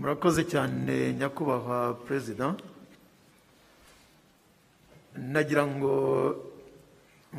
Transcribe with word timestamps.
murakoze 0.00 0.42
cyane 0.52 1.12
nyakubahwa 1.18 1.94
perezida 2.06 2.46
nagira 5.32 5.64
ngo 5.66 5.92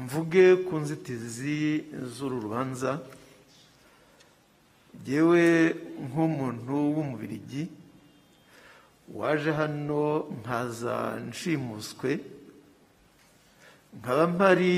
mvuge 0.01 0.45
ku 0.65 0.75
nzitizi 0.83 1.57
z'uru 2.13 2.37
rubanza. 2.45 2.91
Yewe 5.07 5.43
nk'umuntu 6.05 6.75
w'umubirigi 6.95 7.63
waje 9.17 9.51
hano 9.59 10.03
nkaza 10.39 10.95
nshimuswe 11.29 12.11
nkaba 13.99 14.23
mpari 14.35 14.73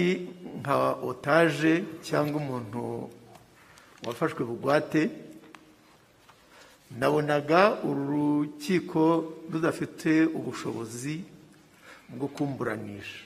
nka 0.59 0.77
otaje 1.09 1.73
cyangwa 2.07 2.35
umuntu 2.43 2.81
wafashwe 4.05 4.41
bugwate. 4.49 5.01
Nabonaga 6.99 7.81
uru 7.83 8.03
rukiko 8.43 9.33
rudafite 9.51 10.25
ubushobozi 10.25 11.23
bwo 12.09 12.27
kumburanisha. 12.27 13.25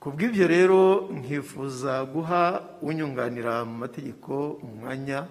Ku 0.00 0.08
bw'ibyo 0.16 0.46
rero 0.48 0.80
nkifuza 1.12 2.04
guha 2.08 2.64
unyunganira 2.80 3.64
mu 3.68 3.84
mategeko 3.84 4.56
umwanya 4.64 5.28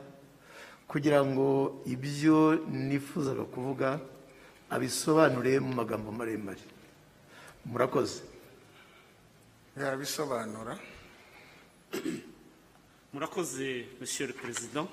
kugira 0.86 1.26
ngo 1.26 1.82
ibyo 1.90 2.62
nifuzaga 2.70 3.44
kuvuga 3.50 3.98
abisobanure 4.70 5.58
mu 5.60 5.74
magambo 5.74 6.14
maremare. 6.14 6.62
Murakoze. 7.66 8.22
Yabisobanura 9.74 10.78
murakoze 13.14 13.90
monsieur 14.00 14.28
le 14.30 14.34
président. 14.38 14.86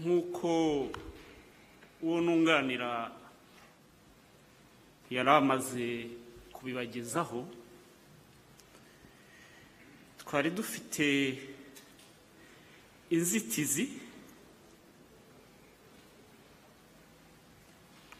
Nk'uko 0.00 0.48
uwo 2.02 2.16
nunganira 2.24 3.12
yari 5.10 5.30
amaze 5.30 5.86
kubibagezaho 6.54 7.40
twari 10.20 10.50
dufite 10.50 11.06
inzitizi 13.10 13.84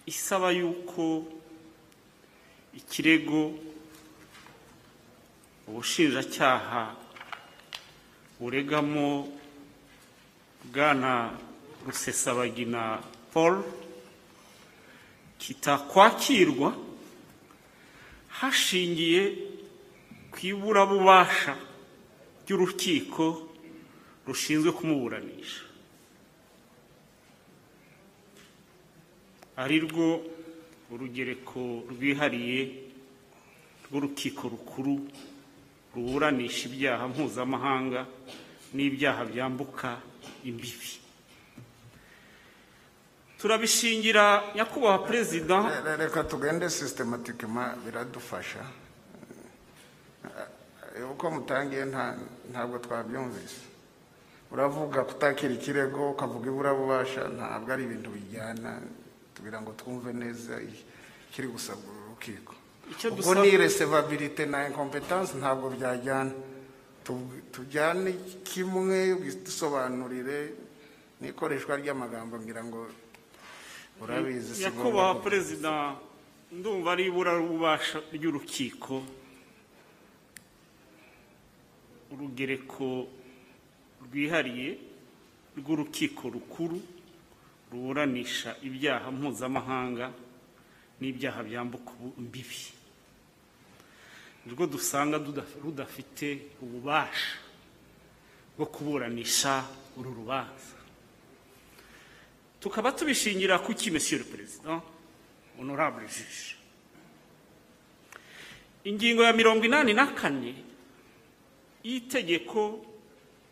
isaba 0.06 0.50
yuko 0.50 1.24
ikirego 2.74 3.40
ubushinjacyaha 5.68 6.82
buregamo 8.40 9.08
bwana 10.72 11.12
rusesabagina 11.86 13.00
paul. 13.32 13.62
Kitakwakirwa 15.40 16.76
hashingiye 18.28 19.22
ku 20.30 20.38
iburabubasha 20.52 21.56
ry'urukiko 22.44 23.48
rushinzwe 24.26 24.70
kumuburanisha. 24.72 25.64
Ari 29.56 29.80
rwo 29.80 30.20
urugereko 30.92 31.84
rwihariye 31.90 32.60
rw'urukiko 33.88 34.48
rukuru 34.52 35.08
ruburanisha 35.96 36.68
ibyaha 36.68 37.08
mpuzamahanga 37.08 38.06
n'ibyaha 38.76 39.24
byambuka 39.24 39.88
imbibi. 40.44 40.99
Turabishingira 43.40 44.42
nyakubahwa 44.54 44.98
perezida. 45.06 45.56
Re- 45.84 45.96
reka 45.96 46.24
tugende 46.24 46.70
systematikema 46.70 47.74
biradufasha. 47.84 48.60
Eh, 50.96 51.10
uko 51.10 51.30
mutangiye 51.30 51.84
nta- 51.84 52.16
ntabwo 52.50 52.78
twabyumvise. 52.78 53.60
Uravuga 54.52 55.04
kutakira 55.04 55.54
ikirego 55.54 56.10
ukavuga 56.10 56.50
iburabubasha 56.50 57.28
ntabwo 57.28 57.72
ari 57.72 57.84
ibintu 57.84 58.10
bijyana 58.10 58.82
tugira 59.34 59.62
ngo 59.62 59.72
twumve 59.78 60.12
neza 60.12 60.58
ikiri 61.30 61.48
gusabwa 61.48 61.86
uru 61.94 62.02
rukiko 62.10 62.54
ubwo 63.14 63.34
ni 63.38 63.54
resevabilite 63.56 64.46
na 64.46 64.66
incompetence 64.68 65.32
ntabwo 65.38 65.70
byajyana. 65.70 66.32
Tu- 67.04 67.40
tujyane 67.54 68.12
kimwe 68.44 69.14
dusobanurire 69.46 70.52
n'ikoreshwa 71.22 71.76
ry'amagambo 71.80 72.36
ngira 72.42 72.60
ngo 72.66 72.86
urabizi 74.00 74.62
nyakubahwa 74.62 75.14
perezida 75.24 75.72
ndumva 76.52 76.92
ari 76.92 77.04
iburabubasha 77.10 77.98
ry'urukiko. 78.14 79.02
Urugereko 82.12 83.06
rwihariye 84.04 84.68
rw'urukiko 85.58 86.22
rukuru 86.34 86.78
ruburanisha 87.70 88.56
ibyaha 88.66 89.06
mpuzamahanga 89.14 90.06
n'ibyaha 91.00 91.40
byambuka 91.46 91.92
imbibi 92.18 92.62
nirwo 94.42 94.64
dusanga 94.66 95.16
rudafite 95.62 96.26
ububasha 96.64 97.38
bwo 98.56 98.66
kuburanisha 98.66 99.52
uru 99.98 100.10
rubanza. 100.18 100.74
Tukaba 102.60 102.92
tubishingira 102.92 103.58
ku 103.58 103.74
ki 103.74 103.90
le 103.90 104.24
président? 104.24 104.82
Honorable 105.58 106.06
juge. 106.06 106.56
Ingingo 108.84 109.22
ya 109.22 109.32
mirongo 109.32 109.64
inani 109.64 109.92
na 109.94 110.06
kane 110.06 110.54
y'itegeko 111.84 112.84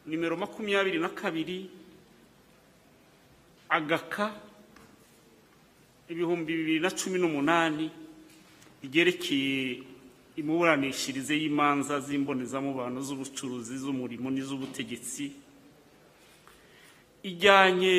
nimero 0.06 0.36
makumyabiri 0.36 0.98
na 0.98 1.08
kabiri 1.08 1.70
agaka 3.68 4.32
ibihumbi 6.08 6.56
bibiri 6.56 6.80
na 6.80 6.90
cumi 6.90 7.18
n'umunani 7.18 7.90
ryerekeye 8.84 9.82
imiburanishirize 10.36 11.36
y'imanza 11.36 12.00
z'imbonezamubano 12.00 13.00
z'ubucuruzi 13.02 13.76
z'umurimo 13.76 14.30
n'iz'ubutegetsi 14.30 15.32
ijyanye 17.22 17.96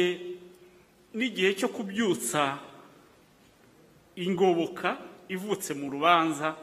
n'igihe 1.14 1.54
cyo 1.58 1.68
kubyutsa 1.70 2.60
ingoboka 4.16 4.98
ivutse 5.30 5.74
mu 5.74 5.90
rubanza 5.90 6.56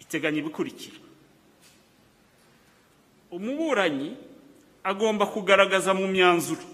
iteganya 0.00 0.38
ibikurikira. 0.42 0.98
Umuburanyi 3.30 4.16
agomba 4.82 5.26
kugaragaza 5.26 5.94
mu 5.94 6.06
myanzuro 6.08 6.64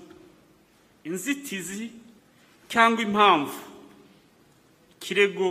inzitizi 1.04 1.90
cyangwa 2.70 3.02
impamvu 3.06 3.58
ikirego 4.96 5.46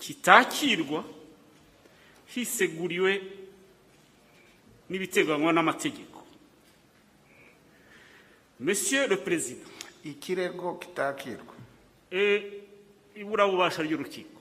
kitakirwa 0.00 1.04
hiseguriwe 2.32 3.12
n'ibiteganywa 4.88 5.52
n'amategeko. 5.52 6.07
Monsieur 8.60 9.06
le 9.08 9.16
président. 9.16 9.68
Ikirego 10.04 10.74
kitakirwa. 10.78 11.54
Et 12.10 12.42
iburabubasha 13.16 13.82
ry'urukiko. 13.82 14.40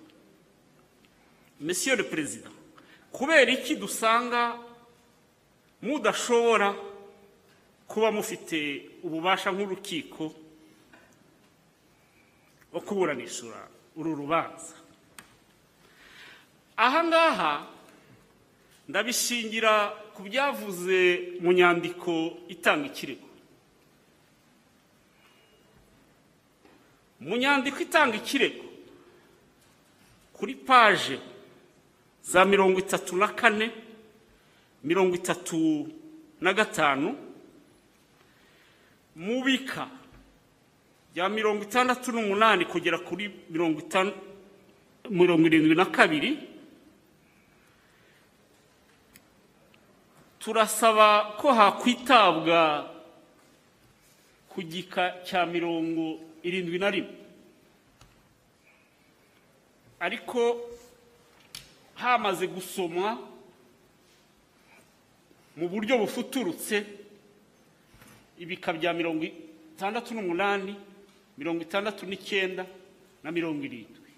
Monsieur 1.60 1.96
le 1.96 2.04
président 2.04 2.52
kubera 3.12 3.52
iki 3.52 3.76
dusanga 3.76 4.58
mudashobora 5.82 6.76
kuba 7.88 8.12
mufite 8.12 8.90
ububasha 9.04 9.52
nk'urukiko 9.52 10.34
bwo 12.72 12.82
kuburanishura 12.82 13.68
uru 13.96 14.16
rubanza? 14.16 14.76
Aha 16.78 17.04
ngaha 17.04 17.68
ndabishingira 18.88 19.90
ku 20.14 20.24
byavuze 20.24 21.34
mu 21.42 21.52
nyandiko 21.54 22.38
itanga 22.48 22.86
ikirego. 22.88 23.27
Mu 27.20 27.38
nyandiko 27.38 27.80
itanga 27.82 28.16
ikirego. 28.18 28.64
Kuri 30.34 30.56
paje 30.56 31.20
za 32.22 32.46
mirongo 32.46 32.80
itatu 32.80 33.16
na 33.16 33.28
kane 33.28 33.72
mirongo 34.84 35.16
itatu 35.16 35.88
na 36.42 36.54
gatanu 36.54 37.16
mu 39.16 39.44
bika 39.44 39.90
bya 41.14 41.30
mirongo 41.30 41.64
itandatu 41.64 42.12
n'umunani 42.12 42.66
kugera 42.66 43.00
kuri 43.02 43.32
mirongo 43.50 43.80
itanu 43.80 44.12
mirongo 45.10 45.48
irindwi 45.48 45.76
na 45.76 45.86
kabiri 45.86 46.38
turasaba 50.40 51.34
ko 51.42 51.54
hakwitabwa 51.54 52.90
ku 54.50 54.62
gika 54.62 55.24
cya 55.26 55.46
mirongo 55.46 56.20
irindwi 56.48 56.80
na 56.80 56.90
rimwe. 56.90 57.16
Ariko 60.00 60.70
hamaze 61.96 62.48
gusomwa 62.48 63.18
mu 65.58 65.70
buryo 65.70 65.98
bufuturutse 65.98 66.86
ibika 68.38 68.74
bya 68.74 68.94
mirongo 68.94 69.26
itandatu 69.26 70.14
n'umunani 70.14 70.76
mirongo 71.38 71.62
itandatu 71.62 72.06
n'icyenda 72.06 72.66
na 73.24 73.32
mirongo 73.32 73.66
irindwi. 73.66 74.12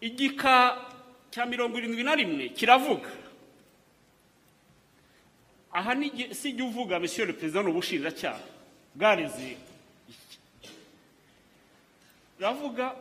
Igika 0.00 0.80
cya 1.30 1.46
mirongo 1.46 1.78
irindwi 1.78 2.02
na 2.02 2.14
rimwe 2.14 2.48
kiravuga. 2.48 3.12
Aha 5.72 5.94
ni 5.94 6.34
si 6.34 6.52
jya 6.52 6.64
uvuga 6.64 6.98
monsieur 6.98 7.26
le 7.26 7.32
président 7.32 7.68
ubushinjacyaha 7.68 8.40
bwareze 8.94 9.56
biravuga 12.42 12.94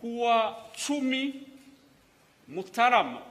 kuwa 0.00 0.56
cumi 0.86 1.34
mutarama 2.48 3.22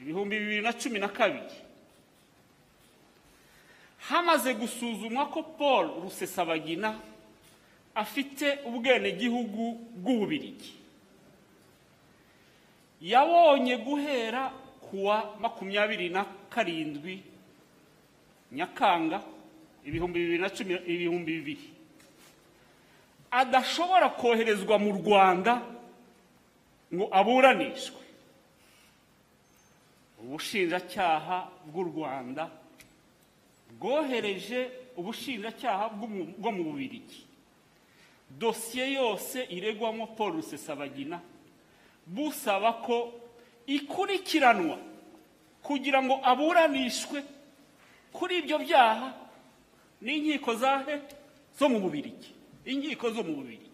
ibihumbi 0.00 0.38
bibiri 0.38 0.62
na 0.62 0.72
cumi 0.72 0.98
na 0.98 1.08
kabiri. 1.08 1.54
Hamaze 3.98 4.54
gusuzumwa 4.54 5.26
ko 5.26 5.42
paul 5.42 5.90
rusesabagina 6.02 6.94
afite 7.94 8.58
ubwenegihugu 8.64 9.74
bw'ububirigi. 9.94 10.72
Yabonye 13.02 13.76
guhera 13.76 14.50
kuwa 14.90 15.34
makumyabiri 15.40 16.08
na 16.08 16.24
karindwi 16.50 17.22
nyakanga 18.52 19.22
ibihumbi 19.84 20.18
bibiri 20.20 20.38
na 20.38 20.50
cumi 20.50 20.74
ibihumbi 20.74 21.32
bibiri. 21.32 21.77
Adashobora 23.30 24.08
koherezwa 24.16 24.78
mu 24.78 24.90
rwanda 25.00 25.62
ngo 26.94 27.06
aburanishwe 27.12 28.00
ubushinjacyaha 30.22 31.48
bw'u 31.66 31.84
rwanda 31.84 32.50
bwohereje 33.78 34.70
ubushinjacyaha 34.96 35.88
bwo 36.38 36.50
mu 36.52 36.62
bubirigi 36.64 37.22
dosiye 38.30 38.92
yose 38.92 39.44
iregwamo 39.50 40.06
paul 40.16 40.32
rusesabagina 40.32 41.20
busaba 42.06 42.72
ko 42.82 43.12
ikurikiranwa 43.66 44.78
kugira 45.62 46.02
ngo 46.02 46.20
aburanishwe 46.24 47.22
kuri 48.12 48.38
ibyo 48.40 48.58
byaha 48.58 49.08
n'inkiko 50.02 50.54
zahe 50.54 50.94
zo 51.58 51.68
mu 51.68 51.78
bubirigi 51.80 52.32
inkiko 52.68 53.10
zo 53.10 53.24
mu 53.24 53.34
bubirigi 53.36 53.68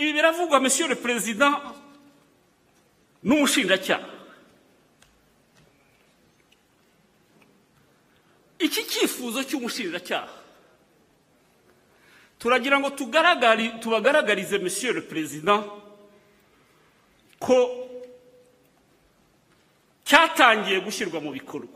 ibi 0.00 0.12
biravugwa 0.12 0.60
le 0.88 0.96
président 0.96 1.54
n'umushinjacyaha. 3.22 4.08
Iki 8.58 8.86
cyifuzo 8.88 9.44
cy'umushinjacyaha? 9.44 10.28
Turagira 12.38 12.80
ngo 12.80 12.90
tubagaragarize 13.80 14.58
monsieur 14.58 14.94
le 14.94 15.02
président 15.02 15.64
ko 17.38 17.56
cyatangiye 20.04 20.80
gushyirwa 20.80 21.20
mu 21.20 21.32
bikorwa. 21.32 21.68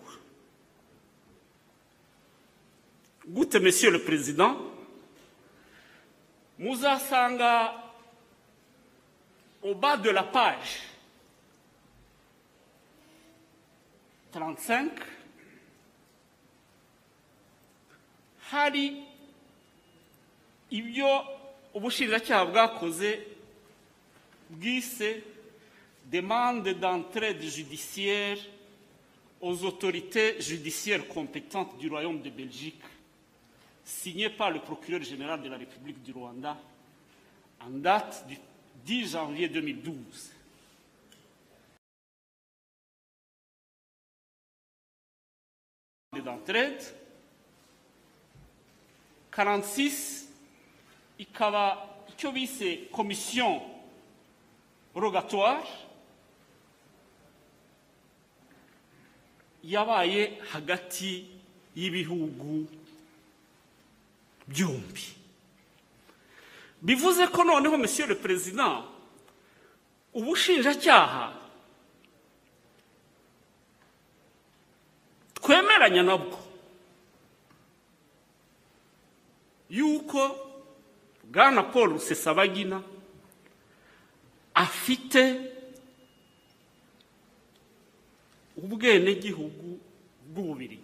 Gute 3.27 3.61
monsieur 3.61 3.91
le 3.91 4.01
président? 4.05 4.57
Muzasanga 6.59 7.75
au 9.63 9.75
bas 9.75 9.97
de 9.97 10.11
la 10.11 10.23
page 10.23 10.83
35 14.33 14.91
hari 18.51 19.03
ibyo 20.71 21.09
ubushinjacyaha 21.75 22.45
bwakoze 22.45 23.21
bwise 24.51 25.23
demande 26.11 26.75
d'entraide 26.75 27.43
judiciaire 27.43 28.39
aux 29.41 29.65
autorités 29.65 30.41
judiciaires 30.41 31.07
compétentes 31.09 31.77
du 31.79 31.89
Royaume 31.91 32.23
de 32.23 32.31
Belgique, 32.31 32.81
signée 33.85 34.31
par 34.31 34.51
le 34.51 34.61
procureur 34.61 35.03
général 35.03 35.43
de 35.43 35.49
la 35.49 35.57
République 35.59 36.03
du 36.03 36.13
Rwanda 36.13 36.57
en 37.61 37.71
date 37.71 38.27
du 38.27 38.39
10 38.85 39.13
janvier 39.13 39.49
2012. 39.49 40.31
d'entraide 46.25 46.81
46 49.33 50.29
ikaba 51.19 51.89
icyo 52.09 52.33
bise 52.33 52.77
komisiyo 52.93 53.61
rogatoire 54.95 55.67
yabaye 59.65 60.39
hagati 60.53 61.27
y'ibihugu 61.77 62.67
byombi. 64.49 65.07
Bivuze 66.83 67.27
ko 67.27 67.45
noneho 67.45 67.79
monsieur 67.79 68.09
le 68.09 68.15
président 68.15 68.85
ubushinjacyaha 70.15 71.33
twemeranya 75.35 76.03
nabwo. 76.03 76.39
Yuko 79.71 80.37
bwana 81.25 81.63
paul 81.63 81.89
rusesabagina 81.91 82.83
afite 84.55 85.51
ubwenegihugu 88.57 89.81
bw'ububirigi. 90.31 90.84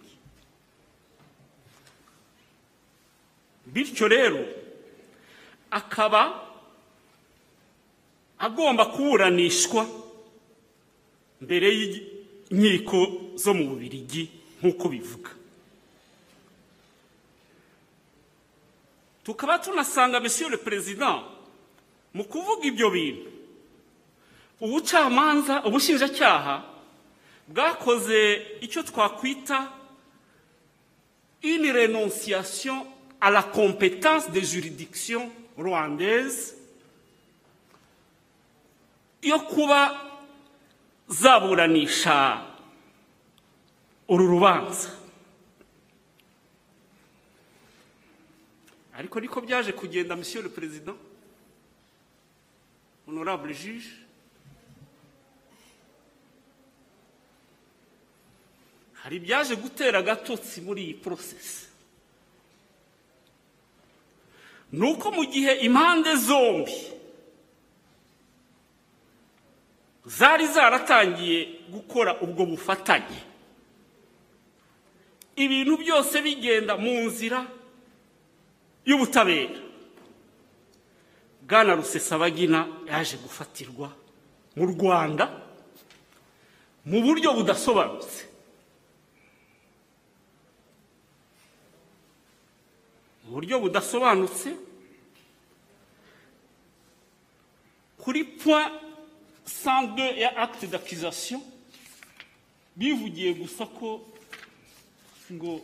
Bityo 3.73 4.07
rero 4.07 4.45
akaba 5.71 6.47
agomba 8.39 8.85
kuburanishwa 8.85 9.87
mbere 11.41 11.67
y'inkiko 11.77 12.99
zo 13.35 13.53
mu 13.53 13.63
bubirigi 13.69 14.29
nk'uko 14.61 14.85
bivuga. 14.89 15.31
Tukaba 19.23 19.59
tunasanga 19.59 20.19
monsieur 20.19 20.49
le 20.49 20.57
président 20.57 21.23
mu 22.13 22.23
kuvuga 22.23 22.65
ibyo 22.67 22.89
bintu. 22.89 23.29
Ubucamanza 24.61 25.63
ubushinjacyaha 25.65 26.63
bwakoze 27.47 28.41
icyo 28.61 28.83
twakwita 28.83 29.71
une 31.43 31.71
renonciation 31.73 32.85
à 33.21 33.29
la 33.29 33.43
compétence 33.43 34.29
des 34.31 34.41
juridictions 34.43 35.31
rwandaises. 35.57 36.55
Yo 39.23 39.39
kuba 39.39 40.01
zaburanisha 41.07 42.41
uru 44.07 44.27
rubanza 44.27 44.89
ariko 48.97 49.19
niko 49.19 49.41
byaje 49.41 49.71
kugenda 49.73 50.15
monsieur 50.15 50.41
le 50.41 50.49
président? 50.49 50.97
Honorable 53.07 53.53
juge? 53.53 53.89
Hari 59.03 59.15
ibyaje 59.17 59.55
gutera 59.55 59.99
agatotsi 59.99 60.61
muri 60.61 60.81
iyi 60.83 60.93
porosesi 60.93 61.70
ni 64.71 64.91
uko 64.91 65.11
mu 65.11 65.23
gihe 65.25 65.53
impande 65.67 66.15
zombi 66.15 66.71
zari 70.05 70.47
zaratangiye 70.47 71.47
gukora 71.69 72.21
ubwo 72.21 72.45
bufatanye. 72.45 73.19
Ibintu 75.35 75.77
byose 75.77 76.21
bigenda 76.21 76.77
mu 76.77 77.05
nzira 77.07 77.45
y'ubutabera. 78.85 79.59
Bwana 81.41 81.75
rusesabagina 81.75 82.67
yaje 82.87 83.17
gufatirwa 83.17 83.91
mu 84.55 84.65
rwanda 84.71 85.25
mu 86.85 87.01
buryo 87.01 87.33
budasobanutse. 87.33 88.30
Buryo 93.31 93.59
budasobanutse. 93.59 94.55
Kuri 97.97 98.23
point 98.23 98.71
102 99.45 100.19
ya 100.19 100.37
acte 100.37 100.67
d'accusation 100.67 101.41
bivugiye 102.75 103.33
gusa 103.33 103.65
ko 103.65 104.01
ngo 105.31 105.61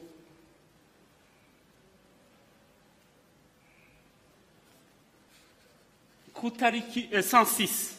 ku 6.34 6.52
tariki 6.52 7.10
eh, 7.12 7.24
106 7.24 7.98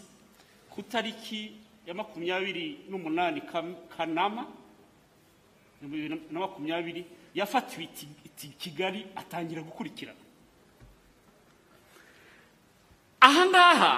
ku 0.70 0.82
tariki 0.82 1.52
ya 1.86 1.94
makumyabiri 1.94 2.86
n'umunani 2.88 3.42
kanama 3.96 4.46
na 6.30 6.40
makumyabiri 6.40 7.04
yafatiwe 7.34 7.84
i 8.38 8.40
Ti- 8.40 8.46
i 8.46 8.52
kigali 8.54 9.06
atangira 9.16 9.62
gukurikirana 9.62 10.20
aha 13.20 13.42
ngaha 13.50 13.92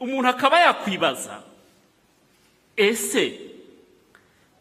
umuntu 0.00 0.28
akaba 0.28 0.56
yakwibaza 0.60 1.44
ese 2.76 3.24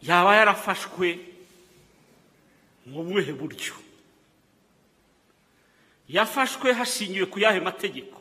yaba 0.04 0.36
yarafashwe 0.36 1.32
mu 2.86 3.04
buhe 3.08 3.32
buryo? 3.34 3.74
Yafashwe 6.12 6.74
hashingiwe 6.76 7.26
ku 7.32 7.40
yahe 7.40 7.60
mategeko? 7.64 8.20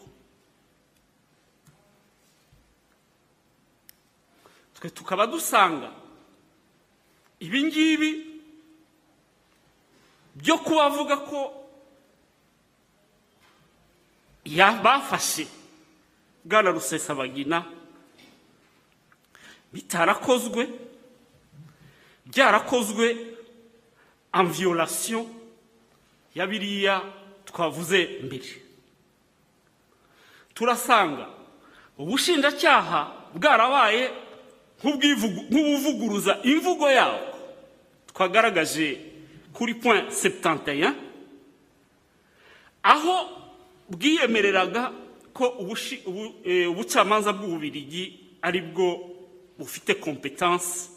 Twe 4.75 4.91
tukaba 4.91 5.27
dusanga 5.27 5.91
ibi 7.43 7.65
ngibi 7.65 8.11
byo 10.35 10.59
kuba 10.59 10.85
avuga 10.85 11.17
ko 11.17 11.53
bafashe 14.83 15.47
bwana 16.45 16.71
rusesabagina 16.71 17.65
bitarakozwe 19.73 20.69
byarakozwe 22.27 23.17
violation 24.49 25.27
ya 26.35 26.47
biriya 26.47 27.03
twavuze 27.45 28.21
mbere. 28.25 28.63
Turasanga 30.55 31.29
ubushinjacyaha 31.99 33.01
bwarabaye 33.35 34.11
nk'ubuvuguruza 34.83 36.39
imvugo 36.43 36.91
yawo. 36.91 37.21
Twagaragaje 38.07 39.12
kuri 39.53 39.75
point 39.75 40.09
71 40.11 40.95
aho 42.83 43.29
bwiyemereraga 43.89 44.93
ko 45.33 45.57
eh, 46.45 46.71
ubucamanza 46.71 47.33
bw'ububirigi 47.33 48.21
ari 48.43 48.61
bwo 48.61 49.11
bufite 49.59 49.95
kompetansi 49.95 50.91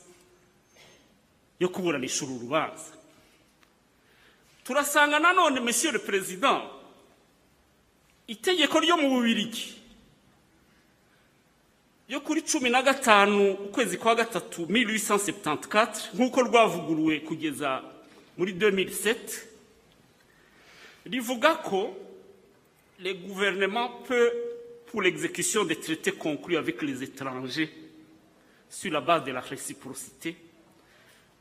yo 1.59 1.69
kuburanisha 1.69 2.25
uru 2.25 2.39
rubanza. 2.39 2.91
Turasanga 4.63 5.19
nanone 5.19 5.59
monsieur 5.59 5.93
le 5.93 5.99
président 5.99 6.61
itegeko 8.27 8.79
ryo 8.79 8.97
mu 8.97 9.09
bubirigi 9.09 9.75
yo 12.09 12.19
kuri 12.21 12.41
cumi 12.41 12.69
na 12.69 12.81
gatanu 12.81 13.51
ukwezi 13.51 13.97
kwa 13.97 14.15
gatatu 14.15 14.65
1874 14.65 16.13
nk'uko 16.13 16.41
rwavuguruwe 16.41 17.19
kugeza 17.19 17.81
muri 18.37 18.53
2007 18.53 19.47
rivuga 21.05 21.55
ko 21.55 21.95
le 22.99 23.13
gouvernement 23.13 24.03
peut 24.07 24.31
pour 24.87 25.01
l'exécution 25.01 25.65
des 25.65 25.79
traités 25.79 26.13
conclus 26.13 26.57
avec 26.57 26.81
les 26.81 27.03
étrangers 27.03 27.69
sur 28.69 28.91
la 28.91 29.01
base 29.01 29.23
de 29.25 29.31
la 29.31 29.41
réciprocité 29.41 30.35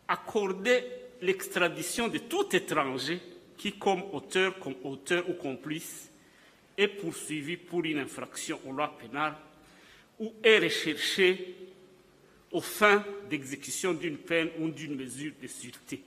accorder 0.09 0.85
l'extradition 1.23 2.09
de 2.09 2.19
tout 2.19 2.55
étranger 2.55 3.21
qui, 3.57 3.73
comme 3.73 4.03
auteur, 4.13 4.59
comme 4.59 4.75
auteur 4.85 5.29
ou 5.29 5.35
complice, 5.35 6.11
est 6.77 6.89
poursuivi 6.89 7.57
pour 7.57 7.85
une 7.85 7.99
infraction 7.99 8.61
aux 8.67 8.73
lois 8.73 8.97
pénales 8.99 9.37
ou 10.19 10.33
est 10.43 10.59
recherché 10.59 11.55
aux 12.51 12.61
fins 12.61 13.05
d'exécution 13.31 13.95
d'une 13.95 14.19
peine 14.19 14.51
ou 14.59 14.69
d'une 14.69 14.97
mesure 14.97 15.33
de 15.41 15.47
sûreté. 15.47 16.03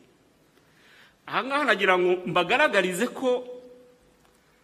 Aha 1.27 1.43
ngaha 1.43 1.63
nagira 1.65 1.97
ngo 1.99 2.11
mbagaragarize 2.25 3.07
ko 3.11 3.43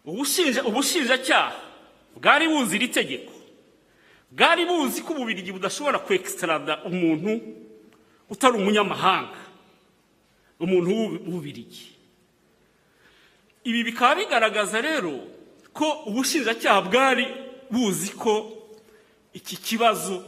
ubushinja- 0.05 0.63
ubushinjacyaha 0.65 1.55
bwari 2.15 2.47
buzi 2.47 2.75
iri 2.75 2.87
tegeko. 2.87 3.33
Bwari 4.31 4.65
buzi 4.65 5.01
ko 5.01 5.13
ububirigi 5.13 5.51
budashobora 5.51 5.99
kwekisitarada 5.99 6.83
umuntu 6.89 7.41
utari 8.29 8.55
umunyamahanga 8.57 9.37
umuntu 10.59 10.89
w'ububirigi 10.91 11.85
ibi 13.63 13.83
bikaba 13.83 14.15
bigaragaza 14.15 14.81
rero 14.81 15.13
ko 15.73 16.03
ubushinjacyaha 16.09 16.81
bwari 16.87 17.25
buzi 17.71 18.09
ko 18.15 18.33
iki 19.33 19.55
kibazo 19.57 20.23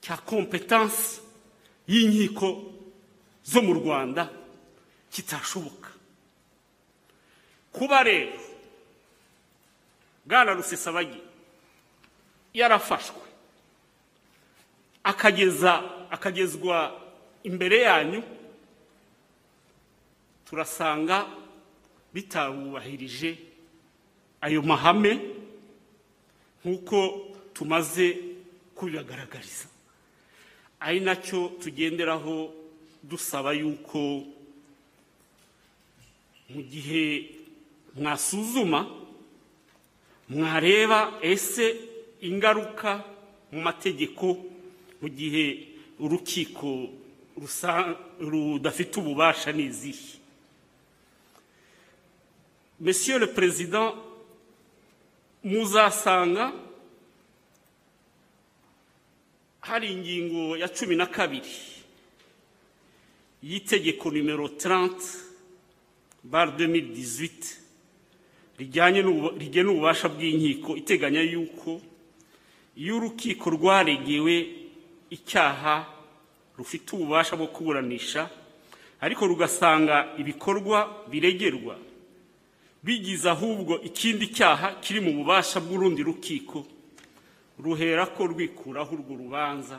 cya 0.00 0.16
kompetansi 0.16 1.20
y'inkiko 1.88 2.48
zo 3.44 3.60
mu 3.62 3.72
rwanda 3.74 4.28
kitashoboka 5.10 5.90
kuba 7.72 8.02
rero 8.02 8.38
bwana 10.26 10.52
rusesabagi 10.52 11.20
yarafashwe. 12.54 13.22
Akageza 15.04 15.72
akagezwa 16.10 17.00
imbere 17.42 17.80
yanyu. 17.80 18.22
Turasanga 20.48 21.26
bitarubahirije 22.14 23.38
ayo 24.40 24.62
mahame 24.62 25.12
nk'uko 26.64 26.98
tumaze 27.54 28.16
kubibagaragariza 28.74 29.68
ari 30.80 31.00
na 31.00 31.16
cyo 31.16 31.48
tugenderaho 31.60 32.52
dusaba 33.02 33.52
yuko 33.52 34.24
mu 36.48 36.62
gihe 36.62 37.30
mwasuzuma 37.94 38.86
mwareba 40.28 41.18
ese 41.22 41.76
ingaruka 42.20 43.04
mu 43.52 43.60
mategeko 43.60 44.26
mu 45.00 45.08
gihe 45.08 45.68
urukiko 45.98 46.88
rudafite 48.20 48.96
ububasha 49.00 49.52
ni 49.52 49.64
izihe? 49.64 50.18
Monsieur 52.80 53.18
le 53.18 53.26
président 53.26 53.94
muzasanga 55.44 56.52
hari 59.60 59.92
ingingo 59.92 60.56
ya 60.56 60.68
cumi 60.68 60.96
na 60.96 61.06
kabiri 61.06 61.50
y'itegeko 63.42 64.10
nimero 64.10 64.46
30 64.46 65.27
bar 66.24 66.48
2018 66.56 67.58
rijyanye 68.58 69.02
n'ubu- 69.02 69.38
rigena 69.38 69.70
ububasha 69.70 70.08
bw'inkiko 70.08 70.76
iteganya 70.76 71.20
yuko 71.22 71.80
iyo 72.76 72.96
urukiko 72.96 73.50
rwaregewe 73.50 74.34
icyaha 75.10 75.86
rufite 76.58 76.88
ububasha 76.96 77.36
bwo 77.36 77.46
kuburanisha 77.46 78.30
ariko 79.00 79.26
rugasanga 79.26 80.14
ibikorwa 80.18 81.06
biregerwa 81.10 81.78
bigize 82.82 83.30
ahubwo 83.30 83.78
ikindi 83.82 84.26
cyaha 84.34 84.74
kiri 84.82 85.00
mu 85.00 85.12
bubasha 85.22 85.60
bw'urundi 85.62 86.02
rukiko 86.02 86.66
ruhera 87.58 88.06
ko 88.14 88.26
rwikuraho 88.26 88.94
urwo 88.94 89.14
rubanza 89.22 89.78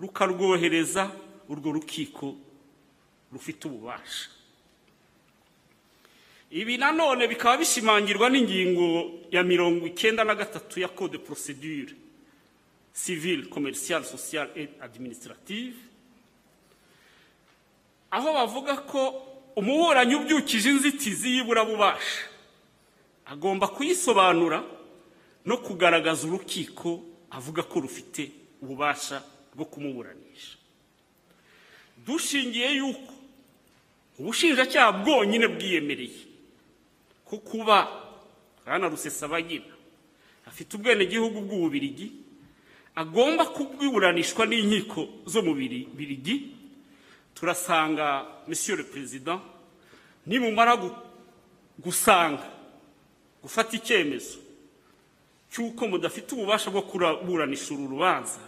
rukarwohereza 0.00 1.08
urwo 1.48 1.72
rukiko 1.76 2.36
rufite 3.32 3.68
ububasha. 3.68 4.28
Ibi 6.50 6.78
nanone 6.78 7.28
bikaba 7.28 7.56
bishimangirwa 7.56 8.30
n'ingingo 8.30 9.10
ya 9.30 9.42
mirongo 9.42 9.86
icyenda 9.86 10.24
na 10.24 10.34
gatatu 10.34 10.80
ya 10.80 10.88
code 10.88 11.18
procedure 11.18 11.94
civile 12.94 13.46
commerciale 13.48 14.04
sociale 14.04 14.50
et 14.56 14.70
administrative. 14.82 15.76
Aho 18.10 18.32
bavuga 18.34 18.76
ko 18.76 19.00
umuburanyi 19.56 20.14
ubyukije 20.14 20.70
inzitizi 20.70 21.28
y'iburabubasha 21.36 22.22
agomba 23.26 23.68
kuyisobanura 23.68 24.64
no 25.46 25.56
kugaragaza 25.58 26.26
urukiko 26.26 27.02
avuga 27.30 27.62
ko 27.62 27.80
rufite 27.80 28.32
ububasha 28.62 29.22
bwo 29.54 29.64
kumuburanisha. 29.64 30.58
Dushingiye 32.06 32.74
yuko 32.82 33.12
ubushinjacyaha 34.18 34.92
bwonyine 34.92 35.46
bwiyemereye. 35.48 36.29
Ko 37.30 37.38
kuba 37.38 37.86
hano 38.66 38.88
rusesabagina 38.90 39.70
afite 40.46 40.74
ubwenegihugu 40.76 41.40
bw'ububirigi 41.46 42.10
agomba 42.94 43.46
kuburanishwa 43.46 44.46
n'inkiko 44.50 45.08
zo 45.26 45.42
mu 45.46 45.54
Biri- 45.54 45.86
birigi 45.94 46.36
turasanga 47.34 48.26
monsieur 48.48 48.76
le 48.78 48.84
président 48.84 49.38
nimumara 50.26 50.74
gu- 50.76 50.96
gusanga 51.78 52.44
gufata 53.42 53.76
icyemezo 53.78 54.38
cy'uko 55.50 55.86
mudafite 55.88 56.34
ububasha 56.34 56.70
bwo 56.70 56.82
kuraburanisha 56.82 57.74
uru 57.74 57.86
rubanza 57.94 58.42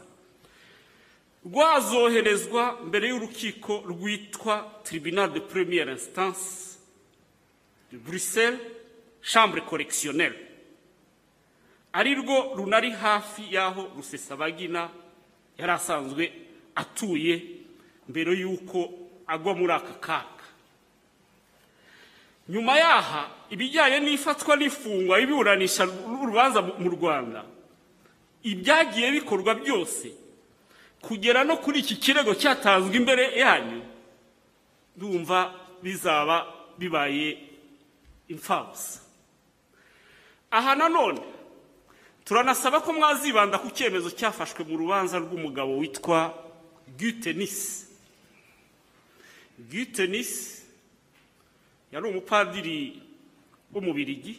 rwazoherezwa 1.47 2.79
mbere 2.87 3.09
y'urukiko 3.09 3.83
rwitwa 3.87 4.71
tribunal 4.85 5.33
de 5.33 5.41
première 5.41 5.91
instance 5.93 6.72
de 7.93 7.99
bruxelles 7.99 8.59
chambre 9.23 9.61
correctionnelle. 9.65 10.35
Ari 11.93 12.15
rwo 12.15 12.55
runari 12.57 12.91
hafi 12.91 13.43
y'aho 13.55 13.91
rusesabagina 13.97 14.91
yari 15.59 15.73
asanzwe 15.73 16.33
atuye 16.75 17.43
mbere 18.09 18.33
y'uko 18.33 18.91
agwa 19.27 19.55
muri 19.55 19.73
aka 19.73 19.95
kaga. 20.01 20.45
Nyuma 22.49 22.77
yaha 22.79 23.31
ibijyanye 23.51 24.01
n'ifatwa 24.01 24.57
n'ifungwa 24.57 25.21
iburanisha 25.21 25.85
urubanza 25.87 26.63
mu 26.63 26.91
rwanda 26.91 27.45
ibyagiye 28.43 29.13
bikorwa 29.13 29.55
byose 29.55 30.13
kugera 31.03 31.45
no 31.45 31.57
kuri 31.57 31.79
iki 31.81 31.97
kirego 31.97 32.35
cyatanzwe 32.35 32.97
imbere 32.97 33.39
yanyu 33.39 33.83
ndumva 34.97 35.55
bizaba 35.83 36.47
bibaye 36.79 37.39
imfabusa 38.33 39.01
aha 40.51 40.75
nanone 40.75 41.21
turanasaba 42.25 42.81
ko 42.81 42.93
mwazibanda 42.93 43.59
ku 43.59 43.69
cyemezo 43.71 44.11
cyafashwe 44.11 44.65
mu 44.69 44.77
rubanza 44.77 45.19
rw'umugabo 45.19 45.77
witwa 45.81 46.35
gutenisi 46.99 47.87
gutenisi 49.71 50.62
yari 51.93 52.05
umupadiri 52.09 53.03
w'umubirigi 53.73 54.35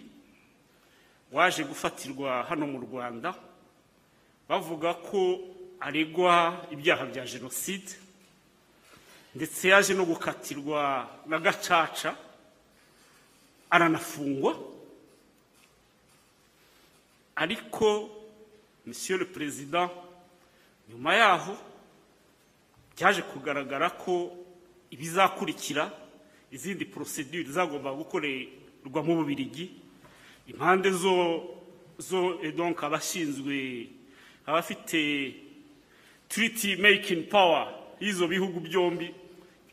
waje 1.31 1.63
gufatirwa 1.63 2.43
hano 2.49 2.67
mu 2.67 2.79
rwanda 2.85 3.33
bavuga 4.49 4.93
ko 4.93 5.39
aregwa 5.79 6.65
ibyaha 6.71 7.05
bya 7.05 7.25
jenoside 7.25 7.89
ndetse 9.35 9.67
yaje 9.69 9.93
no 9.93 10.05
gukatirwa 10.05 11.09
na 11.25 11.39
gacaca. 11.39 12.13
Aranafungwa 13.73 14.53
ariko 17.35 18.09
monsieur 18.85 19.17
le 19.17 19.25
président 19.25 19.89
nyuma 20.89 21.15
yaho 21.15 21.57
byaje 22.95 23.21
kugaragara 23.21 23.89
ko 23.89 24.31
ibizakurikira 24.91 25.89
izindi 26.51 26.85
procedure 26.85 27.49
zagomba 27.49 27.93
gukorerwa 27.93 29.01
mu 29.03 29.15
bubirigi 29.15 29.71
impande 30.47 30.91
zo 30.91 31.13
zo 31.97 32.39
et 32.43 32.51
donc 32.55 32.83
abashinzwe 32.83 33.87
abafite 34.45 35.33
treaty 36.29 36.75
making 36.77 37.23
power 37.29 37.73
y'izo 37.99 38.27
bihugu 38.27 38.59
byombi 38.59 39.13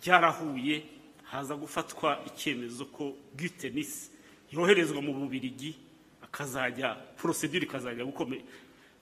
byarahuye. 0.00 0.82
Haza 1.30 1.54
gufatwa 1.56 2.18
icyemezo 2.26 2.84
ko 2.90 3.14
gutenis 3.38 4.10
yoherezwa 4.52 5.02
mu 5.02 5.12
bubirigi 5.14 5.74
akazajya 6.22 6.94
procedure 7.16 7.64
ikazajya 7.66 8.04
gukome- 8.04 8.42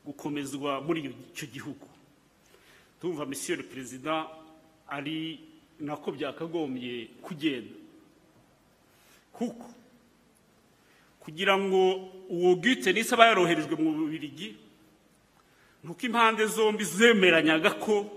gukomezwa 0.04 0.80
muri 0.80 1.08
icyo 1.32 1.46
gihugu. 1.48 1.88
Tumva 3.00 3.24
monsieur 3.26 3.56
le 3.58 3.62
président 3.64 4.26
ari 4.88 5.40
nako 5.80 6.12
byakagombye 6.12 7.08
kugenda. 7.22 7.76
Kuko 9.32 9.70
kugira 11.20 11.54
ngo 11.58 12.10
uwo 12.28 12.54
gutenis 12.56 13.12
aba 13.12 13.26
yaroherejwe 13.30 13.76
mu 13.78 13.92
bubirigi 13.94 14.56
nuko 15.84 16.02
impande 16.06 16.46
zombi 16.46 16.84
zemeranyaga 16.84 17.70
ko 17.78 18.08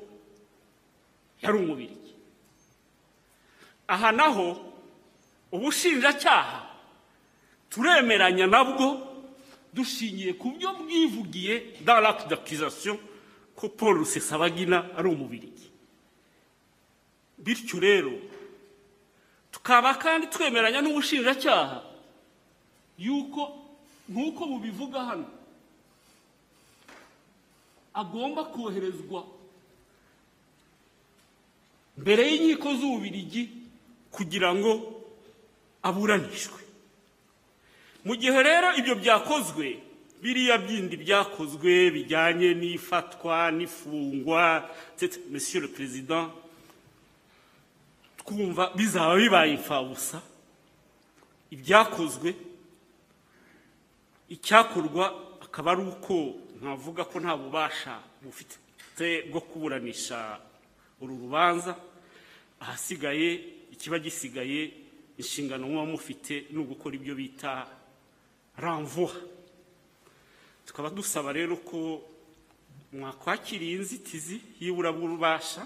yari 1.43 1.57
umubirigi 1.57 2.00
aha 3.91 4.11
naho 4.11 4.47
ubushinjacyaha. 5.51 6.59
Turemeranya 7.69 8.47
nabwo 8.47 8.87
dushingiye 9.73 10.33
ku 10.39 10.51
byo 10.55 10.71
bwivugiye 10.79 11.75
l'acte 11.85 12.27
d'accusation 12.27 12.97
ko 13.55 13.69
paul 13.69 13.97
rusesabagina 13.99 14.95
ari 14.97 15.07
umubirigi. 15.07 15.67
Bityo 17.37 17.79
rero 17.79 18.13
tukaba 19.51 19.93
kandi 19.99 20.27
twemeranya 20.27 20.81
n'ubushinjacyaha 20.81 21.83
yuko 22.97 23.41
nk'uko 24.09 24.41
bubivuga 24.47 24.99
hano 25.03 25.27
agomba 27.93 28.43
koherezwa 28.43 29.23
mbere 31.97 32.23
y'inkiko 32.29 32.67
z'ububirigi 32.75 33.43
kugira 34.11 34.53
ngo 34.55 34.71
aburanishwe. 35.83 36.59
Mu 38.05 38.13
gihe 38.15 38.39
rero 38.43 38.73
ibyo 38.79 38.95
byakozwe 38.95 39.79
biriya 40.21 40.57
bindi 40.57 40.95
byakozwe 40.97 41.89
bijyanye 41.95 42.53
n'ifatwa 42.53 43.51
n'ifungwa 43.51 44.69
monsieur 45.33 45.61
le 45.65 45.69
président 45.69 46.29
twumva 48.21 48.69
bizaba 48.77 49.15
bibaye 49.17 49.51
imfabusa 49.57 50.21
ibyakozwe 51.51 52.35
icyakorwa 54.29 55.05
akaba 55.45 55.71
ari 55.71 55.81
uko 55.89 56.15
ntavuga 56.61 57.03
ko 57.09 57.15
nta 57.19 57.33
bubasha 57.37 57.93
bufite 58.21 59.25
bwo 59.29 59.41
kuburanisha 59.41 60.37
uru 61.01 61.17
rubanza 61.17 61.73
ahasigaye 62.61 63.29
ikiba 63.81 63.97
gisigaye 63.99 64.69
inshingano 65.17 65.65
muba 65.67 65.85
mufite 65.97 66.45
ni 66.53 66.57
ugukora 66.61 66.93
ibyo 67.01 67.15
bita 67.17 67.65
ramvuha 68.57 69.17
tukaba 70.65 70.89
dusaba 70.93 71.33
rero 71.33 71.57
ko 71.65 72.05
mwakwakiriye 72.93 73.73
inzitizi 73.81 74.37
y'iburabubasha 74.61 75.65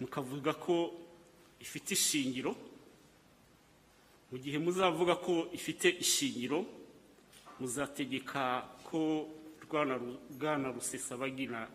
mukavuga 0.00 0.52
ko 0.56 0.96
ifite 1.60 1.92
ishingiro 1.92 2.56
mu 4.32 4.36
gihe 4.40 4.58
muzavuga 4.58 5.14
ko 5.20 5.52
ifite 5.52 5.92
ishingiro 6.04 6.64
muzategeka 7.60 8.64
ko 8.88 9.28
rwana 9.68 10.68
rusesabagina 10.74 11.68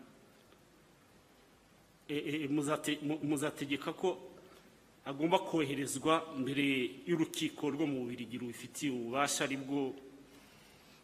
e- 2.08 2.24
e- 2.44 2.48
mu- 3.02 3.20
muzategeka 3.22 3.92
ko 3.92 4.18
agomba 5.04 5.38
koherezwa 5.38 6.14
mbere 6.36 6.64
y'urukiko 7.08 7.70
rwo 7.70 7.86
mu 7.86 8.00
bubirigi 8.04 8.38
rubifitiye 8.38 8.92
ububasha 8.92 9.44
ari 9.44 9.56
bwo 9.56 9.94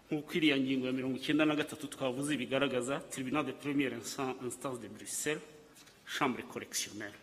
nk'uko 0.07 0.31
iriya 0.39 0.57
ngingo 0.61 0.87
ya 0.87 0.93
mirongo 0.93 1.17
icyenda 1.19 1.45
na 1.45 1.57
gatatu 1.59 1.87
twavuze 1.91 2.37
bigaragaza 2.37 3.01
tribunal 3.11 3.45
de 3.47 3.53
première 3.53 3.95
instan- 3.99 4.37
instance 4.45 4.79
de 4.81 4.89
bruxelles 4.89 5.43
chambre 6.07 6.43
correctionnelle. 6.47 7.19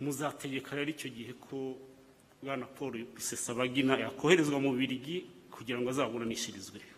Muzategeka 0.00 0.76
rero 0.76 0.90
icyo 0.90 1.08
gihe 1.10 1.32
ko 1.36 1.76
bwana 2.42 2.66
paul 2.66 3.04
rusesabagina 3.16 3.98
yakoherezwa 3.98 4.56
mu 4.62 4.70
bubirigi 4.72 5.26
kugira 5.50 5.76
ngo 5.82 5.90
azaburanishirizweyo 5.90 6.96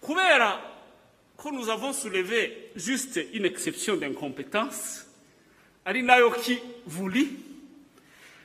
kubera 0.00 0.60
ko 1.36 1.50
nous 1.50 1.66
avons 1.72 1.92
soulevé 1.96 2.70
juste 2.76 3.16
une 3.34 3.46
exception 3.48 3.96
d'incompétence 3.96 5.06
ari 5.84 6.02
na 6.02 6.16
yo 6.16 6.30
ki 6.30 6.58
vuli 6.86 7.28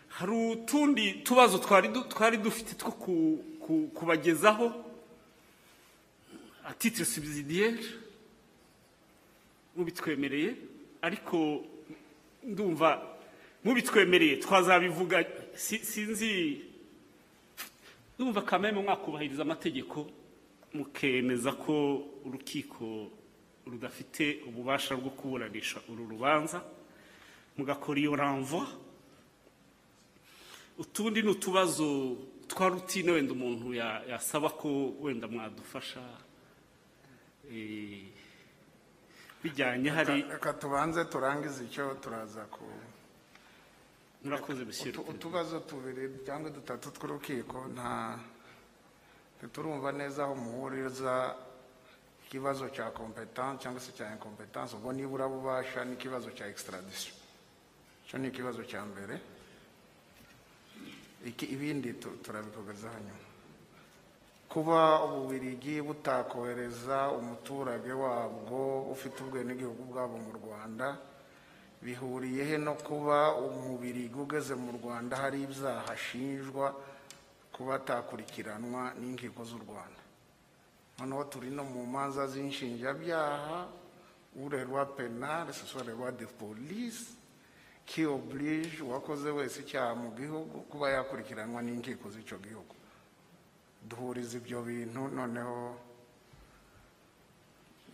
hari 0.09 0.31
utundi 0.31 1.13
tubazo 1.23 1.57
twari 1.59 1.87
du- 1.87 2.03
twari 2.09 2.37
dufite 2.37 2.73
two 2.77 2.91
ku- 2.91 3.43
ku- 3.59 3.89
kubagezaho. 3.93 4.71
A 6.65 6.73
titre 6.73 7.05
subsidiaire 7.05 7.83
mubitwemereye 9.75 10.55
ariko 11.01 11.63
ndumva 12.43 13.01
mubitwemereye 13.63 14.37
twazabivuga 14.37 15.25
si- 15.55 15.79
sinzi 15.85 16.61
ndumva 18.17 18.41
kameme 18.41 18.81
mwakubahiriza 18.81 19.41
amategeko 19.43 20.07
mukemeza 20.73 21.51
ko 21.53 22.01
urukiko 22.25 23.11
rudafite 23.67 24.41
ububasha 24.47 24.95
bwo 24.95 25.09
kuburanisha 25.09 25.79
uru 25.89 26.07
rubanza. 26.07 26.61
Mugakora 27.57 27.99
iyo 27.99 28.15
ramva 28.15 28.61
utundi 30.77 31.21
ni 31.21 31.29
utubazo 31.29 32.17
twa 32.47 32.67
rutine 32.69 33.11
wenda 33.11 33.33
umuntu 33.33 33.73
ya- 33.73 34.03
yasaba 34.11 34.49
ko 34.49 34.93
wenda 35.01 35.27
mwadufasha 35.27 36.03
eh, 37.51 38.03
bijyanye 39.43 39.89
hari 39.89 40.21
reka 40.21 40.53
tubanze 40.53 41.05
turangize 41.05 41.63
icyo 41.65 41.93
turaza 42.03 42.43
ku 42.51 42.65
murakoze 44.23 44.65
Président. 44.65 44.97
utubazo 45.09 45.59
tubiri 45.59 46.09
cyangwa 46.25 46.49
dutatu 46.49 46.91
tw'urukiko 46.91 47.57
nta 47.73 48.19
ntiturumva 49.37 49.91
neza 49.93 50.23
aho 50.25 50.35
muhuriza 50.35 51.35
ikibazo 52.27 52.69
cya 52.75 52.89
competence 52.91 53.61
cyangwa 53.63 53.79
se 53.81 53.91
cya 53.93 54.11
incompetence 54.11 54.75
ubwo 54.75 54.91
nibura 54.91 55.27
bubasha 55.29 55.85
n'ikibazo 55.85 56.31
cya 56.35 56.47
extradition 56.49 57.15
icyo 58.05 58.15
ni 58.19 58.27
ikibazo 58.29 58.61
cya 58.63 58.81
mbere. 58.85 59.15
Ibindi 61.25 61.93
tu- 61.97 62.17
turabikugezaho 62.21 62.97
nyuma 63.01 63.23
kuba 64.49 65.03
ububirigi 65.03 65.81
butakohereza 65.81 67.09
umuturage 67.11 67.91
wabwo 67.91 68.87
ufite 68.93 69.17
ubwenegihugu 69.25 69.83
bwabo 69.89 70.15
mu 70.21 70.31
rwanda 70.39 70.95
bihuriye 71.81 72.43
he 72.45 72.57
no 72.57 72.73
kuba 72.77 73.35
umubirigi 73.35 74.15
ugeze 74.15 74.53
mu 74.55 74.71
rwanda 74.77 75.17
hari 75.17 75.43
ibyaha 75.43 75.91
ashinjwa 75.91 76.71
kuba 77.51 77.75
atakurikiranwa 77.81 78.93
n'inkiko 79.01 79.41
z'u 79.43 79.59
rwanda? 79.65 80.01
Noneho 81.01 81.23
turi 81.27 81.49
no 81.49 81.63
mu 81.65 81.83
manza 81.85 82.23
z'inshinjabyaha 82.29 83.65
urerwa 84.39 84.85
penal 84.95 85.49
roi 85.49 86.11
de 86.15 86.25
police 86.27 87.11
oblige 88.05 88.81
uwakoze 88.83 89.29
wese 89.31 89.61
icyaha 89.61 89.95
mu 89.95 90.09
gihugu 90.17 90.61
kuba 90.69 90.89
yakurikiranwa 90.89 91.61
n'inkiko 91.61 92.09
z'icyo 92.11 92.37
gihugu. 92.41 92.75
Duhuriza 93.89 94.37
ibyo 94.37 94.61
bintu 94.65 95.07
noneho 95.07 95.77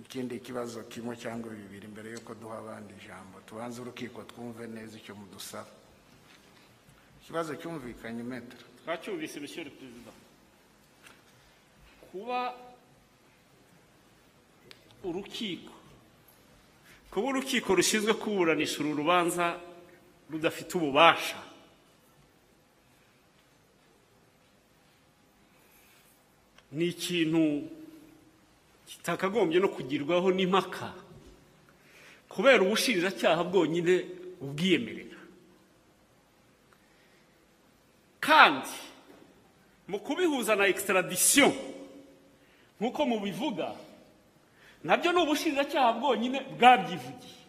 ikindi 0.02 0.40
kibazo 0.40 0.84
kimwe 0.90 1.14
cyangwa 1.20 1.52
bibiri 1.54 1.88
mbere 1.88 2.12
y'uko 2.12 2.34
duha 2.34 2.58
abandi 2.58 2.94
ijambo. 2.98 3.40
Tubanze 3.46 3.82
urukiko 3.82 4.24
twumve 4.24 4.68
neza 4.68 4.98
icyo 4.98 5.14
mudusaba. 5.16 5.70
Ikibazo 7.22 7.56
cyumvikanye 7.56 8.24
metero 8.24 8.66
twacyumvise 8.84 9.40
monsieur 9.40 9.66
le 9.68 9.72
président. 9.76 10.18
Kuba 12.12 12.56
urukiko 15.04 15.74
kuba 17.12 17.28
urukiko 17.30 17.76
rushinzwe 17.76 18.14
kuburanisha 18.14 18.80
uru 18.80 18.96
rubanza 18.96 19.60
rudafite 20.32 20.72
ububasha 20.78 21.40
ni 26.72 26.86
ikintu 26.86 27.68
kitakagombye 28.88 29.60
no 29.60 29.68
kugirwaho 29.70 30.32
n'impaka. 30.32 30.94
Kubera 32.30 32.64
ubushinjacyaha 32.64 33.44
bwonyine 33.44 34.06
ubwiyemerera. 34.42 35.20
Kandi 38.20 38.72
mu 39.88 40.00
kubihuza 40.00 40.56
na 40.56 40.68
extradition 40.68 41.52
nk'uko 42.80 43.06
mubivuga 43.06 43.76
na 44.84 44.98
byo 44.98 45.12
ni 45.12 45.20
ubushinjacyaha 45.24 45.94
bwonyine 46.00 46.40
bwabyivugiye. 46.56 47.41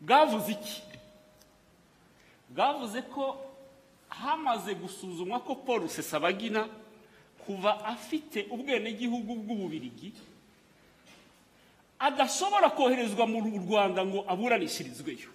Bwavuze 0.00 0.52
iki? 0.52 0.82
Bwavuze 2.50 3.02
ko 3.02 3.36
hamaze 4.08 4.74
gusuzumwa 4.74 5.40
ko 5.40 5.54
paul 5.54 5.80
rusesabagina 5.86 6.68
kuva 7.46 7.84
afite 7.84 8.46
ubwenegihugu 8.50 9.34
bw'ububirigi 9.34 10.12
adashobora 11.98 12.70
koherezwa 12.70 13.26
mu 13.26 13.38
rwanda 13.64 14.00
ngo 14.06 14.24
aburanishirizweyo. 14.28 15.28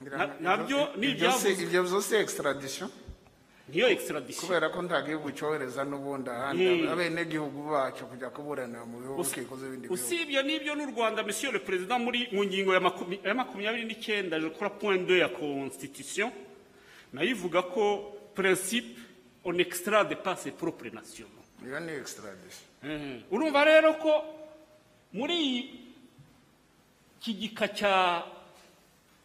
Na- 0.00 0.34
na 0.40 0.56
byo 0.56 0.78
ni 0.98 1.06
ibyavuzwe. 1.14 1.52
ibyo 1.64 1.82
byose 1.86 2.18
extradition? 2.20 2.90
Niyo 3.68 3.88
extradition 3.88 4.44
kubera 4.46 4.68
ko 4.70 4.82
nta 4.82 5.02
gihugu 5.02 5.30
cyohereza 5.32 5.84
n'ubundi 5.84 6.30
ahandi 6.30 6.84
abenegihugu 6.88 7.70
bacu 7.70 8.04
kujya 8.06 8.28
kuburanira 8.30 8.84
mu 8.84 9.00
bihugu 9.00 9.22
rukiko 9.24 9.56
z'ibindi 9.56 9.88
bihugu. 9.88 9.94
usibye 9.96 10.42
n'ibyo 10.42 10.74
n'u 10.76 10.86
rwanda 10.92 11.22
monsieur 11.24 11.52
le 11.52 11.58
président 11.64 11.98
muri 11.98 12.28
mu 12.32 12.44
ngingo 12.44 12.70
ya 12.74 13.34
makumyabiri 13.34 13.84
n'icyenda 13.88 14.36
je 14.40 14.48
crois 14.52 14.70
point 14.70 15.00
2 15.08 15.16
ya 15.24 15.28
constitution 15.28 16.30
na 17.12 17.22
yo 17.24 17.30
ivuga 17.32 17.62
ko 17.62 18.12
principe 18.34 19.00
on 19.44 19.56
extrade 19.58 20.14
pas 20.22 20.36
ses 20.36 20.52
propres 20.52 20.92
nationaux 20.92 21.44
iyo 21.64 21.80
ni 21.80 21.92
extradition 21.92 22.68
Eh, 22.84 23.24
urumva 23.32 23.64
rero 23.64 23.94
ko 23.96 24.12
muri 25.16 25.72
iki 27.16 27.32
gika 27.32 27.68
cya 27.72 28.20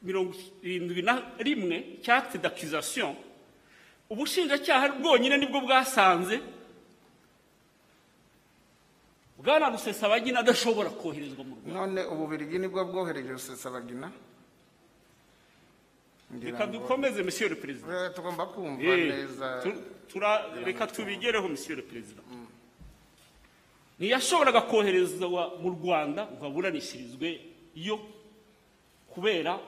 mirongo 0.01 0.31
irindwi 0.63 1.01
na 1.03 1.35
rimwe 1.37 1.99
cya 2.01 2.15
acte 2.23 2.37
d'accusation 2.39 3.11
ubushinjacyaha 4.09 4.89
bwonyine 4.99 5.37
ni 5.37 5.45
bwo 5.47 5.61
bwasanze. 5.61 6.39
Bwana 9.37 9.69
rusesabagina 9.69 10.39
adashobora 10.39 10.89
koherezwa 10.89 11.43
mu 11.45 11.55
rwanda. 11.55 11.79
None 11.79 12.01
ububirigi 12.13 12.59
ni 12.59 12.67
bwo 12.67 12.85
bwohereje 12.85 13.31
rusesabagina 13.31 14.11
reka 16.43 16.67
dukomeze 16.67 17.23
monsieur 17.23 17.49
le 17.49 17.55
président. 17.55 17.89
Eh, 18.05 18.13
tugomba 18.15 18.45
kumva 18.45 18.83
Eh, 18.83 19.07
neza. 19.07 19.63
reka 20.65 20.87
tubigereho 20.87 21.47
monsieur 21.47 21.75
le 21.77 21.83
président. 21.83 22.23
Ntiyashoboraga 23.99 24.61
koherezwa 24.61 25.57
mu 25.61 25.69
rwanda 25.75 26.27
ngo 26.31 26.45
aburanishirizwe 26.45 27.41
yo 27.75 27.99
kubera 29.13 29.59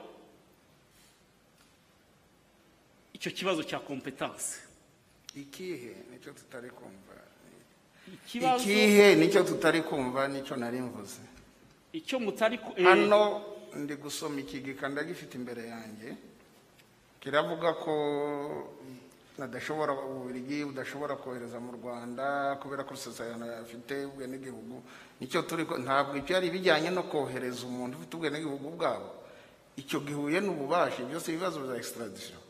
icyo 3.22 3.30
kibazo 3.30 3.62
cya 3.62 3.78
kompetanse 3.78 4.58
ikihe 5.38 5.94
ni 6.10 6.18
cyo 6.18 6.32
tutari 6.34 6.70
kumva 6.74 7.14
ikihe 8.58 9.14
ni 9.14 9.30
cyo 9.30 9.42
tutari 9.46 9.82
kumva 9.86 10.26
ni 10.28 10.42
cyo 10.42 10.56
nari 10.58 10.80
mvuze 10.82 11.22
icyo 11.94 12.18
mutari 12.18 12.58
hano 12.82 13.20
ndi 13.78 13.94
gusoma 13.96 14.40
ikigika 14.42 14.88
ndagifite 14.90 15.34
imbere 15.38 15.62
yanjye 15.70 16.16
kiravuga 17.22 17.72
ko 17.78 17.94
adashobora 19.42 19.92
ububirigi 19.94 20.64
budashobora 20.66 21.14
kohereza 21.16 21.58
mu 21.62 21.72
rwanda 21.78 22.56
kubera 22.62 22.82
ko 22.84 22.90
rusesabagina 22.98 23.58
afite 23.62 23.94
ubwenegihugu 24.10 24.82
ni 25.22 25.26
cyo 25.30 25.42
turi 25.46 25.62
ntabwo 25.84 26.18
ibyo 26.18 26.36
ari 26.36 26.50
bijyanye 26.50 26.90
no 26.90 27.02
kohereza 27.06 27.62
umuntu 27.70 27.96
ufite 28.02 28.12
ubwenegihugu 28.18 28.66
bwabo 28.76 29.10
icyo 29.78 29.98
gihuye 30.02 30.38
n'ububasha 30.42 31.02
byose 31.06 31.26
ibibazo 31.30 31.58
bya 31.64 31.76
extradition 31.78 32.41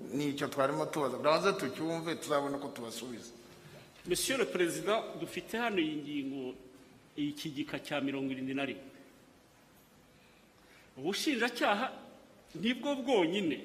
ni 0.00 0.34
cyo 0.36 0.48
twarimo 0.48 0.86
tubaza. 0.86 1.16
Turabanza 1.16 1.52
tucyumve 1.52 2.14
tuzabona 2.16 2.58
ko 2.58 2.68
tubasubiza. 2.68 3.30
Monsieur 4.06 4.38
le 4.38 4.44
président 4.46 5.02
dufite 5.20 5.58
hano 5.58 5.78
iyi 5.78 5.96
ngingo 5.96 6.54
iki 7.16 7.50
gika 7.50 7.78
cya 7.80 8.00
mirongo 8.00 8.30
irindwi 8.32 8.54
na 8.54 8.64
rimwe. 8.64 8.84
Ubushinjacyaha 10.96 11.92
ni 12.54 12.74
bwo 12.74 12.94
bwonyine 12.96 13.60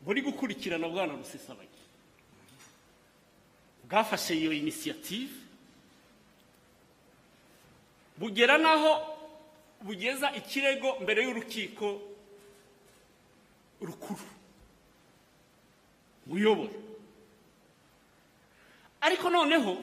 buri 0.00 0.22
gukurikirana 0.22 0.88
bwana 0.88 1.12
rusesabagina 1.14 1.84
bwafashe 3.88 4.34
iyo 4.34 4.52
inisiyative 4.52 5.32
bugera 8.18 8.58
n'aho 8.58 8.92
bugeza 9.82 10.32
ikirego 10.36 10.96
mbere 11.00 11.22
y'urukiko 11.24 12.00
rukuru. 13.86 14.26
Buyobora 16.26 16.72
ariko 19.04 19.28
noneho 19.30 19.76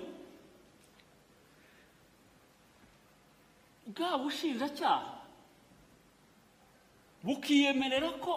bwa 3.87 4.17
bushinjacyaha 4.17 5.21
bukiyemerera 7.23 8.09
ko 8.17 8.33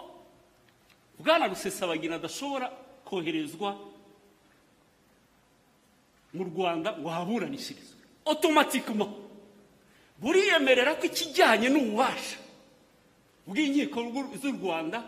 bwana 1.19 1.47
rusesabagina 1.47 2.15
adashobora 2.15 2.69
koherezwa 3.05 3.73
mu 6.33 6.43
rwanda 6.43 6.93
ngo 6.99 7.09
haburanishirizwe. 7.09 7.97
Otomatikima 8.25 9.07
buriyemerera 10.21 10.95
ko 10.99 11.03
ikijyanye 11.09 11.69
n'ububasha 11.69 12.37
bw'inkiko 13.47 13.97
z'u 14.41 14.51
rwanda 14.61 15.01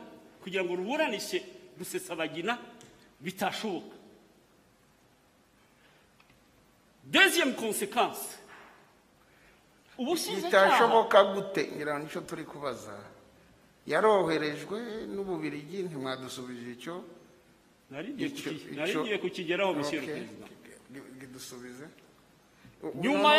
kugira 0.48 0.64
ngo 0.64 0.76
ruburanishe 0.76 1.44
rusesabagina 1.78 2.58
bitashoboka. 3.20 3.96
Deuxième 7.04 7.54
conséquence. 7.56 8.38
Ubushinjacyaha 9.98 10.68
bitashoboka 10.68 11.24
gute? 11.34 11.68
Ngira 11.76 12.00
ni 12.00 12.08
cyo 12.10 12.22
turi 12.22 12.44
kubaza. 12.46 12.96
Yaroherejwe 13.88 14.80
n'ububirigi 15.08 15.84
ntimwadusubije 15.84 16.72
icyo? 16.80 17.04
Nari 17.92 18.14
ngiye 18.14 18.28
icyo- 18.30 18.52
kuki- 18.52 18.76
nari 18.76 18.92
icyo- 18.92 19.02
ngiye 19.04 19.18
kukigeraho 19.18 19.74
monsieur 19.74 20.02
le 20.04 20.28
Gi- 20.94 21.20
gidusubize 21.20 21.88
Nyuma 22.96 23.36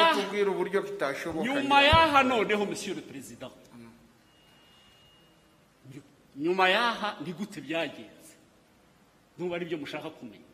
y'aha 1.82 2.22
noneho 2.24 2.66
monsieur 2.66 2.96
le 2.96 3.02
président. 3.02 3.50
Nyu- 3.52 3.67
nyuma 6.38 6.68
y'aha 6.68 7.16
ni 7.24 7.32
gute 7.32 7.60
byagenze. 7.60 8.34
Nuba 9.38 9.56
ari 9.56 9.64
byo 9.66 9.78
mushaka 9.78 10.10
kumenya. 10.10 10.46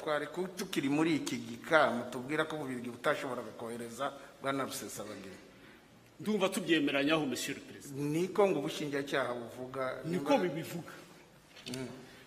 Twari 0.00 0.26
tukiri 0.56 0.88
muri 0.88 1.16
iki 1.20 1.36
gika 1.36 1.90
mutubwira 1.90 2.44
ko 2.48 2.56
ububirigi 2.56 2.90
butashoboraga 2.90 3.50
kohereza 3.58 4.12
bwana 4.40 4.64
rusesabagina. 4.64 5.36
Ndumva 6.20 6.48
tubyemeranyaho 6.48 7.26
monsieur 7.26 7.58
président. 7.60 8.00
Niko 8.12 8.48
ngo 8.48 8.58
ubushinjacyaha 8.64 9.34
buvuga. 9.34 10.00
Niko 10.04 10.38
bibivuga. 10.38 10.92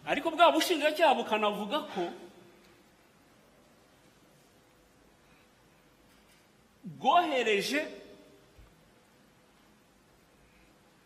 Ariko 0.05 0.29
bwa 0.32 0.51
bushinjacyaha 0.51 1.13
bukanavuga 1.15 1.79
ko 1.89 2.03
bwohereje 6.84 7.88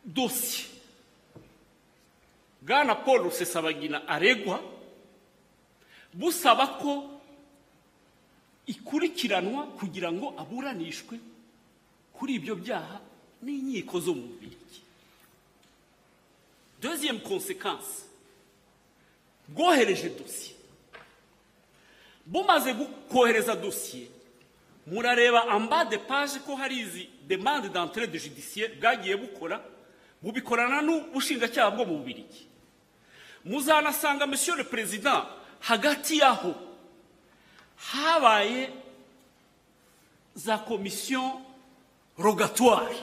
dosiye 0.06 0.73
bwana 2.66 2.96
paul 2.96 3.24
rusesabagina 3.24 4.08
aregwa 4.08 4.60
busaba 6.14 6.68
ko 6.68 7.10
ikurikiranwa 8.68 9.68
kugira 9.68 10.12
ngo 10.12 10.34
aburanishwe 10.38 11.20
kuri 12.14 12.34
ibyo 12.40 12.56
byaha 12.56 13.00
n'inkiko 13.44 14.00
zo 14.00 14.14
mu 14.16 14.22
Bubiligi. 14.22 14.80
Deuxième 16.82 17.20
conséquence 17.20 18.08
bwohereje 19.48 20.10
dosiye 20.10 20.56
bumaze 22.26 22.72
kohereza 23.12 23.56
dosiye 23.56 24.08
murareba 24.88 25.44
en 25.56 25.68
bas 25.68 25.86
de 25.86 25.98
page 25.98 26.40
ko 26.46 26.56
hari 26.56 26.80
izi 26.80 27.10
demande 27.28 27.68
d'entrée 27.70 28.08
de 28.08 28.18
judiciaire 28.18 28.76
bwagiye 28.80 29.16
bukora 29.18 29.60
bubikorana 30.22 30.82
n'ubushinjacyaha 30.82 31.72
bwo 31.72 31.86
mu 31.86 31.98
Bubiligi. 31.98 32.48
Muzanasanga 33.46 34.26
monsieur 34.28 34.56
le 34.58 34.64
président 34.64 35.26
hagati 35.62 36.18
yaho. 36.18 36.54
Habaye 37.94 38.70
za 40.36 40.58
komisiyo 40.58 41.22
rogatoire. 42.18 42.96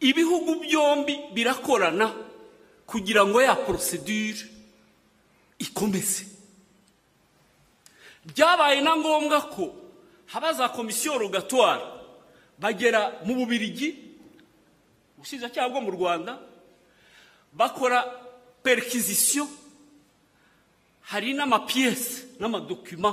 Ibihugu 0.00 0.54
byombi 0.60 1.18
birakorana 1.34 2.14
kugira 2.86 3.26
ngo 3.26 3.42
ya 3.42 3.54
procedure 3.54 4.38
ikomeze. 5.58 6.26
Byabaye 8.24 8.80
na 8.80 8.96
ngombwa 8.96 9.40
ko 9.40 9.74
haba 10.26 10.52
za 10.52 10.68
komisiyo 10.68 11.18
rogatoire 11.18 11.82
bagera 12.58 13.12
mu 13.24 13.34
bubirigi 13.34 13.96
ubushinjacyaha 15.18 15.68
bwo 15.68 15.80
mu 15.80 15.90
rwanda 15.90 16.38
bakora 17.52 18.04
perquisition. 18.68 19.48
Hari 21.10 21.32
n'amapiyese 21.32 22.36
n'amadokima 22.40 23.10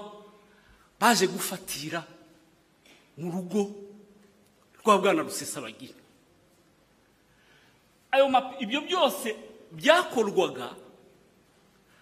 baje 1.00 1.28
gufatira 1.28 2.04
mu 3.18 3.32
rugo. 3.32 3.72
Rwa 4.84 4.98
bwana 4.98 5.22
rusesabagina 5.24 6.04
ayo 8.12 8.28
ibyo 8.60 8.82
byose 8.82 9.36
byakorwaga 9.72 10.76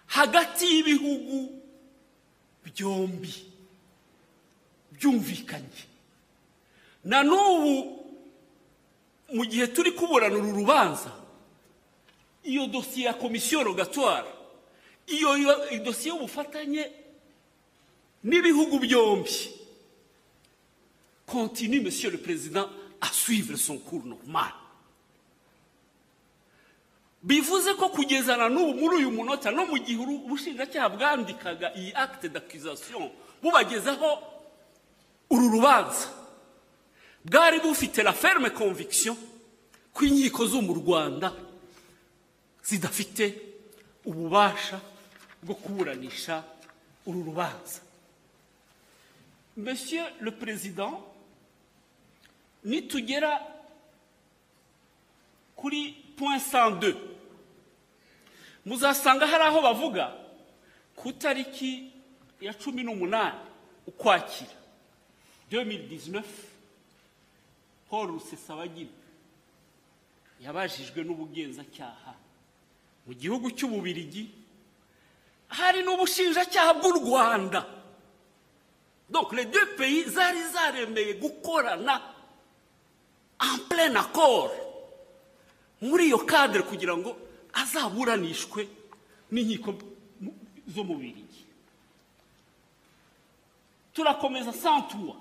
hagati 0.06 0.64
y'ibihugu 0.66 1.38
byombi. 2.64 3.34
Byumvikanye. 4.92 5.82
Na 7.04 7.22
n'ubu 7.22 7.74
mu 9.34 9.42
gihe 9.46 9.66
turi 9.66 9.90
kuburana 9.92 10.36
uru 10.38 10.52
rubanza 10.52 11.23
iyo 12.44 12.66
dosiye 12.66 13.06
ya 13.06 13.14
komisiyo 13.14 13.62
rogatoire 13.64 14.28
iyo 15.06 15.78
dosiye 15.84 16.14
y'ubufatanye 16.14 16.90
n'ibihugu 18.24 18.78
byombi. 18.78 19.50
Continue 21.26 21.80
monsieur 21.80 22.10
le 22.10 22.18
président 22.18 22.68
à 23.00 23.08
suivre 23.12 23.56
son 23.56 23.78
cours 23.78 24.04
normal. 24.04 24.52
Bivuze 27.22 27.74
ko 27.74 27.88
kugezana 27.88 28.48
n'ubu 28.48 28.74
muri 28.80 28.96
uyu 28.96 29.10
munota 29.10 29.50
no 29.50 29.64
mu 29.66 29.78
gihe 29.78 29.96
ubushinjacyaha 29.98 30.88
bwandikaga 30.88 31.72
iyi 31.76 31.92
acte 31.94 32.28
d'accusation 32.28 33.10
bubagezaho 33.42 34.18
uru 35.30 35.48
rubanza. 35.50 36.08
Bwari 37.24 37.60
bufite 37.60 38.02
la 38.02 38.12
ferme 38.12 38.50
conviction 38.50 39.16
ko 39.94 40.04
inkiko 40.04 40.46
zo 40.46 40.60
mu 40.60 40.74
rwanda 40.74 41.32
zidafite 42.64 43.24
ububasha 44.04 44.80
bwo 45.42 45.54
kuburanisha 45.54 46.44
uru 47.06 47.22
rubanza. 47.22 47.80
Monsieur 49.56 50.04
le 50.20 50.30
président 50.30 51.00
nitugera 52.64 53.40
kuri 55.56 55.92
point 56.16 56.40
102 56.40 56.94
muzasanga 58.66 59.26
hari 59.26 59.44
aho 59.44 59.62
bavuga 59.62 60.14
ku 60.96 61.08
itariki 61.08 61.92
ya 62.40 62.54
cumi 62.54 62.82
n'umunani 62.82 63.38
ukwakira 63.86 64.56
2019 65.50 66.22
paul 67.90 68.06
rusesabagina. 68.06 68.90
Yabajijwe 70.40 71.04
n'ubugenzacyaha. 71.04 72.23
Mu 73.06 73.12
gihugu 73.14 73.50
cy'ububirigi 73.50 74.30
hari 75.48 75.82
n'ubushinjacyaha 75.82 76.72
bw'u 76.80 76.92
rwanda. 77.00 77.66
Donc 79.10 79.32
les 79.32 79.44
deux 79.44 79.66
pays 79.76 80.04
zari 80.08 80.42
zaremeye 80.52 81.14
gukorana 81.14 82.00
en 83.40 83.58
plein 83.68 83.94
accord. 83.96 84.50
Muri 85.80 86.06
iyo 86.06 86.18
cadre 86.24 86.62
kugira 86.62 86.96
ngo 86.96 87.16
azaburanishwe 87.52 88.68
n'inkiko 89.30 89.74
zo 90.74 90.84
mu 90.84 90.96
birigi 90.96 91.44
turakomeza 93.94 94.52
santuwa 94.52 95.16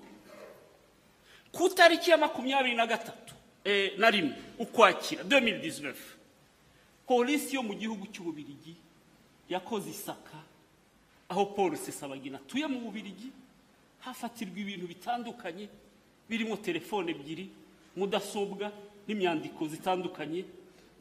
ku 1.51 1.67
itariki 1.67 2.09
ya 2.09 2.17
makumyabiri 2.17 2.75
na 2.75 2.87
gatatu 2.87 3.33
eh, 3.63 3.93
na 3.97 4.09
rimwe 4.09 4.33
ukwakira 4.59 5.23
2019 5.23 5.93
polisi 7.07 7.55
yo 7.55 7.63
mu 7.63 7.73
gihugu 7.75 8.07
cy'ububirigi 8.07 8.75
yakoze 9.49 9.89
isaka 9.89 10.37
aho 11.29 11.45
paul 11.45 11.71
rusesabagina 11.71 12.37
atuye 12.37 12.67
mu 12.67 12.79
bubirigi 12.79 13.29
hafatirwa 13.99 14.59
ibintu 14.59 14.87
bitandukanye 14.87 15.67
birimo 16.29 16.55
telefone 16.57 17.11
ebyiri 17.11 17.49
mudasobwa 17.95 18.71
n'imyandiko 19.07 19.67
zitandukanye 19.67 20.45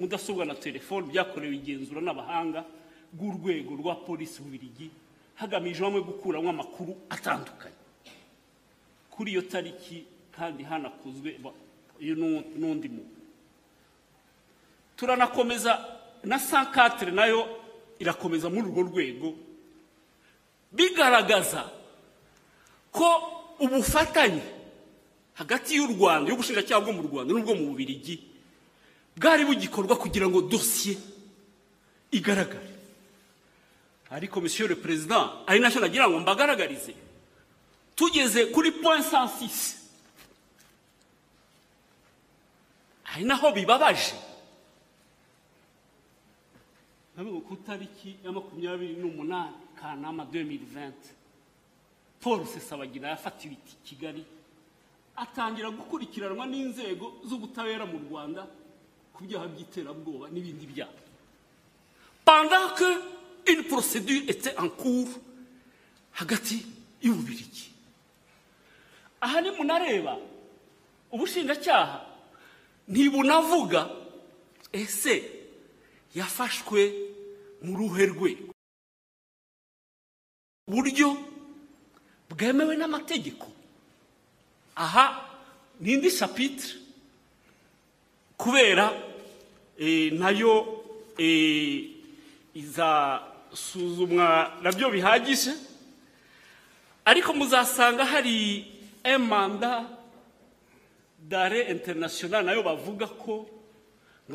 mudasobwa 0.01 0.45
na 0.45 0.55
telefone 0.55 1.07
byakorewe 1.07 1.55
igenzura 1.57 2.01
n'abahanga 2.03 2.65
bw'urwego 3.13 3.73
rwa 3.81 3.95
polisi 3.95 4.43
bubirigi 4.43 4.91
hagamijwe 5.35 5.85
hamwe 5.87 6.01
gukuramo 6.03 6.51
amakuru 6.51 6.93
atandukanye. 7.11 7.79
Kuri 9.11 9.31
iyo 9.33 9.43
tariki 9.43 10.05
kandi 10.33 10.63
hanakozwe 10.65 11.39
n'undi 12.59 12.89
muntu 12.89 13.22
turanakomeza 15.03 15.85
na 16.25 16.39
sankatire 16.39 17.11
na 17.11 17.27
yo 17.27 17.43
irakomeza 17.99 18.47
muri 18.49 18.71
urwo 18.71 18.83
rwego. 18.83 19.35
Bigaragaza 20.73 21.67
ko 22.95 23.09
ubufatanye 23.59 24.43
hagati 25.35 25.75
y'u 25.75 25.91
rwanda 25.91 26.31
y'ubushinjacyaha 26.31 26.81
bwo 26.87 26.93
mu 26.95 27.03
rwanda 27.03 27.35
n'ubwo 27.35 27.55
mu 27.59 27.65
bubirigi 27.75 28.23
bwari 29.19 29.43
bugikorwa 29.45 29.99
kugira 29.99 30.31
ngo 30.31 30.47
dosiye 30.47 30.95
igaragare. 32.15 32.71
Ariko 34.11 34.41
monsieur 34.41 34.69
le 34.71 34.77
président 34.79 35.43
ari 35.51 35.59
na 35.59 35.71
cyo 35.71 35.81
nagira 35.83 36.07
ngo 36.07 36.21
mbagaragarize 36.23 36.95
tugeze 37.99 38.47
kuri 38.55 38.71
point 38.79 39.03
106 39.03 39.83
hari 43.03 43.25
naho 43.25 43.51
bibabaje. 43.53 44.15
Nabwo 47.17 47.41
ku 47.41 47.55
itariki 47.55 48.17
ya 48.25 48.33
makumyabiri 48.33 48.97
n'umunani 48.97 49.55
kanama 49.77 50.25
2020 50.25 50.93
paul 52.21 52.39
rusesabagina 52.39 53.09
yafatiwe 53.09 53.55
i 53.55 53.77
kigali 53.85 54.25
atangira 55.17 55.71
gukurikiranwa 55.71 56.47
n'inzego 56.47 57.21
z'ubutabera 57.29 57.85
mu 57.87 57.99
rwanda 58.09 58.47
ku 59.13 59.25
byaha 59.25 59.47
by'iterabwoba 59.49 60.31
n'ibindi 60.33 60.67
byaha. 60.67 61.01
Une 63.45 63.63
procédure 63.65 64.23
était 64.29 64.57
en 64.57 64.69
cours 64.69 65.09
hagati 66.13 66.65
y'ububirigi. 67.03 67.73
Aha 69.21 69.41
nimunareba 69.41 70.17
ubushinjacyaha 71.11 72.07
ntibunavuga 72.89 73.91
ese 74.73 75.42
yafashwe 76.15 76.93
mu 77.63 77.77
ruhe 77.77 78.07
rwego 78.07 78.53
buryo 80.69 81.17
bwemewe 82.31 82.77
n'amategeko. 82.77 83.47
Aha 84.77 85.29
ni 85.81 85.93
indi 85.93 86.11
shapitire 86.11 86.75
kubera 88.37 88.93
eh, 89.79 90.13
na 90.13 90.31
yo 90.31 90.85
eh, 91.19 91.91
izasuzumwa 92.55 94.27
na 94.63 94.73
byo 94.73 94.91
bihagije. 94.91 95.53
Ariko 97.05 97.33
muzasanga 97.35 98.05
hari 98.05 98.67
emanda 99.05 99.85
dare 101.19 101.69
international 101.71 102.45
na 102.45 102.53
yo 102.53 102.63
bavuga 102.63 103.07
ko 103.07 103.47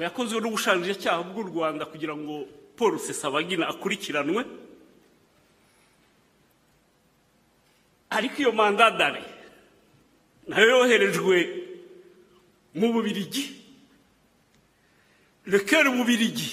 yakozwe 0.04 0.38
n'ubushinjacyaha 0.42 1.24
bw'u 1.30 1.44
rwanda 1.50 1.86
kugira 1.86 2.14
ngo 2.16 2.46
paul 2.78 2.92
rusesabagina 2.98 3.68
akurikiranwe. 3.68 4.42
Ariko 8.10 8.36
iyo 8.42 8.52
manda 8.52 8.92
dare 8.92 9.24
na 10.48 10.60
yo 10.62 10.68
yoherejwe 10.70 11.38
mu 12.76 12.94
bubirigi 12.94 13.46
lekeri 15.46 15.90
bubirigi 15.90 16.50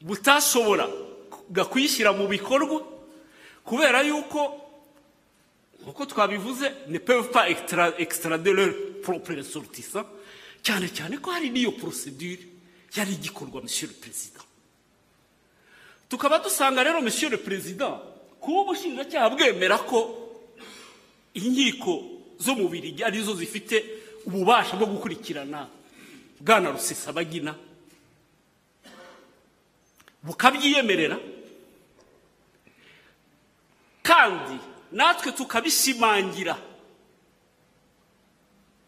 butashobora 0.00 0.88
kuyishyira 1.70 2.12
mu 2.16 2.24
bikorwa 2.28 2.80
kubera 3.64 4.00
yuko 4.02 4.40
nk'uko 5.82 6.02
twabivuze 6.06 6.66
pas 7.32 7.46
extra- 7.52 7.94
extrader 7.98 8.54
leur 8.54 8.72
propre 9.02 9.34
ressortissant 9.34 10.06
cyane 10.62 10.88
cyane 10.88 11.18
ko 11.20 11.30
hari 11.30 11.50
n'iyo 11.50 11.72
procédure 11.76 12.40
yari 12.96 13.12
igikorwa 13.12 13.60
le 13.86 13.94
président. 13.94 14.44
Tukaba 16.08 16.38
dusanga 16.38 16.82
rero 16.82 17.00
le 17.30 17.38
président 17.38 18.00
kuba 18.40 18.60
ubushinjacyaha 18.60 19.30
bwemera 19.30 19.78
ko 19.78 19.98
inkiko 21.34 22.02
zo 22.38 22.54
mu 22.54 22.68
birigi 22.68 23.02
ari 23.04 23.22
zo 23.22 23.34
zifite 23.34 23.80
ububasha 24.26 24.76
bwo 24.76 24.86
gukurikirana 24.86 25.68
bwana 26.40 26.70
rusesabagina 26.70 27.54
bukabyiyemerera 30.22 31.18
kandi 34.02 34.56
natwe 34.92 35.32
tukabishimangira 35.32 36.58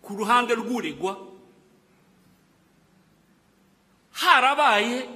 ku 0.03 0.13
ruhande 0.15 0.55
rw'uregwa 0.55 1.17
harabaye 4.23 5.09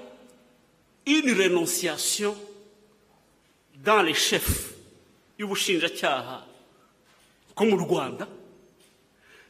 une 1.07 1.33
renonciation 1.33 2.37
dans 3.85 4.03
les 4.03 4.15
chefs 4.15 4.75
y'ubushinjacyaha 5.39 6.45
bwo 7.57 7.65
mu 7.67 7.77
rwanda. 7.77 8.27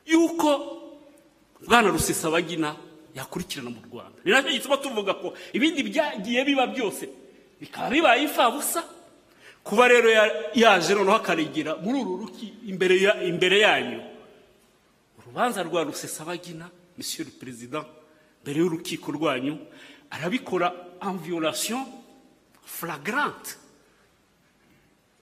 Yuko 0.07 0.51
bwana 1.67 1.89
rusesabagina 1.91 2.77
yakurikirana 3.15 3.71
mu 3.71 3.81
rwanda. 3.91 4.17
Ni 4.25 4.31
na 4.33 4.43
cyo 4.43 4.53
gituma 4.53 4.77
tuvuga 4.77 5.15
ko 5.15 5.35
ibindi 5.53 5.83
byagiye 5.83 6.45
biba 6.45 6.67
byose 6.67 7.09
bikaba 7.61 7.91
bibaye 7.91 8.23
imfabusa 8.25 8.85
kuba 9.65 9.89
rero 9.89 10.09
ya- 10.09 10.33
yaje 10.55 10.95
noneho 10.95 11.17
akaregera 11.17 11.77
muri 11.77 11.99
uru 12.01 12.17
ruki 12.25 12.47
imbere 12.69 12.97
ya- 13.01 13.21
imbere 13.25 13.59
yanyu. 13.61 14.01
Urubanza 15.19 15.63
rwa 15.63 15.85
rusesabagina 15.85 16.71
le 16.97 17.31
président. 17.41 17.85
Mbere 18.49 18.61
y'urukiko 18.65 19.13
rwanyu 19.13 19.59
arabikora 20.11 20.73
en 21.03 21.19
violation 21.19 21.85
flagrante. 22.65 23.57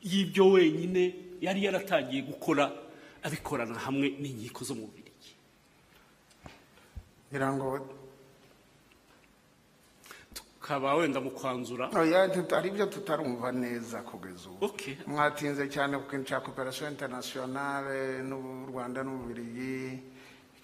Y'ibyo 0.03 0.51
wenyine 0.55 1.15
yari 1.43 1.65
yaratangiye 1.67 2.23
gukora 2.23 2.71
abikorana 3.27 3.75
hamwe 3.83 4.15
n'inkiko 4.23 4.63
zo 4.65 4.75
mu 4.79 4.87
ngo 7.35 7.89
tukaba 10.35 10.95
wenda 10.95 11.19
mu 11.21 11.31
kwanzura. 11.31 11.91
Hari 11.91 12.69
ibyo 12.71 12.87
tutarumva 12.87 13.51
neza 13.53 14.03
kugeza 14.07 14.49
ubu. 14.55 14.71
Mwatinze 15.07 15.67
cyane 15.69 15.99
ku 15.99 16.07
kintu 16.11 16.25
cya 16.31 16.41
coopération 16.41 16.91
internationale 16.95 18.23
n'u 18.23 18.67
rwanda 18.71 19.03
n'ububirigi 19.03 19.99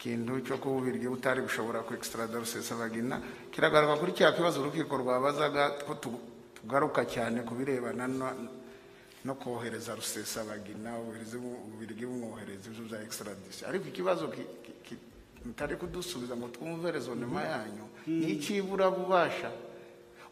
ikintu 0.03 0.43
cyo 0.43 0.59
kuba 0.59 0.75
ububirigi 0.83 1.07
butari 1.07 1.41
bushobora 1.47 1.87
ku 1.87 1.95
extrada 1.95 2.35
rusesabagina 2.38 3.23
kiragaragara 3.55 3.99
kuri 4.03 4.12
cya 4.19 4.35
kibazo 4.35 4.59
urukiko 4.59 4.99
rwabazaga 4.99 5.79
ko 5.87 5.95
tu- 5.95 6.19
tugaruka 6.59 7.07
cyane 7.07 7.47
ku 7.47 7.55
birebana 7.55 8.11
no- 8.11 9.35
kohereza 9.38 9.95
rusesabagina 9.95 10.99
ubuhirizi 10.99 11.38
bu- 11.38 11.55
ububirigi 11.71 12.03
bumwohereza 12.07 12.67
ibyo 12.67 12.83
bya 12.91 12.99
extradition 13.07 13.71
ariko 13.71 13.87
ikibazo 13.95 14.27
ki- 14.35 14.43
ki- 14.67 14.75
ki- 14.83 14.99
mutari 15.47 15.79
kudusubiza 15.79 16.35
ngo 16.35 16.51
twumve 16.51 16.91
rezonema 16.91 17.38
yanyu 17.47 17.87
ni 18.11 18.27
icy'iburabubasha 18.35 19.55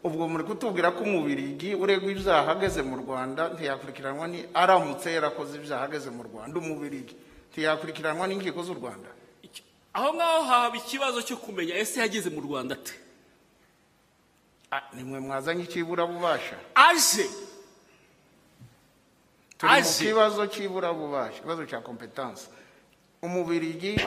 ubwo 0.03 0.27
muri 0.27 0.43
kutubwira 0.43 0.91
ko 0.91 1.07
umubirigi 1.07 1.79
uregwa 1.79 2.11
ibyaha 2.11 2.51
ageze 2.59 2.83
mu 2.83 2.99
rwanda 3.07 3.55
ntiyakurikiranwa 3.55 4.27
ni 4.27 4.43
aramutse 4.51 5.07
yarakoze 5.15 5.55
ibyaha 5.63 5.87
ageze 5.87 6.09
mu 6.11 6.27
rwanda 6.27 6.59
umubirigi. 6.59 7.15
Ntiyakurikiranwa 7.55 8.27
n'inkiko 8.27 8.59
z'u 8.67 8.75
rwanda. 8.75 9.07
Aho 9.93 10.13
ngaho 10.13 10.41
haba 10.43 10.77
ikibazo 10.77 11.21
cyo 11.21 11.37
kumenya 11.37 11.75
ese 11.75 11.99
yageze 11.99 12.29
mu 12.29 12.41
rwanda 12.41 12.75
ate? 12.75 12.93
Ah, 14.71 14.83
nimwe 14.95 15.19
mwazanye 15.19 15.63
icy'iburabubasha 15.63 16.55
aje. 16.75 17.27
Turi 19.57 19.81
mu 19.83 19.91
kibazo 19.99 20.47
cy'iburabubasha 20.47 21.37
ikibazo 21.37 21.65
cya 21.65 21.79
kompetansi 21.83 22.47
umubirigi 23.21 23.99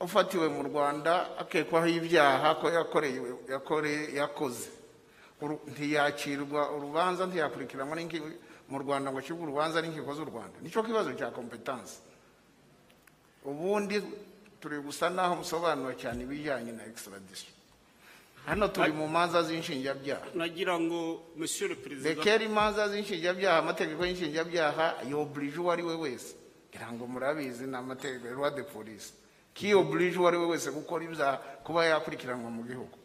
ufatiwe 0.00 0.48
mu 0.48 0.62
rwanda 0.70 1.34
akekwaho 1.38 1.86
ibyaha 1.86 2.54
ko 2.62 2.70
yakoze. 4.14 4.70
Ntiyakirwa 5.66 6.72
urubanza 6.72 7.26
ntiyakurikiranwa 7.26 7.98
mu 8.70 8.78
rwanda 8.80 9.10
ngo 9.10 9.18
acibwe 9.18 9.42
urubanza 9.44 9.82
n'inkiko 9.82 10.14
z'u 10.14 10.24
rwanda. 10.24 10.56
Nicyo 10.62 10.80
kibazo 10.86 11.12
cya 11.18 11.28
kompetansi 11.34 11.98
ubundi 13.44 14.00
turi 14.64 14.80
gusa 14.80 15.10
naho 15.12 15.36
musobanura 15.44 15.92
cyane 15.92 16.24
ibijyanye 16.24 16.72
na 16.72 16.88
extradition 16.88 17.52
hano 18.46 18.68
turi 18.68 18.92
mu 18.92 19.08
manza 19.08 19.42
z'inshinjabyaha. 19.42 20.32
Nagira 20.34 20.80
ngo 20.80 21.20
le 21.36 21.76
président 21.76 22.16
rekera 22.16 22.44
imanza 22.44 22.88
z'inshinjabyaha 22.88 23.58
amategeko 23.58 24.04
y'inshinjabyaha 24.04 25.04
yoburije 25.08 25.60
uwo 25.60 25.70
ari 25.72 25.82
we 25.82 25.94
wese. 25.94 26.34
Ngira 26.70 26.92
ngo 26.92 27.06
murabizi 27.06 27.66
ni 27.66 27.76
amategeko 27.76 28.44
ya 28.44 28.50
de 28.50 28.62
police. 28.62 29.12
Kiyoburije 29.54 30.18
uwo 30.18 30.28
ari 30.28 30.36
we 30.36 30.46
wese 30.46 30.70
gukora 30.70 31.04
ibyaha 31.04 31.36
kuba 31.64 31.84
yakurikiranwa 31.84 32.50
mu 32.50 32.62
gihugu? 32.64 32.96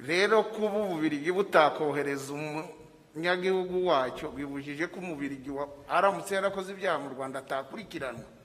Rero 0.00 0.42
kuba 0.44 0.84
ububirigi 0.84 1.32
butakohereza 1.32 2.32
umunyagihugu 2.32 3.86
wacyo 3.86 4.28
bibujije 4.32 4.86
ko 4.86 5.00
umubirigi 5.00 5.50
aramutse 5.88 6.34
yarakoze 6.34 6.72
ibyaha 6.72 6.98
mu 6.98 7.08
rwanda 7.08 7.38
atakurikiranwa. 7.40 8.39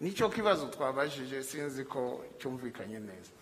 Ni 0.00 0.12
cyo 0.14 0.28
kibazo 0.28 0.66
twabajije 0.66 1.42
sinzi 1.42 1.84
ko 1.84 2.24
cyumvikanye 2.38 2.98
neza. 2.98 3.32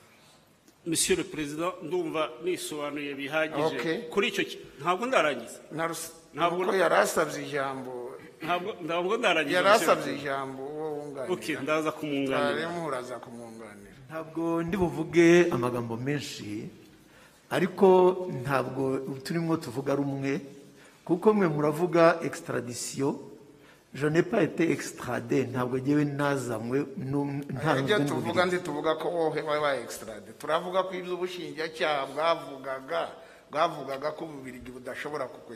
Monsieur 0.87 1.19
le 1.19 1.25
président 1.25 1.73
ndumva 1.83 2.31
nisobanuye 2.45 3.15
bihagije. 3.15 3.77
Okay. 3.79 3.99
kuri 4.11 4.29
icyo 4.29 4.45
ntabwo 4.81 5.07
ndarangiza. 5.07 5.59
Ntabwo- 6.35 6.77
yari 6.77 6.95
asabye 6.95 7.43
ijambo. 7.47 7.93
Ntabwo 8.43 8.71
ntabwo 8.87 9.17
ndarangiza 9.17 9.57
yari 9.57 9.69
asabye 9.69 10.15
ijambo 10.17 10.63
uwo 10.63 10.87
wunganira. 10.97 11.33
Okay 11.35 11.57
ndaza 11.63 11.91
kumwunganira 11.93 12.71
uraza 12.87 13.17
kumwunganira 13.19 13.95
ntabwo 14.09 14.63
ndi 14.63 14.77
buvuge 14.77 15.29
amagambo 15.51 15.97
menshi 15.97 16.69
ariko 17.51 17.87
ntabwo 18.43 18.83
turimo 19.25 19.57
tuvuga 19.59 19.95
rumwe 19.99 20.41
kuko 21.05 21.35
mwe 21.35 21.49
muravuga 21.49 22.19
extradition. 22.23 23.15
Je 23.97 24.07
n'ai 24.09 24.23
pas 24.23 24.43
été 24.45 24.71
extradé. 24.77 25.47
Ntabwo 25.49 25.79
ngewe 25.81 26.05
nazanywe 26.05 26.79
n'um- 27.11 27.41
nta 27.49 27.79
ibyo 27.81 27.97
n'ubwo 27.99 28.21
tuvuga 28.21 28.43
ndi 28.47 28.59
tuvuga 28.61 28.93
ko 29.01 29.09
wowe 29.09 29.41
wabaye 29.41 29.81
extrade 29.83 30.31
turavuga 30.39 30.83
ko 30.85 30.93
iby'ubushinjacyaha 31.01 32.07
bwavugaga 32.13 33.01
bwavugaga 33.51 34.09
ko 34.13 34.25
ububirigi 34.29 34.71
budashobora 34.77 35.25
kuku 35.33 35.55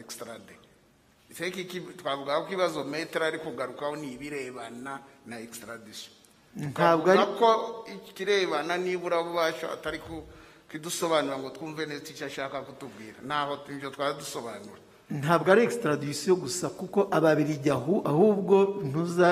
iki- 1.68 1.80
twavuga 2.00 2.40
ko 2.40 2.46
ikibazo 2.48 2.84
metero 2.84 3.24
ari 3.28 3.38
kugarukaho 3.38 3.96
ni 4.00 4.12
ibirebana 4.16 5.00
na 5.26 5.36
extradition. 5.38 6.14
Ntabwo 6.56 7.10
ari 7.12 7.26
ko 7.38 7.84
ikirebana 7.86 8.74
nibura 8.80 9.22
bubasha 9.22 9.68
atari 9.72 9.98
ku- 10.00 10.24
kidusobanura 10.70 11.36
ngo 11.38 11.50
twumve 11.50 11.82
neza 11.86 12.08
icyo 12.14 12.26
ashaka 12.26 12.62
kutubwira. 12.62 13.18
Ntaho 13.26 13.68
ibyo 13.68 13.90
twari 13.90 14.14
dusobanura 14.18 14.80
ntabwo 15.10 15.50
ari 15.52 15.62
extradition 15.66 16.36
gusa 16.38 16.68
kuko 16.70 17.08
ababirigi 17.10 17.70
ahu- 17.70 18.02
ahubwo 18.06 18.56
ntuza 18.86 19.28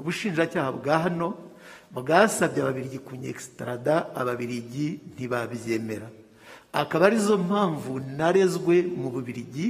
ubushinjacyaha 0.00 0.72
bwa 0.72 0.98
hano 0.98 1.28
bwasabye 1.94 2.60
ababirigi 2.62 2.98
kunyextrada 2.98 3.94
ababirigi 4.14 5.00
ntibabyemera. 5.14 6.08
Akaba 6.72 7.06
ari 7.06 7.16
zo 7.16 7.38
mpamvu 7.38 8.00
narezwe 8.18 8.82
mu 9.00 9.08
bubirigi 9.14 9.66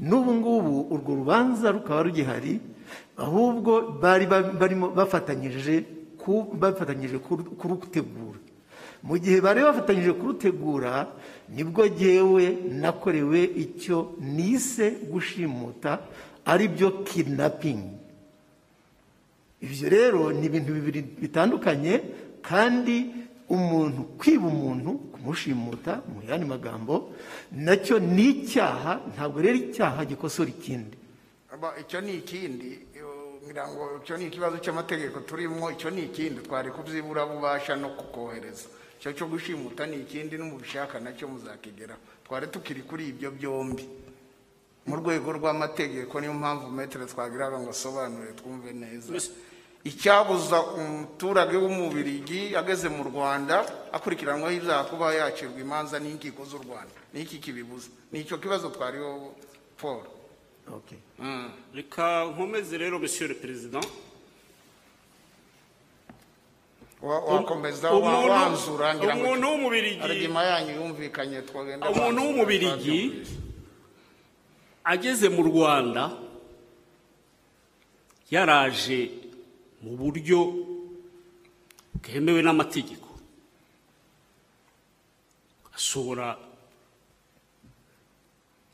n'ubu 0.00 0.32
ngubu 0.38 0.74
urwo 0.94 1.12
rubanza 1.20 1.68
rukaba 1.76 2.02
rugihari 2.08 2.60
ahubwo 3.20 3.72
bari 4.02 4.24
ba- 4.26 4.54
barimo 4.60 4.88
bafatanyije 4.98 5.74
ku- 6.16 6.48
bafatanyije 6.56 7.18
kuru- 7.20 7.52
kurutegura 7.60 8.40
mu 9.02 9.14
gihe 9.18 9.40
bari 9.40 9.62
bafatanyije 9.62 10.12
kurutegura 10.12 11.06
ni 11.48 11.64
bwo 11.64 11.88
jyewe 11.88 12.44
nakorewe 12.82 13.40
icyo 13.44 14.16
nise 14.20 14.90
gushimuta 15.10 16.00
ari 16.44 16.68
byo 16.68 17.04
kidnapping. 17.04 17.82
Ibyo 19.60 19.86
rero 19.88 20.32
ni 20.32 20.46
ibintu 20.46 20.70
bibiri 20.74 21.00
bitandukanye 21.02 21.94
kandi 22.42 22.96
umuntu 23.48 24.02
kwiba 24.18 24.46
umuntu 24.46 24.90
kumushimuta 25.12 26.02
mu 26.10 26.22
yandi 26.28 26.46
magambo 26.46 27.10
na 27.52 27.74
cyo 27.76 27.98
ni 27.98 28.28
icyaha 28.44 29.00
ntabwo 29.14 29.40
rero 29.42 29.56
icyaha 29.58 30.04
gikosora 30.04 30.50
ikindi. 30.50 30.96
Icyo 31.82 31.98
ni 32.00 32.12
ikindi 32.22 32.70
icyo 34.02 34.14
ni 34.16 34.24
ikibazo 34.30 34.58
cy'amategeko 34.62 35.20
turimo 35.26 35.70
icyo 35.74 35.90
ni 35.90 36.02
ikindi 36.06 36.38
twari 36.46 36.70
kubyibura 36.70 37.26
bubasha 37.26 37.74
no 37.76 37.88
kukohereza. 37.98 38.68
Icyo 38.98 39.12
cyo 39.12 39.26
gushimuta 39.26 39.86
ni 39.86 39.96
ikindi 40.02 40.34
n'umubishaka 40.38 40.98
na 41.00 41.12
cyo 41.14 41.28
muzakigeraho 41.28 42.00
twari 42.26 42.46
tukiri 42.50 42.82
kuri 42.82 43.08
ibyo 43.14 43.30
byombi. 43.30 43.86
Mu 44.88 44.96
rwego 44.96 45.32
rw'amategeko 45.38 46.20
niyo 46.20 46.32
mpamvu 46.34 46.66
metero 46.72 47.04
twagiraga 47.06 47.60
ngo 47.60 47.70
asobanure 47.70 48.32
twumve 48.32 48.72
neza. 48.72 49.12
Icyabuza 49.84 50.58
umuturage 50.80 51.56
w'umubirigi 51.56 52.56
ageze 52.56 52.88
mu 52.88 53.04
rwanda 53.06 53.62
akurikiranwaho 53.92 54.52
ibyaha 54.58 54.84
kuba 54.90 55.14
yacirwa 55.14 55.60
imanza 55.60 55.96
n'inkiko 56.00 56.42
z'u 56.44 56.58
rwanda. 56.64 56.92
Ni 57.14 57.20
iki 57.22 57.38
kibibuza? 57.38 57.88
Ni 58.12 58.20
icyo 58.26 58.36
kibazo 58.42 58.68
twariho 58.74 59.32
paul. 59.80 60.04
Okay. 60.68 60.98
reka 61.74 62.24
nkomeze 62.34 62.76
rero 62.76 62.98
monsieur 62.98 63.28
le 63.28 63.34
Wa- 63.40 63.80
wakomeza 67.02 67.90
wanzura 67.94 68.94
ngira 68.94 69.14
ngo 69.16 69.24
umuntu 69.24 69.46
w'umubirigi. 69.50 70.02
Arigima 70.02 70.40
yanyu 70.50 70.72
yumvikanye 70.82 71.38
twagenda 71.46 71.86
umuntu 71.90 72.18
w'umubirigi 72.26 73.00
ageze 74.84 75.26
mu 75.28 75.42
rwanda 75.46 76.02
yaraje 78.30 79.00
mu 79.82 79.90
buryo 80.00 80.38
bwemewe 82.02 82.40
n'amategeko. 82.42 83.08
Ashobora 85.76 86.34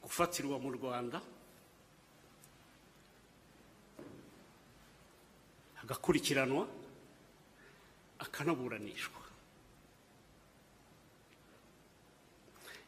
gufatirwa 0.02 0.56
mu 0.64 0.70
rwanda 0.72 1.20
agakurikiranwa 5.82 6.64
akanaburanishwa 8.24 9.20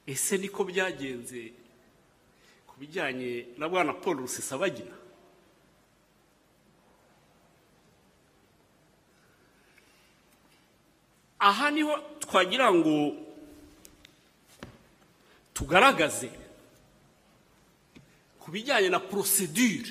ese 0.07 0.39
niko 0.39 0.65
byagenze 0.65 1.53
ku 2.69 2.75
bijyanye 2.81 3.47
na 3.59 3.67
bwana 3.69 3.93
paul 3.93 4.17
rusesabagina? 4.23 4.95
Aha 11.39 11.71
ni 11.71 11.83
ho 11.83 11.99
twagira 12.21 12.73
ngo 12.73 13.13
tugaragaze 15.55 16.31
ku 18.41 18.51
bijyanye 18.51 18.89
na 18.89 19.01
porosedure 19.01 19.91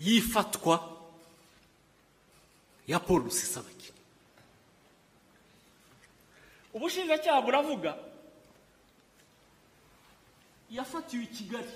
y'ifatwa 0.00 0.96
ya 2.86 2.98
paul 3.00 3.22
rusesabagina. 3.22 3.75
Ubushinjacyaha 6.76 7.40
buravuga. 7.42 7.96
Yafatiwe 10.70 11.24
i 11.24 11.26
kigali. 11.26 11.74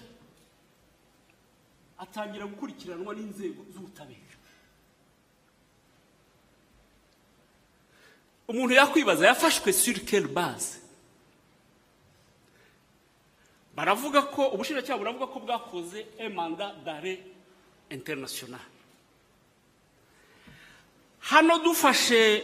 Atangira 1.99 2.45
gukurikiranwa 2.47 3.15
n'inzego 3.15 3.65
z'ubutabera. 3.73 4.37
Umuntu 8.49 8.75
yakwibaza 8.75 9.27
yafashwe 9.27 9.73
quelle 10.09 10.29
base? 10.29 10.81
Baravuga 13.77 14.23
ko 14.23 14.49
ubushinjacyaha 14.55 14.99
buravuga 14.99 15.27
ko 15.27 15.41
bwakoze 15.41 16.07
un 16.19 16.35
mandat 16.35 16.75
d'arrêt 16.85 17.21
international. 17.91 18.61
Hano 21.21 21.59
dufashe 21.59 22.43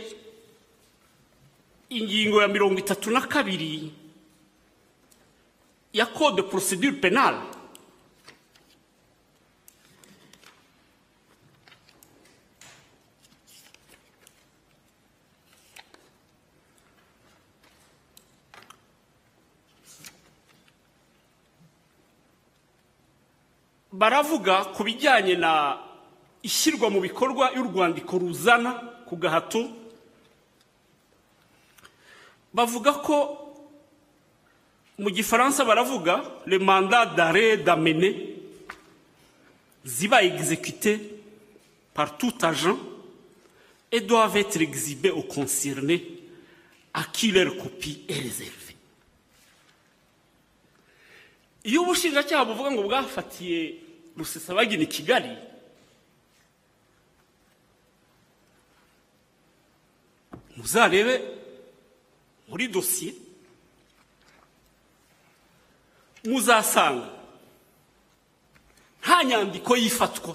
ingingo 1.90 2.42
ya 2.42 2.48
mirongo 2.48 2.78
itatu 2.78 3.10
na 3.10 3.20
kabiri. 3.20 3.92
Ya 5.92 6.06
code 6.06 6.36
de 6.36 6.42
procédure 6.42 7.00
pénale 7.00 7.38
baravuga 23.92 24.64
ku 24.76 24.84
bijyanye 24.84 25.34
na 25.36 25.78
ishyirwa 26.42 26.90
mu 26.90 27.00
bikorwa 27.00 27.50
y'urwandiko 27.56 28.18
ruzana 28.18 28.70
ku 29.08 29.16
gahato 29.16 29.85
bavuga 32.56 32.92
ko 33.04 33.16
mu 34.98 35.10
gifaransa 35.10 35.62
baravuga 35.64 36.24
le 36.46 36.58
mandat 36.58 37.04
d'arrêt 37.06 37.58
d'amener 37.58 38.14
ziba 39.84 40.24
exécuté 40.24 41.20
par 41.92 42.16
tout 42.16 42.32
agent 42.40 42.78
et 43.92 44.00
doivent 44.00 44.38
être 44.38 44.60
exhibés 44.60 45.10
aux 45.10 45.22
concernés 45.22 46.02
à 46.94 47.04
qui 47.04 47.30
leur 47.30 47.54
copie 47.58 48.02
est 48.08 48.14
réservée. 48.14 48.76
Iyo 51.64 51.82
ubushinjacyaha 51.82 52.44
buvuga 52.44 52.70
ngo 52.70 52.82
bwafatiye 52.88 53.74
rusesabagina 54.16 54.82
i 54.82 54.88
kigali 54.88 55.32
muzarebe 60.56 61.35
muri 62.48 62.68
dosiye 62.68 63.12
muzasanga 66.24 67.08
nta 69.02 69.24
nyandiko 69.24 69.76
y'ifatwa 69.76 70.34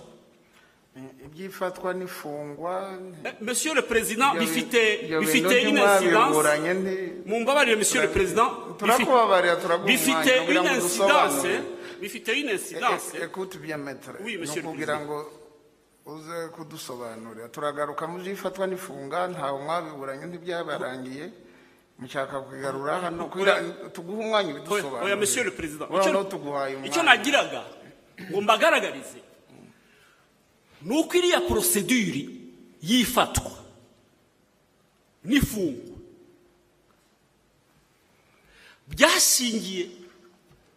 ibyifatwa 1.25 1.93
n'ifungwa 1.93 2.73
Eh, 3.25 3.33
monsieur 3.41 3.73
le 3.75 3.81
président 3.81 4.31
bifite 4.39 4.81
bifite 5.19 5.55
incidence. 5.71 6.35
mumbabarire 7.25 7.77
monsieur 7.77 8.01
le 8.01 8.09
président 8.09 8.49
turakubabarira 8.77 9.55
turaguha 9.55 9.87
bifite 9.87 10.31
une 10.49 10.67
incidence 10.67 11.45
bifite 12.01 12.27
une 12.35 12.49
incidence 12.49 13.13
E- 13.13 13.23
écoute 13.25 13.57
bien 13.59 13.77
maître. 13.77 14.11
Oui, 14.23 14.37
monsieur 14.37 14.61
le 14.61 14.69
président. 14.73 15.25
uze 16.05 16.49
kudusobanurira 16.55 17.47
turagaruka 17.49 18.07
mu 18.07 18.17
byifatwa 18.19 18.67
n'ifunga 18.67 19.27
ntawe 19.27 19.59
mwabiburanye 19.63 20.25
ntibyabarangiye 20.25 21.25
mushaka 22.01 22.41
kugarura 22.41 22.99
hano 23.01 23.23
tuguhe 23.93 24.17
umwanya 24.25 24.49
oya 24.49 24.59
ubidusobanurire. 24.59 25.05
oya, 25.05 25.15
monsieur 25.15 25.43
le 25.45 25.51
Ura 25.51 26.87
Icyo- 26.87 27.03
nagiraga 27.03 27.61
ngo 28.29 28.41
mbagaragarize 28.41 29.21
ni 30.81 30.97
uko 30.97 31.13
iriya 31.17 31.41
porosedure 31.41 32.23
y'ifatwa 32.81 33.51
n'ifungwa. 35.23 35.97
Byashingiye 38.87 39.89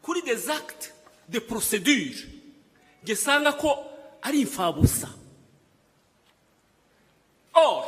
kuri 0.02 0.22
des 0.22 0.48
actes 0.50 0.92
de 1.28 1.40
procédure 1.40 2.14
ngesanga 3.02 3.52
ko 3.56 3.70
ari 4.22 4.40
imfabusa. 4.44 5.08
Or 7.54 7.84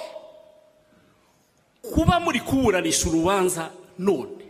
kuba 1.95 2.21
muri 2.21 2.41
kuburanisha 2.41 3.09
urubanza 3.09 3.71
none. 3.99 4.45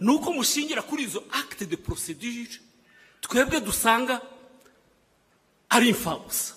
Ni 0.00 0.10
uko 0.14 0.32
mushingira 0.32 0.82
kuri 0.82 1.02
izo 1.04 1.22
acte 1.30 1.66
de 1.66 1.76
procedure 1.76 2.58
twebwe 3.20 3.60
dusanga 3.60 4.20
ari 5.70 5.88
imfabusa 5.88 6.54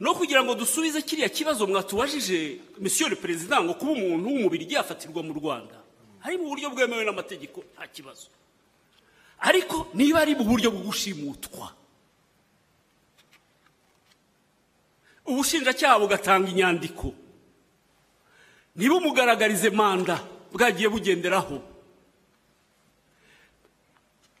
no 0.00 0.14
kugira 0.14 0.44
ngo 0.44 0.54
dusubize 0.54 1.02
kiriya 1.02 1.28
kibazo 1.28 1.66
mwatubajije 1.66 2.60
le 3.08 3.16
perezida 3.16 3.62
ngo 3.62 3.74
kuba 3.74 3.92
umuntu 3.92 4.28
w'umubiri 4.28 4.66
yafatirwa 4.74 5.22
mu 5.22 5.32
rwanda 5.32 5.76
ari 6.22 6.36
mu 6.36 6.48
buryo 6.50 6.70
bwemewe 6.70 7.04
n'amategeko 7.04 7.62
nta 7.74 7.86
kibazo. 7.86 8.28
Ariko 9.38 9.88
niba 9.94 10.20
ari 10.20 10.34
mu 10.34 10.44
buryo 10.44 10.70
bwo 10.70 10.80
gushimutwa 10.90 11.72
ubushinjacyaha 15.26 15.98
bugatanga 15.98 16.48
inyandiko. 16.50 17.14
Ntibumugaragarize 18.76 19.70
manda 19.70 20.16
bwagiye 20.52 20.88
bugenderaho. 20.88 21.62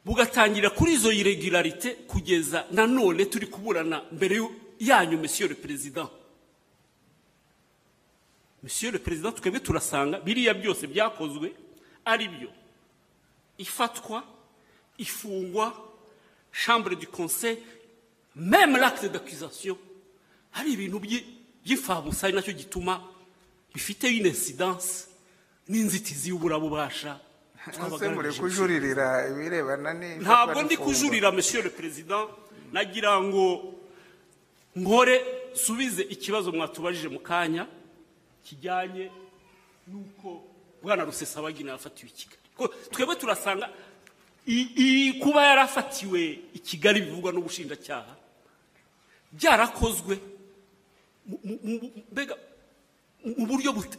Bugatangira 0.04 0.70
kuri 0.70 0.92
izo 0.92 1.10
iregularite 1.12 1.94
kugeza 2.06 2.66
nanone 2.70 3.24
turi 3.26 3.46
kuburana 3.46 4.02
mbere 4.12 4.36
yanyu 4.78 5.18
monsieur 5.18 5.48
le 5.48 5.54
perezida 5.54 6.06
monsieur 8.62 8.92
le 8.92 8.98
perezida 8.98 9.32
twebwe 9.32 9.60
turasanga 9.60 10.20
biriya 10.20 10.54
byose 10.54 10.86
byakozwe 10.86 11.48
ari 12.04 12.28
byo 12.28 12.50
ifatwa 13.58 14.22
ifungwa 14.98 15.74
chambre 16.52 16.94
du 16.96 17.06
conseil 17.08 17.58
même 18.36 18.76
l'acte 18.76 19.06
d'accusation. 19.10 19.76
Hari 20.56 20.72
ibintu 20.72 20.96
by'imfabusa 21.04 22.26
ari 22.26 22.34
na 22.36 22.42
cyo 22.42 22.52
gituma 22.56 22.94
bifite 23.74 24.04
incidence 24.08 25.08
n'inzitizi 25.68 26.30
y'uburabubasha 26.32 27.20
kujuririra 28.40 29.28
ibirebana 29.30 29.90
ntabwo 30.24 30.62
ndi 30.62 30.76
kujurira 30.76 31.30
le 31.64 31.70
président. 31.70 32.24
Nagira 32.72 33.20
ngo 33.20 33.74
nkore 34.76 35.16
subize 35.54 36.02
ikibazo 36.02 36.52
mwatubajije 36.52 37.08
mu 37.08 37.20
kanya 37.20 37.66
kijyanye 38.44 39.10
n'uko 39.90 40.42
bwana 40.82 41.04
rusesabagina 41.04 41.72
yafatiwe 41.72 42.10
i 42.10 42.14
kigali. 42.18 42.42
Twebwe 42.90 43.14
turasanga 43.16 43.66
kuba 45.22 45.40
yarafatiwe 45.46 46.20
i 46.54 46.58
kigali 46.58 47.00
bivugwa 47.02 47.32
n'ubushinjacyaha 47.32 48.14
byarakozwe. 49.32 50.18
Mbega 52.12 52.34
mu 53.38 53.46
buryo 53.46 53.72
bute 53.72 53.98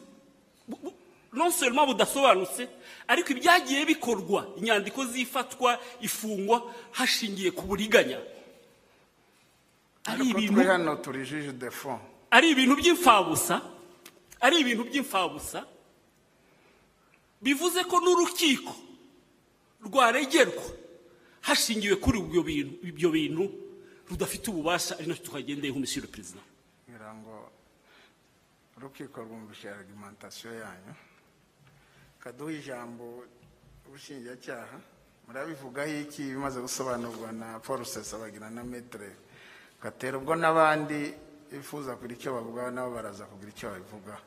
bu- 0.69 0.80
bu- 0.84 0.93
non 1.34 1.51
seulement 1.51 1.86
budasobanutse 1.86 2.67
ariko 3.07 3.30
ibyagiye 3.36 3.86
bikorwa 3.86 4.47
inyandiko 4.57 5.05
z'ifatwa 5.05 5.80
ifungwa 6.01 6.57
hashingiye 6.97 7.51
ku 7.51 7.63
buriganya. 7.67 8.19
Ari 10.07 10.23
ibintu 10.32 10.53
hano 10.71 10.95
ari 12.32 12.47
by'imfabusa 12.80 13.55
ari 14.41 14.55
ibintu 14.63 14.84
by'imfabusa 14.88 15.59
bivuze 17.43 17.84
ko 17.84 17.95
n'urukiko 17.99 18.73
rwaregerwa 19.86 20.63
hashingiwe 21.41 21.95
kuri 21.99 22.17
ibyo 22.19 22.41
bintu 22.43 22.73
ibyo 22.88 23.09
bintu 23.11 23.43
rudafite 24.09 24.47
ububasha 24.49 24.95
ari 24.97 25.07
na 25.07 25.15
cyo 25.15 25.23
président 26.07 26.43
ngira 26.43 26.47
ngo 26.47 26.57
urukiko 28.78 29.21
rwumvishe 29.21 29.69
argumentation 29.69 30.53
yanyu 30.53 30.93
kaduha 32.19 32.51
ijambo 32.51 33.23
ubushinjacyaha. 33.88 34.78
Murabivugaho 35.28 35.91
iki 36.07 36.23
bimaze 36.23 36.59
gusobanurwa 36.61 37.32
na 37.32 37.59
paul 37.59 37.80
rusesabagina 37.80 38.49
na 38.49 38.63
metere 38.63 39.11
gatera 39.84 40.17
ubwo 40.17 40.36
n'abandi 40.36 41.13
bifuza 41.51 41.95
kugira 41.95 42.15
icyo 42.19 42.30
bavugaho 42.34 42.71
nabo 42.71 42.89
baraza 42.95 43.25
kugira 43.25 43.51
icyo 43.51 43.67
babivugaho. 43.71 44.23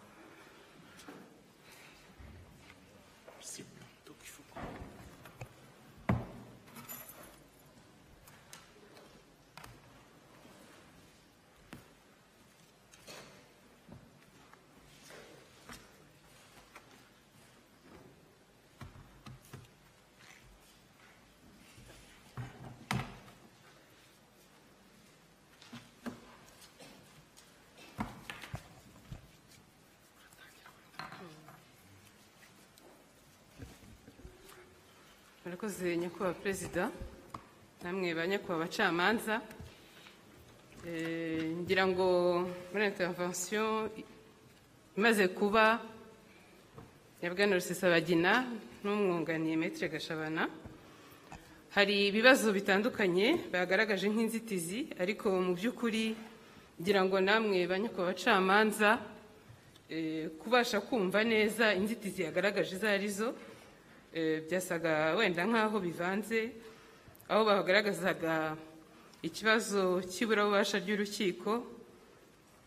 Murakoze 35.61 35.97
nyakubahwa 35.97 36.35
perezida 36.41 36.91
namwe 37.85 38.15
ba 38.17 38.25
nyakubahwa 38.27 38.65
abacamanza 38.65 39.41
Eh, 40.89 41.53
ngira 41.61 41.85
ngo 41.87 42.07
muri 42.73 42.85
intervention 42.89 43.91
imaze 44.97 45.29
kuba 45.29 45.77
ya 47.21 47.29
bwana 47.29 47.61
rusesabagina 47.61 48.49
n'umwunganiye 48.83 49.57
metre 49.61 49.93
gashabana. 49.93 50.49
Hari 51.77 52.09
ibibazo 52.09 52.49
bitandukanye 52.57 53.53
bagaragaje 53.53 54.09
nk'inzitizi 54.09 54.97
ariko 54.97 55.29
mu 55.45 55.53
by'ukuri 55.53 56.17
ngira 56.81 57.05
ngo 57.05 57.21
namwe 57.21 57.69
ba 57.69 57.77
nyakubahwa 57.77 58.17
abacamanza 58.17 58.91
eh, 59.93 60.33
kubasha 60.41 60.81
kumva 60.81 61.21
neza 61.21 61.77
inzitizi 61.77 62.25
yagaragaje 62.25 62.73
izo 62.81 62.89
ari 62.89 63.09
zo 63.13 63.29
byasaga 64.15 65.15
wenda 65.19 65.43
nk'aho 65.47 65.77
bivanze 65.81 66.51
aho 67.31 67.45
bagaragazaga 67.47 68.57
ikibazo 69.23 70.03
cy'iburabubasha 70.11 70.83
ry'urukiko 70.83 71.63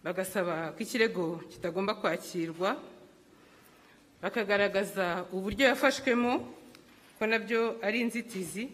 bagasaba 0.03 0.71
ko 0.75 0.79
ikirego 0.83 1.25
kitagomba 1.51 1.93
kwakirwa 1.99 2.79
bakagaragaza 4.21 5.25
uburyo 5.35 5.67
yafashwemo 5.67 6.33
ko 7.19 7.23
na 7.27 7.39
byo 7.39 7.75
ari 7.83 7.99
inzitizi 8.07 8.71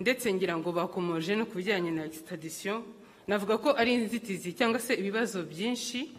ndetse 0.00 0.32
ngira 0.32 0.56
ngo 0.56 0.72
bakomoje 0.72 1.36
no 1.36 1.44
ku 1.44 1.60
bijyanye 1.60 1.90
na 1.92 2.04
extradition 2.08 2.80
navuga 3.28 3.60
ko 3.60 3.68
ari 3.76 3.92
inzitizi 4.00 4.56
cyangwa 4.56 4.80
se 4.80 4.96
ibibazo 4.96 5.44
byinshi 5.44 6.16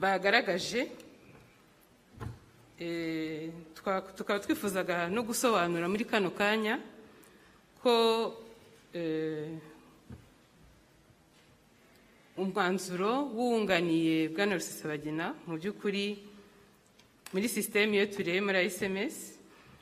bagaragaje 0.00 0.88
Eh, 0.88 1.07
tukaba 4.14 4.38
twifuzaga 4.38 5.08
no 5.10 5.22
gusobanura 5.22 5.88
muri 5.90 6.04
kano 6.06 6.30
kanya 6.30 6.78
ko 7.82 7.94
eh, 8.94 9.50
umwanzuro 12.38 13.26
wunganiye 13.34 14.28
bwana 14.30 14.54
rusesabagina 14.54 15.34
mu 15.46 15.58
by'ukuri 15.58 16.22
muri 17.34 17.46
sisiteme 17.50 17.98
iyo 17.98 18.06
turebe 18.06 18.40
muri 18.46 18.70
sms 18.70 19.16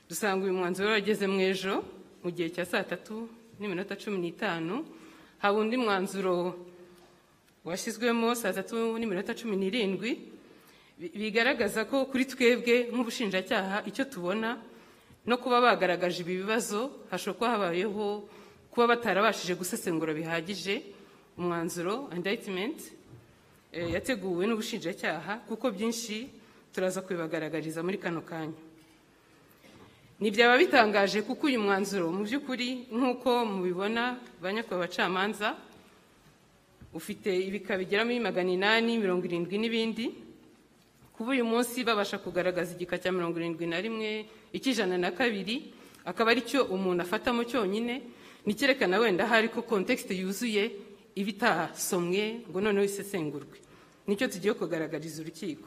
dusanga 0.09 0.45
uyu 0.49 0.57
mwanzuro 0.57 0.89
warageze 0.89 1.27
mu 1.29 1.37
ejo 1.41 1.85
mu 2.25 2.31
gihe 2.33 2.49
cya 2.49 2.65
saa 2.65 2.83
tatu 2.85 3.29
n'iminota 3.61 3.93
cumi 3.97 4.19
n'itanu 4.25 4.85
haba 5.43 5.59
undi 5.61 5.77
mwanzuro 5.77 6.57
washyizwemo 7.65 8.33
saa 8.35 8.57
tatu 8.57 8.97
n'iminota 8.97 9.37
cumi 9.37 9.57
n'irindwi 9.57 10.11
bigaragaza 10.97 11.85
ko 11.85 12.09
kuri 12.09 12.25
twebwe 12.25 12.89
nk'ubushinjacyaha 12.93 13.85
icyo 13.85 14.05
tubona 14.09 14.57
no 15.29 15.37
kuba 15.37 15.61
bagaragaje 15.61 16.25
ibi 16.25 16.41
bibazo 16.41 16.89
hashobora 17.13 17.37
kuba 17.37 17.51
habayeho 17.53 18.07
kuba 18.73 18.97
batarabashije 18.97 19.55
gusesengura 19.61 20.17
bihagije. 20.17 20.83
Umwanzuro 21.37 22.09
indictment 22.17 22.81
eh, 23.73 23.93
yateguwe 23.93 24.49
n'ubushinjacyaha 24.49 25.45
kuko 25.45 25.69
byinshi 25.69 26.33
turaza 26.73 27.05
kubibagaragariza 27.05 27.85
muri 27.85 28.01
kano 28.01 28.25
kanya. 28.25 28.57
Ntibyaba 30.17 30.57
bitangaje 30.57 31.21
kuko 31.29 31.45
uyu 31.53 31.61
mwanzuro 31.61 32.09
mu 32.09 32.25
by'ukuri 32.25 32.89
nk'uko 32.89 33.45
mubibona 33.45 34.17
ba 34.41 34.49
nyakubahwa 34.49 34.89
bacamanza 34.89 35.53
ufite 36.97 37.29
ibika 37.29 37.77
bigera 37.77 38.01
muri 38.09 38.17
magana 38.25 38.49
inani 38.49 38.97
mirongo 38.97 39.29
irindwi 39.29 39.61
n'ibindi 39.61 40.07
kuba 41.17 41.31
uyu 41.33 41.45
munsi 41.45 41.81
babasha 41.85 42.19
kugaragaza 42.21 42.77
igika 42.77 42.99
cya 43.01 43.13
mirongo 43.13 43.41
irindwi 43.41 43.67
na 43.67 43.81
rimwe 43.81 44.29
icy'ijana 44.53 44.99
na 45.01 45.11
kabiri 45.11 45.73
akaba 46.05 46.31
ari 46.31 46.43
cyo 46.45 46.65
umuntu 46.69 47.03
afatamo 47.03 47.43
cyonyine. 47.49 48.03
Ni 48.47 48.55
cyerekana 48.55 49.01
wenda 49.03 49.25
ahari 49.25 49.49
ko 49.49 49.63
kontekisite 49.67 50.15
yuzuye 50.15 50.71
iba 51.19 51.31
itasomwe 51.35 52.47
ngo 52.47 52.59
noneho 52.63 52.85
isesengurwe. 52.87 53.59
Nicyo 54.07 54.29
tugiye 54.31 54.55
kugaragariza 54.55 55.19
urukiko. 55.25 55.67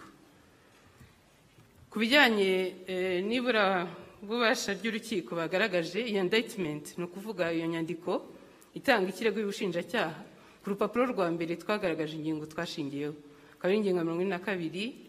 Ku 1.91 1.99
bijyanye 1.99 2.71
eh, 2.87 3.19
n'ibura 3.25 3.83
bubasha 4.21 4.77
ry'urukiko 4.77 5.35
bagaragaje 5.35 5.99
iyo 6.05 6.21
indictment 6.23 6.93
ni 6.97 7.03
ukuvuga 7.03 7.51
iyo 7.51 7.65
nyandiko 7.67 8.29
itanga 8.77 9.09
ikirego 9.09 9.41
y'ubushinjacyaha. 9.43 10.15
Ku 10.63 10.69
rupapuro 10.71 11.09
rwa 11.11 11.27
mbere 11.33 11.57
twagaragaje 11.59 12.15
ingingo 12.15 12.45
twashingiyeho. 12.45 13.11
Akaba 13.57 13.73
ari 13.73 13.77
ingingo 13.81 13.99
mirongo 14.05 14.21
ine 14.23 14.31
na 14.31 14.39
kabiri 14.39 15.08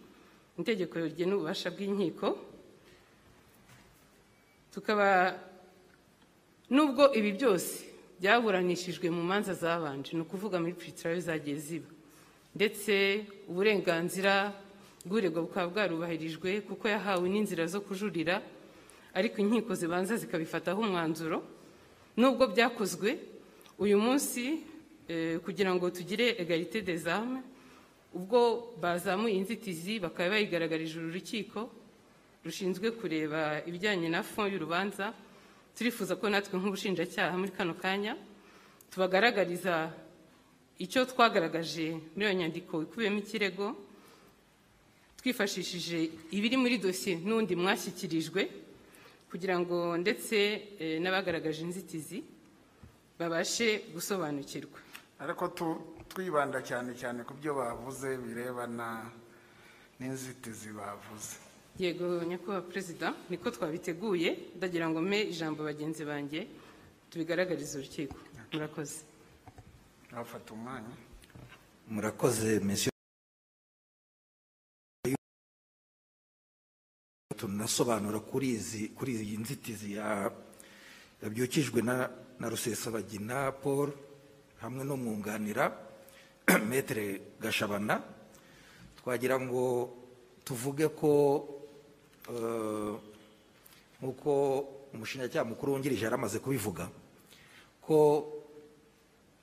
itegeko 0.63 0.95
rigena 0.99 1.35
ububasha 1.37 1.69
bw'inkiko. 1.75 2.27
Tukaba 4.73 5.35
nubwo 6.71 7.11
ibi 7.19 7.33
byose 7.39 7.91
byaburanishijwe 8.21 9.11
mu 9.11 9.23
manza 9.23 9.55
zabanje 9.55 10.13
ni 10.15 10.23
ukuvuga 10.23 10.61
muri 10.61 10.75
pritirayo 10.79 11.21
zagiye 11.21 11.57
ziba. 11.59 11.91
Ndetse 12.55 13.25
uburenganzira 13.51 14.53
bw'uregwa 15.07 15.43
bukaba 15.47 15.67
bwarubahirijwe 15.73 16.61
kuko 16.69 16.85
yahawe 16.89 17.27
n'inzira 17.29 17.67
zo 17.67 17.81
kujurira 17.81 18.43
ariko 19.15 19.37
inkiko 19.43 19.75
zibanza 19.75 20.15
zikabifataho 20.17 20.81
umwanzuro. 20.83 21.43
Nubwo 22.17 22.47
byakozwe 22.53 23.19
uyu 23.79 23.97
munsi 23.99 24.63
eh, 25.09 25.39
kugira 25.43 25.75
ngo 25.75 25.91
tugire 25.91 26.37
egalite 26.39 26.83
des 26.85 27.07
armes 27.07 27.43
ubwo 28.15 28.75
bazamuye 28.83 29.35
inzitizi 29.39 29.99
bakaba 30.03 30.31
bayigaragarije 30.35 30.99
uru 30.99 31.11
rukiko 31.15 31.61
rushinzwe 32.45 32.91
kureba 32.99 33.63
ibijyanye 33.69 34.09
na 34.09 34.23
fond 34.23 34.51
y'urubanza. 34.53 35.13
Turifuza 35.77 36.17
ko 36.19 36.27
natwe 36.29 36.59
nk'ubushinjacyaha 36.59 37.37
muri 37.39 37.53
kano 37.55 37.75
kanya 37.79 38.17
tubagaragariza 38.91 39.93
icyo 40.79 41.05
twagaragaje 41.07 41.87
muri 42.17 42.25
iyo 42.27 42.35
nyandiko 42.41 42.75
ikubiyemo 42.85 43.19
ikirego 43.23 43.67
twifashishije 45.21 46.11
ibiri 46.37 46.57
muri 46.57 46.77
dosiye 46.81 47.17
n'undi 47.21 47.55
mwashyikirijwe 47.57 48.41
kugira 49.31 49.55
ngo 49.61 49.95
ndetse 50.03 50.37
eh, 50.81 50.97
n'abagaragaje 51.03 51.61
inzitizi 51.63 52.19
babashe 53.19 53.69
gusobanukirwa. 53.95 54.79
Ariko 55.23 55.45
twibanda 56.21 56.61
cyane 56.61 56.93
cyane 57.01 57.25
ku 57.25 57.33
byo 57.33 57.57
bavuze 57.57 58.21
birebana 58.21 59.09
n'inzitizi 59.99 60.69
bavuze. 60.69 61.41
Yego 61.81 62.21
nyakubahwa 62.29 62.63
perezida 62.69 63.07
niko 63.33 63.49
twabiteguye. 63.51 64.53
Ndagira 64.57 64.85
ngo 64.93 65.01
mpe 65.01 65.19
ijambo 65.33 65.65
bagenzi 65.65 66.05
banjye 66.05 66.45
tubigaragarize 67.11 67.73
urukiko. 67.81 68.17
Murakoze. 68.53 69.01
Bafata 70.13 70.53
umwanya. 70.53 70.93
Murakoze 71.89 72.61
mesiyo 72.61 72.93
tunasobanura 77.41 78.21
kuri 78.21 78.49
izi 78.61 78.93
kuri 78.93 79.11
iyi 79.25 79.37
nzitizi 79.41 79.97
ya 79.97 80.29
yabyukijwe 81.23 81.81
na 81.83 81.97
na 82.41 82.47
rusesabagina 82.53 83.53
paul 83.53 83.89
hamwe 84.61 84.85
no 84.85 84.97
mwunganira 85.01 85.65
metere 86.71 87.37
gashabana 87.41 88.03
twagira 88.99 89.39
ngo 89.39 89.91
tuvuge 90.45 90.89
ko 90.89 91.13
eh, 92.27 92.93
nk'uko 94.01 94.31
umushinjacyaha 94.95 95.45
mukuru 95.47 95.73
wungirije 95.73 96.05
yari 96.05 96.17
amaze 96.17 96.39
kubivuga 96.43 96.91
ko 97.85 97.99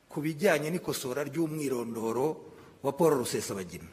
ku 0.10 0.18
bijyanye 0.20 0.68
n'ikosora 0.72 1.24
ry'umwirondoro 1.24 2.28
wa 2.84 2.92
paul 2.92 3.24
rusesabagina 3.24 3.88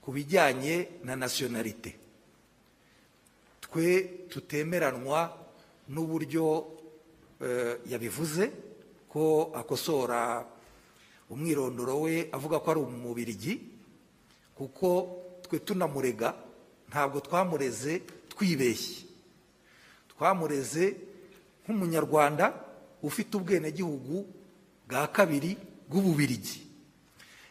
ku 0.00 0.08
bijyanye 0.14 1.04
na 1.04 1.12
nasiyonarite 1.16 1.92
twe 3.60 3.88
tutemeranwa 4.32 5.28
n'uburyo 5.92 6.46
eh, 7.42 7.76
yabivuze 7.84 8.48
ko 9.08 9.52
akosora 9.52 10.56
umwirondoro 11.30 12.00
we 12.00 12.28
avuga 12.32 12.58
ko 12.60 12.70
ari 12.70 12.80
umubirigi 12.80 13.60
kuko 14.54 14.86
twe 15.42 15.58
tunamurega 15.58 16.34
ntabwo 16.88 17.20
twamureze 17.20 18.02
twibeshye. 18.32 19.04
Twamureze 20.08 20.96
nk'umunyarwanda 21.64 22.54
ufite 23.02 23.36
ubwenegihugu 23.36 24.26
bwa 24.88 25.06
kabiri 25.06 25.56
bw'ububirigi. 25.88 26.64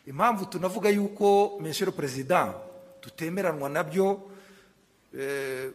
Impamvu 0.08 0.46
tunavuga 0.46 0.90
yuko 0.90 1.60
monsieur 1.62 1.92
perezida 1.94 2.54
tutemeranwa 3.02 3.70
na 3.70 3.84
byo 3.84 4.22
eh, 5.14 5.70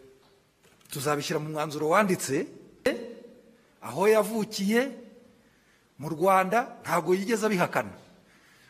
tuzabishyira 0.91 1.39
mu 1.41 1.49
mwanzuro 1.55 1.89
wanditse 1.89 2.47
aho 3.83 4.09
yavukiye 4.09 4.91
mu 6.03 6.09
rwanda 6.11 6.83
ntabwo 6.83 7.15
yigeze 7.15 7.47
abihakana. 7.47 7.95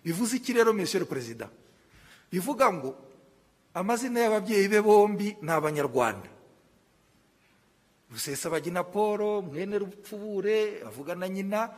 Bivuze 0.05 0.37
iki 0.37 0.53
rero 0.53 0.73
monsieur 0.77 1.09
perezida 1.09 1.49
bivuga 2.29 2.69
ngo 2.73 2.91
amazina 3.73 4.21
y'ababyeyi 4.21 4.69
be 4.69 4.81
bombi 4.85 5.33
ni 5.41 5.49
abanyarwanda. 5.51 6.29
Rusesabagina 8.13 8.85
paul 8.85 9.43
mwene 9.43 9.79
rupfubure 9.79 10.83
avuga 10.85 11.15
na 11.15 11.29
nyina 11.29 11.71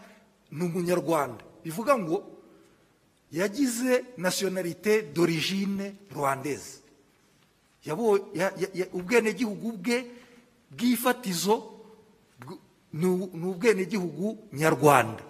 ni 0.50 0.64
umunyarwanda. 0.66 1.44
Bivuga 1.64 1.98
ngo 1.98 2.16
yagize 3.32 4.05
nasiyonarite 4.16 5.14
d'origine 5.14 5.94
ya- 8.74 8.90
ubwenegihugu 8.92 9.72
bwe 9.78 9.96
bw'ifatizo 10.70 11.57
ni 12.92 13.07
ubwenegihugu 13.50 14.48
nyarwanda. 14.52 15.22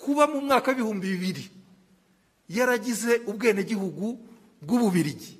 Kuba 0.00 0.26
mu 0.26 0.40
mwaka 0.40 0.70
w'ibihumbi 0.70 1.06
bibiri. 1.12 1.44
Yaragize 2.48 3.20
ubwenegihugu 3.30 4.18
bw'ububirigi. 4.62 5.38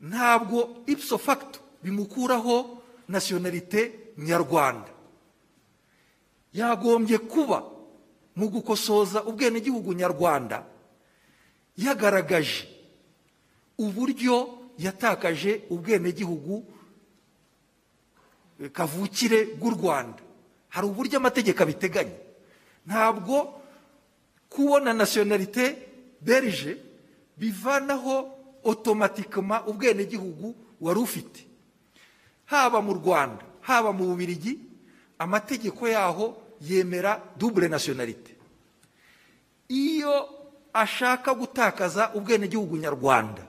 Ntabwo 0.00 0.84
ipso 0.86 1.18
facto 1.18 1.58
bimukuraho 1.82 2.82
nasiyonarite 3.08 4.12
nyarwanda. 4.18 4.90
Yagombye 6.52 7.18
kuba 7.18 7.64
mu 8.36 8.48
gukosoza 8.48 9.24
ubwenegihugu 9.24 9.92
nyarwanda. 9.92 10.66
Yagaragaje 11.76 12.68
uburyo 13.78 14.58
yatakaje 14.78 15.62
ubwenegihugu 15.70 16.64
eh, 18.60 18.70
kavukire 18.70 19.44
bw'u 19.56 19.70
rwanda. 19.70 20.20
Hari 20.68 20.86
uburyo 20.86 21.18
amategeko 21.18 21.62
abiteganya. 21.62 22.29
Ntabwo 22.86 23.60
kubona 24.48 24.92
nasiyonarite 24.92 25.78
berije 26.20 26.76
bivanaho 27.36 28.28
otomatikoma 28.64 29.66
ubwenegihugu 29.66 30.54
wari 30.80 31.00
ufite. 31.00 31.40
Haba 32.44 32.82
mu 32.82 32.92
rwanda 32.94 33.44
haba 33.60 33.92
mu 33.92 34.04
bubirigi 34.04 34.58
amategeko 35.18 35.88
yaho 35.88 36.36
yemera 36.60 37.20
dubure 37.36 37.68
nasiyonarite 37.68 38.36
iyo 39.68 40.28
ashaka 40.72 41.34
gutakaza 41.34 42.10
ubwenegihugu 42.14 42.76
nyarwanda 42.76 43.46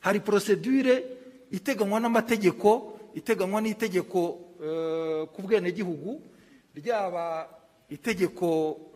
hari 0.00 0.20
porosedure 0.20 1.04
iteganywa 1.50 2.00
n'amategeko 2.00 2.98
iteganywa 3.14 3.60
n'itegeko 3.60 4.20
eh, 4.64 5.22
ku 5.34 5.42
bwenegihugu 5.42 6.22
ryaba 6.74 7.48
itegeko 7.90 8.46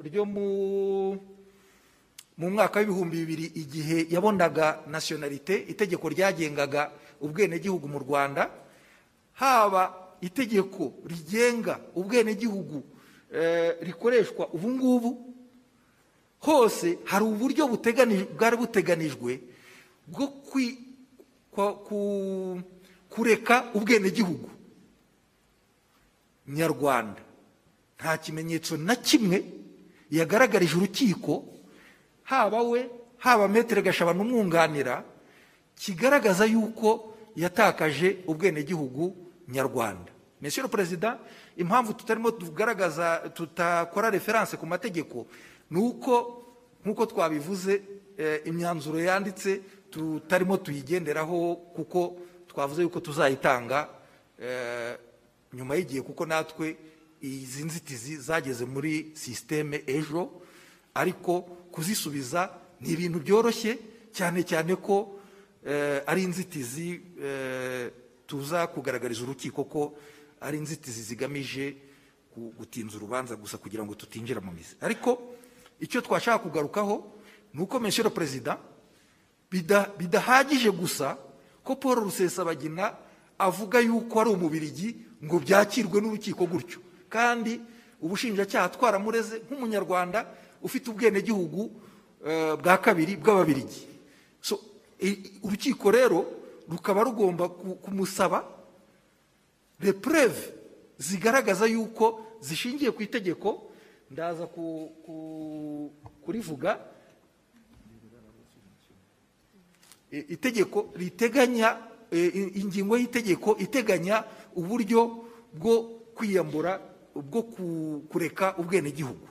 ryo 0.02 0.24
mu 0.24 0.46
mwaka 2.50 2.80
w'ibihumbi 2.80 3.16
bibiri 3.16 3.44
igihe 3.54 4.06
yabonaga 4.10 4.78
nasiyonarite 4.86 5.54
itegeko 5.72 6.08
ryagengaga 6.08 6.90
ubwenegihugu 7.20 7.88
mu 7.88 7.98
rwanda 7.98 8.50
haba 9.32 9.82
itegeko 10.20 10.92
rigenga 11.06 11.80
ubwenegihugu 11.94 12.82
eh, 13.34 13.76
rikoreshwa 13.80 14.48
ubu 14.54 14.68
ngubu 14.70 15.10
hose 16.40 16.98
hari 17.04 17.24
uburyo 17.24 17.68
bwari 18.36 18.56
buteganijwe 18.56 19.40
bwo 20.06 20.26
kureka 23.10 23.64
ubwenegihugu. 23.74 24.50
Nyarwanda. 26.48 27.22
Nta 27.98 28.18
kimenyetso 28.18 28.76
na 28.76 28.96
kimwe 28.96 29.44
yagaragarije 30.10 30.76
urukiko 30.76 31.44
haba 32.22 32.62
we 32.62 32.90
haba 33.18 33.48
metere 33.48 33.82
gashabana 33.82 34.22
umwunganira 34.22 35.04
kigaragaza 35.76 36.44
yuko 36.44 37.14
yatakaje 37.36 38.16
ubwenegihugu 38.26 39.16
nyarwanda. 39.48 40.12
Monsieur 40.40 40.68
perezida 40.70 41.18
impamvu 41.56 41.94
tutarimo 41.94 42.30
tugaragaza 42.30 43.16
tutakora 43.34 44.10
referanse 44.10 44.56
ku 44.56 44.66
mategeko 44.66 45.26
ni 45.70 45.78
uko 45.80 46.44
nk'uko 46.84 47.06
twabivuze 47.06 47.82
eh, 48.18 48.40
imyanzuro 48.44 49.00
yanditse 49.00 49.60
tutarimo 49.90 50.56
tuyigenderaho 50.56 51.56
kuko 51.56 52.16
twavuze 52.48 52.82
yuko 52.82 53.00
tuzayitanga 53.00 53.88
eh, 54.38 54.94
nyuma 55.54 55.74
y'igihe 55.74 56.02
kuko 56.02 56.26
natwe 56.26 56.76
izi 57.24 57.64
nzitizi 57.64 58.16
zageze 58.20 58.64
muri 58.64 59.12
sisiteme 59.16 59.82
ejo 59.86 60.30
ariko 60.94 61.40
kuzisubiza 61.72 62.50
ni 62.80 62.90
ibintu 62.92 63.18
byoroshye 63.24 63.78
cyane 64.12 64.44
cyane 64.44 64.76
ko 64.76 65.16
eh, 65.66 66.02
ari 66.06 66.22
inzitizi 66.22 67.00
eh, 67.22 67.90
tuza 68.26 68.66
kugaragariza 68.66 69.22
urukiko 69.24 69.64
ko 69.64 69.96
ari 70.40 70.58
inzitizi 70.58 71.02
zigamije 71.02 71.76
gu- 72.36 72.52
gutinza 72.58 72.96
urubanza 72.96 73.36
gusa 73.36 73.56
kugira 73.58 73.84
ngo 73.84 73.94
tutinjira 73.94 74.40
mu 74.40 74.52
mizi. 74.52 74.76
Ariko 74.80 75.34
icyo 75.80 76.00
twashaka 76.04 76.38
kugarukaho 76.44 77.00
ni 77.54 77.60
uko 77.62 77.78
le 77.80 78.10
perezida 78.10 78.58
bida- 79.50 79.88
bidahagije 79.98 80.70
gusa 80.70 81.16
ko 81.64 81.76
paul 81.76 82.04
rusesabagina 82.04 82.92
avuga 83.38 83.80
yuko 83.80 84.20
ari 84.20 84.30
umubirigi 84.30 84.88
ngo 85.24 85.38
byakirwe 85.40 86.00
n'urukiko 86.00 86.44
gutyo. 86.46 86.78
Kandi 87.14 87.60
ubushinjacyaha 88.02 88.68
twaramureze 88.74 89.38
nk'umunyarwanda 89.46 90.26
ufite 90.66 90.90
ubwenegihugu 90.90 91.70
eh, 92.26 92.54
bwa 92.58 92.74
kabiri 92.82 93.14
bw'ababirigi 93.16 93.86
urukiko 95.46 95.90
rero 95.94 96.18
rukaba 96.68 97.04
rugomba 97.06 97.48
ku- 97.48 97.76
kumusaba 97.78 98.42
repreve 99.80 100.54
zigaragaza 100.98 101.66
yuko 101.66 102.24
zishingiye 102.40 102.90
ku 102.90 103.02
itegeko. 103.02 103.68
Ndaza 104.10 104.46
ku- 104.46 104.88
ku- 105.04 105.90
kurivuga. 106.24 106.78
Itegeko 110.10 110.92
riteganya 110.94 111.78
eh, 112.10 112.30
ingingo 112.62 112.94
y'itegeko 112.96 113.56
iteganya 113.58 114.24
uburyo 114.54 115.26
bwo 115.52 115.74
kwiyambura 116.14 116.78
bwo 117.14 117.42
ku- 117.42 118.02
kureka 118.10 118.54
ubwenegihugu. 118.58 119.28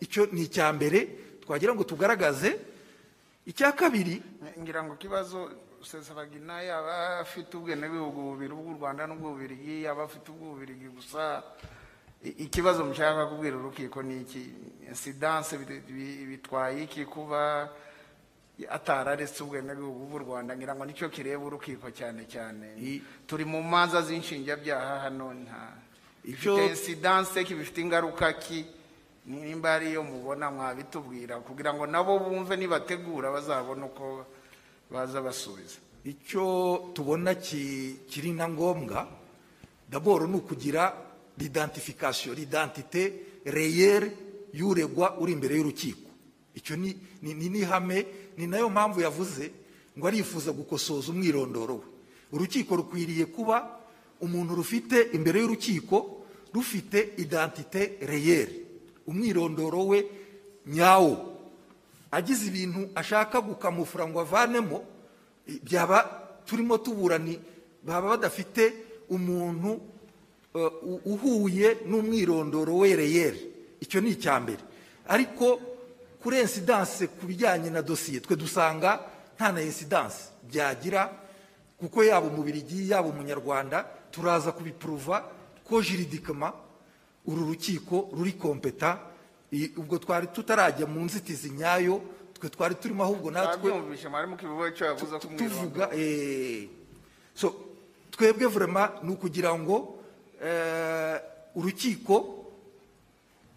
Icyo 0.00 0.26
ni 0.32 0.42
icya 0.48 0.72
mbere 0.72 0.98
twagira 1.44 1.74
ngo 1.74 1.84
tugaragaze. 1.84 2.56
Icya 3.46 3.72
kabiri 3.72 4.22
ngira 4.60 4.82
ngo 4.84 4.94
ikibazo 4.96 5.50
sesabagina 5.84 6.60
yaba 6.62 7.18
afite 7.24 7.56
ubwenegihugu 7.56 8.20
bubiri 8.36 8.52
bw'u 8.54 8.76
rwanda 8.76 9.06
n'ubw'ububirigi 9.08 9.82
yaba 9.88 10.04
afite 10.04 10.28
ubw'ububirigi 10.32 10.88
gusa. 10.92 11.42
Ikibazo 12.20 12.84
mushaka 12.84 13.26
kubwira 13.32 13.56
urukiko 13.56 14.02
ni 14.04 14.20
iki? 14.20 14.42
Bi- 15.88 16.24
bitwaye 16.28 16.84
iki 16.84 17.04
kuba 17.08 17.68
atararetse 18.68 19.40
ubwenegihugu 19.42 20.04
bw'u 20.06 20.18
rwanda? 20.28 20.52
Ngira 20.56 20.74
ngo 20.76 20.84
ni 20.84 20.92
cyo 20.92 21.08
kireba 21.08 21.44
urukiko 21.44 21.88
cyane 21.90 22.28
cyane. 22.28 22.76
Turi 23.26 23.44
mu 23.48 23.62
manza 23.64 24.02
z'inshinjabyaha 24.04 25.00
hano 25.08 25.32
nta 25.32 25.72
Icyo- 26.30 26.56
ifite 26.56 26.70
insidanse 26.70 27.44
ki 27.44 27.54
bifite 27.54 27.80
ingaruka 27.80 28.32
ki 28.38 28.64
nimba 29.26 29.74
ariyo 29.74 30.02
mubona 30.02 30.50
mwabitubwira. 30.50 31.40
Kugira 31.42 31.74
ngo 31.74 31.86
nabo 31.86 32.18
bumve 32.18 32.56
nibategura 32.56 33.30
bazabone 33.30 33.84
uko 33.84 34.26
baza 34.90 35.20
basubiza. 35.22 35.78
Icyo 36.04 36.90
tubona 36.94 37.34
ki- 37.34 38.00
kiri 38.08 38.32
na 38.32 38.48
ngombwa 38.48 39.06
daboro 39.90 40.26
ni 40.26 40.36
ukugira 40.36 40.94
l'identification 41.38 42.34
l'identité 42.34 43.12
reyere 43.44 44.12
y'uregwa 44.52 45.18
uri 45.20 45.32
imbere 45.32 45.56
y'urukiko. 45.56 46.08
Icyo 46.54 46.76
ni 46.76 46.96
ni 47.22 47.34
ni 47.34 47.48
n'ihame 47.48 48.06
ni 48.36 48.46
na 48.46 48.58
yo 48.58 48.68
mpamvu 48.70 49.00
yavuze 49.00 49.52
ngo 49.98 50.06
arifuza 50.06 50.52
gukosoza 50.52 51.12
umwirondoro 51.12 51.74
we. 51.74 51.86
Urukiko 52.32 52.76
rukwiriye 52.76 53.26
kuba 53.26 53.78
umuntu 54.20 54.54
rufite 54.56 55.12
imbere 55.12 55.40
y'urukiko 55.40 56.19
rufite 56.54 57.14
identité 57.16 57.98
reyere 58.00 58.54
umwirondoro 59.06 59.86
we 59.86 60.06
nyawo. 60.66 61.26
Agize 62.10 62.46
ibintu 62.46 62.88
ashaka 62.94 63.40
gukamufura 63.40 64.06
ngo 64.08 64.20
avanemo 64.20 64.84
byaba 65.62 65.98
turimo 66.46 66.78
tuburani 66.78 67.38
baba 67.82 68.08
badafite 68.18 68.74
umuntu 69.10 69.80
u- 70.82 71.00
uhuye 71.04 71.76
n'umwirondoro 71.86 72.76
we 72.82 72.96
reyere 72.96 73.40
icyo 73.80 74.00
ni 74.00 74.10
icya 74.10 74.40
mbere. 74.40 74.62
Ariko 75.08 75.60
kuri 76.22 76.40
insidanse 76.40 77.06
ku 77.06 77.26
bijyanye 77.26 77.70
na 77.70 77.82
dosiye 77.82 78.20
twe 78.20 78.36
dusanga 78.36 79.00
nta 79.38 79.52
na 79.52 79.62
insidanse 79.62 80.34
byagira 80.44 81.08
kuko 81.80 82.04
yaba 82.04 82.26
umubirigi 82.26 82.90
yaba 82.90 83.08
umunyarwanda 83.08 83.86
turaza 84.10 84.52
kubipuruva 84.52 85.24
ko 85.70 85.78
jiridikama 85.82 86.50
uru 87.26 87.46
rukiko 87.54 88.10
ruri 88.12 88.32
kompeta 88.34 88.98
ubwo 89.78 89.98
twari 89.98 90.26
tutarajya 90.26 90.86
mu 90.86 91.00
nzitizi 91.06 91.50
nyayo 91.50 92.02
twe 92.34 92.48
twari 92.50 92.74
turimo 92.74 93.04
ahubwo 93.06 93.30
natwe 93.30 93.70
tuvuga 95.38 95.90
eh, 95.94 96.68
so 97.34 97.54
twebwe 98.10 98.46
vrema 98.46 98.98
ni 99.02 99.10
ukugira 99.14 99.54
ngo 99.58 99.98
eh, 100.42 101.20
urukiko 101.54 102.46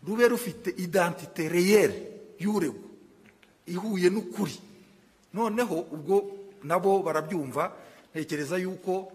rube 0.05 0.28
rufite 0.28 0.70
identite 0.78 1.49
reyere 1.49 1.97
y'uregwa 2.39 2.89
ihuye 3.66 4.09
n'ukuri. 4.09 4.59
Noneho 5.34 5.88
ubwo 5.95 6.16
nabo 6.64 6.99
barabyumva 7.03 7.72
ntekereza 8.11 8.57
yuko 8.57 9.11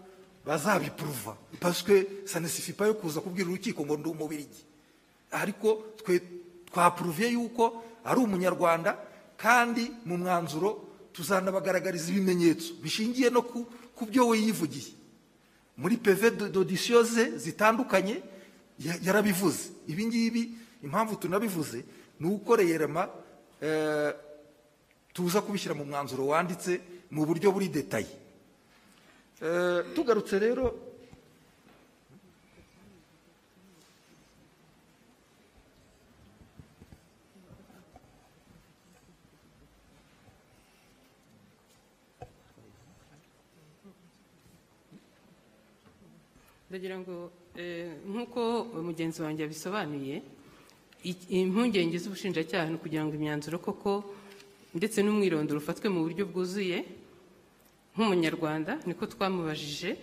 bazabipuruva 0.49 1.37
paswe 1.61 2.25
sanesifipa 2.25 2.85
yo 2.89 2.93
kuza 2.97 3.21
kubwira 3.21 3.45
urukiko 3.49 3.85
ngo 3.85 3.97
ndi 4.01 4.09
umubirigi 4.09 4.63
ariko 5.31 5.93
twe 6.01 6.17
twapuruviye 6.73 7.29
yuko 7.37 7.83
ari 8.05 8.19
umunyarwanda 8.19 8.97
kandi 9.37 9.91
mu 10.05 10.17
mwanzuro 10.17 10.69
tuzanabagaragariza 11.13 12.09
ibimenyetso 12.09 12.73
bishingiye 12.81 13.29
no 13.29 13.41
ku, 13.45 13.67
byo 14.09 14.27
we 14.27 14.39
yivugiye. 14.39 14.91
Muri 15.77 15.97
peve 15.97 16.31
dodisiyo 16.31 17.03
ze 17.03 17.37
zitandukanye 17.37 18.23
ya- 18.79 18.99
yarabivuze. 19.03 19.69
Ibi 19.87 20.05
ngibi 20.07 20.41
impamvu 20.83 21.15
tunabivuze 21.15 21.83
ni 22.19 22.27
uko 22.27 22.55
reyerema 22.55 23.07
eh, 23.61 24.11
tuza 25.13 25.41
kubishyira 25.41 25.75
mu 25.75 25.85
mwanzuro 25.85 26.27
wanditse 26.27 26.79
mu 27.11 27.25
buryo 27.25 27.51
buri 27.51 27.67
detaye 27.67 28.07
tugarutse 29.95 30.35
rero 30.45 30.65
ndagira 46.69 46.99
ngo 47.01 47.31
eh, 47.57 47.89
nk'uko 48.09 48.41
mugenzi 48.87 49.19
wanjye 49.25 49.41
yabisobanuye 49.43 50.15
i- 51.11 51.27
impungenge 51.41 51.97
z'ubushinjacyaha 51.97 52.69
ni 52.69 52.75
ukugira 52.77 53.03
ngo 53.05 53.13
imyanzuro 53.17 53.57
koko 53.59 53.91
ndetse 54.77 54.97
n'umwirondoro 55.01 55.57
ufatwe 55.59 55.87
mu 55.93 55.99
buryo 56.05 56.23
bwuzuye 56.29 56.77
nk'umunyarwanda 57.99 58.79
niko 58.87 59.03
twamubajije. 59.11 59.99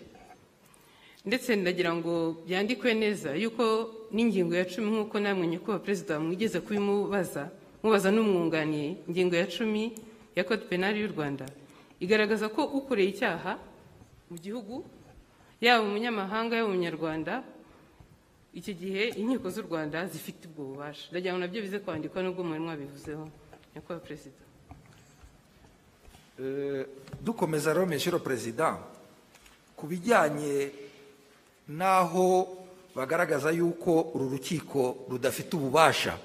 Ndetse 1.24 1.56
ndagira 1.56 1.90
ngo 1.96 2.44
byandikwe 2.46 2.92
neza 2.94 3.32
yuko 3.34 3.64
n'ingingo 4.14 4.52
ya 4.54 4.68
cumi 4.68 4.88
nk'uko 4.92 5.16
namwe 5.18 5.44
nyakubahwa 5.48 5.80
perezida 5.80 6.20
mwigeze 6.20 6.60
kubimubaza 6.60 7.48
mubaza 7.82 8.12
n'umwunganiye 8.14 8.88
ingingo 9.08 9.34
ya 9.40 9.48
cumi 9.48 9.82
ya 10.36 10.44
kode 10.44 10.68
penali 10.70 11.00
y'u 11.02 11.10
rwanda 11.16 11.48
igaragaza 12.04 12.46
ko 12.52 12.62
ukoreye 12.78 13.08
icyaha 13.10 13.52
mu 14.30 14.36
gihugu 14.44 14.84
yaba 15.64 15.82
umunyamahanga 15.88 16.52
yaba 16.60 16.68
umunyarwanda 16.70 17.32
icyo 18.54 18.72
gihe 18.78 19.02
inkiko 19.20 19.50
z'u 19.50 19.66
rwanda 19.66 20.06
zifite 20.12 20.46
ubwo 20.46 20.62
bubasha. 20.70 21.10
Ndagira 21.10 21.32
ngo 21.34 21.40
na 21.42 21.48
byo 21.50 21.58
bize 21.64 21.78
kwandikwa 21.82 22.18
n'ubwo 22.22 22.40
mwari 22.46 22.62
mwabivuzeho. 22.64 23.24
Nyakubahwa 23.74 24.04
perezida. 24.06 24.40
Dukomeza 27.20 27.72
rero 27.72 27.86
monsieur 27.86 28.20
perezida 28.20 28.76
ku 29.76 29.86
bijyanye 29.86 30.70
n'aho 31.68 32.48
bagaragaza 32.94 33.50
yuko 33.50 34.12
uru 34.14 34.28
rukiko 34.28 35.06
rudafite 35.08 35.56
ububasha 35.56 36.18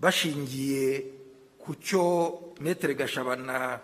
bashingiye 0.00 1.04
ku 1.58 1.74
cyo 1.74 2.04
metere 2.60 2.94
gashabana 2.94 3.80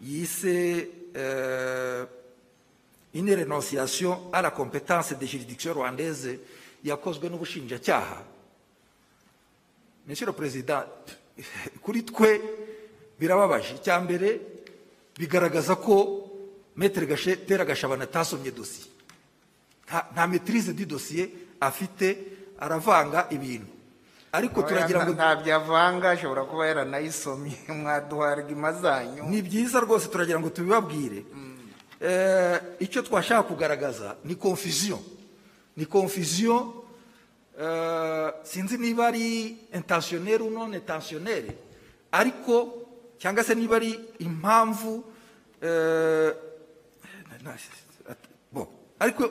yise 0.00 0.88
eh, 1.14 2.06
une 3.14 3.34
renonciation 3.34 4.30
à 4.32 4.42
la 4.42 4.50
compétence 4.50 5.12
des 5.14 5.26
juridictions 5.26 5.74
rwandaises 5.74 6.38
yakozwe 6.84 7.28
n'ubushinjacyaha. 7.28 8.24
Monsieur 10.06 10.26
le 10.26 10.32
président 10.32 10.82
kuri 11.82 12.04
twe 12.04 12.40
birababaje. 13.20 13.76
Icya 13.76 14.00
mbere 14.00 14.40
bigaragaza 15.18 15.76
ko 15.76 16.24
metere 16.76 17.04
tera 17.46 17.64
gashabana 17.64 18.04
atasomye 18.08 18.50
dosiye 18.50 18.90
nta 20.12 20.26
maîtrise 20.26 20.72
du 20.72 20.86
dossier 20.86 21.28
afite 21.60 22.16
aravanga 22.58 23.26
ibintu. 23.30 23.66
Ariko 24.32 24.62
turagira 24.62 25.02
ngo 25.04 25.12
ntabyo 25.12 25.56
avanga 25.56 26.10
ashobora 26.10 26.44
kuba 26.44 26.66
yaranayisomye. 26.66 27.56
Mwaduha 27.78 28.30
argument 28.30 28.78
zanyu 28.80 29.24
ni 29.26 29.42
byiza 29.42 29.80
rwose 29.80 30.08
turagira 30.08 30.38
ngo 30.38 30.50
tubibabwire. 30.50 31.24
Eh, 32.00 32.58
icyo 32.78 33.02
twashaka 33.02 33.42
kugaragaza 33.42 34.16
ni 34.24 34.34
confusion. 34.34 35.02
Ni 35.76 35.84
confusion 35.86 36.72
eh, 37.58 38.30
sinzi 38.44 38.78
niba 38.78 39.06
ari 39.06 39.58
intentionnel 39.74 40.42
ou 40.42 40.50
non 40.50 40.72
intentionnel. 40.74 41.50
Ariko 42.12 42.79
cyangwa 43.20 43.44
se 43.44 43.54
niba 43.54 43.76
ari 43.76 43.92
impamvu 44.18 45.04
eh, 45.60 46.32
ariko 48.98 49.30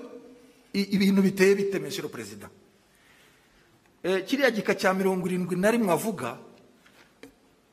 ibintu 0.74 1.22
biteye 1.22 1.56
bite 1.56 1.80
le 1.80 2.08
président? 2.10 2.50
Eh, 4.04 4.24
kiriya 4.26 4.52
gika 4.52 4.76
cya 4.76 4.94
mirongo 4.94 5.28
irindwi 5.28 5.56
na 5.56 5.72
rimwe 5.72 5.92
avuga 5.92 6.38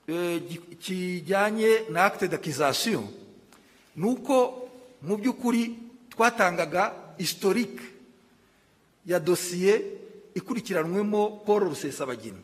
eh, 0.08 0.40
kijyanye 0.80 1.86
na 1.90 2.04
acte 2.04 2.28
d'accusation 2.28 3.04
ni 3.96 4.04
uko 4.04 4.68
mu 5.02 5.16
by'ukuri 5.16 5.76
twatangaga 6.08 7.14
historique 7.18 7.82
ya 9.06 9.20
dosiye 9.20 9.84
ikurikiranwemo 10.34 11.44
paul 11.46 11.68
rusesabagina 11.68 12.40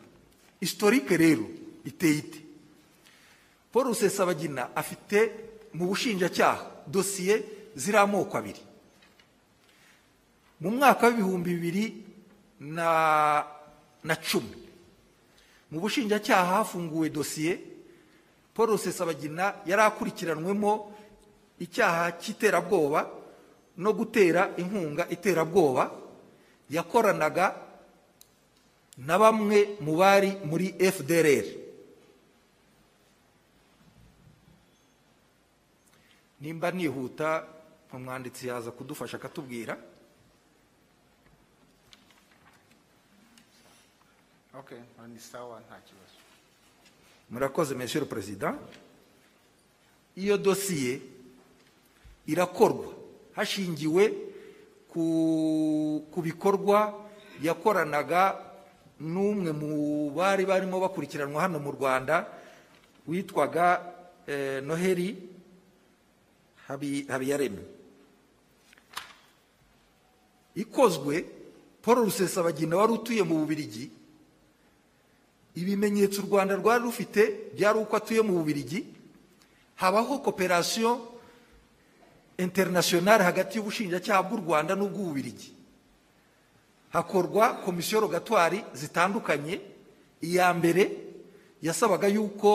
historique 0.61 1.17
rero 1.17 1.49
iteye 1.83 2.17
ite? 2.17 2.42
Paul 3.73 3.89
rusesabagina 3.89 4.69
afite 4.77 5.33
mu 5.73 5.89
bushinjacyaha 5.89 6.85
dosiye 6.87 7.41
ziri 7.75 7.97
amoko 7.97 8.37
abiri. 8.37 8.61
Mu 10.61 10.69
mwaka 10.77 11.07
w'ibihumbi 11.09 11.49
bibiri 11.57 11.85
na 12.69 14.15
cumi 14.21 14.61
mu 15.71 15.79
bushinjacyaha 15.81 16.61
hafunguwe 16.61 17.09
dosiye 17.09 17.57
paul 18.53 18.69
rusesabagina 18.77 19.65
yari 19.65 19.81
akurikiranwemo 19.81 20.71
icyaha 21.59 22.11
cy'iterabwoba 22.21 23.09
no 23.77 23.89
gutera 23.93 24.53
inkunga 24.57 25.09
iterabwoba 25.09 25.89
yakoranaga 26.69 27.57
na 29.01 29.17
bamwe 29.17 29.81
mu 29.81 29.97
bari 29.97 30.37
muri 30.45 30.69
fdrr 30.77 31.62
nimba 36.43 36.71
nihuta 36.71 37.47
umwanditsi 37.93 38.47
yaza 38.47 38.71
kudufasha 38.71 39.17
akatubwira. 39.17 39.77
Okay 44.59 44.77
ni 45.07 45.19
sawa 45.19 45.59
nta 45.59 45.75
kibazo. 45.87 46.17
Murakoze 47.29 47.75
le 47.99 48.05
président. 48.05 48.55
Iyo 50.15 50.37
dosiye 50.37 51.01
irakorwa 52.27 52.93
hashingiwe 53.35 54.13
ku, 54.91 56.05
bikorwa 56.21 56.93
yakoranaga 57.41 58.37
n'umwe 58.99 59.51
mu 59.51 60.11
bari 60.11 60.45
barimo 60.45 60.79
bakurikiranwa 60.79 61.41
hano 61.41 61.59
mu 61.59 61.71
rwanda 61.71 62.27
witwaga 63.07 63.81
eh, 64.27 64.61
noheli 64.63 65.07
Habi- 65.13 65.32
habiyaremye 67.07 67.63
ikozwe 70.55 71.25
paul 71.81 71.95
rusesabagina 72.05 72.77
wari 72.77 72.93
utuye 72.93 73.23
mu 73.23 73.35
bubirigi. 73.39 73.91
Ibimenyetso 75.55 76.21
u 76.21 76.25
rwanda 76.25 76.55
rwari 76.55 76.83
rufite 76.83 77.51
byari 77.53 77.77
uko 77.79 77.95
atuye 77.97 78.21
mu 78.21 78.33
bubirigi. 78.33 78.85
Habaho 79.75 80.19
koperasiyo 80.19 81.13
interinasiyonari 82.37 83.23
hagati 83.23 83.57
y'ubushinjacyaha 83.57 84.23
bw'u 84.23 84.37
rwanda 84.41 84.75
n'ubw'ububirigi 84.75 85.53
hakorwa 86.93 87.53
komisiyo 87.65 87.99
rogatwari 87.99 88.63
zitandukanye. 88.73 89.61
Iya 90.21 90.53
mbere 90.53 90.83
yasabaga 91.61 92.07
yuko 92.07 92.49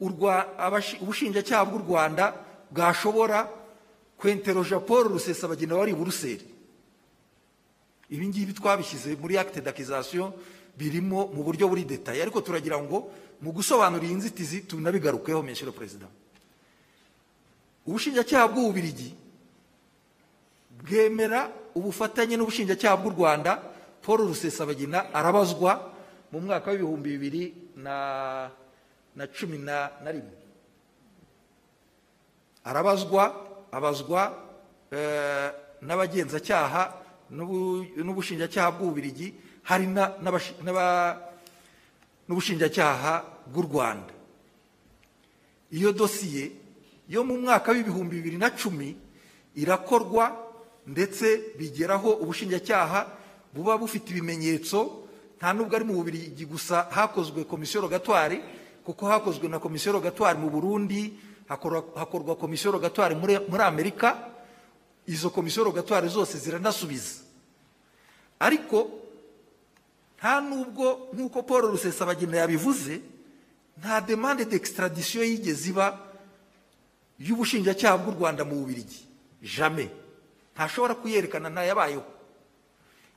ubushinjacyaha 0.00 1.64
bw'u 1.64 1.78
rwanda 1.84 2.24
bwashobora 2.72 3.48
kwenteroja 4.18 4.80
paul 4.80 5.08
rusesabagina 5.08 5.76
wari 5.76 5.92
i 5.92 5.94
buruseli. 5.94 6.46
Ibi 8.10 8.28
ngibi 8.28 8.52
twabishyize 8.52 9.16
muri 9.20 9.38
acte 9.38 9.60
d'accusation 9.60 10.32
birimo 10.78 11.26
mu 11.34 11.42
buryo 11.44 11.68
buri 11.68 11.84
detaye 11.84 12.22
ariko 12.22 12.40
turagira 12.40 12.80
ngo 12.80 13.10
mu 13.42 13.52
gusobanura 13.52 14.04
iyi 14.04 14.14
nzitizi 14.14 14.62
tunabigarukeho 14.64 15.42
le 15.42 15.72
président. 15.72 16.10
Ubushinjacyaha 17.86 18.48
bw'ububirigi 18.48 19.14
bwemera 20.80 21.50
ubufatanye 21.74 22.36
n'ubushinjacyaha 22.36 22.96
bw'u 22.96 23.10
rwanda. 23.10 23.62
Paul 24.02 24.26
rusesabagina 24.26 25.14
arabazwa 25.14 25.92
mu 26.32 26.40
mwaka 26.40 26.70
w'ibihumbi 26.70 27.10
bibiri 27.18 27.54
na 27.76 28.50
cumi 29.34 29.58
na 29.58 29.90
rimwe. 30.10 30.41
Arabazwa 32.64 33.22
abazwa 33.72 34.20
eh, 34.92 35.50
n'abagenzacyaha 35.82 36.82
n'ubu- 37.32 37.86
n'ubushinjacyaha 38.04 38.70
bw'ububirigi 38.76 39.34
hari 39.64 39.86
n'ubushinjacyaha 42.28 43.12
bw'u 43.50 43.62
rwanda. 43.62 44.12
Iyo 45.72 45.92
dosiye 45.92 46.52
yo 47.08 47.24
mu 47.24 47.38
mwaka 47.40 47.72
w'ibihumbi 47.72 48.16
bibiri 48.20 48.38
na 48.38 48.50
cumi 48.50 48.96
irakorwa 49.56 50.36
ndetse 50.86 51.56
bigeraho 51.58 52.10
ubushinjacyaha 52.22 53.06
buba 53.54 53.76
bufite 53.78 54.10
ibimenyetso 54.12 55.02
nta 55.38 55.52
nubwo 55.52 55.76
ari 55.76 55.84
mu 55.84 55.94
bubirigi 55.98 56.44
gusa 56.46 56.86
hakozwe 56.90 57.44
komisiyo 57.44 57.80
rogatwari 57.82 58.40
kuko 58.84 59.06
hakozwe 59.06 59.48
na 59.48 59.58
komisiyo 59.58 59.92
rogatwari 59.92 60.38
mu 60.38 60.50
burundi 60.50 61.12
hakorwa, 61.56 62.36
komisiyo 62.36 62.72
rogatwari 62.72 63.14
muri, 63.14 63.36
amerika 63.62 64.28
izo 65.06 65.30
komisiyo 65.30 65.64
rogatwari 65.64 66.08
zose 66.08 66.38
ziranasubiza. 66.38 67.20
Ariko 68.40 68.90
nta 70.18 70.40
nubwo 70.40 71.08
nk'uko 71.14 71.42
paul 71.42 71.62
rusesabagina 71.70 72.36
yabivuze 72.36 73.00
nta 73.78 74.00
demande 74.00 74.44
d'extradition 74.44 75.24
yigeze 75.24 75.70
iba 75.70 75.98
y'ubushinjacyaha 77.18 77.98
bw'u 77.98 78.14
rwanda 78.18 78.44
mu 78.44 78.54
bubirigi 78.62 79.02
jamais. 79.42 79.90
Ntashobora 80.54 80.94
kuyerekana 80.94 81.50
ntayabayeho 81.50 82.04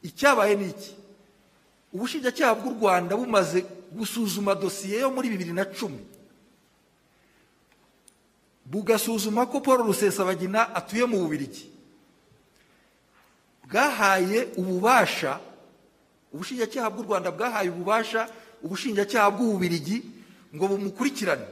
icyabaye 0.04 0.56
ni 0.56 0.70
iki? 0.70 0.92
Ubushinjacyaha 1.94 2.54
bw'u 2.56 2.74
rwanda 2.78 3.14
bumaze 3.18 3.66
gusuzuma 3.94 4.56
dosiye 4.56 5.00
yo 5.00 5.10
muri 5.12 5.30
bibiri 5.30 5.54
na 5.54 5.66
cumi. 5.66 6.02
Bugasuzuma 8.66 9.46
ko 9.46 9.62
paul 9.62 9.86
rusesabagina 9.86 10.74
atuye 10.76 11.06
mu 11.06 11.18
bubirigi. 11.22 11.70
Bwahaye 13.70 14.48
ububasha 14.58 15.40
ubushinjacyaha 16.34 16.90
bw'u 16.90 17.04
rwanda 17.04 17.32
bwahaye 17.32 17.70
ububasha 17.70 18.30
ubushinjacyaha 18.64 19.32
bw'ububirigi 19.32 19.98
ngo 20.56 20.68
bumukurikirane. 20.68 21.46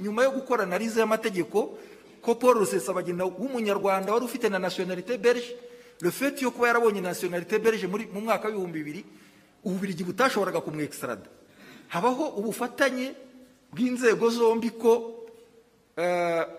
Nyuma 0.00 0.22
yo 0.22 0.30
gukora 0.38 0.62
analize 0.62 1.00
y'amategeko 1.00 1.78
ko 2.22 2.34
paul 2.34 2.62
rusesabagina 2.62 3.24
w'umunyarwanda 3.24 4.12
wari 4.12 4.24
ufite 4.24 4.48
na 4.48 4.58
nationalité 4.58 5.18
belge 5.18 5.56
le 6.00 6.10
fait 6.10 6.38
yo 6.42 6.50
kuba 6.50 6.66
yarabonye 6.68 7.00
nationalité 7.00 7.58
belge 7.58 7.86
muri 7.86 8.06
mu 8.06 8.20
mwaka 8.20 8.46
w'ibihumbi 8.48 8.78
bibiri 8.78 9.04
ububirigi 9.64 10.04
butashoboraga 10.04 10.60
kumwextrada 10.60 11.26
habaho 11.88 12.38
ubufatanye 12.38 13.14
bw'inzego 13.72 14.30
zombi 14.30 14.70
ko 14.70 15.17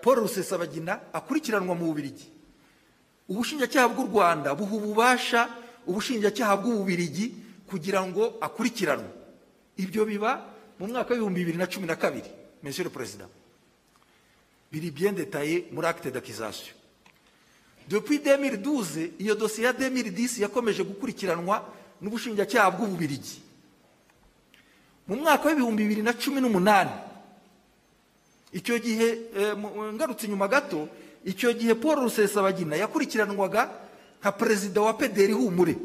paul 0.02 0.16
rusesabagina 0.20 1.00
akurikiranwa 1.12 1.74
mu 1.74 1.86
bubirigi. 1.86 2.28
Ubushinjacyaha 3.28 3.88
bw'u 3.88 4.06
rwanda 4.10 4.54
buha 4.54 4.74
ububasha 4.76 5.48
ubushinjacyaha 5.86 6.56
bw'ububirigi 6.60 7.34
kugira 7.70 8.02
ngo 8.06 8.36
akurikiranwe. 8.40 9.08
Ibyo 9.80 10.04
biba 10.04 10.44
mu 10.78 10.86
mwaka 10.92 11.14
w'ibihumbi 11.14 11.40
bibiri 11.40 11.58
na 11.58 11.66
cumi 11.66 11.86
na 11.86 11.96
kabiri 11.96 12.28
monsieur 12.62 12.84
le 12.84 12.90
président. 12.90 13.30
Biri 14.72 14.90
bien 14.90 15.12
détaillé 15.12 15.66
muri 15.72 15.86
acte 15.86 16.08
d'accusation. 16.12 16.74
Depuis 17.88 18.18
2012 18.18 19.18
iyo 19.18 19.34
dosiye 19.34 19.66
ya 19.66 19.72
2010 19.72 20.42
yakomeje 20.42 20.82
gukurikiranwa 20.84 21.64
n'ubushinjacyaha 22.02 22.70
bw'ububirigi 22.70 23.40
mu 25.08 25.16
mwaka 25.16 25.48
w'ibihumbi 25.48 25.82
bibiri 25.82 26.02
na 26.02 26.12
cumi 26.12 26.40
n'umunani 26.40 26.90
icyo 28.52 28.78
gihe 28.78 29.08
eh, 29.36 29.54
mu- 29.56 29.92
ngarutse 29.94 30.26
inyuma 30.26 30.48
gato 30.48 30.88
icyo 31.24 31.52
gihe 31.52 31.74
paul 31.74 32.00
rusesabagina 32.06 32.76
yakurikiranwaga 32.76 33.70
nka 34.20 34.32
perezida 34.32 34.80
wa 34.80 34.92
pederi 34.94 35.32
humure. 35.32 35.76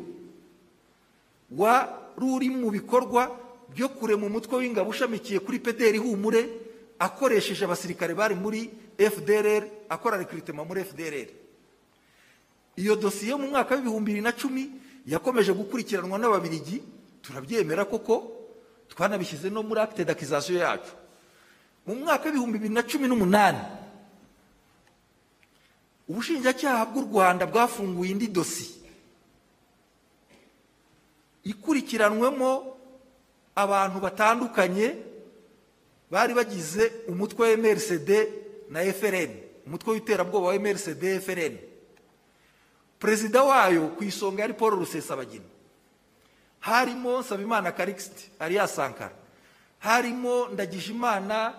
Wari 1.52 2.50
mu 2.50 2.72
bikorwa 2.72 3.32
byo 3.74 3.90
kurema 3.90 4.26
umutwe 4.28 4.58
w'ingabo 4.58 4.90
ushamikiye 4.90 5.40
kuri 5.40 5.60
pederi 5.60 5.98
humure 5.98 6.50
akoresheje 7.00 7.66
abasirikare 7.66 8.14
bari 8.16 8.36
muri 8.36 8.70
fdrr 8.98 9.64
akora 9.90 10.18
rekiritema 10.18 10.64
muri 10.66 10.84
fdrr 10.84 11.30
iyo 12.76 12.96
dosiye 12.96 13.36
mu 13.36 13.48
mwaka 13.48 13.76
w'ibihumbi 13.76 14.12
bibiri 14.12 14.24
na 14.24 14.32
cumi 14.32 14.72
yakomeje 15.08 15.54
gukurikiranwa 15.54 16.18
n'ababirigi 16.20 16.82
turabyemera 17.22 17.86
koko 17.86 18.32
twanabishyize 18.90 19.50
no 19.50 19.64
muri 19.64 19.80
acte 19.82 20.04
d'accusation 20.06 20.58
yacu. 20.60 20.92
Mu 21.86 21.96
mwaka 21.96 22.26
w'ibihumbi 22.26 22.58
bibiri 22.58 22.74
na 22.74 22.84
cumi 22.84 23.08
n'umunani. 23.08 23.62
Ubushinjacyaha 26.10 26.86
bw'u 26.86 27.02
rwanda 27.10 27.46
bwafunguye 27.46 28.12
indi 28.12 28.28
dosi 28.28 28.76
ikurikiranwemo 31.44 32.78
abantu 33.56 34.00
batandukanye 34.00 34.96
bari 36.12 36.34
bagize 36.34 36.92
umutwe 37.08 37.52
wa 37.52 37.58
mrcd 37.58 38.10
na 38.70 38.80
frn 38.94 39.32
umutwe 39.66 39.94
w'iterabwoba 39.94 40.48
wa 40.48 40.60
mrcd 40.60 41.04
frn 41.22 41.58
perezida 43.00 43.44
wayo 43.44 43.88
ku 43.98 44.04
isonga 44.04 44.42
yari 44.42 44.54
paul 44.54 44.72
rusesabagina. 44.80 45.46
Harimo 46.60 47.20
nsabimana 47.20 47.72
karikisiti 47.72 48.30
alias 48.40 48.76
sankara. 48.76 49.14
Harimo 49.80 50.48
ndagijimana 50.48 51.54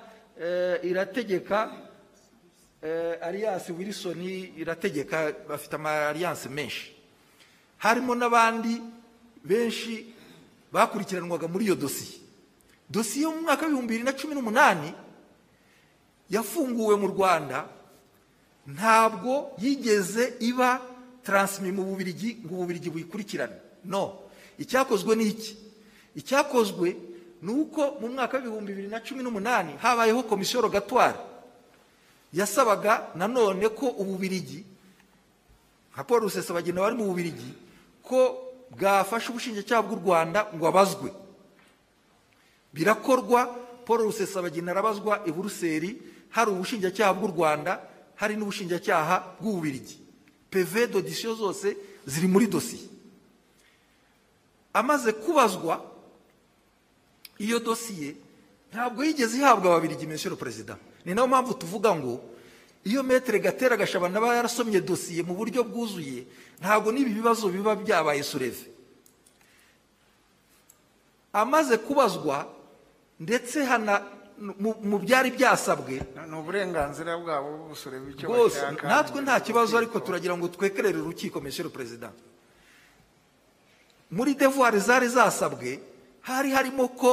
irategeka 0.82 1.72
eh, 2.82 3.18
alias 3.22 3.68
wilson 3.70 4.20
irategeka 4.56 5.32
bafite 5.48 5.74
ama 5.76 6.08
alliance 6.08 6.48
menshi. 6.48 6.92
Harimo 7.78 8.14
n'abandi 8.14 8.80
benshi 9.44 10.14
bakurikiranwaga 10.72 11.48
muri 11.48 11.64
iyo 11.64 11.74
dosiye 11.74 12.20
dosiye 12.90 13.22
yo 13.24 13.30
mu 13.30 13.40
mwaka 13.42 13.62
w'ibihumbi 13.66 13.88
bibiri 13.94 14.04
na 14.04 14.12
cumi 14.12 14.34
n'umunani 14.34 14.94
yafunguwe 16.30 16.96
mu 16.96 17.06
rwanda. 17.06 17.68
Ntabwo 18.66 19.50
yigeze 19.58 20.34
iba 20.40 20.80
taransimi 21.22 21.72
mu 21.72 21.84
bubirigi 21.84 22.38
ngo 22.44 22.54
ububirigi 22.54 22.90
buyikurikirane. 22.90 23.54
No 23.84 24.18
icyakozwe 24.58 25.16
ni 25.16 25.24
iki? 25.26 25.56
Icyakozwe 26.14 26.96
ni 27.46 27.52
uko 27.54 27.94
mu 28.02 28.08
mwaka 28.10 28.36
w'ibihumbi 28.42 28.72
bibiri 28.74 28.88
na 28.90 28.98
cumi 29.00 29.22
n'umunani 29.22 29.78
habayeho 29.78 30.22
komisiyo 30.26 30.60
rogatwari 30.66 31.18
yasabaga 32.34 33.14
nanone 33.14 33.68
ko 33.70 33.86
ububirigi 34.02 34.66
nka 35.94 36.02
paul 36.04 36.20
rusesabagina 36.26 36.82
wari 36.82 36.96
mu 36.98 37.06
bubirigi 37.06 37.54
ko 38.02 38.18
bwafasha 38.74 39.30
ubushinjacyaha 39.30 39.82
bw'u 39.86 39.98
rwanda 40.02 40.50
ngo 40.54 40.64
abazwe. 40.66 41.08
Birakorwa 42.74 43.46
paul 43.86 43.98
rusesabagina 44.10 44.74
arabazwa 44.74 45.22
i 45.26 45.30
buruseli 45.32 46.02
hari 46.34 46.50
ubushinjacyaha 46.50 47.14
bw'u 47.14 47.30
rwanda 47.30 47.78
hari 48.18 48.34
n'ubushinjacyaha 48.36 49.38
bw'ububirigi 49.40 49.96
peve 50.50 50.86
dodisiyo 50.90 51.34
zose 51.34 51.76
ziri 52.06 52.26
muri 52.28 52.46
dosiye 52.50 52.88
amaze 54.74 55.12
kubazwa 55.12 55.80
iyo 57.38 57.58
dosiye 57.58 58.16
ntabwo 58.72 59.04
yigeze 59.04 59.36
ihabwa 59.38 59.66
ababirigi 59.72 60.06
monsieur 60.06 60.36
perezida 60.36 60.76
ni 61.04 61.14
na 61.14 61.22
yo 61.22 61.28
mpamvu 61.28 61.54
tuvuga 61.54 61.94
ngo 61.94 62.20
iyo 62.86 63.02
metere 63.02 63.38
gatera 63.38 63.76
gashabana 63.76 64.18
aba 64.18 64.36
yarasomye 64.38 64.80
dosiye 64.80 65.22
mu 65.22 65.34
buryo 65.34 65.64
bwuzuye 65.64 66.26
ntabwo 66.60 66.92
n'ibi 66.92 67.12
bibazo 67.18 67.48
biba 67.48 67.74
byabaye 67.76 68.22
sureve 68.22 68.66
amaze 71.32 71.76
kubazwa 71.78 72.46
ndetse 73.20 73.64
hana 73.64 74.02
mu- 74.60 74.98
byari 75.00 75.30
byasabwe 75.32 76.00
ni 76.28 76.36
uburenganzira 76.36 77.16
bwabo 77.16 77.68
busureba 77.72 78.06
icyo 78.12 78.28
bashaka 78.28 78.88
natwe 78.88 79.18
nta 79.24 79.40
kibazo 79.40 79.72
ariko 79.78 80.00
turagira 80.00 80.36
ngo 80.36 80.48
twekerere 80.48 80.98
urukiko 81.00 81.40
monsieur 81.40 81.70
perezida 81.72 82.12
muri 84.10 84.34
devuwari 84.36 84.78
zari 84.80 85.08
zasabwe 85.08 85.80
hari 86.26 86.50
harimo 86.50 86.88
ko 86.98 87.12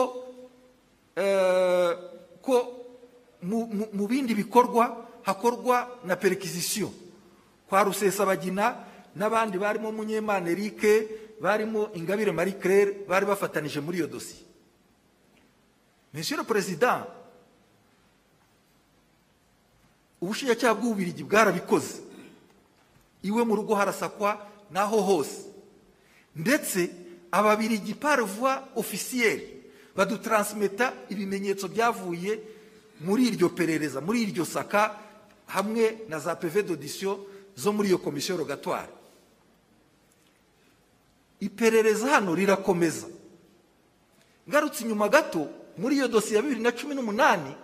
eh, 1.15 1.91
ko 2.41 2.55
mu- 3.45 3.69
bindi 4.09 4.33
bikorwa 4.33 5.05
hakorwa 5.23 6.01
na 6.03 6.15
perikizisiyo 6.17 6.89
kwa 7.69 7.83
rusesabagina 7.85 8.75
n'abandi 9.15 9.57
barimo 9.61 9.91
munyemana 9.93 10.49
erike 10.49 11.07
barimo 11.41 11.89
ingabire 11.93 12.31
marie 12.33 12.57
claire 12.57 13.05
bari 13.07 13.25
bafatanije 13.25 13.79
muri 13.79 13.97
iyo 14.01 14.07
dosiye 14.07 14.41
monsieur 16.13 16.41
perezida 16.45 17.05
ubushinjacyaha 20.21 20.73
bw'ububirigi 20.79 21.23
bwarabikoze. 21.27 21.99
Iwe 23.23 23.43
mu 23.43 23.55
rugo 23.55 23.75
harasakwa 23.75 24.39
n'aho 24.71 25.01
hose. 25.01 25.51
Ndetse 26.35 26.89
ababirigi 27.33 27.95
par 27.95 28.21
voie 28.23 28.61
officielle 28.75 29.41
badutaransmeta 29.95 30.93
ibimenyetso 31.09 31.67
byavuye 31.67 32.39
muri 33.01 33.27
iryo 33.33 33.49
perereza 33.49 34.01
muri 34.01 34.21
iryo 34.29 34.45
saka 34.45 34.99
hamwe 35.47 36.05
na 36.09 36.19
za 36.19 36.35
peve 36.35 36.61
d'audition 36.63 37.17
zo 37.57 37.73
muri 37.73 37.89
iyo 37.89 37.97
komisiyo 37.97 38.37
rogatoire. 38.37 38.89
Iperereza 41.39 42.07
hano 42.07 42.35
rirakomeza. 42.35 43.07
Ngarutse 44.49 44.83
inyuma 44.83 45.09
gato 45.09 45.49
muri 45.77 45.95
iyo 45.95 46.07
dosiye 46.07 46.35
ya 46.35 46.41
bibiri 46.41 46.61
na 46.61 46.71
cumi 46.71 46.95
n'umunani 46.95 47.55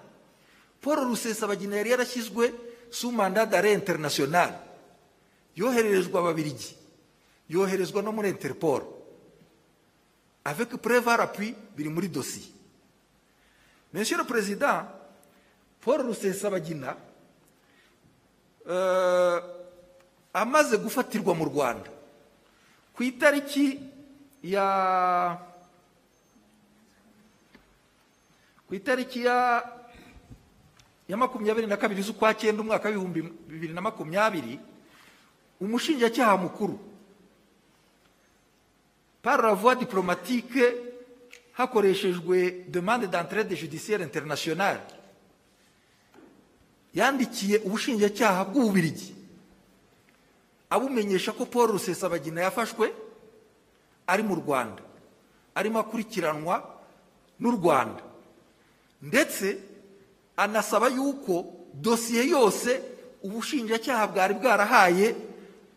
paul 0.82 1.06
rusesabagina 1.08 1.78
yari 1.78 1.90
yarashyizwe 1.90 2.54
su 2.90 3.12
d'arrêt 3.12 3.74
international. 3.74 4.54
Yohererezwa 5.56 6.20
ababirigi. 6.20 6.76
Yoherezwa 7.50 8.02
no 8.02 8.12
muri 8.12 8.30
interpol. 8.30 8.99
Avec 10.46 10.70
preuve 10.78 11.08
à 11.08 11.18
l'appui 11.18 11.56
biri 11.76 11.90
muri 11.90 12.10
dosiye 12.10 12.52
monsieur 13.94 14.18
le 14.18 14.24
président 14.24 14.84
paul 15.82 16.02
rusesabagina 16.02 16.98
euh, 18.68 19.40
amaze 20.34 20.78
gufatirwa 20.78 21.34
mu 21.34 21.46
rwanda. 21.46 21.90
Ku 22.94 23.04
itariki 23.04 23.80
ya 24.44 25.40
ku 28.68 28.76
itariki 28.76 29.24
ya 29.24 29.64
ya 31.08 31.18
makumyabiri 31.18 31.68
na 31.68 31.78
kabiri 31.78 32.02
z'ukwa 32.04 32.34
cyenda 32.34 32.62
umwaka 32.62 32.90
w'ibihumbi 32.90 33.22
bibiri 33.48 33.74
na 33.74 33.82
makumyabiri 33.82 34.60
umushinjacyaha 35.62 36.38
mukuru 36.38 36.78
par 39.22 39.42
la 39.42 39.54
voie 39.54 39.76
diplomatique 39.76 40.60
hakoreshejwe 41.58 42.66
demande 42.70 43.06
d'entraide 43.08 43.56
judiciaire 43.56 44.02
internationale 44.02 44.80
yandikiye 46.94 47.58
ubushinjacyaha 47.66 48.46
bw'ububirigi. 48.46 49.16
Abumenyesha 50.70 51.32
ko 51.32 51.46
paul 51.46 51.68
rusesabagina 51.72 52.42
yafashwe 52.42 52.94
ari 54.08 54.24
mu 54.24 54.36
rwanda. 54.36 54.82
Arimo 55.56 55.80
akurikiranwa 55.80 56.64
n'u 57.40 57.52
rwanda. 57.52 58.04
Ndetse 59.02 59.58
anasaba 60.38 60.88
yuko 60.88 61.46
dosiye 61.74 62.28
yose 62.30 62.82
ubushinjacyaha 63.24 64.08
bwari 64.08 64.34
bwarahaye 64.34 65.16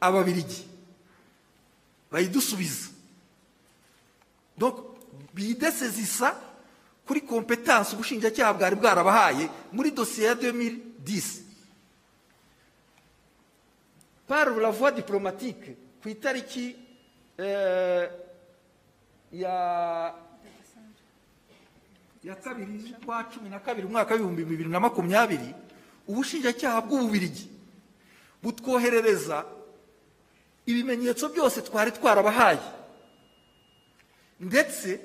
ababirigi. 0.01 0.63
Bayidusubiza. 2.13 2.92
Donc 4.63 4.77
bidesezisa 5.35 6.39
kuri 7.07 7.21
kompetansi 7.27 7.95
ubushinjacyaha 7.95 8.53
bwari 8.55 8.77
bwarabahaye 8.77 9.49
muri 9.75 9.91
dosiye 9.91 10.27
ya 10.27 10.35
2010 10.35 11.43
par 14.29 14.47
la 14.57 14.71
voie 14.71 14.93
diplomatique 14.95 15.75
ku 16.03 16.09
itariki 16.09 16.77
eh, 17.39 18.07
ya 19.33 20.15
kabiri 22.45 22.79
z'ukwa 22.79 23.25
cumi 23.35 23.51
na 23.51 23.59
kabiri 23.59 23.87
umwaka 23.87 24.15
w'ibihumbi 24.15 24.45
bibiri 24.45 24.71
na 24.71 24.81
makumyabiri 24.81 25.55
ubushinjacyaha 26.07 26.81
bw'ububirigi 26.87 27.51
butwoherereza 28.43 29.45
ibimenyetso 30.67 31.29
byose 31.29 31.63
twari 31.63 31.91
twarabahaye. 31.91 32.82
Ndetse 34.43 35.01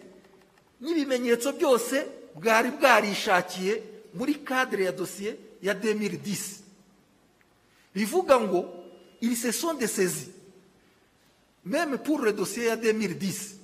n'ibimenyetso 0.81 1.53
byose 1.53 1.95
bwari 2.35 2.69
bwarishakiye 2.71 3.73
muri 4.13 4.35
kadire 4.43 4.83
ya 4.85 4.91
dosiye 4.91 5.37
ya 5.61 5.73
2010 5.73 6.61
bivuga 7.95 8.39
ngo 8.39 8.59
il 9.21 9.35
se 9.35 9.51
sont 9.51 9.73
de 9.79 9.87
saisi 9.87 10.29
même 11.65 11.97
pour 11.97 12.21
le 12.21 12.33
dossier 12.33 12.65
ya 12.67 12.75
2010 12.75 13.57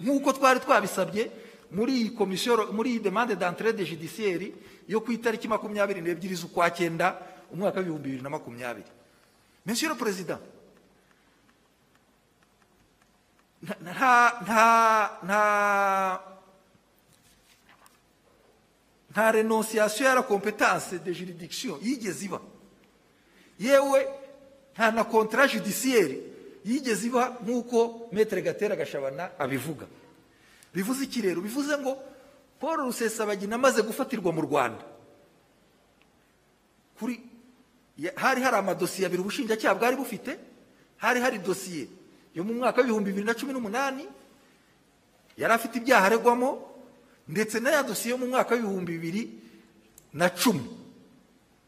nk'uko 0.00 0.32
twari 0.32 0.60
twabisabye 0.60 1.30
muri 1.70 1.92
iyi 1.92 2.10
komisiyo 2.14 2.72
muri 2.72 2.90
iyi 2.90 3.00
demande 3.00 3.34
d'entrée 3.36 3.72
de 3.72 3.84
judiciaire 3.84 4.52
yo 4.88 5.00
ku 5.00 5.12
itariki 5.12 5.48
makumyabiri 5.48 6.00
n'ebyiri 6.02 6.34
z'ukwa 6.34 6.70
cyenda 6.70 7.18
umwaka 7.52 7.78
w'ibihumbi 7.80 8.08
bibiri 8.08 8.22
na 8.22 8.30
makumyabiri. 8.30 8.86
Monsieur 9.66 9.88
le 9.90 9.96
président 9.98 10.38
nta 19.10 19.30
renonciation 19.32 20.04
ya 20.08 20.14
la 20.14 20.22
compétence 20.22 20.98
de 20.98 21.12
juridiction 21.14 21.78
yigeze 21.82 22.24
iba 22.24 22.40
yewe 23.58 24.06
nta 24.74 24.90
na 24.90 25.04
contrat 25.04 25.50
judiciaire 25.52 26.18
yigeze 26.64 27.06
iba 27.06 27.38
nk'uko 27.44 28.08
metere 28.12 28.42
gatera 28.42 28.76
gashabana 28.76 29.30
abivuga 29.38 29.86
bivuze 30.74 31.04
iki 31.04 31.22
rero? 31.22 31.40
Bivuze 31.40 31.78
ngo 31.78 31.96
paul 32.60 32.76
rusesabagina 32.76 33.54
amaze 33.56 33.82
gufatirwa 33.82 34.32
mu 34.32 34.40
rwanda 34.42 34.84
kuri 36.98 37.20
hari 38.16 38.42
hari 38.42 38.56
amadosiye 38.56 39.06
abiri 39.06 39.22
ubushinjacyaha 39.22 39.74
bwari 39.74 39.96
bufite 39.96 40.36
hari 40.96 41.20
hari 41.20 41.38
dosiye 41.38 41.88
yo 42.36 42.44
mu 42.44 42.52
mwaka 42.54 42.80
w'ibihumbi 42.84 43.10
bibiri 43.10 43.26
na 43.26 43.34
cumi 43.34 43.52
n'umunani 43.56 44.04
yari 45.40 45.52
afite 45.56 45.80
ibyaha 45.80 46.06
aregwamo 46.06 46.50
ndetse 47.28 47.56
na 47.60 47.70
ya 47.70 47.82
dosiye 47.82 48.12
yo 48.12 48.18
mu 48.20 48.26
mwaka 48.28 48.54
w'ibihumbi 48.54 48.92
bibiri 48.92 49.22
na 50.12 50.28
cumi 50.28 50.68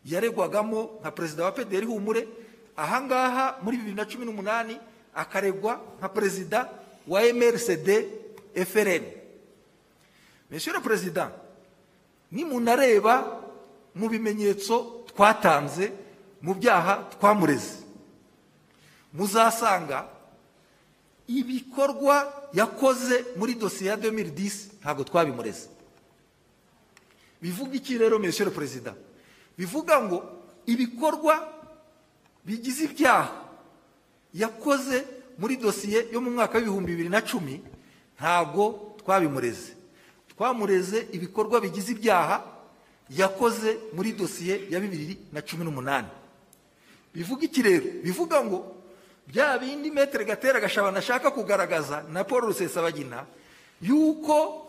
yaregwagamo 0.05 1.01
nka 1.01 1.11
perezida 1.11 1.45
wa 1.45 1.53
pdr 1.53 1.85
humure 1.89 2.29
ahangaha 2.77 3.59
muri 3.65 3.77
bibiri 3.81 3.97
na 3.97 4.05
cumi 4.05 4.25
n'umunani 4.29 4.77
akaregwa 5.15 5.81
nka 5.99 6.09
perezida 6.09 6.69
wa 7.09 7.21
mrcd 7.25 7.89
frn 8.69 9.05
le 10.51 10.81
président 10.85 11.33
nimunareba 12.33 13.41
mu 13.97 14.09
bimenyetso 14.09 15.05
twatanze 15.09 15.93
mu 16.45 16.55
byaha 16.55 17.09
twamureze 17.17 17.85
muzasanga 19.13 20.18
ibikorwa 21.29 22.33
yakoze 22.53 23.25
muri 23.37 23.55
dosiye 23.55 23.91
ya 23.91 23.97
2010 23.97 24.81
ntabwo 24.81 25.05
twabimureze. 25.05 25.69
Bivuga 27.43 27.75
iki 27.77 27.99
rero 27.99 28.19
le 28.19 28.51
président? 28.51 28.95
Bivuga 29.59 30.03
ngo 30.03 30.25
ibikorwa 30.67 31.53
bigize 32.45 32.85
ibyaha 32.85 33.45
yakoze 34.35 35.05
muri 35.39 35.57
dosiye 35.57 36.09
yo 36.13 36.21
mu 36.21 36.31
mwaka 36.31 36.59
w'ibihumbi 36.59 36.93
bibiri 36.93 37.09
na 37.09 37.21
cumi 37.21 37.61
ntabwo 38.19 38.95
twabimureze. 38.99 39.73
Twamureze 40.29 41.09
ibikorwa 41.13 41.61
bigize 41.61 41.93
ibyaha 41.93 42.43
yakoze 43.11 43.79
muri 43.93 44.13
dosiye 44.13 44.67
ya 44.71 44.81
bibiri 44.81 45.19
na 45.33 45.43
cumi 45.43 45.65
n'umunani. 45.65 46.09
Bivuga 47.15 47.45
iki 47.45 47.63
rero? 47.63 47.87
Bivuga 48.03 48.45
ngo 48.45 48.78
bya 49.29 49.59
bindi 49.59 49.91
metere 49.91 50.25
gatera 50.25 50.61
gashabana 50.61 50.99
ashaka 50.99 51.31
kugaragaza 51.31 52.03
na 52.09 52.25
paul 52.25 52.41
rusesabagina 52.49 53.27
yuko 53.83 54.65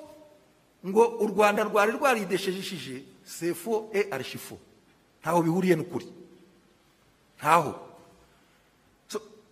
ngo 0.86 1.04
u 1.24 1.28
rwanda 1.28 1.64
rwari 1.64 1.92
rwarideshejishije 1.92 3.04
sefo 3.26 3.90
e 3.94 4.08
arishifo 4.12 4.58
ntaho 5.22 5.42
bihuriye 5.44 5.76
n'ukuri. 5.76 6.08
Ntaho. 7.40 7.76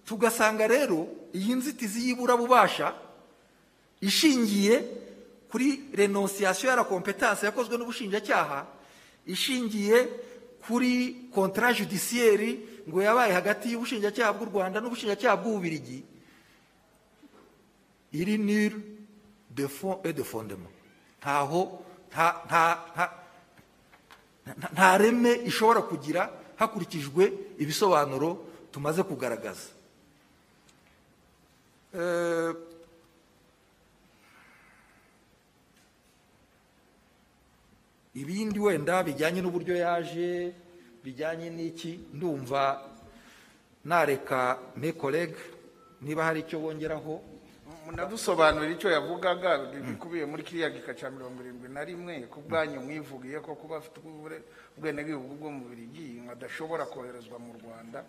Tugasanga 0.07 0.67
rero 0.67 1.07
iyi 1.35 1.53
nzitizi 1.55 1.99
y'iburabubasha 2.07 2.95
ishingiye 4.01 4.83
kuri 5.51 5.83
renonciation 5.93 6.69
ya 6.69 6.75
la 6.75 6.83
competence 6.83 7.43
yakozwe 7.45 7.75
n'ubushinjacyaha 7.77 8.65
ishingiye 9.27 10.07
kuri 10.67 11.27
contrat 11.35 11.75
judiciaire 11.77 12.76
ngo 12.87 12.99
yabaye 13.01 13.31
hagati 13.33 13.65
y'ubushinjacyaha 13.71 14.31
bw'u 14.35 14.47
rwanda 14.51 14.77
n'ubushinjacyaha 14.79 15.35
bw'ububirigi 15.41 15.99
iri 18.19 18.35
nir 18.37 18.73
de 19.51 19.65
et 20.07 20.13
de 20.13 20.23
fondement. 20.23 20.71
Ntaho 21.19 21.61
nta 22.11 22.27
nta 22.47 22.63
nta 22.95 23.05
nta- 24.57 24.71
nta 24.73 24.87
reme 24.97 25.31
ishobora 25.49 25.81
kugira 25.81 26.21
hakurikijwe 26.59 27.23
ibisobanuro 27.59 28.29
tumaze 28.71 29.03
kugaragaza. 29.03 29.67
Eh, 31.93 32.51
ibindi 38.21 38.59
wenda 38.59 39.03
bijyanye 39.03 39.41
n'uburyo 39.41 39.75
yaje 39.77 40.53
bijyanye 41.07 41.47
n'iki? 41.49 41.99
Ndumva 42.13 42.83
nareka 43.85 44.59
me 44.75 44.91
collègue 44.91 45.39
niba 46.01 46.23
hari 46.27 46.39
icyo 46.43 46.59
bongeraho 46.59 47.23
munadusobanurira 47.87 48.73
icyo 48.75 48.89
yavugaga 48.91 49.71
bikubiye 49.71 50.25
muri 50.27 50.43
kiriya 50.43 50.69
gika 50.69 50.91
cya 50.93 51.07
mirongo 51.09 51.39
irindwi 51.39 51.69
na 51.71 51.83
rimwe 51.87 52.27
ku 52.27 52.43
bwanyu 52.43 52.83
mwivugiye 52.83 53.39
ko 53.39 53.55
kuba 53.55 53.77
afite 53.79 54.03
ubwenegihugu 54.77 55.35
bwo 55.39 55.49
mu 55.51 55.63
birigi 55.71 56.19
adashobora 56.27 56.83
koherezwa 56.91 57.39
mu 57.39 57.55
rwanda 57.55 58.03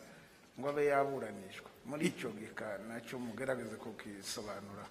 ngo 0.59 0.66
abe 0.68 0.90
yaburanishwa. 0.90 1.70
Muri 1.86 2.11
icyo 2.11 2.34
gika 2.34 2.82
na 2.90 2.99
cyo 3.07 3.18
mugerageze 3.22 3.78
kukisobanura. 3.78 4.82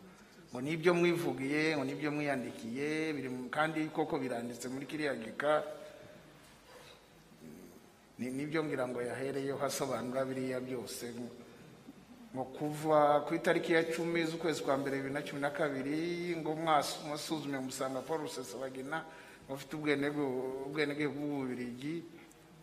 Ngo 0.56 0.62
ni 0.64 0.80
byo 0.80 0.94
mwivugiye 0.96 1.76
ngo 1.76 1.84
ni 1.84 1.94
byo 2.00 2.08
mwiyandikiye 2.16 3.12
kandi 3.52 3.92
koko 3.92 4.16
biranditse 4.16 4.72
muri 4.72 4.88
kiriya 4.88 5.16
gika 5.20 5.64
ni 8.18 8.46
byo 8.46 8.64
ngira 8.64 8.88
ngo 8.88 9.02
yahereyeho 9.02 9.62
asobanura 9.66 10.26
biriya 10.26 10.60
byose 10.60 11.14
ngo 12.34 12.44
kuva 12.58 13.22
ku 13.26 13.34
itariki 13.36 13.74
ya 13.74 13.84
cumi 13.94 14.26
z'ukwezi 14.26 14.62
kwa 14.64 14.78
mbere 14.78 14.98
bibiri 14.98 15.14
na 15.14 15.22
cumi 15.22 15.42
na 15.42 15.50
kabiri 15.50 16.36
ngo 16.38 16.52
mwas- 16.56 17.00
mwasuzume 17.08 17.60
musanga 17.60 18.02
paul 18.02 18.22
rusesabagina 18.26 19.06
ubwenego- 19.50 20.66
ubwenegihugu 20.68 21.18
bw'ububirigi 21.18 22.04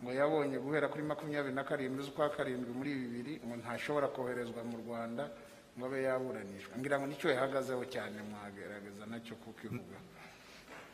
ngo 0.03 0.11
yabonye 0.13 0.57
guhera 0.59 0.87
kuri 0.91 1.03
makumyabiri 1.03 1.55
na 1.55 1.63
karindwi 1.63 2.03
z'ukwa 2.03 2.29
karindwi 2.29 2.71
muri 2.75 2.91
bibiri 2.93 3.33
ngo 3.45 3.55
ntashobora 3.57 4.07
koherezwa 4.11 4.61
mu 4.63 4.77
rwanda 4.83 5.31
ngo 5.75 5.85
abe 5.91 6.03
yaburanishwa. 6.07 6.71
Ngira 6.79 6.95
ngo 6.99 7.07
ni 7.07 7.15
cyo 7.19 7.29
yahagazeho 7.35 7.83
cyane 7.91 8.21
mwagerageza 8.23 9.03
na 9.11 9.19
cyo 9.19 9.35
kukivuga. 9.43 9.97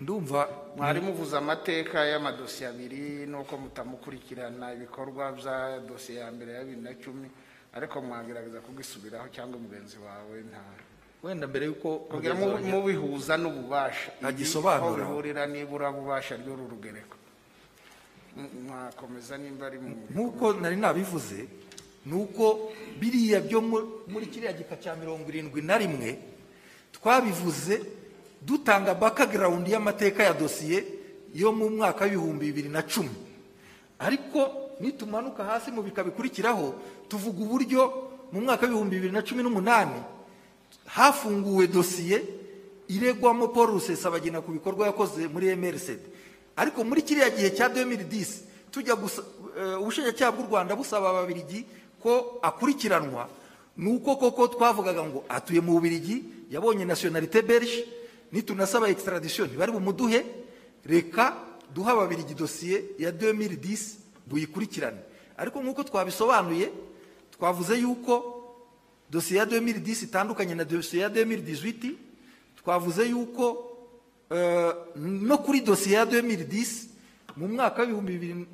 Ndumva 0.02 0.50
mwari 0.78 1.00
muvuze 1.02 1.38
amateka 1.38 2.06
y'amadosiye 2.06 2.70
abiri 2.70 3.26
n'uko 3.30 3.54
mutamukurikirana 3.58 4.74
ibikorwa 4.74 5.32
bya 5.38 5.80
dosiye 5.86 6.20
ya 6.20 6.32
mbere 6.32 6.52
ya 6.54 6.64
bibiri 6.66 6.82
na 6.82 6.94
cumi 6.98 7.28
ariko 7.74 8.02
mwagerageza 8.02 8.60
kugisubiraho 8.66 9.28
cyangwa 9.30 9.60
mugenzi 9.62 9.98
wawe 10.06 10.36
nta 10.50 10.64
wenda 11.24 11.46
mbere 11.48 11.66
y'uko 11.70 11.90
mubihuza 12.74 13.38
n'ububasha. 13.38 14.10
Aho 14.82 14.98
bihurira 15.06 15.46
nibura 15.46 15.92
bubasha 15.94 16.34
ry'uru 16.42 16.66
rugereko. 16.68 17.16
Mwakomeza 18.66 19.38
nimba 19.38 19.68
ari 19.70 19.78
mu 19.80 19.94
nk'uko 20.10 20.54
nari 20.58 20.76
nabivuze 20.82 21.46
ni 22.10 22.14
uko 22.18 22.72
biriya 23.00 23.40
byo 23.46 23.62
mu- 23.62 23.88
muri 24.10 24.26
kiriya 24.34 24.54
gika 24.58 24.76
cya 24.82 24.96
mirongo 24.98 25.30
irindwi 25.30 25.62
na 25.62 25.78
rimwe 25.78 26.10
twabivuze 26.96 27.86
dutanga 28.42 28.94
background 28.94 29.68
y'amateka 29.68 30.24
ya 30.24 30.34
dosiye 30.34 30.84
yo 31.34 31.52
mu 31.52 31.70
mwaka 31.70 32.06
w'ibihumbi 32.06 32.46
bibiri 32.46 32.70
na 32.70 32.82
cumi. 32.84 33.10
Ariko 34.00 34.52
nitumanuka 34.80 35.44
hasi 35.46 35.72
mu 35.72 35.82
bika 35.84 36.04
bikurikiraho 36.04 36.74
tuvuga 37.08 37.40
uburyo 37.44 37.82
mu 38.32 38.42
mwaka 38.42 38.66
w'ibihumbi 38.66 38.96
bibiri 38.96 39.14
na 39.14 39.22
cumi 39.22 39.44
n'umunani 39.44 40.02
hafunguwe 40.86 41.68
dosiye 41.68 42.24
iregwamo 42.88 43.48
paul 43.48 43.68
rusesabagina 43.78 44.42
ku 44.42 44.52
bikorwa 44.52 44.88
yakoze 44.88 45.28
muri 45.28 45.56
mrcd 45.56 46.02
ariko 46.58 46.84
muri 46.84 47.02
kiriya 47.02 47.30
gihe 47.30 47.50
cya 47.56 47.68
2010 47.68 48.72
tujya 48.72 48.96
gusa 48.96 49.22
eh, 49.56 49.80
ubushinjacyaha 49.82 50.32
bw'u 50.32 50.48
rwanda 50.52 50.76
busaba 50.76 51.10
ababirigi 51.10 51.66
ko 52.02 52.40
akurikiranwa. 52.42 53.30
Ni 53.78 53.88
uko 53.94 54.16
koko 54.16 54.48
twavugaga 54.48 55.04
ngo 55.04 55.24
atuye 55.30 55.62
mu 55.62 55.78
bubirigi 55.80 56.24
yabonye 56.52 56.84
nationalité 56.86 57.42
belge 57.42 57.86
nitunasaba 58.32 58.90
extradition. 58.90 59.48
Ntibari 59.48 59.72
bumuduhe 59.72 60.26
reka 60.86 61.38
duha 61.74 61.92
ababirigi 61.92 62.34
dosiye 62.34 62.84
ya 63.00 63.12
2010 63.12 63.96
buyikurikirane. 64.28 64.98
Ariko 65.38 65.62
nk'uko 65.64 65.84
twabisobanuye 65.84 66.72
twavuze 67.32 67.78
yuko 67.78 68.14
dosiye 69.10 69.40
ya 69.40 69.46
2010 69.46 70.04
itandukanye 70.04 70.56
na 70.56 70.64
dosiye 70.64 71.04
ya 71.04 71.10
2018 71.10 71.92
twavuze 72.64 73.10
yuko 73.10 73.72
eh, 74.32 74.72
no 74.96 75.38
kuri 75.38 75.62
dosiye 75.62 75.96
ya 75.96 76.06
2010 76.06 76.88
mu 77.38 77.48
mwaka 77.48 77.82
w'ibihumbi 77.82 78.12
bibiri 78.18 78.48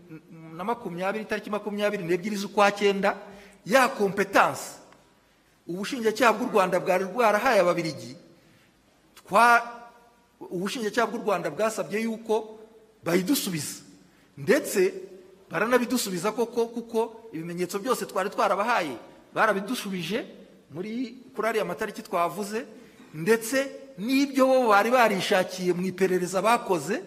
na 0.53 0.63
makumyabiri 0.63 1.23
itariki 1.25 1.49
makumyabiri 1.49 2.03
n'ebyiri 2.03 2.35
z'ukwa 2.35 2.71
cyenda 2.71 3.17
ya 3.65 3.87
kompetansi 3.89 4.77
ubushinjacyaha 5.67 6.33
bw'u 6.33 6.49
rwanda 6.53 6.79
bwari 6.79 7.05
bwarahaye 7.05 7.59
ababirigi 7.59 8.15
ubushinjacyaha 10.39 11.07
bw'u 11.07 11.21
rwanda 11.23 11.49
bwasabye 11.49 12.01
yuko 12.05 12.59
bayidusubiza. 13.03 13.81
Ndetse 14.37 14.93
baranabidusubiza 15.51 16.31
koko 16.31 16.65
kuko 16.67 17.29
ibimenyetso 17.33 17.79
byose 17.79 18.05
twari 18.05 18.29
twarabahaye 18.29 18.97
barabidusubije 19.33 20.25
muri 20.71 21.15
kuri 21.35 21.47
ariya 21.47 21.65
matariki 21.65 22.01
twavuze 22.03 22.65
ndetse 23.13 23.57
n'ibyo 23.97 24.45
bo 24.45 24.67
bari 24.69 24.91
barishakiye 24.91 25.73
mu 25.73 25.81
iperereza 25.87 26.41
bakoze 26.41 27.01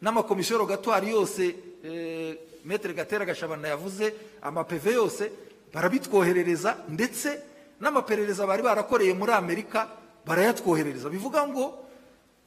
n'amakomisiyo 0.00 0.58
rogatwari 0.58 1.10
yose 1.10 1.54
eh, 1.84 2.38
metere 2.64 2.94
gatera 2.94 3.24
gashabana 3.26 3.68
yavuze 3.68 4.14
amapeve 4.42 4.92
yose 4.94 5.30
barabitwoherereza 5.74 6.76
ndetse 6.88 7.40
n'amaperereza 7.80 8.46
bari 8.46 8.62
barakoreye 8.62 9.12
muri 9.14 9.32
amerika 9.32 9.88
barayatwoherereza. 10.26 11.08
Bivuga 11.10 11.46
ngo 11.46 11.64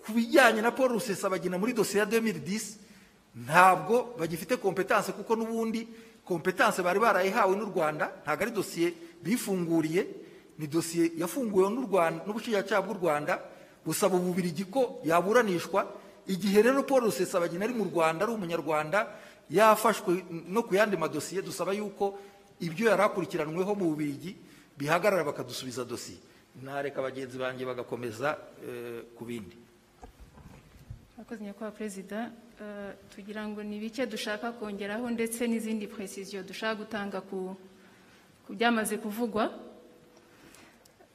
ku 0.06 0.12
bijyanye 0.12 0.62
na 0.62 0.72
paul 0.72 1.00
rusesabagina 1.00 1.58
muri 1.58 1.74
dosiye 1.74 2.04
ya 2.04 2.06
2010 2.06 2.76
ntabwo 3.46 4.16
bagifite 4.20 4.58
kompetanse 4.60 5.12
kuko 5.16 5.36
n'ubundi 5.36 5.88
kompetanse 6.26 6.82
bari 6.84 7.00
barayihawe 7.00 7.56
n'u 7.56 7.66
rwanda 7.72 8.12
ntabwo 8.24 8.42
ari 8.44 8.52
dosiye 8.52 8.94
bifunguriye 9.24 10.02
ni 10.60 10.68
dosiye 10.68 11.12
yafunguwe 11.18 11.70
n'ubushinjacyaha 12.26 12.82
bw'u 12.84 12.98
rwanda 13.00 13.40
busaba 13.86 14.18
ububirigi 14.20 14.66
ko 14.68 15.00
yaburanishwa 15.08 15.88
igihe 16.28 16.62
rero 16.62 16.84
paul 16.84 17.08
rusesabagina 17.08 17.64
ari 17.64 17.74
mu 17.74 17.88
rwanda 17.88 18.26
ari 18.28 18.34
umunyarwanda 18.34 19.08
yafashwe 19.50 20.26
no 20.52 20.64
ku 20.68 20.76
yandi 20.76 20.98
madosiye 20.98 21.42
dusaba 21.42 21.72
yuko 21.74 22.18
ibyo 22.60 22.90
yari 22.92 23.04
akurikiranweho 23.08 23.72
mu 23.76 23.86
bubirigi 23.94 24.36
bihagarara 24.78 25.24
bakadusubiza 25.24 25.86
dosiye 25.88 26.18
nareka 26.64 27.02
bagenzi 27.02 27.38
banjye 27.38 27.66
bagakomeza 27.66 28.38
eh, 28.64 29.02
ku 29.16 29.26
bindi. 29.26 29.56
Murakoze 31.16 31.44
nyakubahwa 31.44 31.76
perezida 31.78 32.32
Eh, 32.60 32.92
tugira 33.16 33.48
ngo 33.48 33.64
ni 33.64 33.80
bike 33.80 34.04
dushaka 34.06 34.52
kongeraho 34.52 35.08
ndetse 35.10 35.48
n'izindi 35.48 35.88
precision 35.88 36.44
dushaka 36.44 36.76
gutanga 36.84 37.24
ku 37.24 37.56
ku 38.44 38.52
byamaze 38.52 39.00
kuvugwa. 39.00 39.48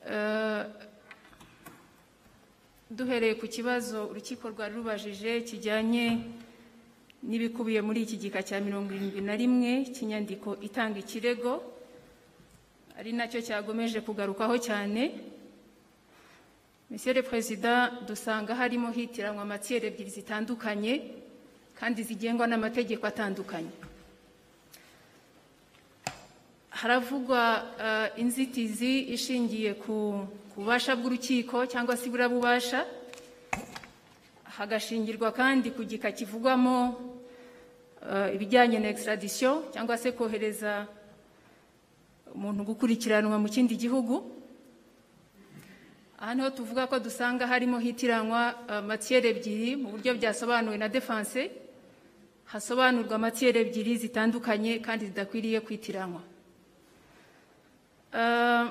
Eh, 0.09 0.65
duhereye 2.89 3.37
ku 3.37 3.45
kibazo 3.45 4.09
urukiko 4.09 4.49
rwari 4.57 4.73
rubajije 4.73 5.45
kijyanye 5.45 6.25
n'ibikubiye 7.29 7.85
muri 7.85 8.09
iki 8.09 8.17
gika 8.17 8.41
cya 8.41 8.57
mirongo 8.65 8.97
irindwi 8.97 9.21
na 9.21 9.37
rimwe 9.37 9.85
cy'inyandiko 9.93 10.57
itanga 10.65 10.97
ikirego 11.05 11.61
ari 12.97 13.13
na 13.13 13.29
cyo 13.29 13.45
cyagomeje 13.45 14.01
kugarukaho 14.01 14.57
cyane. 14.57 15.13
Monsieur 16.91 17.15
le 17.15 17.23
Président 17.23 17.89
dusanga 18.07 18.55
harimo 18.55 18.91
hitiranwa 18.93 19.43
amatiyeri 19.43 19.87
ebyiri 19.89 20.11
zitandukanye 20.11 20.95
kandi 21.79 22.03
zigengwa 22.03 22.47
n'amategeko 22.47 23.07
atandukanye. 23.07 23.73
Haravugwa 26.71 27.65
eh, 27.81 28.09
inzitizi 28.23 28.99
ishingiye 29.17 29.75
ku 29.75 30.27
bubasha 30.57 30.97
bw'urukiko 30.97 31.67
cyangwa 31.67 31.97
se 31.97 32.07
iburabubasha. 32.07 32.85
Hagashingirwa 34.45 35.33
kandi 35.33 35.71
ku 35.71 35.83
gika 35.85 36.13
kivugwamo 36.13 36.95
eh, 38.13 38.35
ibijyanye 38.37 38.79
na 38.79 38.89
extradition 38.89 39.63
cyangwa 39.73 39.97
se 39.99 40.13
kohereza 40.13 40.87
umuntu 42.35 42.65
gukurikiranwa 42.65 43.39
mu 43.41 43.49
kindi 43.49 43.75
gihugu. 43.77 44.44
Aha 46.25 46.35
ni 46.35 46.41
ho 46.43 46.51
tuvuga 46.51 46.87
ko 46.87 46.97
dusanga 46.99 47.45
harimo 47.47 47.77
hitiranwa 47.79 48.55
matiyeri 48.89 49.29
ebyiri 49.29 49.77
mu 49.77 49.89
buryo 49.93 50.17
byasobanuwe 50.17 50.77
na 50.81 50.89
defanse 50.89 51.53
hasobanurwa 52.49 53.19
matiyeri 53.21 53.61
ebyiri 53.61 53.97
zitandukanye 54.09 54.81
kandi 54.81 55.13
zidakwiriye 55.13 55.61
kwitiranwa. 55.61 56.23
Eh, 58.17 58.65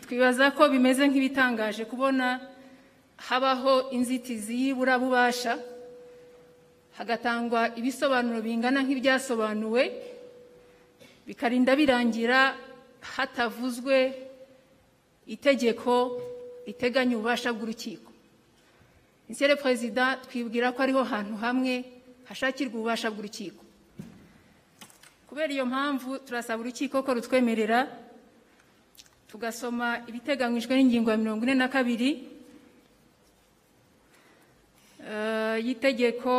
twibaza 0.00 0.48
ko 0.56 0.68
bimeze 0.72 1.04
nk'ibitangaje 1.08 1.84
kubona 1.84 2.40
habaho 3.28 3.90
inzitizi 3.92 4.54
y'iburabubasha 4.62 5.60
hagatangwa 6.96 7.68
ibisobanuro 7.76 8.40
bingana 8.40 8.80
nk'ibyasobanuwe 8.80 9.82
bikarinda 11.28 11.76
birangira 11.76 12.56
hatavuzwe 13.12 14.31
itegeko 15.26 16.18
riteganya 16.66 17.16
ububasha 17.16 17.52
bw'urukiko. 17.52 18.10
Monsieur 19.28 19.56
Perezida 19.56 20.16
twibwira 20.26 20.72
ko 20.72 20.82
ariho 20.82 21.02
hantu 21.04 21.34
hamwe 21.40 21.84
hashakirwa 22.28 22.74
ububasha 22.76 23.10
bw'urukiko. 23.10 23.62
Kubera 25.28 25.52
iyo 25.52 25.64
mpamvu 25.66 26.18
turasaba 26.26 26.60
urukiko 26.60 27.02
ko 27.02 27.10
rutwemerera 27.14 27.88
tugasoma 29.32 30.04
ibiteganyijwe 30.04 30.76
n'ingingo 30.76 31.08
ya 31.10 31.16
mirongo 31.16 31.42
ine 31.48 31.54
na 31.56 31.68
kabiri 31.72 32.28
eh, 35.00 35.56
y'itegeko 35.64 36.32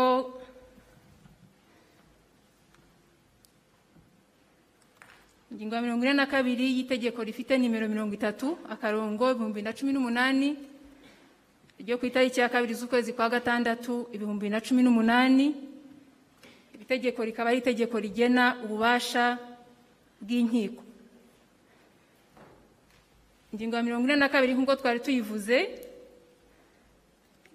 ingingo 5.54 5.76
ya 5.76 5.82
mirongo 5.82 6.04
ine 6.06 6.14
na 6.14 6.26
kabiri 6.26 6.66
y'itegeko 6.78 7.24
rifite 7.24 7.58
nimero 7.58 7.88
mirongo 7.88 8.14
itatu 8.14 8.58
akarongo 8.70 9.32
ibihumbi 9.32 9.62
na 9.62 9.74
cumi 9.74 9.94
n'umunani 9.94 10.58
ryo 11.80 11.98
ku 11.98 12.06
itariki 12.06 12.40
ya 12.40 12.50
kabiri 12.50 12.74
z'ukwezi 12.74 13.14
kwa 13.14 13.30
gatandatu 13.30 14.08
ibihumbi 14.14 14.50
na 14.50 14.62
cumi 14.62 14.82
n'umunani. 14.84 15.52
Iri 16.74 16.86
tegeko 16.86 17.20
rikaba 17.26 17.50
ari 17.50 17.60
itegeko 17.60 18.00
rigena 18.00 18.56
ububasha 18.64 19.38
bw'inkiko. 20.22 20.82
Ingingo 23.54 23.76
ya 23.76 23.84
mirongo 23.84 24.06
ine 24.08 24.16
na 24.16 24.30
kabiri 24.32 24.54
nk'uko 24.56 24.76
twari 24.80 25.00
tuyivuze 25.04 25.58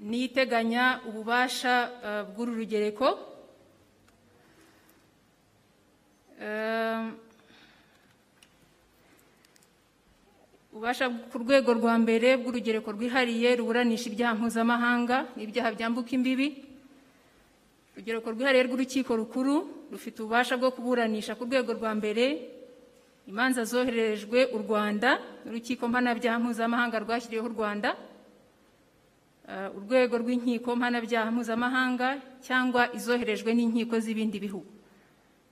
niyo 0.03 0.25
iteganya 0.29 1.01
ububasha 1.09 1.75
eh, 2.05 2.23
bw'uru 2.31 2.53
rugereko. 2.59 3.09
Ububasha 10.79 11.11
ku 11.11 11.43
rwego 11.43 11.75
rwa 11.75 11.99
mbere 11.99 12.39
bw'urugereko 12.39 12.95
rwihariye 12.95 13.59
ruburanisha 13.59 14.07
ibyaha 14.15 14.39
mpuzamahanga 14.39 15.27
n'ibyaha 15.35 15.75
byambuka 15.75 16.15
imbibi. 16.15 16.55
Urugereko 17.99 18.31
rwihariye 18.31 18.63
rw'urukiko 18.71 19.11
rukuru 19.19 19.55
rufite 19.91 20.23
ububasha 20.23 20.55
bwo 20.55 20.71
kuburanisha 20.71 21.35
ku 21.35 21.51
rwego 21.51 21.75
rwa 21.75 21.91
mbere 21.99 22.47
imanza 23.27 23.67
zohererejwe 23.67 24.55
u 24.55 24.59
rwanda 24.63 25.19
n'urukiko 25.43 25.83
mpanabyaha 25.91 26.39
mpuzamahanga 26.47 26.97
rwashyiriweho 27.03 27.49
u 27.51 27.55
rwanda 27.59 27.91
Eh, 29.51 29.75
urwego 29.75 30.15
rw'inkiko 30.23 30.77
mpanabyaha 30.79 31.27
mpuzamahanga 31.35 32.23
cyangwa 32.47 32.87
izoherejwe 32.95 33.51
n'inkiko 33.51 33.99
z'ibindi 33.99 34.39
bihugu. 34.39 34.71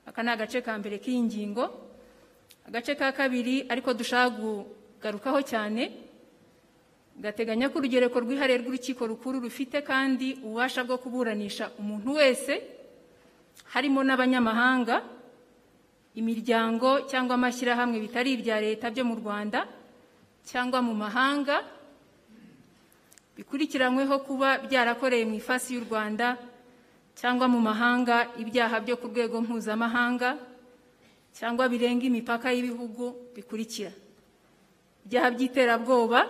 Aka 0.07 0.23
ni 0.23 0.31
agace 0.31 0.63
ka 0.63 0.77
mbere 0.79 1.03
k'iyi 1.03 1.19
ngingo. 1.27 1.65
Agace 2.69 2.95
ka 2.95 3.09
kabiri 3.11 3.65
ariko 3.67 3.91
dushaka 3.97 4.37
kugarukaho 4.97 5.41
cyane 5.45 5.93
gateganya 7.21 7.69
ko 7.69 7.79
urugereko 7.81 8.17
rwihariye 8.21 8.59
rw'urukiko 8.65 9.03
rukuru 9.05 9.45
rufite 9.45 9.85
kandi 9.85 10.41
ububasha 10.45 10.85
bwo 10.89 10.97
kuburanisha 10.97 11.69
umuntu 11.77 12.17
wese 12.17 12.53
harimo 13.77 14.01
n'abanyamahanga 14.05 15.05
imiryango 16.17 17.05
cyangwa 17.09 17.37
amashyirahamwe 17.37 17.97
bitari 18.01 18.41
ibya 18.41 18.57
leta 18.61 18.89
byo 18.89 19.05
mu 19.05 19.15
rwanda 19.21 19.69
cyangwa 20.49 20.81
mu 20.81 20.97
mahanga 20.97 21.61
bikurikiranyweho 23.37 24.17
kuba 24.25 24.65
byarakoreye 24.65 25.25
mu 25.29 25.37
ifasi 25.37 25.77
y'u 25.77 25.85
rwanda 25.85 26.41
cyangwa 27.17 27.49
mu 27.53 27.61
mahanga 27.61 28.33
ibyaha 28.41 28.81
byo 28.81 28.97
ku 28.97 29.13
rwego 29.13 29.41
mpuzamahanga 29.45 30.41
cyangwa 31.37 31.69
birenga 31.69 32.05
imipaka 32.09 32.49
y'ibihugu 32.53 33.13
bikurikira. 33.37 33.93
Ibyaha 35.07 35.29
by'iterabwoba 35.35 36.21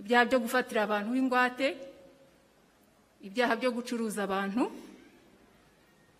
ibyaha 0.00 0.24
byo 0.28 0.38
gufatira 0.44 0.80
abantu 0.84 1.08
b'ingwate 1.16 1.68
ibyaha 3.24 3.52
byo 3.58 3.70
gucuruza 3.72 4.20
abantu 4.28 4.68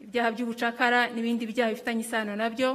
ibyaha 0.05 0.29
by'ubucakara 0.35 1.01
n'ibindi 1.13 1.45
byaha 1.53 1.71
bifitanye 1.75 2.03
isano 2.03 2.33
na 2.37 2.49
byo 2.51 2.71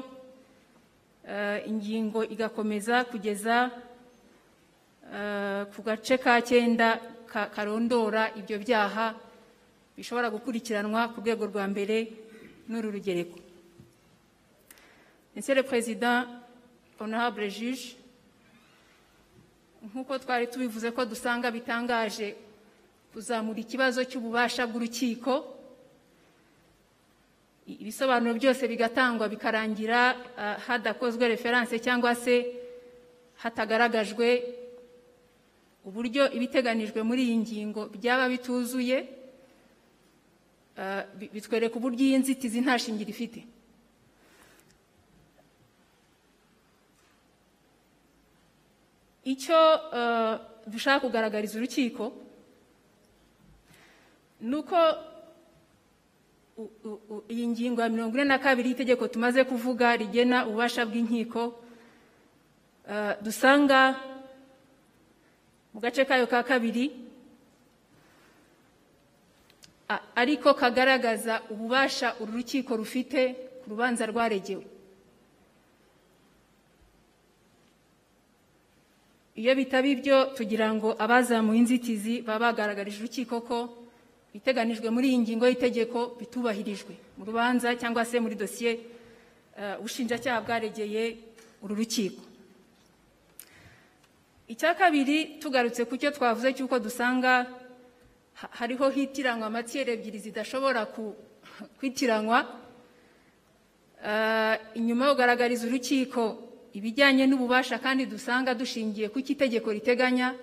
eh, 1.27 1.65
ingingo 1.67 2.21
igakomeza 2.23 3.03
kugeza 3.09 3.71
eh, 5.11 5.61
ku 5.73 5.79
gace 5.81 6.15
ka 6.21 6.39
cyenda 6.45 6.99
ka- 7.31 7.49
karondora 7.49 8.31
ibyo 8.39 8.59
byaha 8.61 9.15
bishobora 9.97 10.29
gukurikiranwa 10.29 11.09
ku 11.13 11.21
rwego 11.21 11.43
rwa 11.49 11.65
mbere 11.69 11.97
n'uru 12.69 12.89
rugereko. 12.95 13.37
Monsieur 15.35 15.55
le 15.57 15.63
honorable 16.99 17.49
juge 17.49 17.97
nk'uko 19.83 20.13
twari 20.19 20.47
tubivuze 20.47 20.91
ko 20.95 21.01
dusanga 21.05 21.51
bitangaje 21.51 22.35
kuzamura 23.13 23.59
ikibazo 23.59 23.99
cy'ububasha 24.09 24.63
bw'urukiko 24.67 25.33
ibisobanuro 27.67 28.33
byose 28.39 28.63
bigatangwa 28.67 29.27
bikarangira 29.29 30.15
ah, 30.37 30.57
hadakozwe 30.67 31.27
referanse 31.27 31.79
cyangwa 31.79 32.15
se 32.15 32.35
hatagaragajwe 33.43 34.27
uburyo 35.87 36.31
ibiteganijwe 36.31 36.99
muri 37.03 37.21
iyi 37.27 37.37
ngingo 37.43 37.81
byaba 37.95 38.27
bituzuye 38.31 38.97
ah, 40.77 41.03
bi- 41.19 41.29
bitwereka 41.33 41.75
uburyo 41.79 42.03
iyi 42.07 42.17
nzitizi 42.23 42.59
nta 42.61 42.75
shingiro 42.79 43.09
ifite. 43.15 43.43
Icyo 49.23 49.59
eh, 49.93 50.33
dushaka 50.67 50.99
kugaragariza 51.07 51.57
urukiko 51.57 52.13
ni 54.41 54.55
uko 54.55 54.77
iyi 57.29 57.47
ngingo 57.47 57.81
ya 57.81 57.89
mirongo 57.89 58.13
ine 58.17 58.25
na 58.29 58.37
kabiri 58.37 58.69
y'itegeko 58.69 59.07
tumaze 59.07 59.43
kuvuga 59.43 59.95
rigena 59.97 60.45
ububasha 60.47 60.85
bw'inkiko 60.85 61.55
eh, 62.89 63.13
dusanga 63.23 63.95
mu 65.73 65.79
gace 65.81 66.05
kayo 66.05 66.27
ka 66.27 66.43
kabiri 66.43 66.91
ariko 70.15 70.53
kagaragaza 70.53 71.41
ububasha 71.49 72.15
uru 72.21 72.31
rukiko 72.37 72.77
rufite 72.77 73.35
ku 73.63 73.69
rubanza 73.69 74.05
rwaregewe. 74.05 74.72
Iyo 79.35 79.51
bitaba 79.57 79.87
ibyo 79.87 80.17
tugira 80.37 80.69
ngo 80.73 80.93
abazamuye 81.03 81.59
inzitizi 81.59 82.21
baba 82.21 82.53
bagaragarije 82.53 82.99
urukiko 83.01 83.41
ko 83.41 83.57
biteganijwe 84.33 84.87
muri 84.93 85.07
iyi 85.09 85.19
ngingo 85.25 85.45
y'itegeko 85.49 86.17
bitubahirijwe. 86.19 86.93
Mu 87.17 87.23
rubanza 87.25 87.73
cyangwa 87.77 88.05
se 88.05 88.19
muri 88.21 88.35
dosiye 88.35 88.71
eh, 89.57 89.79
ubushinjacyaha 89.79 90.41
bwaregeye 90.45 91.03
uru 91.63 91.73
rukiko. 91.75 92.21
Icya 94.47 94.73
kabiri 94.77 95.39
tugarutse 95.41 95.85
ku 95.85 95.97
cyo 95.97 96.09
twavuze 96.13 96.53
cy'uko 96.53 96.77
dusanga 96.77 97.49
ha- 98.39 98.51
hariho 98.59 98.85
hitiranywa 98.89 99.47
amatiyeri 99.49 99.91
ebyiri 99.97 100.19
zidashobora 100.29 100.85
kwitiranywa 101.77 102.63
Eh, 104.03 104.59
inyuma 104.75 105.05
yo 105.05 105.11
kugaragariza 105.15 105.63
urukiko 105.67 106.42
ibijyanye 106.73 107.23
n'ububasha 107.29 107.77
kandi 107.79 108.05
dusanga 108.09 108.53
dushingiye 108.57 109.09
ku 109.13 109.21
cyo 109.21 109.31
itegeko 109.37 109.69
riteganya 109.71 110.33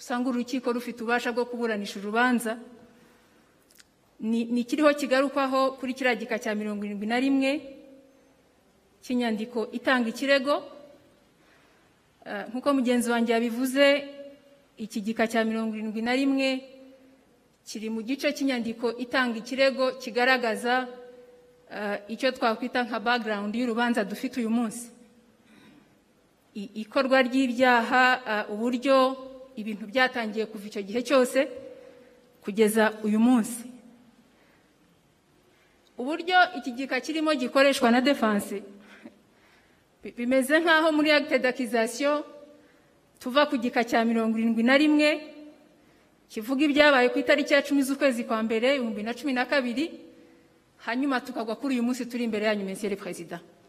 usanga 0.00 0.26
urukiko 0.32 0.72
rufite 0.72 0.98
ububasha 1.04 1.32
bwo 1.32 1.44
kuburanisha 1.44 2.00
urubanza. 2.00 2.56
Ni 4.20 4.40
ikiriho 4.60 4.92
kigarukwaho 4.96 5.76
kuri 5.80 5.92
kiriya 5.96 6.16
gika 6.16 6.36
cya 6.40 6.52
mirongo 6.54 6.84
irindwi 6.84 7.06
na 7.08 7.20
rimwe 7.20 7.50
cy'inyandiko 9.04 9.68
itanga 9.72 10.08
ikirego. 10.12 10.60
Eh, 12.24 12.44
nk'uko 12.52 12.68
mugenzi 12.76 13.08
wanjye 13.10 13.32
yabivuze 13.32 13.84
iki 14.76 15.00
gika 15.00 15.24
cya 15.28 15.44
mirongo 15.44 15.72
irindwi 15.76 16.00
na 16.04 16.12
rimwe 16.12 16.48
kiri 17.64 17.88
mu 17.88 18.00
gice 18.04 18.28
cy'inyandiko 18.32 18.92
itanga 18.96 19.36
ikirego 19.40 19.96
kigaragaza 20.00 20.88
eh, 21.72 21.96
icyo 22.12 22.28
twakwita 22.32 22.84
nka 22.84 23.00
background 23.00 23.52
y'urubanza 23.56 24.04
dufite 24.04 24.40
uyu 24.40 24.50
munsi. 24.52 24.99
Ikorwa 26.54 27.22
ry'ibyaha 27.22 28.46
uburyo 28.52 28.96
ibintu 29.56 29.86
byatangiye 29.86 30.46
kuva 30.46 30.66
icyo 30.66 30.82
gihe 30.82 31.00
cyose 31.02 31.48
kugeza 32.42 32.92
uyu 33.06 33.20
munsi. 33.20 33.70
Uburyo 35.98 36.38
iki 36.58 36.72
gika 36.72 37.00
kirimo 37.00 37.34
gikoreshwa 37.34 37.90
na 37.90 38.00
defense 38.00 38.62
bi- 40.02 40.12
bimeze 40.16 40.58
nk'aho 40.60 40.88
muri 40.96 41.10
acte 41.12 41.38
d'accusation 41.38 42.24
tuva 43.20 43.46
ku 43.46 43.56
gika 43.60 43.84
cya 43.84 44.00
mirongo 44.04 44.38
irindwi 44.38 44.62
na 44.64 44.76
rimwe 44.80 45.10
kivuga 46.32 46.64
ibyabaye 46.64 47.08
ku 47.12 47.18
itariki 47.20 47.52
ya 47.52 47.60
cumi 47.62 47.82
z'ukwezi 47.84 48.24
kwa 48.24 48.40
mbere 48.42 48.76
ibihumbi 48.80 49.02
na 49.04 49.12
cumi 49.14 49.32
na 49.36 49.44
kabiri 49.44 49.90
hanyuma 50.88 51.20
tukagwa 51.20 51.56
kuri 51.56 51.74
uyu 51.76 51.82
munsi 51.84 52.06
turi 52.08 52.24
imbere 52.24 52.46
yanyu 52.48 52.64
président. 52.96 53.40
Nta- 53.40 53.59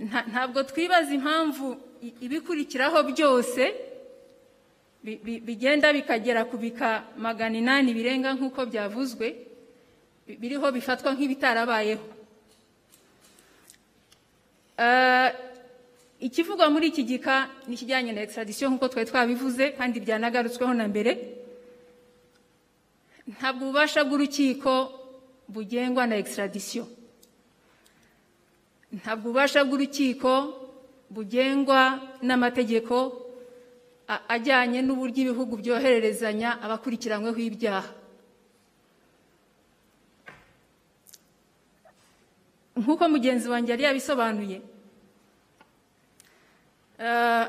ntabwo 0.00 0.62
twibaza 0.64 1.12
impamvu 1.14 1.76
ibikurikiraho 2.24 3.02
byose 3.12 3.62
bi- 5.04 5.20
bi- 5.24 5.40
bigenda 5.40 5.92
bikagera 5.92 6.44
ku 6.48 6.56
bika 6.56 7.04
magana 7.16 7.56
inani 7.60 7.92
birenga 7.94 8.32
nk'uko 8.36 8.60
byavuzwe 8.70 9.26
bi- 10.26 10.36
biriho 10.40 10.66
bifatwa 10.72 11.12
nk'ibitarabayeho. 11.14 12.04
Eh, 14.80 15.28
ikivugwa 16.20 16.70
muri 16.72 16.86
iki 16.88 17.02
gika 17.04 17.48
ni 17.68 17.74
ikijyanye 17.76 18.12
na 18.12 18.20
extradition 18.24 18.72
nk'uko 18.72 18.88
twari 18.88 19.06
twabivuze 19.10 19.64
kandi 19.76 20.00
byanagarutsweho 20.00 20.72
na 20.74 20.88
mbere. 20.88 21.12
Ntabwo 23.28 23.68
ububasha 23.68 24.00
bw'urukiko 24.04 24.72
bugengwa 25.48 26.06
na 26.08 26.16
extradition. 26.16 26.88
Ntabwo 28.92 29.30
ububasha 29.30 29.62
bw'urukiko 29.64 30.32
bugengwa 31.10 32.00
n'amategeko 32.26 32.96
ajyanye 34.28 34.82
n'uburyo 34.82 35.18
ibihugu 35.30 35.54
byohererezanya 35.62 36.58
abakurikiranyweho 36.64 37.38
ibyaha. 37.50 37.90
Nk'uko 42.80 43.04
mugenzi 43.08 43.46
wanjye 43.48 43.70
yari 43.72 43.84
yabisobanuye 43.86 44.58
eh, 46.98 47.44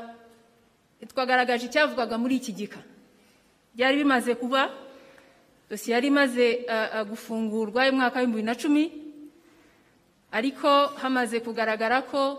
twagaragaje 1.10 1.66
icyavugwaga 1.66 2.14
muri 2.18 2.36
iki 2.38 2.52
gika. 2.54 2.78
Byari 3.74 3.96
bimaze 4.02 4.34
kuba 4.38 4.70
dosiye 5.70 5.94
yari 5.98 6.06
imaze 6.14 6.46
eh, 6.68 6.88
eh, 6.94 7.04
gufungurwa 7.10 7.90
mu 7.90 7.96
mwaka 7.98 8.20
w'ibihumbi 8.22 8.38
bibiri 8.38 8.46
na 8.46 8.54
cumi 8.54 8.84
ariko 10.32 10.68
hamaze 11.00 11.40
kugaragara 11.40 12.02
ko 12.08 12.38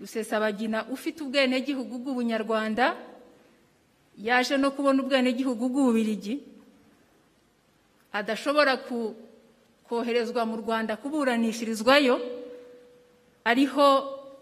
rusesabagina 0.00 0.86
ufite 0.92 1.24
ubwenegihugu 1.24 1.98
bw'ubunyarwanda 1.98 2.94
yaje 4.18 4.56
no 4.56 4.70
kubona 4.70 5.02
ubwenegihugu 5.02 5.68
bw'ububirigi 5.68 6.34
adashobora 8.12 8.76
koherezwa 9.88 10.42
mu 10.46 10.56
rwanda 10.62 10.96
kuburanishirizwayo 10.96 12.16
ariho 13.44 13.86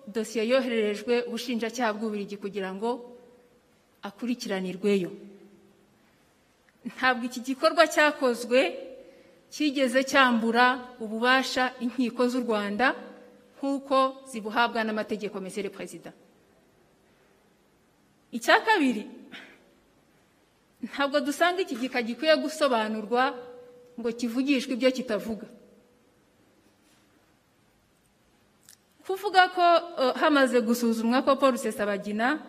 dosiye 0.06 0.44
yohererejwe 0.48 1.14
ubushinjacyaha 1.28 1.90
bw'ububirigi 1.96 2.36
kugira 2.36 2.70
ngo 2.74 2.90
akurikiranirweyo 4.02 5.10
ntabwo 6.84 7.22
iki 7.30 7.40
gikorwa 7.40 7.88
cyakozwe 7.88 8.60
cyigeze 9.54 10.02
cyambura 10.10 10.66
ububasha 10.98 11.64
inkiko 11.84 12.26
z'u 12.26 12.42
rwanda 12.42 12.86
nk'uko 13.56 14.26
zibuhabwa 14.26 14.82
n'amategeko 14.84 15.38
mesere 15.40 15.70
perezida 15.70 16.10
icya 18.34 18.58
kabiri 18.66 19.06
ntabwo 20.84 21.16
dusanga 21.22 21.62
iki 21.62 21.76
gika 21.78 22.02
gikwiye 22.02 22.34
gusobanurwa 22.42 23.22
ngo 23.94 24.10
kivugishwe 24.18 24.74
ibyo 24.74 24.90
kitavuga. 24.90 25.46
Kuvuga 29.06 29.48
ko 29.54 29.66
eh, 30.02 30.14
hamaze 30.20 30.60
gusuzumwa 30.60 31.22
ko 31.22 31.36
paul 31.36 31.52
rusesabagina 31.54 32.40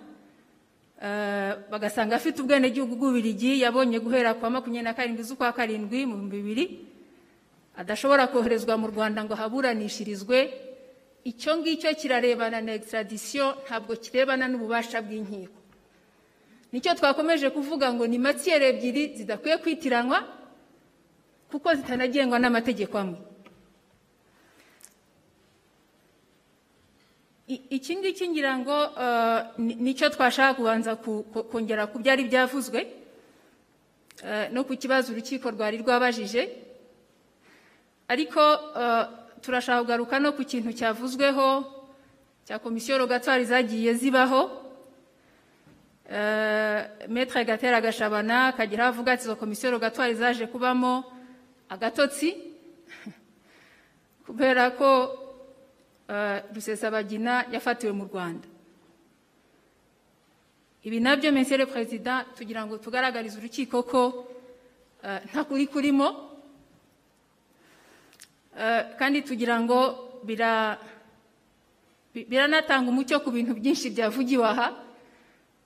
eh, 1.01 1.51
bagasanga 1.71 2.15
afite 2.15 2.39
ubwenegihugu 2.41 2.95
bw'ububirigi 2.95 3.61
yabonye 3.61 3.99
guhera 3.99 4.33
kwa 4.33 4.49
makumyabiri 4.49 4.83
na 4.89 4.93
karindwi 4.97 5.23
z'ukwa 5.23 5.51
karindwi 5.53 6.05
mu 6.07 6.15
bihumbi 6.15 6.37
bibiri 6.41 6.65
adashobora 7.77 8.27
koherezwa 8.31 8.77
mu 8.77 8.87
rwanda 8.87 9.23
ngo 9.23 9.33
ahaburanishirizwe 9.35 10.37
icyo 11.25 11.51
ngicyo 11.57 11.89
kirarebana 11.99 12.61
na 12.61 12.73
extradition 12.79 13.53
ntabwo 13.65 13.95
kirebana 13.97 14.45
n'ububasha 14.47 15.01
bw'inkiko. 15.01 15.57
Nicyo 16.71 16.91
twakomeje 16.95 17.49
kuvuga 17.49 17.87
ngo 17.93 18.03
ni 18.07 18.17
matiyeri 18.21 18.65
ebyiri 18.71 19.03
zidakwiye 19.17 19.57
kwitiranwa 19.63 20.19
kuko 21.51 21.67
zitanagengwa 21.75 22.37
n'amategeko 22.39 22.95
amwe. 22.97 23.19
Iki 27.47 27.93
ngiki 27.95 28.25
ngira 28.29 28.57
ngo 28.57 28.77
ni- 29.57 29.75
ni 29.75 29.91
cyo 29.93 30.09
twashaka 30.09 30.53
kubanza 30.57 30.95
ku- 30.97 31.23
ku- 31.31 31.43
kongera 31.45 31.85
ku 31.87 31.99
byari 32.01 32.23
byavuzwe 32.25 32.79
eh, 34.25 34.47
no 34.53 34.63
ku 34.65 34.73
kibazo 34.77 35.13
urukiko 35.13 35.51
rwari 35.53 35.77
rwabajije. 35.77 36.41
Ariko 38.07 38.39
eh, 38.77 39.05
turashaka 39.41 39.81
kugaruka 39.81 40.19
no 40.19 40.33
ku 40.33 40.43
kintu 40.45 40.73
cyavuzweho 40.73 41.65
cya 42.45 42.59
komisiyo 42.59 42.97
rogatwari 42.97 43.45
zagiye 43.45 43.93
zibaho. 43.93 44.61
Eh, 46.09 47.09
Maître 47.09 47.45
gatera 47.45 47.81
gashabana 47.81 48.47
akagira 48.53 48.87
avuga 48.87 49.11
ati 49.13 49.23
izo 49.25 49.35
komisiyo 49.35 49.71
rogatwari 49.71 50.13
zaje 50.13 50.45
kubamo 50.47 51.03
agatotsi. 51.69 52.37
Kubera 54.25 54.69
ko 54.77 54.89
eh, 56.09 56.43
rusesabagina 56.53 57.45
yafatiwe 57.51 57.91
mu 57.91 58.05
rwanda. 58.05 58.47
Ibi 60.85 60.99
na 61.01 61.15
byo 61.17 61.31
le 61.31 61.65
président 61.65 62.21
tugira 62.37 62.61
ngo 62.65 62.77
tugaragarize 62.77 63.37
urukiko 63.41 63.81
ko 63.83 64.29
nta 65.01 65.41
kuri 65.49 65.65
kurimo. 65.65 66.34
Kandi 68.99 69.21
tugira 69.21 69.59
ngo 69.59 69.79
bira- 70.23 70.77
bi- 72.13 72.23
biranatanga 72.29 72.87
umucyo 72.89 73.19
ku 73.19 73.29
bintu 73.31 73.53
byinshi 73.53 73.89
byavugiwe 73.91 74.45
aha. 74.47 74.67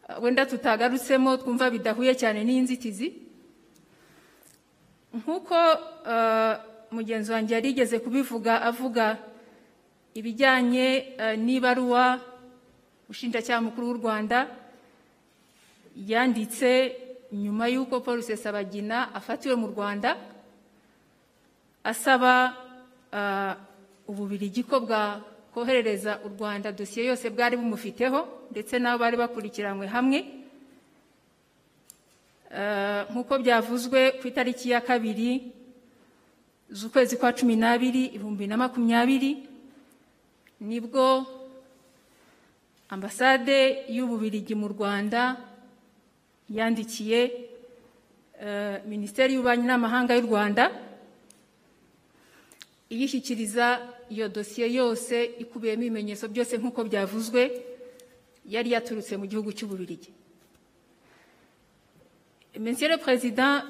Eh, 0.09 0.17
wenda 0.23 0.45
tutagarutsemo 0.45 1.37
twumva 1.37 1.69
bidahuye 1.69 2.13
cyane 2.17 2.41
n'inzitizi. 2.43 3.13
Nk'uko 5.13 5.57
eh, 6.05 6.53
mugenzi 6.91 7.29
wanjye 7.31 7.53
yari 7.57 7.67
yigeze 7.73 7.97
kubivuga 8.01 8.61
avuga 8.61 9.17
ibijyanye 10.17 10.87
eh, 11.17 11.35
n'ibaruwa 11.37 12.17
umushinjacyaha 13.05 13.61
mukuru 13.61 13.85
w'u 13.89 13.97
rwanda 14.01 14.37
yanditse 15.95 16.97
nyuma 17.33 17.69
y'uko 17.69 18.01
paul 18.01 18.17
rusesabagina 18.21 19.13
afatiwe 19.13 19.53
mu 19.55 19.67
rwanda 19.73 20.17
asaba 21.83 22.53
eh, 23.14 23.53
ububirigi 24.07 24.64
ko 24.64 24.80
bwakoherereza 24.80 26.19
u 26.26 26.30
rwanda 26.30 26.72
dosiye 26.72 27.06
yose 27.10 27.30
bwari 27.30 27.57
bumufiteho 27.57 28.48
ndetse 28.52 28.80
n'abo 28.80 28.98
bari 29.03 29.18
bakurikiranywe 29.18 29.88
hamwe. 29.88 30.19
Eh, 32.49 33.02
nk'uko 33.14 33.34
byavuzwe 33.40 34.18
ku 34.18 34.27
itariki 34.27 34.69
ya 34.73 34.81
kabiri 34.81 35.53
z'ukwezi 36.69 37.18
kwa 37.18 37.34
cumi 37.34 37.56
n'abiri 37.56 38.06
ibihumbi 38.18 38.48
na 38.49 38.57
makumyabiri 38.57 39.31
ni 40.61 40.80
bwo 40.81 41.26
ambasade 42.90 43.86
y'ububirigi 43.90 44.56
mu 44.57 44.68
rwanda 44.73 45.38
yandikiye 46.49 47.22
eh, 48.41 48.81
minisiteri 48.90 49.34
y'ububanyi 49.38 49.69
n'amahanga 49.69 50.18
y'u 50.18 50.26
rwanda 50.26 50.73
iyishyikiriza 52.89 53.65
iyo 54.09 54.29
dosiye 54.29 54.67
yose 54.73 55.15
ikubiyemo 55.43 55.83
ibimenyetso 55.83 56.25
byose 56.27 56.57
nk'uko 56.57 56.83
byavuzwe 56.89 57.41
yari 58.49 58.69
yaturutse 58.73 59.13
mu 59.17 59.25
gihugu 59.29 59.53
cy'ububirigi. 59.53 60.09
Monsieur 62.59 62.89
le 62.89 62.97
Président, 62.97 63.61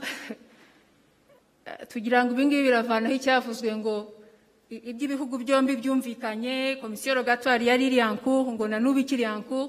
tugira 1.91 2.23
ngo 2.23 2.31
ibingibi 2.33 2.63
biravanaho 2.71 3.13
icyavuzwe 3.19 3.69
ngo 3.75 3.95
iby'ibihugu 4.71 5.35
byombi 5.43 5.75
byumvikanye 5.81 6.77
komisiyo 6.81 7.19
rogatoire 7.19 7.65
yari 7.67 7.85
iri 7.91 7.97
yanku 7.99 8.55
ngo 8.55 8.63
na 8.71 8.79
n'ubu 8.79 8.99
ikiri 9.03 9.23
yanku 9.27 9.67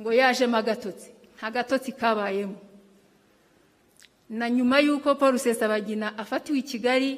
ngo 0.00 0.10
yajemo 0.12 0.56
agatotsi 0.58 1.08
nta 1.38 1.50
gatotsi 1.54 1.92
kabayemo. 1.94 2.58
Na 4.30 4.50
nyuma 4.50 4.80
y'uko 4.82 5.14
paul 5.14 5.32
rusesabagina 5.38 6.18
afatiwe 6.18 6.58
i 6.58 6.62
kigali 6.66 7.10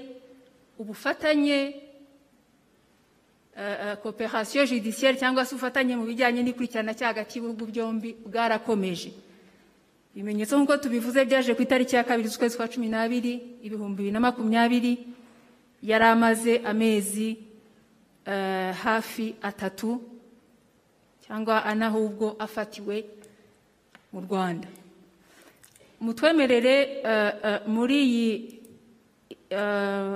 ubufatanye 0.79 1.59
eh, 3.57 3.77
eh, 3.81 3.97
cooperation 4.03 4.67
judiciaire 4.67 5.19
cyangwa 5.19 5.45
se 5.45 5.55
ubufatanye 5.55 5.97
mu 5.97 6.05
bijyanye 6.07 6.43
n'ikurikirana 6.43 6.93
hagati 6.93 7.39
y'ibihugu 7.39 7.67
byombi 7.67 8.17
bwarakomeje. 8.27 9.13
Ibimenyetso 10.15 10.55
nk'uko 10.59 10.77
tubivuze 10.79 11.25
byaje 11.25 11.55
ku 11.55 11.63
itariki 11.63 11.97
ya 11.97 12.05
kabiri 12.05 12.29
z'ukwezi 12.29 12.57
kwa 12.57 12.69
cumi 12.69 12.89
n'abiri 12.89 13.59
ibihumbi 13.67 13.97
bibiri 14.03 14.13
na 14.15 14.21
makumyabiri 14.21 14.93
yari 15.83 16.05
amaze 16.05 16.59
amezi 16.63 17.37
eh, 18.27 18.75
hafi 18.75 19.35
atatu 19.43 20.01
cyangwa 21.27 21.65
ane 21.65 21.85
ahubwo 21.85 22.37
afatiwe 22.39 23.05
mu 24.13 24.21
rwanda. 24.21 24.69
Mutwemerere 26.01 27.03
eh, 27.03 27.33
eh, 27.45 27.61
muri 27.67 27.97
iyi 28.07 28.31
eh, 29.51 30.15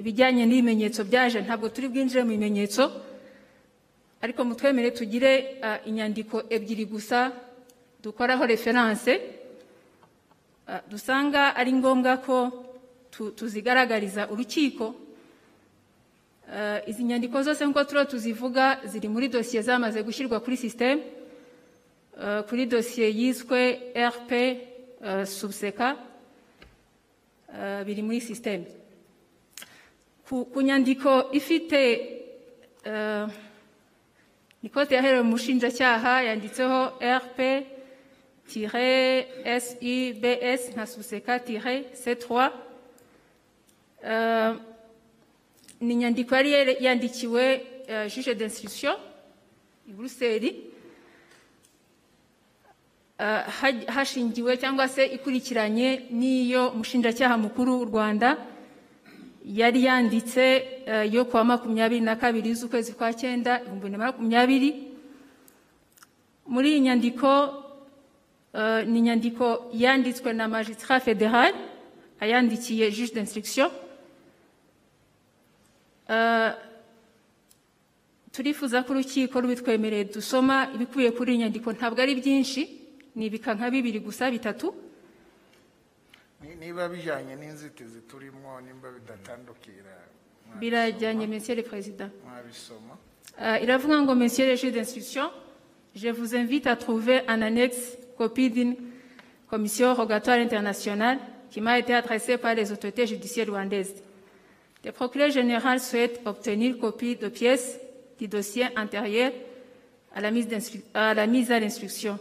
ibijyanye 0.00 0.46
n'ibimenyetso 0.46 1.04
byaje 1.04 1.40
ntabwo 1.46 1.68
turi 1.68 1.88
bwinjire 1.88 2.22
mu 2.24 2.30
bimenyetso 2.34 2.82
ariko 4.22 4.40
mutwemere 4.44 4.90
tugire 4.90 5.60
eh, 5.62 5.78
inyandiko 5.86 6.42
ebyiri 6.50 6.84
gusa 6.90 7.32
dukoraho 8.02 8.46
referanse 8.46 9.12
eh, 10.68 10.80
dusanga 10.90 11.54
ari 11.56 11.72
ngombwa 11.72 12.16
ko 12.24 12.36
tu- 13.10 13.30
tuzigaragariza 13.30 14.28
urukiko 14.32 14.94
Eh, 16.46 16.78
izi 16.86 17.02
nyandiko 17.02 17.42
zose 17.42 17.66
nk'uko 17.66 17.84
turiho 17.84 18.04
tuzivuga 18.06 18.78
ziri 18.86 19.08
muri 19.10 19.26
dosiye 19.26 19.62
zamaze 19.66 19.98
gushyirwa 20.06 20.38
kuri 20.38 20.54
sisiteme 20.56 21.02
kuri 22.48 22.70
dosiye 22.70 23.10
yiswe 23.10 23.90
rp 23.98 24.30
subseka 25.26 25.98
eh, 27.50 27.82
biri 27.82 28.02
muri 28.06 28.22
sisiteme 28.22 28.66
ku 30.28 30.60
nyandiko 30.62 31.30
ifite 31.32 31.80
eh, 32.84 33.26
nikote 34.62 34.94
yaherewe 34.94 35.22
mu 35.22 35.30
mushinjacyaha 35.30 36.22
yanditseho 36.28 36.80
rp 37.22 37.38
sibs 39.58 40.62
nka 40.74 40.86
subseka 40.86 41.32
c3 41.38 42.50
Eh, 44.06 44.52
ni 45.80 45.92
inyandiko 45.94 46.34
yari 46.36 46.76
yandikiwe 46.80 47.44
eh, 47.88 48.06
juge 48.12 48.34
d'instruction 48.34 48.94
i 49.88 49.92
buruseli 49.92 50.50
ha- 53.18 53.86
hashingiwe 53.94 54.56
cyangwa 54.56 54.88
se 54.88 55.02
ikurikiranye 55.16 56.06
n'iyo 56.10 56.68
umushinjacyaha 56.70 57.36
mukuru 57.38 57.70
w'u 57.78 57.84
rwanda. 57.90 58.36
Yari 59.46 59.82
yanditse 59.82 60.42
eh, 60.86 61.14
yo 61.14 61.24
kuwa 61.24 61.44
makumyabiri 61.44 62.00
na 62.00 62.16
kabiri 62.16 62.54
z'ukwezi 62.54 62.92
kwa 62.92 63.14
cyenda 63.14 63.60
ibihumbi 63.60 63.80
bibiri 63.86 63.98
na 63.98 64.06
makumyabiri. 64.06 64.70
Muri 66.46 66.68
iyi 66.70 66.80
nyandiko 66.80 67.30
eh, 68.54 68.86
ni 68.86 68.98
inyandiko 68.98 69.70
yanditswe 69.72 70.32
na 70.32 70.48
magistrat 70.48 71.02
fédéral 71.02 71.54
ayandikiye 72.20 72.90
juge 72.90 73.14
d'instruction. 73.14 73.70
Eh, 76.08 76.52
turifuza 78.32 78.82
ko 78.82 78.92
urukiko 78.92 79.40
rubitwemereye 79.40 80.04
dusoma 80.04 80.68
ibikubiye 80.74 81.10
kuri 81.10 81.32
iyi 81.32 81.38
nyandiko. 81.38 81.72
Ntabwo 81.72 82.02
ari 82.02 82.14
byinshi 82.14 82.62
ni 83.14 83.26
ibika 83.26 83.54
nka 83.54 83.70
bibiri 83.70 84.00
gusa 84.00 84.30
bitatu. 84.30 84.74
Niba 86.60 86.88
bijyanye 86.88 87.36
n'inzitizi 87.36 88.00
turimo 88.08 88.60
nimba 88.60 88.88
bidatandukira 88.90 89.94
birajyanye 90.60 91.26
monsieur 91.26 91.56
le 91.56 91.62
président 91.62 92.10
mwabisoma 92.24 92.94
Euh, 93.38 93.68
avoue 93.74 93.92
ngo 94.02 94.14
monsieur 94.14 94.46
le 94.46 94.56
juge 94.56 94.72
d'instruction, 94.72 95.28
je 95.94 96.08
vous 96.08 96.34
invite 96.34 96.66
à 96.66 96.74
trouver 96.74 97.20
en 97.28 97.42
annexe 97.42 97.98
copie 98.16 98.48
d'une 98.48 98.76
commission 99.50 99.92
rogatoire 99.94 100.38
internationale 100.38 101.18
qui 101.50 101.60
m'a 101.60 101.78
été 101.78 101.92
adressée 101.92 102.38
par 102.38 102.54
les 102.54 102.72
autorités 102.72 103.06
judiciaires 103.06 103.48
rwandaises. 103.48 103.94
Le 104.84 104.90
procureur 104.92 105.28
général 105.30 105.80
souhaite 105.80 106.20
obtenir 106.24 106.78
copie 106.78 107.16
de 107.16 107.28
pièces 107.28 107.78
du 108.18 108.26
dossier 108.26 108.64
antérieur 108.74 109.32
à 110.14 110.22
la 110.22 110.30
mise 110.30 111.52
à 111.52 111.60
l'instruction. 111.60 112.18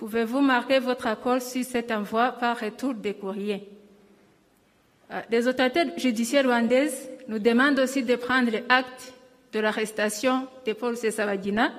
Pouvez-vous 0.00 0.40
marquer 0.40 0.78
votre 0.78 1.06
accord 1.08 1.42
sur 1.42 1.62
cet 1.62 1.92
envoi 1.92 2.32
par 2.32 2.58
retour 2.58 2.94
des 2.94 3.12
courriers 3.12 3.68
Euh, 5.12 5.20
Les 5.30 5.46
autorités 5.46 5.84
judiciaires 5.98 6.46
rwandaises 6.46 7.10
nous 7.28 7.38
demandent 7.38 7.78
aussi 7.80 8.02
de 8.02 8.16
prendre 8.16 8.52
acte 8.70 9.12
de 9.52 9.60
l'arrestation 9.60 10.46
de 10.64 10.72
Paul 10.72 10.96
Sesabagina. 10.96 11.70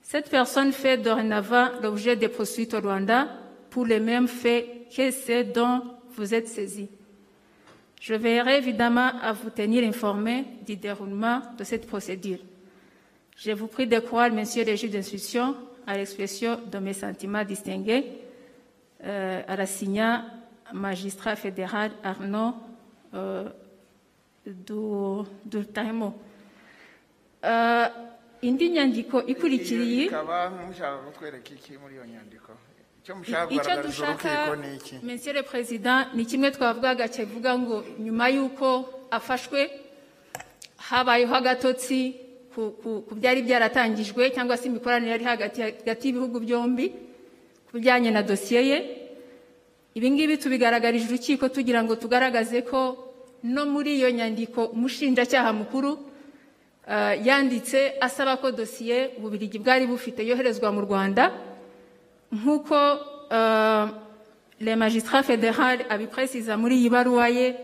Cette 0.00 0.30
personne 0.30 0.72
fait 0.72 0.96
dorénavant 0.96 1.68
l'objet 1.82 2.14
des 2.16 2.28
poursuites 2.28 2.72
au 2.74 2.80
Rwanda 2.80 3.28
pour 3.68 3.84
les 3.84 4.00
mêmes 4.00 4.28
faits 4.28 4.66
que 4.96 5.10
ceux 5.10 5.44
dont 5.44 5.82
vous 6.14 6.32
êtes 6.32 6.48
saisis. 6.48 6.88
Je 8.00 8.14
veillerai 8.14 8.56
évidemment 8.58 9.10
à 9.20 9.34
vous 9.34 9.50
tenir 9.50 9.86
informé 9.86 10.46
du 10.64 10.76
déroulement 10.76 11.42
de 11.58 11.64
cette 11.64 11.86
procédure. 11.86 12.38
Je 13.36 13.50
vous 13.50 13.66
prie 13.66 13.86
de 13.86 13.98
croire, 13.98 14.30
messieurs 14.30 14.64
les 14.64 14.78
juges 14.78 14.90
d'instruction, 14.90 15.54
à 15.86 15.96
l'expression 15.96 16.60
de 16.70 16.78
mes 16.78 16.92
sentiments 16.94 17.44
distingués, 17.44 18.04
euh, 19.04 19.42
arasigna 19.46 20.24
magistrat 20.72 21.36
fédéral 21.36 21.90
Arnaud 22.02 22.54
euh, 23.14 23.48
Du- 24.46 25.24
Durtamo. 25.44 26.14
Uh, 27.42 27.86
indi 28.42 28.70
nyandiko 28.70 29.22
nyandiko. 32.06 32.52
Icyo 33.50 33.82
dushaka 33.82 34.56
monsieur 35.02 35.32
le 35.32 35.42
président 35.42 36.06
ni 36.14 36.24
kimwe 36.26 36.50
twavugaga 36.50 37.08
kivuga 37.08 37.58
ngo 37.58 37.84
nyuma 37.98 38.30
y'uko 38.30 38.88
afashwe 39.10 39.70
habayeho 40.76 41.34
agatotsi 41.34 42.14
ku, 42.56 43.04
byari 43.12 43.44
byaratangijwe 43.44 44.32
cyangwa 44.32 44.56
se 44.56 44.64
imikoranire 44.72 45.12
yari 45.12 45.24
hagati 45.24 45.60
y'ibihugu 46.08 46.40
byombi 46.40 46.86
ku 47.68 47.76
bijyanye 47.76 48.08
na 48.10 48.22
dosiye 48.24 48.62
ye. 48.70 48.78
Ibi 49.96 50.08
ngibi 50.10 50.34
tubigaragarije 50.40 51.04
urukiko 51.08 51.48
tugira 51.48 51.84
ngo 51.84 51.96
tugaragaze 51.96 52.62
ko 52.64 52.80
no 53.44 53.62
muri 53.68 54.00
iyo 54.00 54.08
nyandiko 54.10 54.64
umushinjacyaha 54.72 55.52
mukuru 55.52 55.90
uh, 55.92 57.14
yanditse 57.26 58.00
asaba 58.00 58.36
ko 58.40 58.50
dosiye 58.52 59.12
ububirigi 59.20 59.58
bwari 59.60 59.84
bufite 59.86 60.20
yoherezwa 60.24 60.72
mu 60.72 60.80
rwanda. 60.88 61.32
Nk'uko 62.32 62.76
uh, 63.32 63.84
le 64.60 64.72
magistrat 64.76 65.24
fédéral 65.24 65.84
abiprécisa 65.88 66.56
muri 66.56 66.80
iyi 66.80 66.88
baruwa 66.88 67.28
ye 67.28 67.56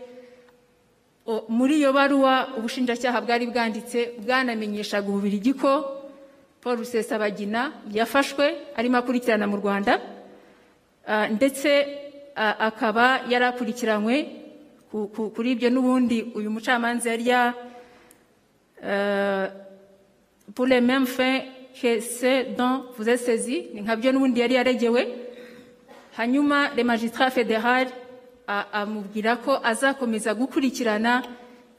muri 1.49 1.79
iyo 1.79 1.93
baruwa 1.93 2.47
ubushinjacyaha 2.57 3.21
bwari 3.21 3.47
bwanditse 3.47 3.99
bwanamenyeshaga 4.19 5.07
ububirigi 5.07 5.53
ko 5.53 5.71
paul 6.61 6.77
rusesabagina 6.77 7.71
yafashwe 7.91 8.45
arimo 8.75 8.97
akurikirana 8.97 9.47
mu 9.47 9.57
rwanda 9.57 9.99
ndetse 11.31 11.69
akaba 12.37 13.23
yari 13.31 13.45
akurikiranywe 13.45 14.15
ku- 14.91 15.07
ku- 15.15 15.29
kuri 15.35 15.51
ibyo 15.55 15.69
n'ubundi 15.71 16.17
uyu 16.35 16.49
mucamanza 16.51 17.09
yari 17.11 17.27
ya 17.31 17.41
ceux 22.01 22.43
dont 22.57 22.83
vous 22.97 23.07
êtes 23.09 23.23
saisi 23.25 23.67
ni 23.73 23.81
nkabyo 23.81 24.11
n'ubundi 24.11 24.39
yari 24.39 24.53
yaregewe. 24.55 25.01
Hanyuma 26.17 26.69
le 26.75 26.83
magistrat 26.83 27.31
amubwira 28.47 29.35
ko 29.39 29.59
azakomeza 29.63 30.33
gukurikirana 30.33 31.23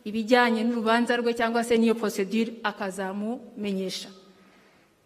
ibijyanye 0.04 0.64
n'urubanza 0.64 1.16
rwe 1.16 1.32
cyangwa 1.34 1.64
se 1.64 1.76
n'iyo 1.78 1.94
procedure 1.94 2.52
akazamumenyesha. 2.62 4.08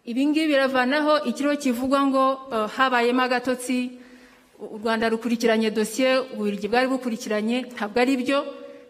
Ibi 0.05 0.25
ngibi 0.27 0.47
biravanaho 0.47 1.23
ikiriho 1.29 1.55
kivugwa 1.55 1.99
ngo 2.07 2.23
uh, 2.51 2.67
habayemo 2.75 3.21
agatotsi 3.21 3.91
u 4.59 4.77
rwanda 4.79 5.09
rukurikiranye 5.09 5.71
dosiye 5.71 6.19
ububiligi 6.33 6.67
bwari 6.67 6.87
bukurikiranye 6.87 7.57
ntabwo 7.75 7.99
ari 8.01 8.15
byo 8.17 8.39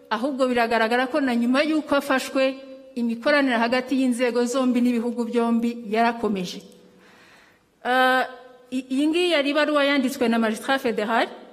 ahubwo 0.09 0.47
biragaragara 0.49 1.05
ko 1.11 1.21
na 1.21 1.35
nyuma 1.35 1.61
y'uko 1.61 1.93
afashwe 1.95 2.57
imikoranire 2.95 3.57
hagati 3.57 3.93
y'inzego 4.01 4.41
zombi 4.45 4.81
n'ibihugu 4.81 5.25
byombi 5.29 5.85
yarakomeje. 5.93 6.61
Uh, 7.85 8.23
iyi 8.71 9.07
ngiyi 9.07 9.29
yari 9.37 9.49
ibaruwa 9.53 9.83
yanditswe 9.85 10.25
na 10.29 10.37
magistrat 10.39 10.81
fédéral 10.81 11.27
Uh, 11.27 11.48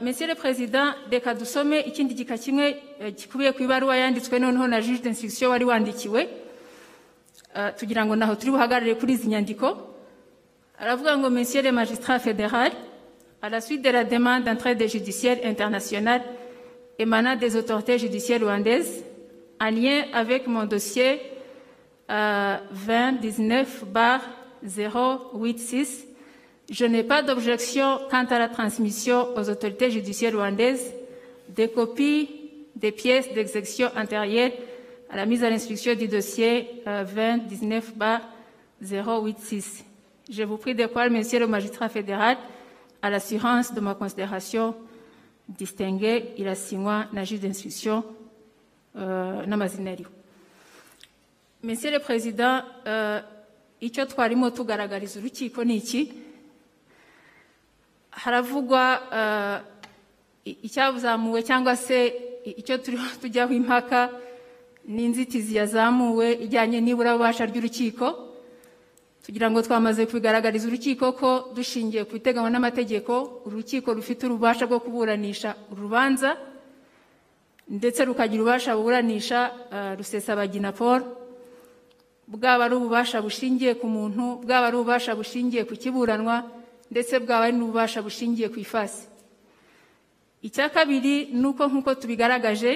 monsieur 0.00 0.26
le 0.26 0.34
président 0.34 0.92
reka 1.10 1.34
dusome 1.34 1.80
ikindi 1.80 2.14
gika 2.14 2.36
kimwe 2.38 2.76
eh, 3.00 3.14
gikubiye 3.16 3.52
ku 3.52 3.62
ibaruwa 3.62 3.96
yanditswe 3.96 4.38
noneho 4.38 4.66
na 4.66 4.80
juge 4.80 5.00
d'instruction 5.02 5.50
wari 5.50 5.64
wandikiwe. 5.64 6.28
Uh, 7.54 7.74
tugira 7.76 8.04
ngo 8.04 8.16
naho 8.16 8.34
turi 8.34 8.50
buhagarare 8.52 8.94
kuri 8.94 9.12
izi 9.12 9.28
nyandiko. 9.28 9.76
Aravuga 10.78 11.16
ngo 11.16 11.30
monsieur 11.30 11.62
le 11.62 11.72
magistrat 11.72 12.18
fédéral 12.18 12.72
à 13.42 13.48
la 13.48 13.60
suite 13.60 13.82
de 13.82 13.90
la 13.90 14.04
demande 14.04 14.44
d'entraide 14.44 14.86
judiciaire 14.88 15.38
internationale 15.44 16.22
émanant 16.98 17.36
des 17.36 17.56
autorités 17.56 17.98
judiciaires 17.98 18.40
rwandaises 18.42 19.02
en 19.60 19.70
lien 19.70 20.04
avec 20.12 20.46
mon 20.46 20.64
dossier 20.64 21.20
euh, 22.10 22.56
2019 22.86 23.84
bar 23.86 24.20
086 24.62 26.09
je 26.70 26.84
n'ai 26.84 27.02
pas 27.02 27.22
d'objection 27.22 27.98
quant 28.10 28.24
à 28.24 28.38
la 28.38 28.48
transmission 28.48 29.36
aux 29.36 29.50
autorités 29.50 29.90
judiciaires 29.90 30.34
rwandaises 30.34 30.94
des 31.48 31.68
copies 31.68 32.30
des 32.76 32.92
pièces 32.92 33.32
d'exécution 33.34 33.90
antérieures 33.96 34.52
à 35.10 35.16
la 35.16 35.26
mise 35.26 35.42
à 35.42 35.50
l'instruction 35.50 35.94
du 35.94 36.06
dossier 36.06 36.82
euh, 36.86 37.04
2019 37.04 37.92
086. 38.82 39.84
Je 40.30 40.42
vous 40.44 40.56
prie 40.56 40.74
de 40.74 40.86
croire, 40.86 41.10
monsieur 41.10 41.40
le 41.40 41.48
magistrat 41.48 41.88
fédéral, 41.88 42.38
à 43.02 43.10
l'assurance 43.10 43.74
de 43.74 43.80
ma 43.80 43.94
considération 43.94 44.74
distinguée 45.48 46.32
irasinywa 46.38 47.06
na 47.12 47.24
juge 47.24 47.40
d'instruction 47.40 48.04
euh, 48.96 49.44
n'amazina 49.46 49.90
ariho 49.90 50.08
monsieur 51.64 51.90
le 51.90 51.98
président 51.98 52.60
euh, 52.86 53.20
icyo 53.80 54.06
twarimo 54.06 54.50
tugaragariza 54.50 55.18
urukiko 55.18 55.64
ni 55.64 55.80
haravugwa 58.10 58.82
i- 60.44 60.58
icyazamuwe 60.66 61.42
cyangwa 61.42 61.76
se 61.76 62.12
icyo 62.44 62.78
turiho 62.78 63.06
tujyaho 63.22 63.52
impaka 63.52 64.10
n'inzitizi 64.88 65.54
yazamuwe 65.60 66.32
ijyanye 66.44 66.80
n'iburabubasha 66.80 67.46
ry'urukiko 67.46 68.06
tugira 69.24 69.46
ngo 69.52 69.62
twamaze 69.62 70.06
kubigaragariza 70.08 70.66
urukiko 70.66 71.12
ko 71.12 71.52
dushingiye 71.54 72.08
ku 72.08 72.16
biteganywa 72.16 72.50
n'amategeko 72.50 73.44
urukiko 73.46 73.92
rufite 73.94 74.24
ububasha 74.26 74.64
bwo 74.66 74.80
kuburanisha 74.80 75.54
urubanza 75.70 76.40
ndetse 77.70 78.02
rukagira 78.02 78.42
ububasha 78.42 78.74
buburanisha 78.74 79.38
uh, 79.70 79.92
rusesabagina 79.98 80.72
paul. 80.72 81.06
Bwaba 82.26 82.64
ari 82.66 82.74
ububasha 82.74 83.22
bushingiye 83.22 83.74
ku 83.78 83.86
muntu 83.86 84.42
bwaba 84.42 84.66
ari 84.66 84.76
ububasha 84.76 85.14
bushingiye 85.14 85.62
ku 85.68 85.74
kiburanwa 85.78 86.42
ndetse 86.90 87.18
bwaba 87.22 87.44
ari 87.46 87.56
n'ububasha 87.56 88.02
bushingiye 88.02 88.48
ku 88.48 88.58
ifasi. 88.58 89.06
Icya 90.42 90.68
kabiri 90.68 91.28
ni 91.32 91.46
uko 91.46 91.66
nk'uko 91.68 91.94
tubigaragaje 91.94 92.72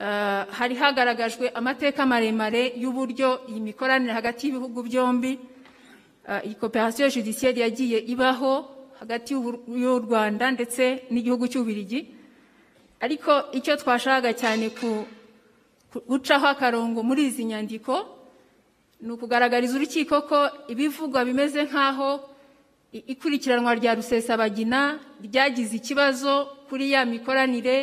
uh, 0.00 0.46
hari 0.58 0.74
hagaragajwe 0.78 1.50
amateka 1.50 2.06
maremare 2.06 2.72
y'uburyo 2.82 3.40
iyi 3.50 3.60
mikoranire 3.60 4.12
hagati 4.14 4.46
y'ibihugu 4.46 4.82
byombi 4.82 5.32
uh, 6.28 6.40
iyi 6.46 6.54
koperasiyo 6.54 7.10
judiciaire 7.10 7.60
yagiye 7.60 7.98
ibaho 8.06 8.64
hagati 9.00 9.34
y'u- 9.34 9.98
rwanda 10.06 10.50
ndetse 10.50 11.02
n'igihugu 11.10 11.48
cy'ubirigi. 11.50 12.00
Ariko 13.00 13.32
icyo 13.52 13.76
twashakaga 13.76 14.32
cyane 14.36 14.70
ku 14.70 15.06
gucaho 16.08 16.46
akarongo 16.46 17.02
muri 17.02 17.26
izi 17.26 17.44
nyandiko 17.44 17.94
ni 19.00 19.10
ukugaragariza 19.10 19.74
urukiko 19.74 20.22
ko 20.28 20.38
ibivugwa 20.70 21.24
bimeze 21.24 21.64
nk'aho 21.66 22.29
ikurikiranwa 22.92 23.74
rya 23.74 23.94
rusesabagina 23.94 24.98
ryagize 25.22 25.76
ikibazo 25.76 26.46
kuri 26.68 26.90
ya 26.92 27.04
mikoranire 27.04 27.76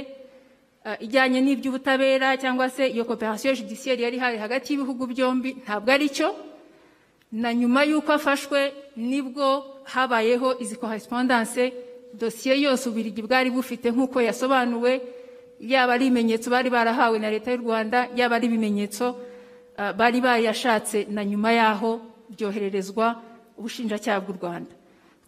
eh, 0.86 0.98
ijyanye 1.00 1.40
n'iby'ubutabera 1.42 2.38
cyangwa 2.38 2.70
se 2.70 2.88
iyo 2.88 3.06
koperasiyo 3.06 3.56
judiciaire 3.56 4.04
yari 4.04 4.18
ihari 4.18 4.38
hagati 4.38 4.74
y'ibihugu 4.74 5.08
byombi 5.08 5.50
ntabwo 5.64 5.92
ari 5.92 6.10
cyo. 6.10 6.36
Na 7.32 7.54
nyuma 7.54 7.84
y'uko 7.84 8.12
afashwe 8.14 8.72
ni 8.96 9.20
bwo 9.22 9.80
habayeho 9.84 10.60
izi 10.64 10.76
correspondance 10.76 11.74
dosiye 12.14 12.56
yose 12.62 12.88
ubirigi 12.90 13.22
bwari 13.22 13.52
bufite 13.52 13.92
nk'uko 13.92 14.22
yasobanuwe 14.24 15.02
yaba 15.60 15.94
ari 16.00 16.08
ibimenyetso 16.08 16.48
bari 16.52 16.70
barahawe 16.72 17.20
na 17.20 17.28
leta 17.32 17.52
y'u 17.52 17.60
rwanda 17.64 18.08
yaba 18.16 18.36
ari 18.40 18.48
ibimenyetso 18.48 19.06
uh, 19.76 19.92
bari 19.92 20.22
bayashatse 20.24 21.08
na 21.12 21.26
nyuma 21.26 21.52
yaho 21.52 22.00
byohererezwa 22.32 23.20
ubushinjacyaha 23.60 24.20
bw'u 24.24 24.36
rwanda. 24.40 24.72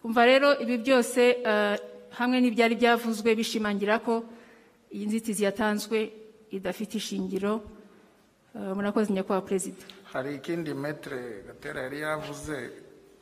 Kumva 0.02 0.24
rero 0.26 0.48
ibi 0.62 0.78
byose 0.78 1.20
uh, 1.44 1.76
hamwe 2.18 2.40
n'ibyari 2.40 2.74
byavuzwe 2.80 3.30
bishimangira 3.38 3.98
ko 4.00 4.24
iyi 4.94 5.06
nzitizi 5.06 5.44
yatanzwe 5.44 5.98
idafite 6.50 6.94
ishingiro 6.98 7.60
Uh, 8.54 8.74
murakoze 8.74 9.12
nyakubahwa 9.14 9.46
perezida. 9.46 9.78
Hari 10.12 10.34
ikindi 10.42 10.74
metere 10.74 11.46
gatera 11.46 11.82
yari 11.86 11.98
yavuze 12.02 12.56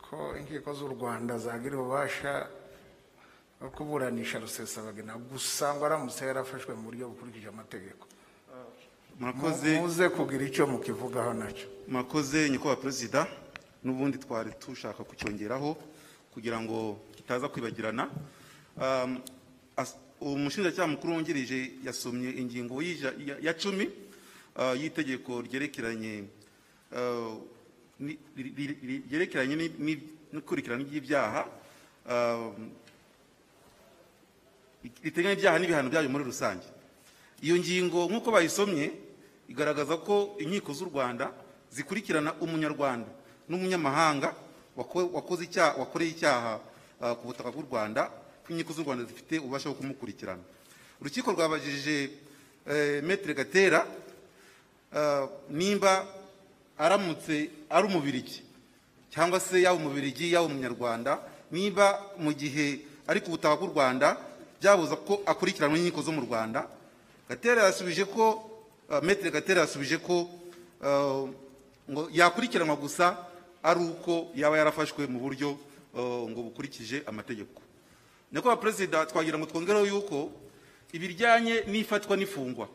ko 0.00 0.32
inkiko 0.40 0.72
z'u 0.72 0.88
rwanda 0.96 1.36
zagira 1.38 1.76
ububasha 1.76 2.48
bwo 3.60 3.68
kuburanisha 3.76 4.40
rusesabagina. 4.40 5.20
Gusa 5.28 5.76
ngo 5.76 5.84
aramutse 5.84 6.24
yarafashwe 6.24 6.72
mu 6.72 6.88
buryo 6.88 7.12
bukurikije 7.12 7.48
amategeko. 7.52 8.08
Murakoze. 9.20 9.68
Muze 9.80 10.08
kugira 10.08 10.44
icyo 10.48 10.64
mukivugaho 10.66 11.36
na 11.36 11.52
cyo. 11.52 11.68
Murakoze 11.92 12.48
nyakubahwa 12.48 12.80
perezida. 12.80 13.20
N'ubundi 13.84 14.16
twari 14.24 14.50
dushaka 14.56 15.04
kucyongeraho. 15.04 15.76
Kugira 16.32 16.60
ngo 16.60 17.00
kitaza 17.16 17.48
kwibagirana. 17.48 18.08
Um, 18.78 19.20
umushinjacyaha 20.20 20.88
mukuru 20.88 21.14
wungirije 21.14 21.78
yasomye 21.86 22.30
ingingo 22.42 22.82
ya- 22.82 23.54
cumi 23.54 23.86
uh, 24.56 24.74
y'itegeko 24.74 25.42
ryerekeranye 25.46 26.24
ri- 28.02 29.02
ryerekeranye 29.10 29.54
ni- 29.56 29.74
ni- 29.78 30.02
n'ikurikirana 30.32 30.82
ry'ibyaha 30.82 31.42
eh, 32.10 32.50
riteganya 35.04 35.34
ibyaha 35.38 35.58
n'ibihano 35.58 35.88
byabyo 35.90 36.10
muri 36.10 36.24
rusange. 36.24 36.66
Iyo 37.42 37.54
ngingo 37.58 38.06
nk'uko 38.10 38.30
bayisomye 38.34 38.90
igaragaza 39.48 39.96
ko 40.02 40.34
inkiko 40.42 40.72
z'u 40.74 40.90
rwanda 40.90 41.30
zikurikirana 41.70 42.34
umunyarwanda 42.42 43.10
n'umunyamahanga 43.48 44.34
wakoreye 44.78 46.10
icyaha 46.10 46.60
ah, 47.02 47.14
ku 47.14 47.26
butaka 47.26 47.50
bw'u 47.50 47.66
rwanda 47.66 48.06
ko 48.46 48.52
inkiko 48.54 48.72
z'u 48.72 48.82
rwanda 48.86 49.04
zifite 49.04 49.38
ububasha 49.42 49.68
bwo 49.68 49.78
kumukurikirana. 49.78 50.42
Urukiko 51.00 51.32
rwabajije 51.34 52.10
eh, 52.66 53.02
metere 53.02 53.34
gatera 53.34 53.86
ah, 54.94 55.26
nimba 55.50 56.06
aramutse 56.78 57.50
ari 57.70 57.86
umubirigi 57.86 58.42
cyangwa 59.10 59.40
se 59.40 59.60
yaba 59.62 59.76
umubirigi 59.76 60.32
yaba 60.32 60.46
umunyarwanda 60.46 61.18
niba 61.50 61.98
mu 62.18 62.32
gihe 62.32 62.86
ari 63.06 63.20
ku 63.20 63.30
butaka 63.34 63.56
bw'u 63.58 63.74
rwanda 63.74 64.14
byabuza 64.62 64.96
ko 64.96 65.22
akurikiranwa 65.26 65.74
n'inkiko 65.78 66.02
zo 66.02 66.12
mu 66.12 66.22
rwanda. 66.22 66.66
Gatera 67.28 67.66
yasubije 67.66 68.04
ko 68.04 68.40
uh, 68.88 69.02
metere 69.02 69.30
gatera 69.30 69.60
yasubije 69.60 69.98
ko 69.98 70.30
uh, 70.80 71.28
ngo 71.90 72.08
yakurikiranwa 72.12 72.76
gusa 72.76 73.27
ari 73.62 73.80
uko 73.80 74.30
yaba 74.34 74.58
yarafashwe 74.58 75.06
mu 75.06 75.18
buryo 75.20 75.58
uh, 75.94 76.28
ngo 76.30 76.42
bukurikije 76.50 77.02
amategeko. 77.06 77.62
Nyakubahwa 78.32 78.60
perezida 78.60 79.06
twagira 79.06 79.38
ngo 79.38 79.46
twongereho 79.46 79.86
yuko 79.86 80.30
ibijyanye 80.92 81.64
n'ifatwa 81.66 82.16
n'ifungwa 82.16 82.68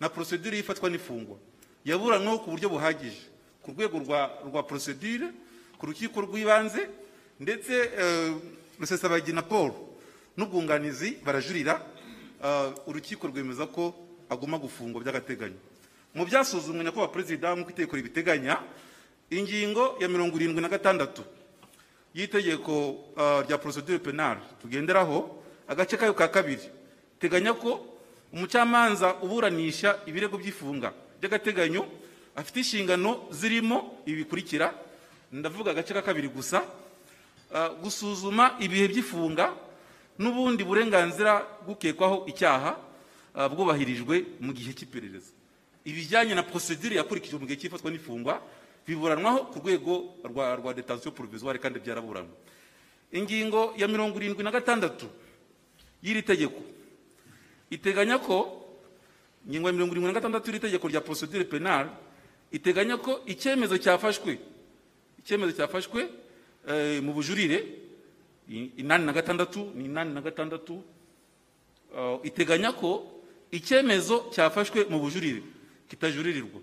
na 0.00 0.08
porosedire 0.08 0.56
y'ifatwa 0.56 0.90
n'ifungwa 0.90 1.36
yaburanweho 1.84 2.38
ku 2.38 2.50
buryo 2.50 2.68
buhagije. 2.70 3.22
Ku 3.62 3.70
rwego 3.74 3.98
rwa 4.46 4.62
porosedire 4.62 5.30
ku 5.78 5.86
rukiko 5.86 6.20
rw'ibanze 6.22 6.88
ndetse 7.40 7.72
eh, 7.72 8.32
rusesabagina 8.78 9.42
paul 9.42 9.74
n'ubwunganizi 10.36 11.18
barajurira 11.24 11.82
eh, 12.44 12.72
urukiko 12.86 13.26
rwemeza 13.28 13.66
ko 13.66 13.94
agomba 14.30 14.58
gufungwa 14.58 15.02
by'agateganyo. 15.02 15.58
Mu 16.14 16.24
byasuzumwe 16.24 16.84
nyakubahwa 16.84 17.12
perezida 17.12 17.52
nk'uko 17.54 17.70
itegeko 17.70 17.96
ribiteganya 17.96 18.56
ingingo 19.30 19.96
ya 20.00 20.08
mirongo 20.08 20.36
irindwi 20.36 20.60
na 20.62 20.68
gatandatu. 20.68 21.22
Y'itegeko 22.14 22.90
uh, 23.16 23.44
rya 23.44 23.58
procedure 23.58 23.98
penal 23.98 24.38
tugenderaho 24.62 25.42
agace 25.68 25.96
kayo 25.96 26.14
ka 26.14 26.28
kabiri. 26.28 26.64
Teganya 27.20 27.52
ko 27.52 27.84
umucamanza 28.32 29.16
uburanisha 29.22 30.00
ibirego 30.06 30.38
by'ifunga 30.38 30.92
by'agateganyo 31.20 31.84
afite 32.36 32.56
inshingano 32.60 33.28
zirimo 33.30 34.00
ibi 34.06 34.24
bikurikira 34.24 34.72
ndavuga 35.32 35.70
agace 35.70 35.92
ka 35.94 36.02
kabiri 36.02 36.28
gusa 36.28 36.64
uh, 37.52 37.76
gusuzuma 37.82 38.56
ibihe 38.60 38.88
by'ifunga 38.88 39.52
n'ubundi 40.18 40.64
burenganzira 40.64 41.44
bw'ukekwaho 41.68 42.24
icyaha 42.32 42.76
uh, 43.36 43.46
bwubahirijwe 43.52 44.40
mu 44.40 44.52
gihe 44.56 44.72
cy'iperereza. 44.72 45.36
Ibijyanye 45.84 46.32
na 46.34 46.42
procedure 46.42 46.96
yakurikijwe 46.96 47.38
mu 47.38 47.46
gihe 47.46 47.60
cy'ifatwa 47.60 47.90
n'ifungwa 47.92 48.40
biburanwaho 48.86 49.50
ku 49.50 49.58
rwego 49.58 50.14
rwa, 50.24 50.74
detention 50.74 51.12
provisoire 51.14 51.58
kandi 51.58 51.80
byaraburanwa. 51.80 52.32
Ingingo 53.12 53.74
ya 53.76 53.88
mirongo 53.88 54.16
irindwi 54.18 54.42
na 54.44 54.50
gatandatu 54.50 55.06
y'iri 56.02 56.22
tegeko. 56.22 56.62
Iteganya 57.70 58.18
ko 58.18 58.62
ingingo 59.46 59.68
ya 59.68 59.74
mirongo 59.74 59.92
irindwi 59.92 60.12
na 60.12 60.18
gatandatu 60.20 60.46
y'iri 60.50 60.60
tegeko 60.60 60.88
rya 60.88 61.00
procedure 61.00 61.44
penal 61.44 61.90
iteganya 62.52 62.96
ko 62.96 63.20
icyemezo 63.26 63.78
cyafashwe 63.78 64.38
icyemezo 65.18 65.52
cyafashwe 65.52 66.06
eh, 66.68 67.02
mu 67.02 67.10
bujurire 67.12 67.86
inani 68.48 69.04
na 69.06 69.12
gatandatu 69.12 69.70
ni 69.74 69.84
inani 69.84 70.14
na 70.14 70.20
gatandatu 70.20 70.82
uh, 71.94 72.20
iteganya 72.22 72.72
ko 72.72 73.02
icyemezo 73.50 74.30
cyafashwe 74.30 74.84
mu 74.90 74.98
bujurire 75.00 75.42
kitajuririrwa 75.90 76.60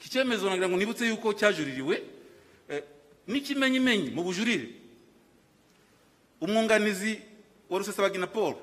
iki 0.00 0.08
cyemezo 0.10 0.48
nagira 0.48 0.68
ngo 0.68 0.76
nibutse 0.80 1.04
yuko 1.06 1.32
cyajuririwe 1.36 2.02
eh, 2.68 2.82
n'ikimenyimenyi 3.28 4.10
mu 4.10 4.22
bujurire. 4.24 4.68
Umwunganizi 6.40 7.20
wa 7.70 7.78
rusesabagina 7.78 8.26
paul 8.26 8.54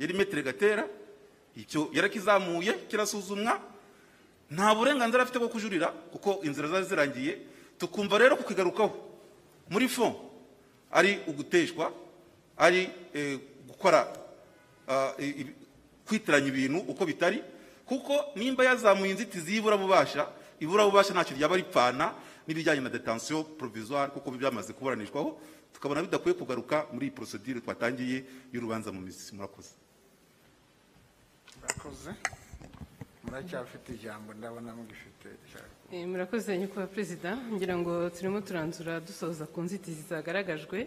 yari 0.00 0.14
metere 0.14 0.42
gatera 0.42 0.88
icyo 1.56 1.90
yarakizamuye 1.92 2.72
kirasuzumwa 2.88 3.60
nta 4.50 4.74
burenganzira 4.74 5.22
afite 5.22 5.38
bwo 5.38 5.48
kujurira 5.48 5.88
kuko 6.12 6.40
inzira 6.42 6.68
zari 6.68 6.86
zirangiye 6.86 7.38
tukumva 7.78 8.18
rero 8.18 8.36
kukigarukaho 8.36 8.96
muri 9.68 9.88
fond 9.88 10.14
ari 10.90 11.20
uguteshwa 11.26 11.92
ari 12.56 12.88
eh, 13.14 13.38
gukora 13.68 14.08
ah, 14.88 15.12
kwitiranya 16.08 16.48
ibintu 16.48 16.78
uko 16.88 17.04
bitari 17.06 17.42
kuko 17.84 18.32
nimba 18.36 18.64
yazamuye 18.64 19.10
inzitizi 19.12 19.54
y'iburabubasha 19.54 20.28
iburabubasha 20.60 21.12
ntacyo 21.12 21.36
ryaba 21.36 21.56
ripfana 21.56 22.14
n'ibijyanye 22.46 22.80
na 22.80 22.90
detention 22.90 23.44
provisoire 23.58 24.10
kuko 24.14 24.30
byamaze 24.30 24.72
kuburanishwaho 24.72 25.38
tukabona 25.74 26.02
bidakwiye 26.02 26.34
kugaruka 26.38 26.86
muri 26.92 27.06
iyi 27.10 27.14
procedure 27.18 27.60
twatangiye 27.60 28.24
y'urubanza 28.52 28.92
mu 28.92 29.00
mizi 29.04 29.34
murakoze. 29.36 29.74
Murakoze. 31.60 32.10
Muracyafite 33.24 33.88
ijambo 33.94 34.32
ndabona 34.34 34.72
mugifite 34.74 35.28
Eh, 35.92 36.06
murakoze 36.06 36.58
nyakubahwa 36.58 36.86
perezida 36.90 37.36
ngira 37.52 37.78
ngo 37.78 38.10
turimo 38.10 38.40
turanzura 38.40 39.00
dusoza 39.00 39.46
ku 39.46 39.60
nzitizi 39.62 40.02
zagaragajwe. 40.10 40.86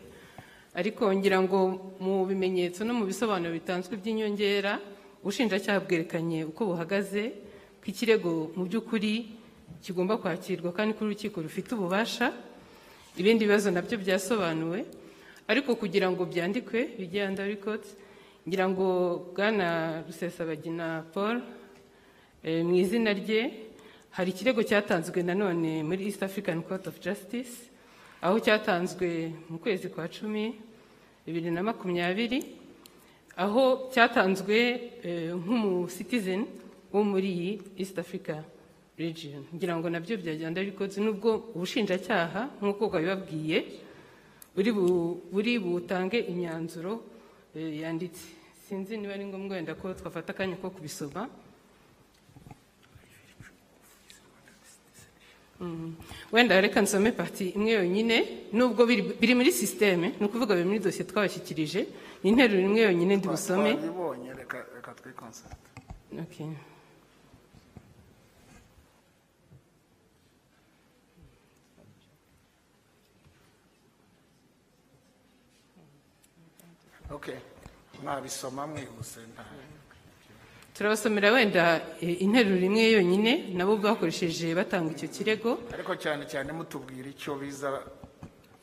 Ariko 0.76 1.08
ngira 1.16 1.40
ngo 1.41 1.60
mu 2.04 2.26
bimenyetso 2.28 2.84
no 2.84 2.94
mu 2.94 3.06
bisobanuro 3.08 3.54
bitanzwe 3.56 3.96
by'inyongera 3.96 4.80
ubushinjacyaha 5.24 5.80
bwerekanye 5.88 6.44
uko 6.52 6.62
buhagaze 6.76 7.24
ko 7.80 7.86
ikirego 7.91 8.52
mu 8.56 8.64
by'ukuri 8.68 9.39
kigomba 9.84 10.18
kwakirwa 10.18 10.72
kandi 10.73 10.93
ko 10.93 11.06
urukiko 11.06 11.41
rufite 11.41 11.76
ububasha 11.76 12.34
ibindi 13.18 13.45
bibazo 13.45 13.72
na 13.72 13.81
byo 13.81 13.97
byasobanuwe. 13.97 14.85
Ariko 15.47 15.76
kugira 15.76 16.07
ngo 16.11 16.26
byandikwe 16.26 16.93
bijye 16.99 17.26
under 17.27 17.47
record 17.47 17.81
ngira 18.47 18.69
ngo 18.69 18.88
bwana 19.34 20.01
rusesabagina 20.07 21.03
paul 21.14 21.41
eh, 22.43 22.64
mu 22.64 22.76
izina 22.76 23.11
rye 23.14 23.41
hari 24.15 24.30
ikirego 24.31 24.61
cyatanzwe 24.64 25.23
nanone 25.23 25.84
muri 25.84 26.06
east 26.06 26.23
african 26.23 26.61
court 26.61 26.88
of 26.88 26.99
justice 27.01 27.69
aho 28.22 28.39
cyatanzwe 28.39 29.34
mu 29.49 29.57
kwezi 29.60 29.89
kwa 29.89 30.07
cumi 30.07 30.53
bibiri 31.26 31.51
na 31.51 31.64
makumyabiri 31.64 32.39
aho 33.35 33.89
cyatanzwe 33.93 34.57
eh, 35.03 35.34
nk'umu 35.34 35.88
citizen 35.89 36.45
wo 36.93 37.01
muri 37.03 37.61
east 37.77 37.97
africa. 37.99 38.43
Region 39.00 39.44
ngira 39.56 39.74
ngo 39.80 39.88
na 39.90 40.00
byo 40.04 40.16
byagenda 40.22 40.60
records 40.62 40.98
nubwo 41.00 41.30
ubushinjacyaha 41.56 42.42
nk'uko 42.60 42.84
bwabibabwiye 42.92 43.58
buri 44.56 44.70
bu- 44.76 45.16
buri 45.34 45.52
butange 45.64 46.20
imyanzuro 46.32 46.92
eh, 47.56 47.80
yanditse. 47.82 48.28
Sinzi 48.68 48.98
niba 48.98 49.14
ari 49.16 49.26
ngombwa 49.26 49.56
wenda 49.58 49.74
ko 49.74 49.94
twafata 49.98 50.30
akanya 50.36 50.56
ko 50.62 50.70
kubisoma. 50.70 51.26
Mm. 55.60 55.96
wenda 56.32 56.62
reka 56.62 56.82
nsome 56.82 57.12
parti 57.12 57.50
imwe 57.58 57.72
yonyine. 57.80 58.18
Nubwo 58.54 58.86
biri 58.86 59.34
muri 59.36 59.52
sisiteme 59.52 60.08
ni 60.20 60.26
ukuvuga 60.28 60.56
biri 60.56 60.68
muri 60.68 60.80
dosiye 60.80 61.04
twabashyikirije. 61.10 61.82
Ni 62.24 62.30
interuro 62.32 62.62
imwe 62.64 62.82
yonyine 62.88 63.14
ndi 63.20 63.28
busome. 63.28 63.72
Reka 64.40 64.60
reka 64.76 64.92
mwabisoma 78.03 78.68
mwihuse 78.68 79.19
nta 79.34 79.44
turabasomera 80.73 81.31
wenda 81.31 81.81
eh, 82.02 82.22
interuro 82.22 82.56
imwe 82.69 82.91
yonyine 82.98 83.31
nabo 83.57 83.76
bakoresheje 83.77 84.56
batanga 84.56 84.91
icyo 84.95 85.07
kirego. 85.11 85.52
Ariko 85.76 85.95
cyane 85.99 86.23
cyane 86.31 86.49
mutubwira 86.56 87.10
icyo 87.10 87.36
biza 87.36 87.69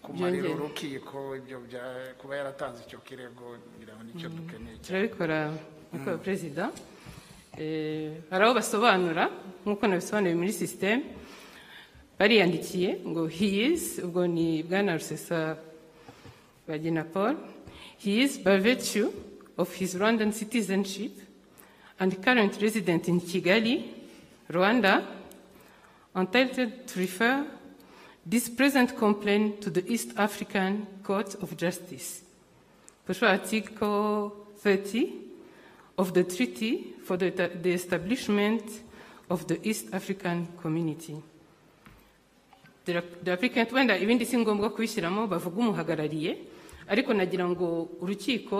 kumarira 0.03 0.49
urukiko 0.57 1.37
ibyo 1.37 1.61
bya 1.67 1.85
kuba 2.19 2.37
yaratanze 2.41 2.79
icyo 2.89 2.99
kirego 3.05 3.59
ni 4.07 4.13
cyo 4.21 4.29
dukeneye 4.33 4.77
cyane. 4.81 4.87
Turabikora 4.87 5.39
nyakubahwa 5.93 6.19
perezida 6.25 6.65
Eh, 7.59 8.13
hari 8.31 8.45
aho 8.45 8.53
basobanura 8.55 9.33
nk'uko 9.65 9.85
nabisobanuye 9.89 10.35
muri 10.37 10.53
sisiteme 10.53 11.05
bariyandikiye 12.19 13.01
ngo 13.09 13.25
he 13.33 13.73
is 13.73 13.97
ubwo 14.05 14.29
ni 14.29 14.61
bwana 14.63 14.93
rusesa 15.01 15.57
bagina 16.69 17.05
paul. 17.05 17.33
He 17.99 18.23
is 18.23 18.39
by 18.39 18.59
virtue 18.59 19.13
of 19.57 19.73
his 19.75 19.95
rwandan 19.95 20.33
citizenship 20.33 21.13
and 21.99 22.23
current 22.23 22.61
resident 22.61 23.09
in 23.09 23.21
kigali 23.21 23.85
rwanda 24.49 25.05
entitled 26.15 26.87
to 26.87 26.99
refer 27.01 27.47
this 28.27 28.49
present 28.49 28.97
complaint 28.97 29.61
to 29.63 29.71
the 29.71 29.87
East 29.87 30.11
African 30.17 30.87
Court 31.05 31.37
of 31.43 31.57
Justice, 31.57 32.23
pursuant 33.07 33.41
Article 33.41 34.33
30 34.59 35.13
of 35.99 36.13
the 36.13 36.25
Treaty 36.25 36.95
for 37.05 37.17
the, 37.17 37.31
the 37.31 37.71
Establishment 37.71 38.63
of 39.31 39.47
the 39.47 39.61
East 39.63 39.87
African 39.93 40.49
Community. 40.61 41.23
The, 42.85 43.03
the 43.23 43.33
applicant 43.33 43.71
wenda 43.73 43.99
ibindi 43.99 44.27
si 44.27 44.39
ngombwa 44.39 44.71
kubishyiramo 44.71 45.27
bavuga 45.27 45.61
umuhagarariye 45.61 46.37
ariko 46.89 47.11
nagira 47.15 47.45
ngo 47.49 47.89
urukiko 48.01 48.59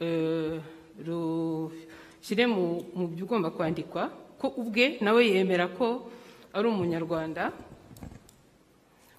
eh, 0.00 0.58
rushyire 1.06 2.44
mu 2.46 2.82
mu 2.94 3.04
bigomba 3.08 3.50
kwandikwa 3.50 4.10
ko 4.40 4.46
ubwe 4.60 4.98
nawe 5.00 5.22
yemera 5.26 5.68
ko 5.70 6.10
ari 6.52 6.66
umunyarwanda. 6.68 7.52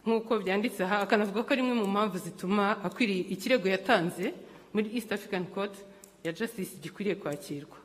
Nk'uko 0.04 0.44
byanditse 0.44 0.84
aha 0.84 1.00
akanavuga 1.08 1.48
ko 1.48 1.50
ari 1.56 1.62
imwe 1.64 1.76
mu 1.80 1.88
mpamvu 1.88 2.18
zituma 2.20 2.76
akwiriye 2.84 3.24
ikirego 3.34 3.68
yatanze 3.72 4.36
muri 4.76 4.92
east 4.98 5.12
african 5.16 5.46
court 5.48 5.72
ya 6.24 6.32
justice 6.36 6.76
gikwiriye 6.84 7.16
kwakirwa. 7.16 7.78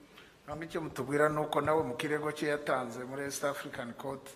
Ntabwo 0.45 0.65
icyo 0.67 0.81
mutubwira 0.83 1.29
ni 1.31 1.39
uko 1.39 1.61
nawe 1.63 1.83
mu 1.87 1.95
kirego 1.95 2.33
cye 2.35 2.51
yatanze 2.51 3.05
muri 3.07 3.23
east 3.31 3.45
african 3.45 3.95
court 3.95 4.27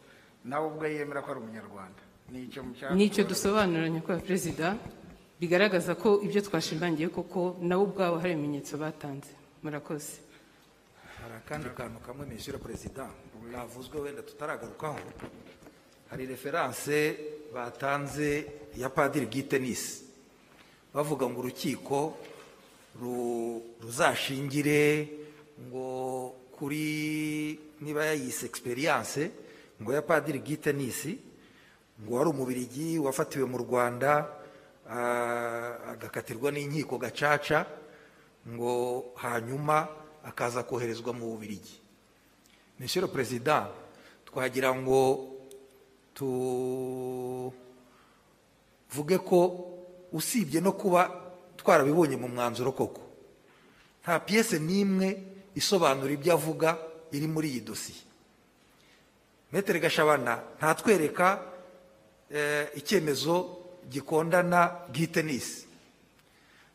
nawe 0.47 0.66
ubwo 0.70 0.86
yemera 0.86 1.23
ko 1.27 1.28
ari 1.35 1.40
umunyarwanda. 1.43 2.01
Ni 2.31 2.47
icyo 2.47 2.62
mucyaka 2.62 2.94
ni 2.94 3.11
cyo 3.11 3.24
dusobanura 3.27 3.89
nyakubahwa 3.90 4.23
perezida 4.23 4.66
bigaragaza 5.43 5.98
ko 5.98 6.23
ibyo 6.23 6.39
twashimangiye 6.47 7.09
koko 7.10 7.59
nabo 7.59 7.90
ubwabo 7.90 8.23
hari 8.23 8.32
ibimenyetso 8.39 8.78
batanze. 8.78 9.35
Murakoze. 9.62 10.23
Hari 11.19 11.35
akandi 11.43 11.69
kantu 11.74 11.98
kamwe 12.06 12.27
nishyura 12.31 12.59
perezida? 12.62 13.10
Kavuzwe 13.51 13.98
wenda 14.01 14.23
tutaragarukaho. 14.23 15.02
Hari 16.10 16.27
referanse 16.31 17.19
batanze 17.55 18.47
ya 18.78 18.89
padiri 18.89 19.27
bwitenisi 19.27 20.06
bavuga 20.94 21.27
ngo 21.27 21.40
urukiko 21.43 22.14
ru- 23.02 23.60
ruzashingire 23.82 25.09
ngo 25.66 25.89
kuri 26.55 27.59
niba 27.82 28.05
yayise 28.06 28.47
experience 28.47 29.31
ngo 29.82 29.90
ya 29.93 30.02
padiri 30.06 30.39
bwitenisi 30.39 31.19
ngo 31.98 32.14
wari 32.14 32.31
umubirigi 32.31 32.98
wafatiwe 33.02 33.44
mu 33.48 33.59
rwanda 33.59 34.28
agakatirwa 34.93 36.52
n'inkiko 36.52 36.98
gacaca 36.98 37.66
ngo 38.48 38.73
hanyuma 39.16 39.89
akaza 40.24 40.62
koherezwa 40.62 41.12
mu 41.12 41.27
bubirigi 41.32 41.78
le 42.78 42.86
président 43.09 43.66
twagira 44.24 44.74
ngo 44.74 45.28
tuvuge 46.14 46.78
ko 49.19 49.39
usibye 50.12 50.60
no 50.60 50.73
kuba 50.73 51.09
twarabibonye 51.56 52.16
mu 52.16 52.28
mwanzuro 52.28 52.73
koko. 52.73 53.01
Nta 54.02 54.19
piyese 54.20 54.59
n'imwe 54.59 55.23
isobanura 55.55 56.12
ibyo 56.12 56.32
avuga 56.35 56.77
iri 57.12 57.27
muri 57.27 57.48
iyi 57.48 57.60
dosiye 57.60 58.02
metere 59.52 59.78
gashabana 59.81 60.43
ntatwereka 60.59 61.39
eh, 62.32 62.66
icyemezo 62.74 63.61
gikondana 63.90 64.86
bw'itenisi 64.92 65.66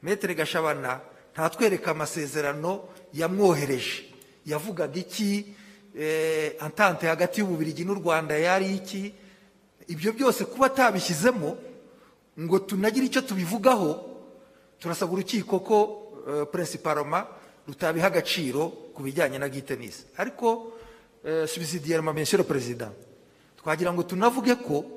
metere 0.04 0.36
gashabana 0.36 1.00
ntatwereka 1.34 1.92
amasezerano 1.92 2.84
yamwohereje. 3.14 4.06
Yavugaga 4.46 5.00
iki? 5.00 5.54
Eh, 5.98 6.56
antante 6.60 7.08
hagati 7.08 7.40
y'ububirigi 7.40 7.84
n'u 7.86 7.94
rwanda 7.94 8.38
yari 8.38 8.76
iki? 8.76 9.14
Ibyo 9.88 10.14
byose 10.14 10.46
kuba 10.46 10.66
atabishyizemo 10.66 11.58
ngo 12.40 12.60
tunagire 12.60 13.06
icyo 13.06 13.22
tubivugaho 13.22 14.06
turasaba 14.80 15.12
urukiko 15.14 15.60
ko 15.60 15.78
eh, 16.30 16.46
principalement 16.52 17.26
rutabiha 17.68 18.08
agaciro 18.08 18.94
ku 18.94 19.02
bijyanye 19.02 19.38
na 19.38 19.50
bw'itenisi 19.50 20.06
ariko 20.18 20.78
eh, 21.26 21.50
monsieur 22.14 22.38
le 22.38 22.44
président 22.46 22.94
twagira 23.58 23.94
ngo 23.94 24.04
tunavuge 24.04 24.56
ko 24.62 24.97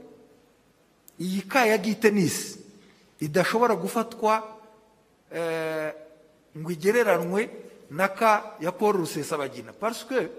iyi 1.20 1.42
ka 1.46 1.66
ya 1.66 1.76
bw'itenisi 1.78 2.58
idashobora 3.20 3.76
gufatwa 3.76 4.40
eh, 5.32 5.92
ngo 6.56 6.70
igereranwe 6.72 7.50
na 7.90 8.08
ka 8.08 8.56
ya 8.60 8.72
paul 8.72 8.96
rusesabagina. 9.04 9.72
Parce 9.72 10.04
que 10.08 10.30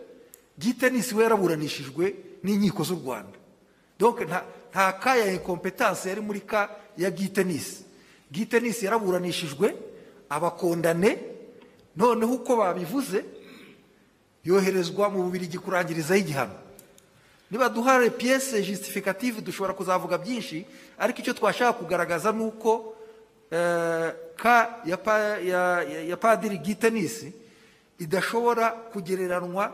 bw'itenisi 0.57 1.13
we 1.15 1.23
yaraburanishijwe 1.23 2.15
n'inkiko 2.43 2.83
z'u 2.83 2.95
rwanda. 2.97 3.37
Nta 4.01 4.43
nta 4.71 4.93
ka 4.97 5.15
ya 5.15 5.31
incompetence 5.33 6.09
yari 6.09 6.21
muri 6.21 6.41
ka 6.41 6.69
ya 6.97 7.11
bw'itenisi 7.11 7.85
bw'itenisi 8.31 8.85
yaraburanishijwe 8.85 9.75
abakondane 10.29 11.19
noneho 11.95 12.33
uko 12.33 12.55
babivuze 12.57 13.25
yoherezwa 14.43 15.09
mu 15.09 15.23
bubirigi 15.23 15.59
kurangirizaho 15.59 16.19
igihano. 16.19 16.55
Niba 17.51 17.69
duhare 17.69 18.09
piyese 18.09 18.63
justificative 18.63 19.41
dushobora 19.41 19.73
kuzavuga 19.75 20.17
byinshi 20.17 20.65
ariko 20.97 21.19
icyo 21.19 21.33
twashaka 21.33 21.73
kugaragaza 21.83 22.31
ni 22.31 22.43
uko 22.47 22.95
eh, 23.51 24.09
ka 24.39 24.79
ya, 24.87 24.97
pa, 24.97 25.19
ya, 25.43 25.83
ya, 25.83 25.99
ya 26.07 26.17
padiri 26.17 26.57
gitenisi 26.57 27.33
idashobora 27.99 28.71
kugereranwa 28.95 29.71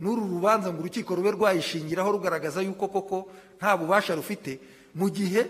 n'uru 0.00 0.26
rubanza 0.26 0.72
ngo 0.74 0.82
urukiko 0.82 1.14
rube 1.14 1.30
rwayishingiraho 1.30 2.12
rugaragaza 2.12 2.60
yuko 2.66 2.88
koko 2.88 3.30
nta 3.62 3.76
bubasha 3.78 4.14
rufite 4.18 4.58
mu 4.94 5.06
gihe 5.10 5.46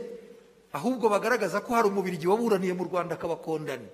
ahubwo 0.73 1.09
bagaragaza 1.09 1.61
ko 1.65 1.75
hari 1.75 1.89
umubirigi 1.89 2.29
waburaniye 2.29 2.73
mu 2.77 2.85
rwanda 2.85 3.15
akabakondane 3.17 3.89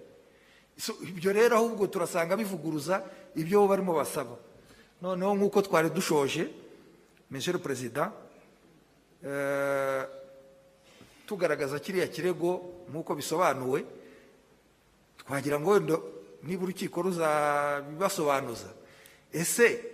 So, 0.81 0.97
ibyo 1.05 1.29
rero 1.33 1.61
ahubwo 1.61 1.85
turasanga 1.93 2.41
bivuguruza 2.41 3.05
ibyo 3.37 3.69
barimo 3.69 3.93
basaba. 3.93 4.33
Noneho 5.05 5.37
nk'uko 5.37 5.61
twari 5.69 5.93
dushoje 5.93 6.49
monsieur 7.31 7.53
le 7.53 7.59
président 7.59 8.11
eh, 9.25 10.03
tugaragaza 11.27 11.79
kiriya 11.79 12.07
kirego 12.09 12.85
nk'uko 12.91 13.15
bisobanuwe 13.15 13.85
twagira 15.19 15.61
ngo 15.61 15.71
wenda 15.71 15.97
niba 16.43 16.63
urukiko 16.65 17.03
ruzabibasobanuza 17.03 18.71
ese 19.33 19.85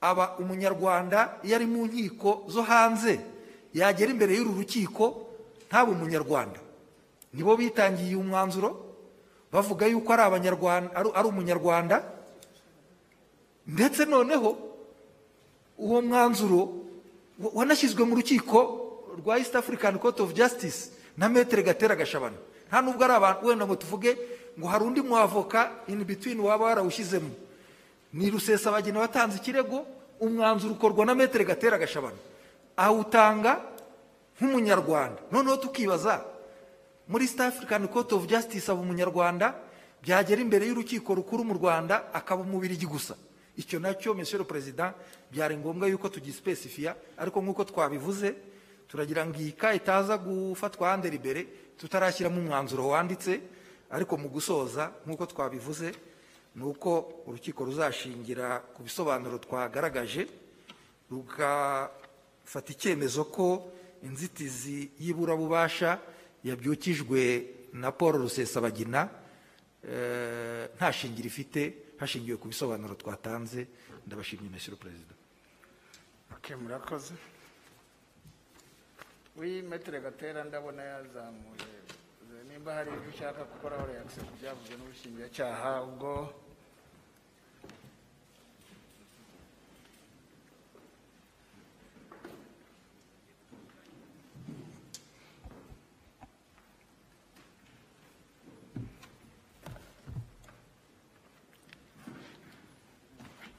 aba 0.00 0.36
umunyarwanda 0.38 1.38
iyo 1.44 1.56
ari 1.56 1.66
mu 1.66 1.86
nkiko 1.86 2.44
zo 2.48 2.62
hanze 2.62 3.20
yagera 3.74 4.10
imbere 4.10 4.34
y'uru 4.34 4.56
rukiko 4.58 5.30
ntabe 5.68 5.92
umunyarwanda. 5.92 6.58
Nibo 7.30 7.54
bitangiye 7.54 8.16
umwanzuro 8.18 8.74
bavuga 9.52 9.86
yuko 9.86 10.08
ari 10.10 10.22
abanyarwanda 10.22 10.90
ari 10.96 11.28
umunyarwanda. 11.28 12.02
Ndetse 13.70 14.02
noneho 14.08 14.69
uwo 15.80 16.02
mwanzuro 16.02 16.60
wa- 17.40 17.50
wanashyizwe 17.64 18.04
mu 18.04 18.14
rukiko 18.20 18.58
rwa 19.24 19.38
east 19.38 19.56
african 19.56 19.98
court 19.98 20.20
of 20.20 20.32
justice 20.36 20.92
na 21.16 21.28
metere 21.28 21.62
gatera 21.62 21.96
gashabana. 21.96 22.36
Nta 22.68 22.80
nubwo 22.84 23.04
ari 23.04 23.14
abantu 23.16 23.46
wenda 23.46 23.64
ngo 23.66 23.76
tuvuge 23.76 24.16
ngo 24.58 24.66
hari 24.68 24.84
undi 24.84 25.00
mwavoka 25.02 25.70
in 25.88 26.04
between 26.04 26.38
waba 26.40 26.64
warawushyizemo 26.64 27.30
ni 28.12 28.30
rusesabagina 28.30 29.00
watanze 29.00 29.36
ikirego 29.38 29.86
umwanzuro 30.20 30.74
ukorwa 30.74 31.06
na 31.06 31.14
metere 31.14 31.44
gatera 31.44 31.78
gashabana. 31.78 32.16
Awutanga 32.76 33.60
nk'umunyarwanda. 34.40 35.20
Noneho 35.32 35.56
tukibaza 35.56 36.24
muri 37.08 37.24
east 37.24 37.40
african 37.40 37.88
court 37.88 38.12
of 38.12 38.26
justice 38.26 38.70
aba 38.70 38.80
umunyarwanda 38.80 39.54
byagera 40.02 40.40
imbere 40.40 40.66
y'urukiko 40.66 41.14
rukuru 41.14 41.44
mu 41.44 41.54
rwanda 41.54 42.08
akaba 42.14 42.42
umubirigi 42.42 42.86
gusa. 42.86 43.14
Icyo 43.56 43.78
na 43.80 43.92
cyo 43.94 44.14
monsieur 44.14 44.44
president 44.46 44.94
byari 45.30 45.56
ngombwa 45.56 45.88
yuko 45.88 46.08
tugisipesifiya 46.08 46.96
ariko 47.16 47.38
nk'uko 47.42 47.64
twabivuze 47.64 48.34
turagira 48.88 49.22
ngo 49.26 49.38
iyi 49.38 49.52
ka 49.54 49.74
itaza 49.74 50.18
gufatwa 50.18 50.90
hande 50.90 51.08
imbere 51.08 51.46
tutarashyiramo 51.78 52.38
umwanzuro 52.42 52.88
wanditse 52.90 53.40
ariko 53.90 54.18
mu 54.18 54.28
gusoza 54.28 54.90
nk'uko 55.06 55.24
twabivuze 55.26 55.94
ni 56.54 56.64
uko 56.66 57.22
urukiko 57.26 57.62
ruzashingira 57.64 58.58
ku 58.74 58.82
bisobanuro 58.82 59.38
twagaragaje 59.38 60.26
rugafata 61.10 62.68
icyemezo 62.74 63.24
ko 63.30 63.70
inzitizi 64.02 64.90
y'iburabubasha 64.98 65.98
yabyukijwe 66.44 67.20
na 67.72 67.92
paul 67.92 68.18
rusesabagina 68.26 69.08
eh, 69.86 70.66
nta 70.76 70.92
shingiro 70.92 71.26
ifite 71.30 71.94
hashingiwe 72.00 72.36
ku 72.36 72.48
bisobanuro 72.48 72.94
twatanze. 72.94 73.66
Ndabashimye 74.06 74.48
monsieur 74.50 74.74
le 74.74 75.19
Okay, 76.40 76.56
murakoze. 76.56 77.14
Wi 79.36 79.62
metere 79.62 80.00
gatera 80.00 80.44
ndabona 80.44 80.82
yazamuye 80.82 81.70
nimba 82.48 82.74
hari 82.74 82.90
ibyo 82.90 83.10
ushaka 83.14 83.44
gukoraho 83.44 83.86
reaction 83.86 84.26
ku 84.26 84.34
byavuzwe 84.40 84.74
n'ubushinjacyaha 84.76 85.70
ubwo 85.86 86.10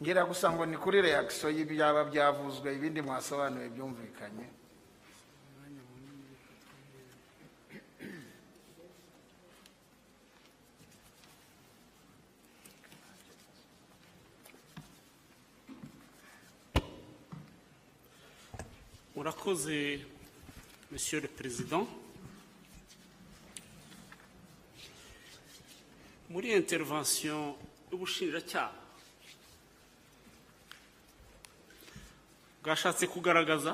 ngira 0.01 0.21
gusa 0.29 0.45
ngo 0.53 0.63
ni 0.65 0.77
kuri 0.83 0.97
reakisiyo 1.07 1.49
y'ibyaba 1.55 2.01
byavuzwe 2.09 2.67
ibindi 2.77 2.99
mwasobanuye 3.07 3.67
byumvikanye. 3.73 4.45
Murakoze 19.15 19.99
monsieur 20.91 21.19
le 21.21 21.27
président. 21.27 21.87
Muri 26.29 26.53
intervention 26.53 27.55
y'ubushinjacyaha 27.91 28.80
bwashatse 32.61 33.07
kugaragaza 33.07 33.73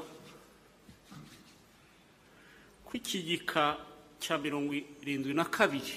ko 2.86 2.92
iki 2.94 3.20
gika 3.24 3.78
cya 4.20 4.38
mirongo 4.38 4.74
irindwi 4.74 5.34
na 5.36 5.46
kabiri 5.46 5.96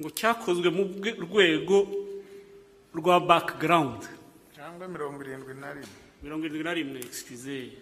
ngo 0.00 0.10
cyakozwe 0.10 0.68
mu 0.74 0.82
rwego 1.26 1.86
rwa 2.94 3.20
background. 3.20 4.02
Cyangwa 4.54 4.88
mirongo 4.90 5.22
irindwi 5.22 5.54
na 5.54 5.70
rimwe. 5.70 5.98
Mirongo 6.22 6.42
irindwi 6.46 6.64
na 6.66 6.74
rimwe 6.74 6.98
excuse 6.98 7.78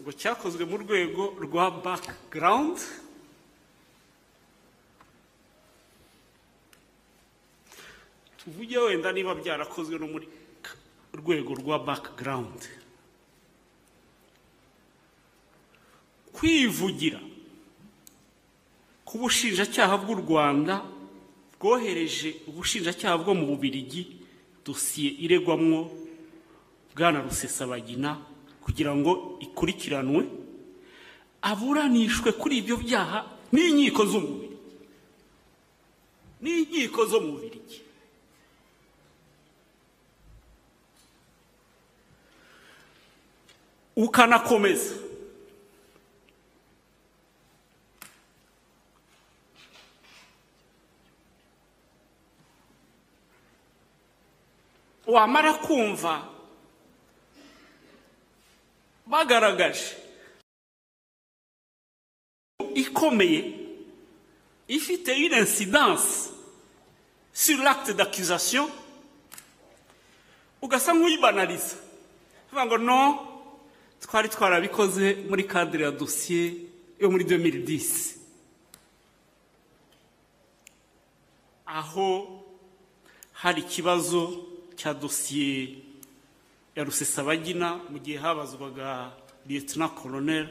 ngo 0.00 0.10
cyakozwe 0.12 0.64
mu 0.68 0.76
rwego 0.84 1.22
rwa 1.40 1.70
background. 1.70 2.76
Tuvuge 8.36 8.78
wenda 8.78 9.12
niba 9.12 9.34
byarakozwe 9.34 9.98
no 9.98 10.06
muri 10.06 10.28
rwego 11.14 11.54
rwa 11.54 11.78
background. 11.78 12.60
Kwivugira 16.32 17.20
ku 19.04 19.18
bushinjacyaha 19.18 19.96
bw'u 20.00 20.16
rwanda 20.24 20.80
bwohereje 21.60 22.40
ubushinjacyaha 22.48 23.20
bwo 23.20 23.34
mu 23.36 23.44
bubirigi 23.52 24.16
dosiye 24.64 25.10
iregwamwo 25.24 25.92
bwana 26.96 27.20
rusesabagina 27.20 28.16
kugira 28.64 28.96
ngo 28.96 29.36
ikurikiranwe 29.44 30.22
aburanishwe 31.44 32.32
kuri 32.40 32.54
ibyo 32.64 32.76
byaha 32.80 33.18
n'inkiko 33.52 34.02
z'umubiri 34.10 34.56
n'inkiko 36.42 37.00
zo 37.04 37.18
mu 37.20 37.30
bubirigi 37.36 37.81
ukanakomeza. 43.96 44.94
Wamara 55.06 55.54
kumva 55.54 56.28
bagaragaje 59.06 59.96
ikomeye 62.74 63.58
ifite 64.68 65.08
une 65.08 65.38
incidence 65.38 66.30
sur 67.32 67.58
l'acte 67.62 67.90
d'accusation 67.92 68.70
ugasa 70.62 70.92
nk'uyibanariza 70.94 71.76
uvuga 72.46 72.66
ngo 72.66 72.78
no 72.78 72.98
twari 74.02 74.28
twarabikoze 74.28 75.06
muri 75.28 75.44
cadre 75.44 75.84
ya 75.84 75.90
dosiye 75.90 76.54
yo 77.00 77.10
muri 77.10 77.24
2010 77.24 78.18
aho 81.66 82.08
hari 83.32 83.60
ikibazo 83.62 84.22
cya 84.76 84.94
dosiye 84.94 85.78
ya 86.76 86.84
rusesabagina 86.84 87.76
mu 87.90 87.98
gihe 87.98 88.18
habazwaga 88.18 89.12
lieutenant 89.46 89.94
colonel 89.94 90.46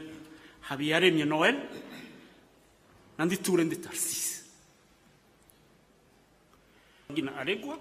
habiyaremye 0.60 1.24
noel 1.24 1.56
na 3.18 3.24
nditure 3.24 3.64
ndi 3.64 3.76
tarsisi 3.76 4.42
gina 7.14 7.36
aregwa 7.36 7.78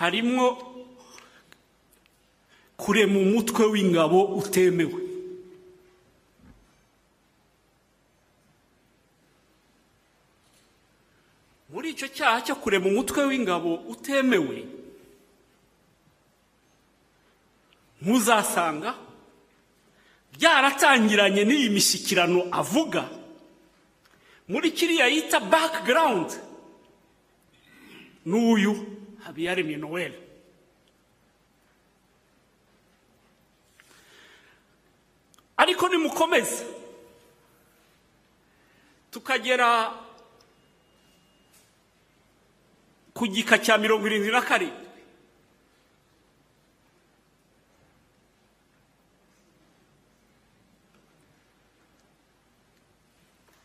harimwo 0.00 0.46
kurema 2.82 3.16
umutwe 3.26 3.62
w'ingabo 3.72 4.18
utemewe. 4.40 5.00
Muri 11.70 11.90
icyo 11.94 12.08
cyaha 12.10 12.38
cyo 12.46 12.54
kurema 12.58 12.86
umutwe 12.90 13.20
w'ingabo 13.30 13.74
utemewe 13.92 14.58
muzasanga 18.02 18.90
byaratangiranye 20.34 21.42
n'iyi 21.44 21.68
mishyikirano 21.70 22.40
avuga. 22.60 23.02
Muri 24.50 24.70
kiriya 24.74 25.06
yita 25.06 25.38
background 25.40 26.28
n'uyu 28.26 28.74
habiyaremye 29.30 29.76
noel 29.76 30.12
ariko 35.56 35.88
nimukomeze. 35.88 36.66
Tukagera 39.10 39.94
ku 43.14 43.26
gika 43.26 43.58
cya 43.58 43.78
mirongo 43.78 44.06
irindwi 44.06 44.30
na 44.32 44.42
karindwi. 44.42 44.86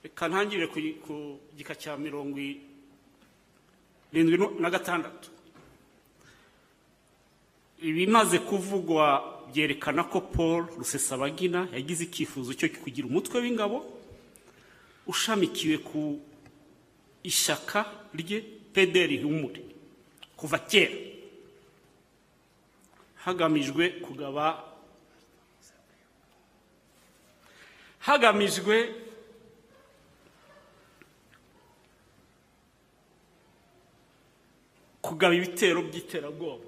Reka 0.03 0.27
ntangire 0.29 0.67
ku 0.67 1.39
gika 1.57 1.75
cya 1.75 1.97
mirongo 1.97 2.37
irindwi 4.11 4.37
na 4.61 4.69
gatandatu. 4.69 5.34
Ibimaze 7.81 8.39
kuvugwa 8.39 9.05
byerekana 9.51 10.03
ko 10.03 10.21
paul 10.21 10.65
rusesabagina 10.77 11.67
yagize 11.73 12.03
icyifuzo 12.07 12.53
cyo 12.57 12.67
kugira 12.83 13.05
umutwe 13.07 13.35
w'ingabo 13.43 13.77
ushamikiwe 15.07 15.77
ku 15.87 16.19
ishyaka 17.23 17.85
rye 18.13 18.41
pederi 18.73 19.17
humure 19.23 19.61
kuva 20.37 20.59
kera. 20.59 20.97
Hagamijwe 23.25 23.89
kugaba 24.05 24.45
hagamijwe 28.05 28.75
kugaba 35.05 35.33
ibitero 35.39 35.79
by'iterabwoba. 35.87 36.64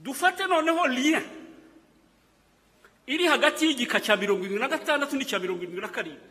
Dufate 0.00 0.46
noneho 0.46 0.82
liye 0.96 1.20
iri 3.06 3.24
hagati 3.32 3.60
y'igika 3.66 4.00
cya 4.04 4.14
mirongo 4.16 4.42
irindwi 4.44 4.60
na 4.62 4.68
gatandatu 4.74 5.12
n'icya 5.16 5.38
mirongo 5.42 5.60
irindwi 5.62 5.82
na 5.82 5.94
karindwi. 5.96 6.28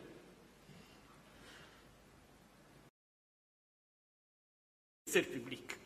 Repubulika 5.14 5.76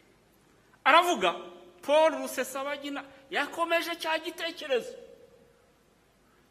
aravuga 0.84 1.32
paul 1.82 2.10
rusesabagina 2.22 3.04
yakomeje 3.30 3.96
cya 3.96 4.18
gitekerezo 4.18 4.94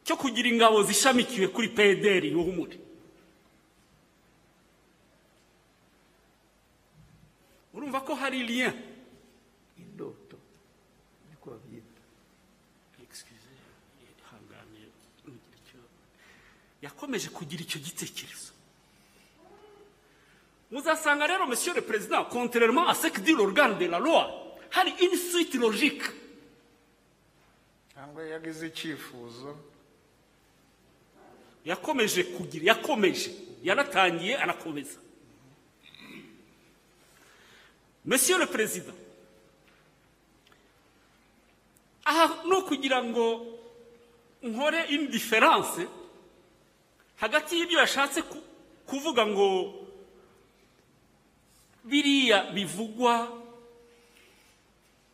cyo 0.04 0.16
kugira 0.16 0.48
ingabo 0.48 0.82
zishamikiwe 0.82 1.46
kuri 1.48 1.68
pederi 1.68 2.28
y'uhumure 2.32 2.76
urumva 7.74 8.00
ko 8.00 8.14
hari 8.14 8.42
liye 8.48 8.68
indoto 9.78 10.36
niko 11.30 11.50
babyita 11.50 12.02
Excuse, 13.02 13.48
ihangane, 14.04 14.82
ntugire 15.22 15.56
icyo- 15.60 15.90
yakomeje 16.86 17.28
kugira 17.28 17.62
icyo 17.62 17.78
gitekerezo. 17.80 18.52
Muzasanga 20.70 21.26
rero 21.26 21.46
monsieur 21.46 21.74
le 21.74 21.82
président 21.82 22.24
contrairement 22.24 22.86
à 22.88 22.94
ce 22.94 23.08
que 23.08 23.20
dit 23.20 23.32
l'organe 23.34 23.78
de 23.78 23.86
la 23.86 23.98
loi 23.98 24.22
hari 24.72 24.92
une 25.00 25.16
suite 25.16 25.54
logique. 25.54 26.02
Cyangwa 27.94 28.22
yagize 28.24 28.66
icyifuzo. 28.66 29.56
Yakomeje 31.64 32.24
kugira 32.36 32.64
yakomeje. 32.74 33.30
Yaratangiye 33.62 34.36
arakomeza. 34.38 34.98
Monsieur 38.04 38.38
le 38.38 38.46
perezida 38.46 38.92
aha 42.04 42.42
ni 42.44 42.54
ukugira 42.54 43.02
ngo 43.02 43.26
nkore 44.42 44.84
indiferanse 44.94 45.88
hagati 47.16 47.56
y'ibyo 47.58 47.78
yashatse 47.78 48.22
ku- 48.22 48.42
kuvuga 48.86 49.26
ngo 49.26 49.74
biriya 51.84 52.50
bivugwa 52.54 53.28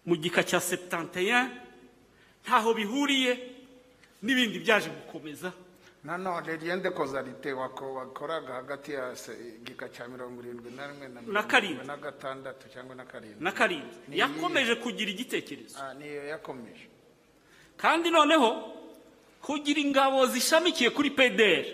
mu 0.07 0.17
gika 0.17 0.43
cya 0.43 0.59
71 0.59 1.49
ntaho 2.45 2.75
bihuriye 2.75 3.33
n'ibindi 4.23 4.59
byaje 4.59 4.91
gukomeza. 4.91 5.53
Nanone 6.05 6.57
riyende 6.57 6.91
kozarite 6.91 7.53
wako- 7.53 7.95
wakoraga 7.95 8.55
hagati 8.55 8.93
ya 8.93 9.15
igika 9.63 9.89
cya 9.89 10.09
mirongo 10.09 10.43
irindwi 10.43 10.71
na 10.75 10.87
rimwe 10.87 11.09
na 11.33 11.43
karindwi. 11.43 11.87
na 11.87 11.97
gatandatu 11.97 12.67
cyangwa 12.75 12.95
na 12.97 13.05
karindwi. 13.05 13.39
Na 13.45 13.53
karindwi. 13.53 14.19
Yakomeje 14.19 14.75
kugira 14.83 15.11
igitekerezo. 15.11 15.79
Ah, 15.79 15.95
niyo 15.95 16.27
yakomeje. 16.27 16.87
Kandi 17.77 18.11
noneho 18.11 18.75
kugira 19.43 19.79
ingabo 19.81 20.27
zishamikiye 20.27 20.91
kuri 20.91 21.11
pdr 21.11 21.67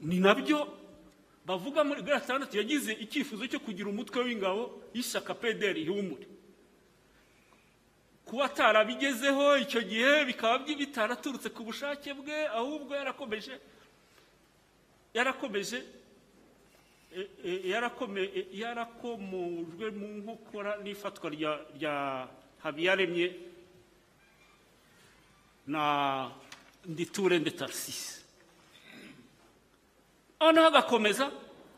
ni 0.00 0.20
na 0.20 0.34
byo 0.34 0.58
bavuga 1.46 1.84
muri 1.84 2.02
gatandatu 2.02 2.56
yagize 2.56 2.92
icyifuzo 3.04 3.46
cyo 3.46 3.60
kugira 3.60 3.88
umutwe 3.88 4.18
w'ingabo 4.24 4.80
y'ishyaka 4.94 5.34
pdr 5.34 5.76
ihumure 5.78 6.26
kuba 8.24 8.44
atarabigezeho 8.48 9.58
icyo 9.60 9.80
gihe 9.84 10.24
bikaba 10.24 10.64
bitaraturutse 10.64 11.48
ku 11.52 11.62
bushake 11.68 12.14
bwe 12.16 12.48
ahubwo 12.48 12.96
yarakomeje 12.96 13.54
yarakomeje 15.14 15.78
e- 17.16 17.28
e- 17.44 17.62
e- 17.70 18.48
yarakomojwe 18.58 19.86
mu 19.92 20.06
nkokora 20.24 20.80
n'ifatwa 20.82 21.28
rya 21.76 21.92
habiyaremye 22.64 23.26
na 25.66 25.84
nditure 26.88 27.38
de 27.40 27.50
tarisisi 27.50 28.23
noneho 30.40 30.66
agakomeza 30.66 31.24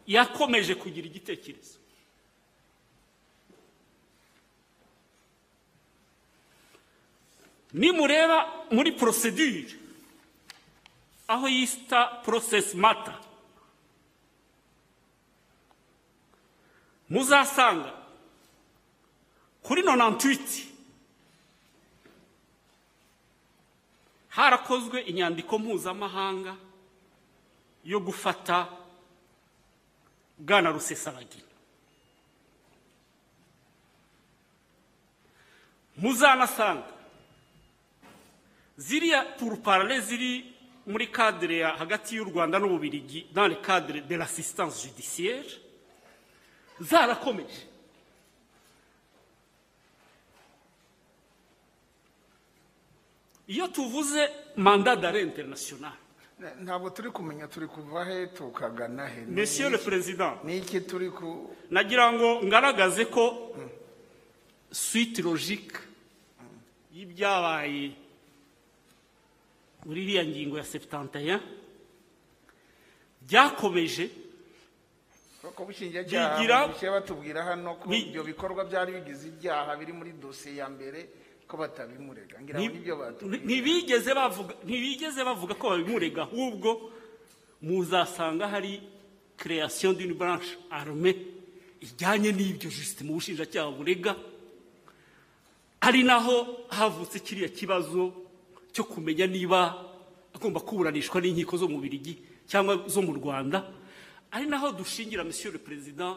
yakomeje 0.07 0.75
kugira 0.75 1.07
igitekerezo. 1.07 1.79
Nimureba 7.73 8.67
muri 8.71 8.93
porosedire 8.93 9.75
aho 11.29 11.49
yita 11.49 12.07
porosesi 12.25 12.77
mata 12.77 13.19
muzasanga 17.11 17.93
kuri 19.63 19.83
nonantwiti. 19.83 20.67
Harakozwe 24.29 25.01
inyandiko 25.01 25.59
mpuzamahanga. 25.59 26.57
Yo 27.87 28.01
gufata 28.01 28.69
bwana 30.39 30.71
rusesabagina. 30.71 31.47
Muzanasanga. 35.97 36.93
Ziriya 38.77 39.23
puruparale 39.39 40.01
ziri 40.01 40.53
muri 40.87 41.07
kadire 41.07 41.63
hagati 41.65 42.17
y'u 42.17 42.25
rwanda 42.25 42.59
n'ububirigi 42.59 43.27
dans 43.33 43.49
le 43.49 43.57
cadre 43.57 44.01
de 44.01 44.17
l'assistance 44.17 44.83
judiciaire 44.83 45.47
zarakomeje. 46.81 47.67
Iyo 53.49 53.69
tuvuze 53.69 54.31
manda 54.57 54.97
dare 54.97 55.23
international 55.23 56.06
Monsieur 59.29 59.71
le 59.71 59.79
ku 61.11 61.51
nagira 61.71 62.13
ngo 62.13 62.43
ngaragaze 62.45 63.05
ko 63.09 63.55
suite 64.71 65.23
logique 65.23 65.81
y'ibyabaye 66.93 67.97
muri 69.87 70.03
iriya 70.05 70.25
ngingo 70.29 70.57
ya 70.59 70.65
71 70.65 71.41
byakomeje 73.23 74.11
Bigira- 76.03 76.69
batubwira 76.91 77.45
hano 77.45 77.75
ko 77.81 77.89
ibyo 77.95 78.23
bikorwa 78.25 78.65
byari 78.69 78.93
bigize 78.93 79.29
ibyaha 79.29 79.77
biri 79.79 79.93
muri 79.93 80.13
dosiye 80.13 80.57
ya 80.61 80.69
mbere 80.69 81.09
ko 81.49 81.57
batabimurega 81.57 82.37
ngira 82.43 82.59
ngo 82.59 82.69
ni 82.73 82.79
byo 82.83 82.95
batubwira 82.97 83.45
ntibigeze 83.45 84.11
bavuga 84.15 84.53
ntibigeze 84.67 85.21
bavuga 85.25 85.55
ko 85.55 85.65
babimurega 85.71 86.23
ahubwo 86.27 86.91
muzasanga 87.63 88.49
hari 88.49 88.83
création 89.37 89.93
d'une 89.93 90.15
branche 90.15 90.59
armée 90.71 91.17
ijyanye 91.81 92.33
n'ibyo 92.33 92.71
juste 92.71 93.05
mu 93.05 93.15
bushinjacyaha 93.15 93.71
burega. 93.71 94.17
Ari 95.81 96.03
naho 96.03 96.67
havutse 96.69 97.21
kiriya 97.21 97.49
kibazo 97.49 98.13
cyo 98.73 98.85
kumenya 98.85 99.27
niba 99.27 99.77
agomba 100.35 100.61
kuburanishwa 100.61 101.21
n'inkiko 101.21 101.57
zo 101.57 101.69
mu 101.69 101.79
Birigi 101.81 102.17
cyangwa 102.49 102.89
zo 102.89 103.01
mu 103.03 103.13
Rwanda. 103.15 103.71
Ari 104.33 104.47
naho 104.49 104.73
dushingira 104.73 105.23
monsieur 105.25 105.53
le 105.53 105.59
président 105.59 106.17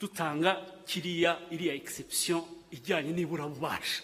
dutanga 0.00 0.52
kiriya 0.86 1.38
iriya 1.50 1.74
exception 1.74 2.42
ijyanye 2.70 3.12
n'iburabubasha 3.12 4.02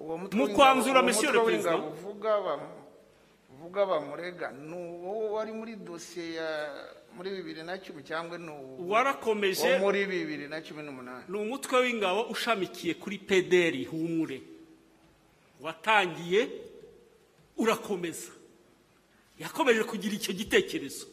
uwo 0.00 0.18
mutwe 0.18 0.38
Mu 0.38 0.48
kwanzura, 0.54 1.02
mutwe 1.02 1.32
le 1.32 1.38
w'ingabo 1.38 1.88
uvuga 1.88 2.30
bam- 2.44 2.70
uvuga 3.54 3.86
bamurega 3.86 4.50
ni 4.50 4.74
uwo 4.74 5.32
wari 5.32 5.52
muri 5.52 5.76
dosiye 5.76 6.34
ya 6.34 6.50
muri 7.16 7.30
bibiri 7.30 7.62
na 7.62 7.78
cumi 7.78 8.02
cyangwa 8.02 8.38
ni 8.38 8.50
uwo 8.50 8.88
warakomeje 8.92 9.78
muri 9.78 10.06
bibiri 10.06 10.48
na 10.48 10.60
cumi 10.60 10.82
n'umunani. 10.82 11.24
ni 11.28 11.36
umutwe 11.38 11.78
w'ingabo 11.80 12.22
ushamikiye 12.34 12.94
kuri 12.94 13.18
pederi 13.18 13.84
humure. 13.84 14.42
Watangiye 15.60 16.48
urakomeza. 17.56 18.32
Yakomeje 19.38 19.84
kugira 19.86 20.14
icyo 20.14 20.32
gitekerezo. 20.34 21.06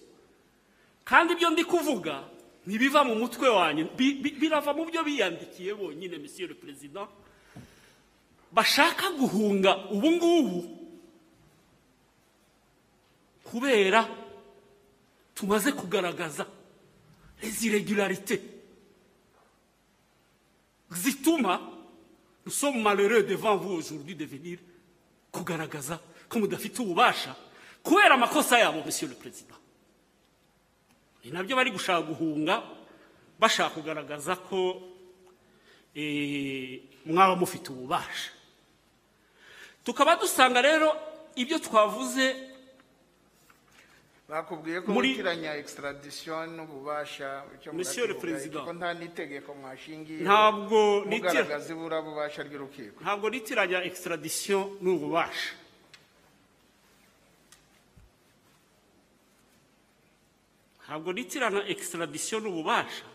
Kandi 1.06 1.34
ibyo 1.34 1.50
ndi 1.50 1.64
kuvuga 1.64 2.24
ntibiva 2.68 3.04
mu 3.04 3.16
mutwe 3.16 3.50
bi- 4.22 4.36
birava 4.40 4.74
mu 4.74 4.86
byo 4.86 5.04
biyandikiye 5.04 5.74
bonyine 5.74 6.18
le 6.48 6.54
président. 6.54 7.08
Bashaka 8.52 9.12
guhunga 9.18 9.88
ubu 9.92 10.12
ngubu 10.12 10.78
kubera 13.44 14.08
tumaze 15.36 15.72
kugaragaza 15.72 16.46
les 17.42 17.66
irrégularités 17.66 18.42
zituma 20.92 21.60
nous 22.46 22.52
sommes 22.52 22.82
malheureux 22.82 23.24
devant 23.24 23.56
vous 23.58 23.74
aujourd'hui 23.74 24.16
de 24.16 24.26
venir 24.26 24.60
kugaragaza 25.32 26.00
ko 26.30 26.40
mudafite 26.40 26.80
ububasha 26.82 27.36
kubera 27.84 28.14
amakosa 28.16 28.60
yabo 28.60 28.84
monsieur 28.86 29.08
le 29.08 29.16
président. 29.16 29.56
Ni 31.24 31.32
na 31.32 31.44
byo 31.44 31.56
bari 31.56 31.72
gushaka 31.72 32.02
guhunga 32.02 32.64
bashaka 33.40 33.70
kugaragaza 33.76 34.36
ko 34.36 34.82
eh, 35.96 36.82
mwaba 37.06 37.36
mufite 37.36 37.70
ububasha. 37.70 38.32
Tukaba 39.84 40.16
dusanga 40.16 40.62
rero 40.62 40.94
ibyo 41.36 41.60
twavuze 41.60 42.52
bakubwiye 44.30 44.82
ko 44.82 44.92
witiranya 44.96 45.56
extradition 45.60 46.56
n'ububasha 46.56 47.44
le 47.66 47.72
murakivuga, 47.72 48.20
Président. 48.20 48.64
ko 48.66 48.74
nta 48.74 48.94
n'itegeko 48.94 49.50
mwashingiye 49.54 50.24
ntabwo 50.24 51.04
mugaragaza 51.10 51.68
iburabubasha 51.74 52.42
ry'urukiko. 52.48 52.98
Ntabwo 53.04 53.30
nitiranya 53.30 53.84
extradition 53.84 54.64
n'ububasha. 54.82 55.61
Ntabwo 60.92 61.14
nitirana 61.14 61.62
extradition 61.74 62.44
n'ububasha 62.44 63.06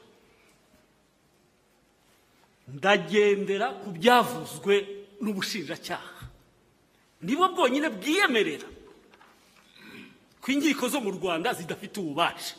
ndagendera 2.76 3.66
ku 3.80 3.88
byavuzwe 3.96 4.74
n'ubushinjacyaha. 5.22 6.20
Nibo 7.20 7.44
bwonyine 7.52 7.88
bwiyemerera 7.96 8.68
ko 10.40 10.46
inkiko 10.52 10.88
zo 10.88 11.04
mu 11.04 11.10
rwanda 11.20 11.52
zidafite 11.58 12.00
ububasha. 12.00 12.56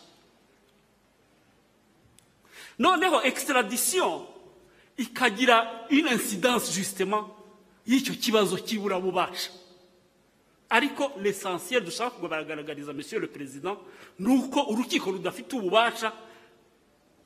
Noneho 2.77 3.17
extradition 3.25 4.21
ikagira 5.01 5.57
une 5.89 6.09
incidence 6.17 6.69
justement 6.77 7.25
y'icyo 7.89 8.13
kibazo 8.23 8.53
cy'iburabubasha 8.65 9.49
ariko 10.69 11.11
l'essentiel 11.23 11.83
dushaka 11.83 12.15
kugaragariza 12.19 12.93
monsieur 12.93 13.19
le 13.21 13.27
président 13.27 13.77
ni 14.19 14.27
uko 14.37 14.59
urukiko 14.71 15.11
rudafite 15.11 15.53
ububasha 15.55 16.11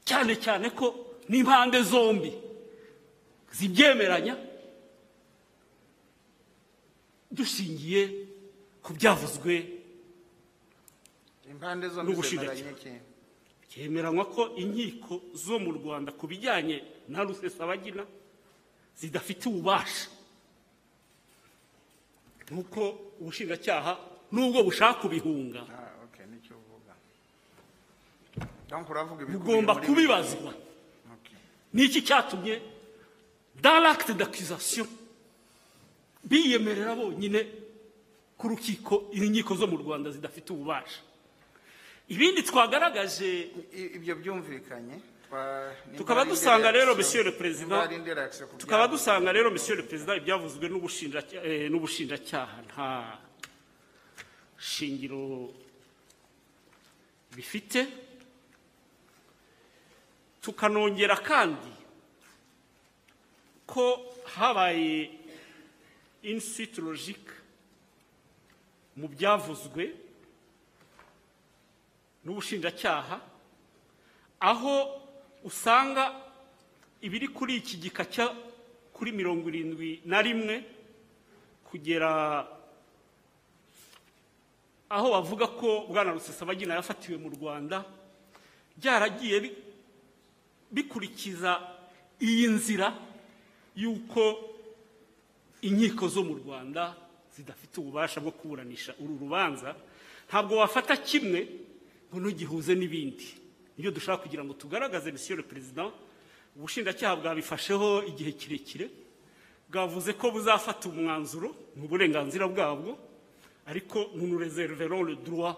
cyane 0.05 0.35
cyane 0.39 0.69
ko 0.69 1.17
n'impande 1.29 1.81
zombi 1.83 2.31
zibyemeranya 3.51 4.37
dushingiye 7.31 8.01
ku 8.83 8.93
byavuzwe 8.93 9.77
N'ubushinjacyaha. 12.03 12.71
cyemeranywa 13.69 14.25
ko 14.25 14.41
inkiko 14.55 15.21
zo 15.33 15.59
mu 15.59 15.71
rwanda 15.71 16.11
ku 16.11 16.27
bijyanye 16.27 16.83
na 17.07 17.23
rusesabagina 17.23 18.03
zidafite 18.95 19.47
ububasha 19.49 20.07
nuko 22.51 22.81
ubushinjacyaha 23.21 23.97
nubwo 24.31 24.63
bushaka 24.63 24.99
kubihunga. 25.01 25.61
Ah, 25.71 25.91
bugomba 29.39 29.73
muri- 29.73 29.85
kubibazwa. 29.87 30.51
Okay. 31.15 31.37
niki 31.73 32.01
cyatumye 32.03 32.61
l'acte 33.63 34.13
d'accusation 34.13 34.87
biyemerera 36.23 36.95
bonyine 36.95 37.41
ku 38.37 38.47
rukiko 38.47 39.09
inkiko 39.11 39.55
zo 39.55 39.67
mu 39.67 39.77
rwanda 39.77 40.11
zidafite 40.11 40.49
ububasha? 40.53 41.01
Ibindi 42.09 42.43
twagaragaje 42.43 43.51
ibyo 43.97 44.15
byumvikanye. 44.15 44.99
Tukaba 45.97 46.25
dusanga 46.25 46.71
rero 46.71 46.95
monsieur 46.95 47.31
ku 47.31 48.57
tukaba 48.57 48.87
dusanga 48.87 49.31
rero 49.31 49.51
monsieur 49.51 49.81
président 49.87 50.15
ibyavuzwe 50.15 50.65
eh, 51.43 51.69
n'ubushinjacyaha 51.69 52.61
nta 52.67 53.19
shingiro 54.57 55.53
bifite. 57.35 57.87
Tukanongera 60.41 61.15
kandi 61.15 61.71
ko 63.65 64.03
habaye 64.35 65.11
une 66.23 66.41
suite 66.41 66.77
logique 66.77 67.31
mu 68.97 69.07
byavuzwe 69.07 69.95
n'ubushinjacyaha 72.25 73.21
aho 74.39 75.00
usanga 75.43 76.03
ibiri 77.01 77.27
kuri 77.27 77.55
iki 77.61 77.77
gika 77.77 78.05
cya 78.05 78.27
kuri 78.93 79.11
mirongo 79.11 79.49
irindwi 79.49 80.01
na 80.05 80.21
rimwe 80.21 80.63
kugera 81.69 82.11
aho 84.89 85.07
bavuga 85.11 85.47
ko 85.47 85.85
bwana 85.89 86.11
rusesabagina 86.13 86.75
yafatiwe 86.75 87.17
mu 87.17 87.29
rwanda 87.29 87.85
byaragiye 88.77 89.39
bi- 89.39 89.55
bikurikiza 90.71 91.51
iyi 92.21 92.47
nzira 92.47 92.93
y'uko 93.75 94.21
inkiko 95.61 96.07
zo 96.07 96.23
mu 96.23 96.35
rwanda 96.43 96.95
zidafite 97.35 97.79
ububasha 97.79 98.19
bwo 98.19 98.31
kuburanisha 98.31 98.91
uru 98.99 99.15
rubanza. 99.17 99.75
Ntabwo 100.27 100.57
wafata 100.59 100.97
kimwe 100.99 101.47
ngo 102.11 102.19
ntugihuze 102.19 102.75
n'ibindi. 102.75 103.27
Ni 103.81 103.87
byo 103.89 103.97
dushaka 103.97 104.21
kugira 104.21 104.43
ngo 104.45 104.53
tugaragaze 104.53 105.11
monsieur 105.11 105.37
le 105.37 105.43
président 105.43 105.89
ubushinjacyaha 106.55 107.15
bwabifasheho 107.15 108.05
igihe 108.05 108.31
kirekire 108.37 108.85
bwavuze 109.69 110.13
ko 110.13 110.29
buzafata 110.29 110.85
umwanzuro 110.89 111.49
mu 111.75 111.87
burenganzira 111.89 112.45
bwabwo 112.45 112.93
ariko 113.65 113.97
réserverons 114.37 115.01
le 115.09 115.15
droit 115.15 115.57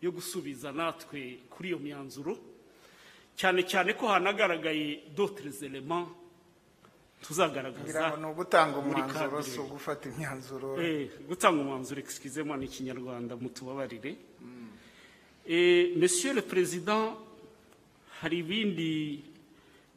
yo 0.00 0.10
gusubiza 0.14 0.70
natwe 0.72 1.42
kuri 1.50 1.68
iyo 1.74 1.78
myanzuro. 1.78 2.38
Cyane 3.34 3.66
cyane 3.66 3.90
ko 3.98 4.06
hanagaragaye 4.06 5.02
d'autres 5.16 5.62
éléments 5.66 6.06
ngira 6.06 7.26
tuzagaragaza 7.26 8.16
ni 8.22 8.26
ugutanga 8.30 8.78
umwanzuro 8.78 9.42
si 9.42 9.58
ugufata 9.58 10.08
imyanzuro. 10.08 10.78
Eh, 10.78 11.10
gutanga 11.26 11.58
umwanzuro 11.60 11.98
excusez-moi 12.00 12.56
ni 12.58 12.66
ikinyarwanda 12.70 13.34
mutubabarire. 13.34 14.29
Monsieur 15.96 16.34
le 16.34 16.42
président 16.42 17.16
hari 18.22 18.38
ibindi 18.38 19.24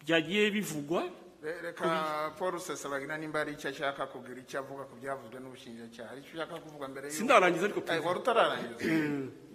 byagiye 0.05 0.51
bivugwa 0.51 1.03
Re- 1.43 1.61
reka 1.61 2.31
paul 2.39 2.51
rusesabagina 2.51 3.17
nimba 3.17 3.39
hari 3.39 3.53
icyo 3.53 3.69
ashaka 3.69 4.07
kugira 4.07 4.39
icyo 4.41 4.59
avuga 4.59 4.83
ku 4.87 4.95
byavuzwe 4.95 5.39
n'ubushinjacyaha 5.43 6.09
hari 6.09 6.21
icyo 6.23 6.33
ushaka 6.39 6.55
kuvuga 6.63 6.87
mbere 6.87 7.07
y'uko- 7.07 7.17
Sindarangiza 7.19 7.65
ariko 7.67 7.79
Eh, 7.79 7.85
Perezida. 7.85 8.07
wari 8.07 8.19
utararangiza 8.19 8.93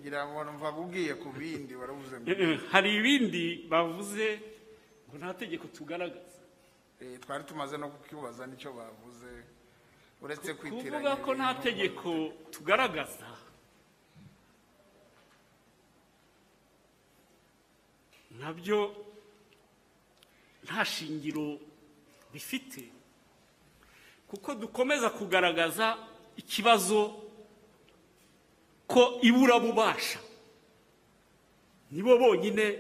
ngira 0.01 0.21
ngo 0.29 0.39
numva 0.45 0.69
ugiye 0.85 1.15
ku 1.17 1.29
bindi 1.33 1.73
waravuze 1.75 2.15
ngo 2.21 2.29
Eh, 2.31 2.37
eh, 2.41 2.61
hari 2.73 2.91
ibindi 3.01 3.45
bavuze 3.73 4.27
ngo 5.09 5.17
nta 5.17 5.33
tegeko 5.35 5.67
tugaragaza. 5.73 6.37
Twari 7.25 7.45
tumaze 7.49 7.77
no 7.81 7.89
kukibaza 7.89 8.45
ni 8.47 8.57
cyo 8.61 8.73
bavuze. 8.77 9.31
Uretse 10.21 10.55
kwitiranya 10.61 11.15
kuvuga 11.17 11.25
ko 11.25 11.31
nta 11.35 11.55
tegeko 11.63 12.11
tugaragaza 12.53 13.25
na 18.39 18.53
byo 18.53 18.95
nta 20.65 20.85
shingiro 20.85 21.59
bifite 22.33 22.85
kuko 24.29 24.55
dukomeza 24.55 25.11
kugaragaza 25.11 25.97
ikibazo 26.37 27.15
ko 28.87 29.19
iburabubasha 29.23 30.19
nibo 31.91 32.19
bonyine 32.19 32.79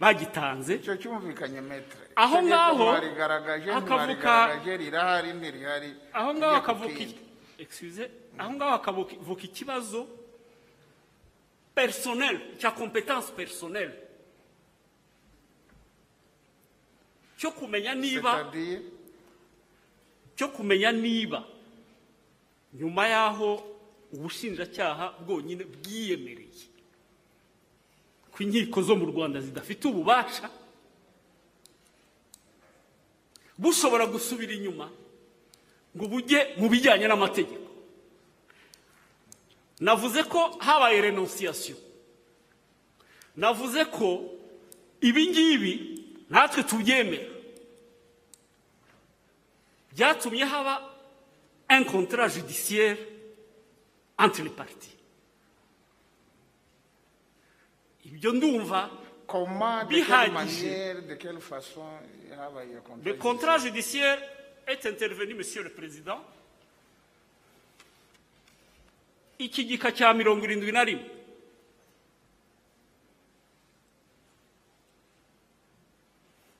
bagitanze. 0.00 0.74
Icyo 0.82 0.96
cyumvikanye 0.96 1.60
metere 1.60 2.02
Aho 2.16 2.42
ngaho 2.42 2.86
hakavuka- 3.72 4.76
rirahari 4.76 5.32
ntirihari. 5.32 5.90
Aho 6.12 6.34
ngaho 6.34 6.54
hakavuka 6.54 7.00
aho 8.38 8.50
ngaho 8.56 8.70
hakavuka 8.70 9.42
ikibazo 9.44 10.08
personnel 11.74 12.40
cya 12.58 12.70
competence 12.70 13.32
personnel 13.36 13.90
cyo 17.42 17.50
kumenya 17.50 17.94
niba. 17.94 18.46
Cyo 20.38 20.48
kumenya 20.48 20.92
niba. 20.92 21.42
Nyuma 22.72 23.08
y'aho 23.08 23.58
ubushinjacyaha 24.14 25.18
bwonyine 25.26 25.64
bwiyemereye. 25.66 26.70
Ko 28.30 28.38
inkiko 28.46 28.82
zo 28.82 28.94
mu 28.96 29.06
rwanda 29.10 29.40
zidafite 29.42 29.82
ububasha. 29.90 30.46
Bushobora 33.58 34.06
gusubira 34.06 34.54
inyuma 34.54 34.86
ngo 35.96 36.04
bujye 36.08 36.54
mu 36.62 36.70
bijyanye 36.70 37.10
n'amategeko. 37.10 37.68
Navuze 39.82 40.22
ko 40.30 40.56
habaye 40.62 41.00
renonciation. 41.02 41.76
Navuze 43.36 43.84
ko 43.90 44.30
ibi 45.02 45.26
ngibi 45.26 45.72
natwe 46.30 46.62
tubyemera. 46.62 47.31
Byatumye 49.94 50.44
haba 50.44 50.80
un 51.68 51.84
contrat 51.84 52.28
judiciaire 52.28 52.96
entre 54.18 54.42
les 54.42 54.50
parties. 54.50 54.96
Ibyo 58.04 58.32
ndumva 58.32 58.90
comment 59.26 59.84
de 59.84 59.88
quelle 59.88 60.04
bihagije. 60.04 60.32
manière 60.32 61.02
de 61.02 61.14
quelle 61.14 61.40
façon 61.40 61.84
habaye 62.38 62.68
le 63.04 63.14
contrat 63.14 63.58
judiciaire 63.58 64.18
est 64.66 64.84
intervenu 64.86 65.34
monsieur 65.34 65.62
le 65.62 65.70
président. 65.70 66.20
Iki 69.38 69.66
gika 69.66 69.92
cya 69.92 70.12
mirongo 70.14 70.44
irindwi 70.44 70.72
na 70.72 70.84
rimwe 70.84 71.10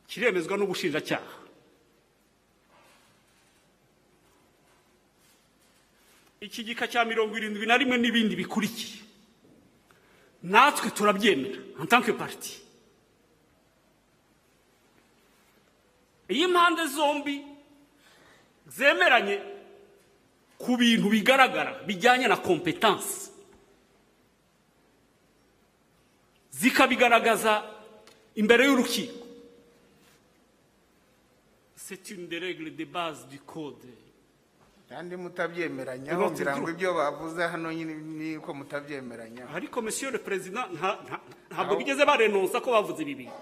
kiremezwa 0.08 0.56
n'ubushinjacyaha. 0.56 1.41
Iki 6.42 6.64
gika 6.64 6.86
cya 6.90 7.04
mirongo 7.04 7.36
irindwi 7.38 7.66
na 7.66 7.76
rimwe 7.78 7.96
n'ibindi 7.98 8.36
bikurikiye. 8.36 9.02
Natwe 10.42 10.90
turabyemera. 10.90 11.58
Que 12.04 12.12
parti 12.12 12.62
iyo 16.28 16.48
impande 16.48 16.86
zombi 16.86 17.44
zemeranye 18.66 19.36
ku 20.58 20.76
bintu 20.76 21.10
bigaragara 21.10 21.72
bijyanye 21.86 22.26
na 22.28 22.36
kompetansi 22.36 23.30
zikabigaragaza 26.50 27.62
imbere 28.36 28.64
y'urukiko. 28.66 29.18
C'est 31.76 32.10
une 32.10 32.26
des 32.28 32.38
règles 32.38 32.74
de 32.74 32.84
base 32.84 33.26
du 33.28 33.38
code. 33.40 33.84
Kandi 34.92 35.16
mutabyemeranyaho 35.16 36.30
ngira 36.30 36.52
ngo 36.60 36.68
ibyo 36.70 36.90
bavuze 36.94 37.42
hano 37.52 37.72
nyine 37.72 37.94
ni 38.18 38.36
uko 38.36 38.50
mutabyemeranyaho 38.54 39.50
ariko 39.56 39.82
monsieur 39.82 40.12
le 40.12 40.18
nta- 41.08 41.20
ntabwo 41.50 41.76
bigeze 41.80 42.04
barenonsa 42.04 42.60
ko 42.60 42.68
bavuze 42.76 43.00
ibi 43.02 43.14
bintu. 43.24 43.40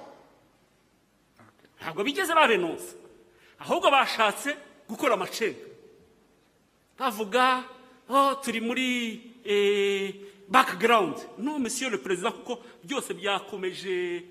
Ntabwo 1.81 2.05
bigeze 2.05 2.33
barenonsa. 2.35 2.95
Ahubwo 3.59 3.91
bashatse 3.91 4.51
gukora 4.89 5.15
amacenga. 5.15 5.65
Bavuga 6.99 7.65
oh 8.09 8.35
turi 8.43 8.61
muri 8.61 8.89
eh, 9.45 10.15
background. 10.49 11.17
No 11.39 11.59
monsieur 11.59 11.91
le 11.91 11.99
président 11.99 12.33
kuko 12.33 12.61
byose 12.85 13.11
byakomeje. 13.15 14.25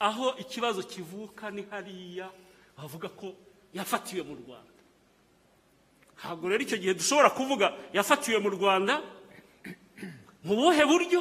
Aho 0.00 0.34
ikibazo 0.38 0.82
kivuka 0.82 1.50
ni 1.50 1.62
hariya 1.70 2.30
bavuga 2.76 3.08
ko 3.08 3.34
yafatiwe 3.74 4.22
mu 4.24 4.34
rwanda. 4.40 4.69
Ntabwo 6.20 6.48
rero 6.48 6.62
icyo 6.62 6.76
gihe 6.78 6.94
dushobora 6.94 7.30
kuvuga 7.32 7.72
yafatiwe 7.96 8.38
mu 8.44 8.50
rwanda? 8.52 9.00
Mu 10.44 10.54
buhe 10.56 10.84
buryo? 10.84 11.20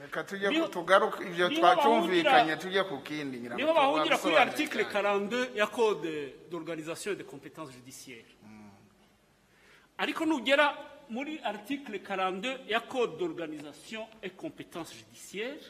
Reka 0.00 0.24
tujye 0.24 0.48
tugaruke 0.70 1.22
ibyo 1.26 1.48
twacyumvikanye 1.50 2.56
tujye 2.56 2.82
ku 2.86 2.98
kindi 3.02 3.36
ni 3.50 3.62
ho 3.62 3.74
bahungira 3.74 4.18
kuri 4.18 4.36
article. 4.36 4.82
42 4.84 5.54
ya 5.58 5.66
code 5.66 6.34
d'organisation 6.50 7.14
de 7.14 7.22
compétences 7.24 7.74
judiciaires. 7.74 8.30
Ariko 9.98 10.24
nugera 10.24 10.74
muri 11.10 11.38
article 11.44 11.98
42 11.98 12.66
ya 12.70 12.80
code 12.80 13.18
d'organisation 13.18 14.06
et 14.22 14.30
compétences 14.36 14.94
judiciaires 14.96 15.62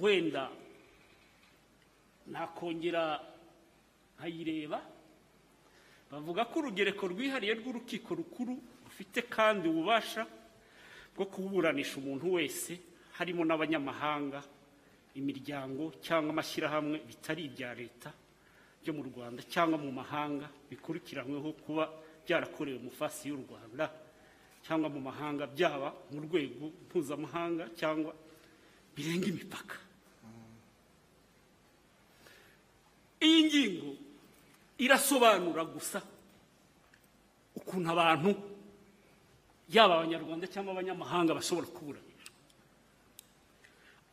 wenda 0.00 0.48
nakongera 2.26 3.20
nkayireba 4.18 4.80
bavuga 6.10 6.44
ko 6.44 6.58
urugereko 6.60 7.06
rwihariye 7.12 7.54
rw'urukiko 7.60 8.14
rukuru 8.14 8.54
rufite 8.86 9.22
kandi 9.30 9.68
ububasha 9.70 10.26
bwo 11.14 11.24
kuburanisha 11.26 11.96
umuntu 12.02 12.26
wese 12.38 12.72
harimo 13.18 13.44
n'abanyamahanga 13.44 14.42
imiryango 15.14 15.94
cyangwa 16.02 16.30
amashyirahamwe 16.34 16.96
bitari 17.08 17.42
ibya 17.50 17.74
leta 17.74 18.10
byo 18.82 18.92
mu 18.96 19.02
rwanda 19.06 19.40
cyangwa 19.52 19.76
mu 19.78 19.90
mahanga 19.92 20.46
bikurikiranyweho 20.70 21.52
kuba 21.62 21.84
byarakorewe 22.24 22.78
mu 22.78 22.90
fasi 22.90 23.28
y'u 23.30 23.38
rwanda 23.44 23.90
cyangwa 24.66 24.88
mu 24.90 25.00
mahanga 25.00 25.44
byaba 25.46 25.88
mu 26.10 26.18
rwego 26.26 26.64
mpuzamahanga 26.88 27.64
cyangwa 27.78 28.12
birenga 28.94 29.26
imipaka. 29.32 29.76
Iyi 33.20 33.40
ngingo 33.46 33.90
irasobanura 34.84 35.62
gusa 35.64 36.00
ukuntu 37.58 37.88
abantu 37.94 38.30
yaba 39.74 39.94
abanyarwanda 40.00 40.46
cyangwa 40.52 40.72
abanyamahanga 40.74 41.34
bashobora 41.38 41.66
kuburanisha 41.76 42.30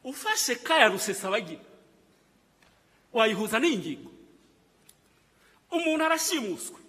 ufashe 0.03 0.55
kaya 0.67 0.87
rusesabagina 0.93 1.63
wayihuza 3.15 3.57
n'iyi 3.59 3.77
ngingo 3.81 4.11
umuntu 5.71 6.01
arashimuswe 6.05 6.79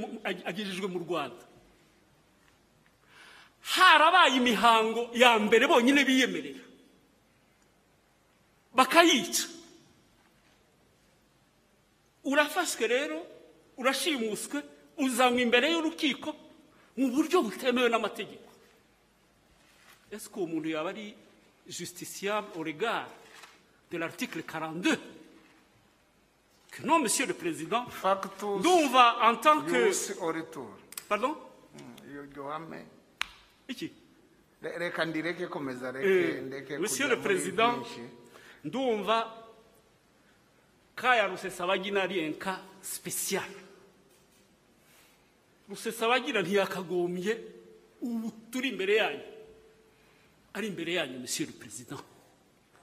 mu- 0.00 0.20
agejejwe 0.50 0.86
mu 0.88 0.98
rwanda. 1.04 1.44
Harabaye 3.72 4.36
imihango 4.40 5.12
ya 5.12 5.36
mbere 5.38 5.64
bonyine 5.68 6.00
biyemerera. 6.08 6.64
Bakayica. 8.74 9.44
Urafashwe 12.30 12.86
rero 12.86 13.18
urashimuswe 13.80 14.58
uzanywa 14.98 15.40
imbere 15.40 15.66
y'urukiko 15.72 16.30
mu 16.96 17.06
buryo 17.14 17.42
butemewe 17.42 17.88
n'amategeko. 17.88 18.48
Ese 20.10 20.28
uwo 20.36 20.46
muntu 20.46 20.68
yaba 20.68 20.90
ari 20.90 21.14
justiciable 21.68 22.50
au 22.56 22.62
regard 22.64 23.06
de 23.90 23.96
l'article 23.98 24.42
42 24.42 24.98
que 26.70 26.82
non 26.82 26.98
monsieur 27.00 27.26
le 27.26 27.34
président 27.34 27.84
ndumva 28.60 29.16
en 29.22 29.36
tant 29.36 29.62
que 29.62 29.88
pardon? 31.08 31.36
Iki 33.68 33.92
Re- 34.62 34.78
reka 34.78 35.04
ndireke 35.04 35.46
komeza 35.48 35.92
reke 35.92 36.40
ndeke 36.40 36.78
monsieur 36.78 37.08
le 37.08 37.16
président 37.16 37.78
ndumva 38.64 39.37
kaya 40.98 41.30
rusesabagina 41.30 42.02
ari 42.02 42.18
enka 42.26 42.58
spécial 42.82 43.46
rusesabagina 45.70 46.42
ntiyakagombye 46.42 47.32
ubu 48.02 48.28
turi 48.50 48.68
imbere 48.72 48.94
yanyu. 49.02 49.26
Ari 50.54 50.66
imbere 50.68 50.92
yanyu 50.98 51.18
le 51.20 51.52
président. 51.60 52.00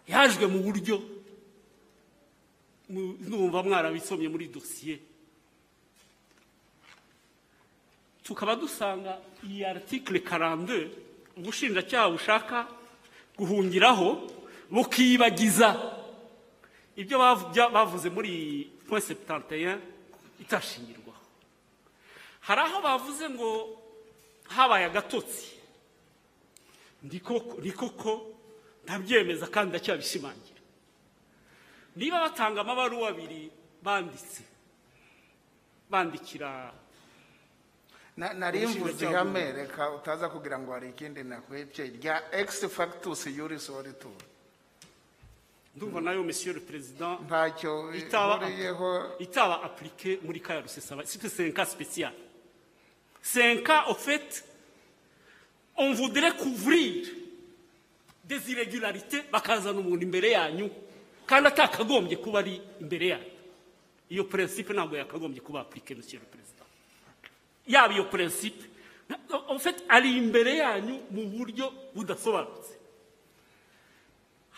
Yajwe 0.08 0.46
mu 0.48 0.60
buryo 0.60 1.02
ndumva 2.90 3.64
mwarabisomye 3.64 4.28
muri 4.30 4.48
dosiye 4.48 5.00
tukaba 8.24 8.56
dusanga 8.56 9.20
iyi 9.44 9.66
article 9.66 10.20
42 10.20 10.90
ubushinjacyaha 11.38 12.10
bushaka 12.10 12.68
guhungiraho 13.38 14.10
bukibagiza 14.72 15.70
ibyo 16.96 17.18
bavuze 17.74 18.10
muri 18.10 18.72
point 18.88 19.04
71 19.04 19.80
itashingirwaho 20.40 21.24
hari 22.42 22.62
aho 22.62 22.82
bavuze 22.82 23.30
ngo 23.30 23.50
habaye 24.48 24.86
agatotsi. 24.86 25.56
Ni 27.04 27.20
koko 27.74 28.12
ndabyemeza 28.84 29.48
kandi 29.48 29.70
ndacyabishimangira. 29.70 30.62
Niba 31.96 32.20
batanga 32.20 32.62
amabaruwa 32.62 33.10
abiri 33.10 33.52
banditse. 33.82 34.44
Bandikira 35.90 36.74
Na- 38.18 38.34
nari 38.34 38.60
mvuze 38.68 38.80
Ubushinjacyaha 38.80 39.12
ihame 39.14 39.52
reka 39.52 39.92
utaza 39.92 40.30
kugira 40.30 40.60
ngo 40.60 40.72
hari 40.72 40.90
ikindi 40.90 41.24
nakwebye 41.24 41.86
rya 42.00 42.16
ex 42.32 42.66
factus 42.70 43.28
yuris 43.28 43.70
oritur 43.70 44.16
ndumva 45.76 46.02
na 46.02 46.14
yo 46.14 46.24
monsieur 46.24 46.54
le 46.54 46.62
président 46.62 47.20
ntacyo 47.26 47.94
itaba 47.94 48.40
ihuriyeho 48.50 49.20
itaba 49.20 49.62
appliqué 49.64 50.20
muri 50.24 50.40
cas 50.42 50.56
ya 50.56 50.62
rusesaba. 50.62 51.04
C'est 51.06 51.48
un 51.48 51.52
cas 51.52 51.66
spécial. 51.66 52.14
C'est 53.22 53.44
un 53.52 53.58
cas 53.62 53.86
au 53.90 53.94
fait 53.96 54.46
on 55.78 55.92
voudrait 55.94 56.36
couvrir 56.38 57.06
des 58.24 58.52
irrégularités. 58.52 59.22
Bakazana 59.32 59.80
umuntu 59.80 60.06
imbere 60.06 60.32
yanyu. 60.32 60.70
Kandi 61.28 61.48
atakagombye 61.48 62.18
kuba 62.18 62.40
ari 62.40 62.62
imbere 62.82 63.08
yanyu. 63.08 63.32
Iyo 64.10 64.24
principe 64.24 64.74
ntabwo 64.74 64.96
yakagombye 64.96 65.42
kuba 65.42 65.60
appliqué 65.62 65.94
monsieur 65.96 66.20
le 66.20 66.26
président. 66.26 66.66
Yaba 67.68 67.94
iyo 67.94 68.06
principe. 68.06 68.64
En 69.50 69.60
fait 69.60 69.84
ari 69.90 70.18
imbere 70.18 70.56
yanyu 70.56 71.02
mu 71.12 71.26
buryo 71.28 71.74
budasobanutse. 71.94 72.80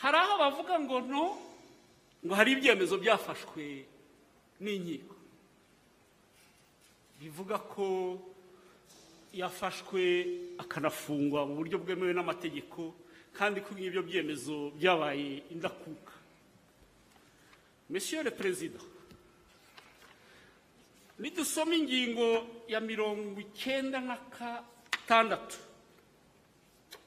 Hari 0.02 0.18
aho 0.18 0.34
bavuga 0.38 0.80
ngo 0.80 0.98
no 1.02 1.24
ngo 2.26 2.34
hari 2.36 2.52
ibyemezo 2.54 2.98
byafashwe 2.98 3.86
n'inkiko. 4.62 5.16
Bivuga 7.20 7.58
ko 7.58 7.86
yafashwe 9.34 10.02
akanafungwa 10.58 11.46
mu 11.46 11.54
buryo 11.60 11.78
bwemewe 11.82 12.14
n'amategeko 12.14 12.94
kandi 13.38 13.62
ko 13.66 13.74
ibyo 13.78 14.02
byemezo 14.02 14.74
byabaye 14.78 15.44
indakuka. 15.54 16.14
Le 17.90 18.32
président 18.32 18.84
nidusoma 21.20 21.74
ingingo 21.76 22.28
ya 22.68 22.80
mirongo 22.80 23.40
icyenda 23.40 24.02
na 24.02 24.18
gatandatu 24.30 25.58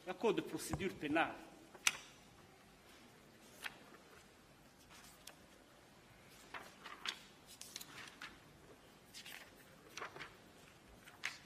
ya 0.07 0.15
code 0.15 0.43
procedure 0.43 0.95
penale 1.01 1.37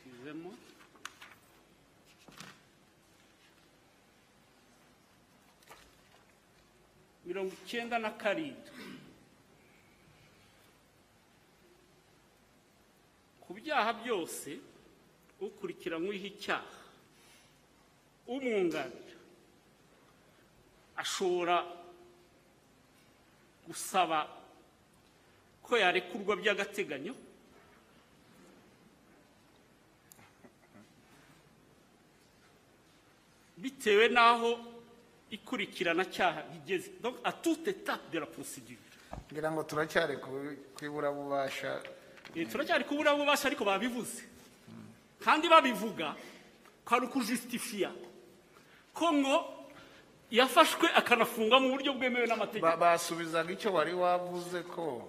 Excusez-moi. 0.06 0.54
Mirongo 7.35 7.55
icyenda 7.66 7.98
na 7.98 8.11
karindwi. 8.15 8.70
Ku 13.43 13.51
byaha 13.59 13.90
byose 14.01 14.48
ukurikiranyweho 15.43 16.27
icyaha 16.31 16.78
umwunganira 18.31 19.19
ashobora 21.02 21.56
gusaba 23.66 24.19
ko 25.66 25.73
yarekurwa 25.82 26.32
by'agateganyo 26.40 27.15
bitewe 33.56 34.09
n'aho 34.09 34.51
ikurikirana 35.35 36.05
cyaha 36.06 36.43
rigeze 36.52 36.90
donc 37.02 37.16
à 37.24 37.32
toute 37.32 37.66
étape 37.69 38.11
de 38.12 38.19
la 38.19 38.27
procédure. 38.27 38.78
Ngira 39.32 39.51
ngo 39.51 39.62
turacyari 39.65 40.16
ku- 40.16 40.56
ku 40.74 40.85
iburabubasha. 40.85 41.82
Turacyari 42.51 42.85
kubura 42.85 43.15
bubasha 43.15 43.48
ariko 43.48 43.65
babivuze. 43.65 44.23
Kandi 45.24 45.48
babivuga 45.48 46.15
kwari 46.85 47.06
ukujusitifiya 47.06 47.90
ko 48.94 49.12
ngo 49.12 49.36
yafashwe 50.31 50.86
akanafungwa 50.94 51.61
mu 51.61 51.69
buryo 51.74 51.93
bwemewe 51.94 52.27
n'amategeko. 52.27 52.66
Ba- 52.66 52.77
basubizaga 52.77 53.51
icyo 53.52 53.73
wari 53.73 53.94
wavuze 53.94 54.62
ko 54.70 55.09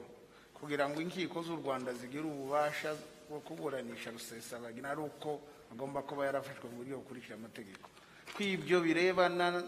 kugira 0.57 0.89
ngo 0.89 1.01
inkiko 1.01 1.41
z'u 1.43 1.55
rwanda 1.61 1.93
zigire 1.93 2.23
ububasha 2.25 2.95
bwo 3.29 3.39
kuburanisha 3.41 4.11
rusesabagina 4.13 4.89
ari 4.93 5.01
uko 5.01 5.41
agomba 5.73 6.01
kuba 6.05 6.25
yarafashwe 6.29 6.65
mu 6.69 6.77
buryo 6.81 6.97
bukurikira 7.01 7.35
amategeko. 7.35 7.89
Ko 8.33 8.39
ibyo 8.43 8.81
birebana 8.81 9.61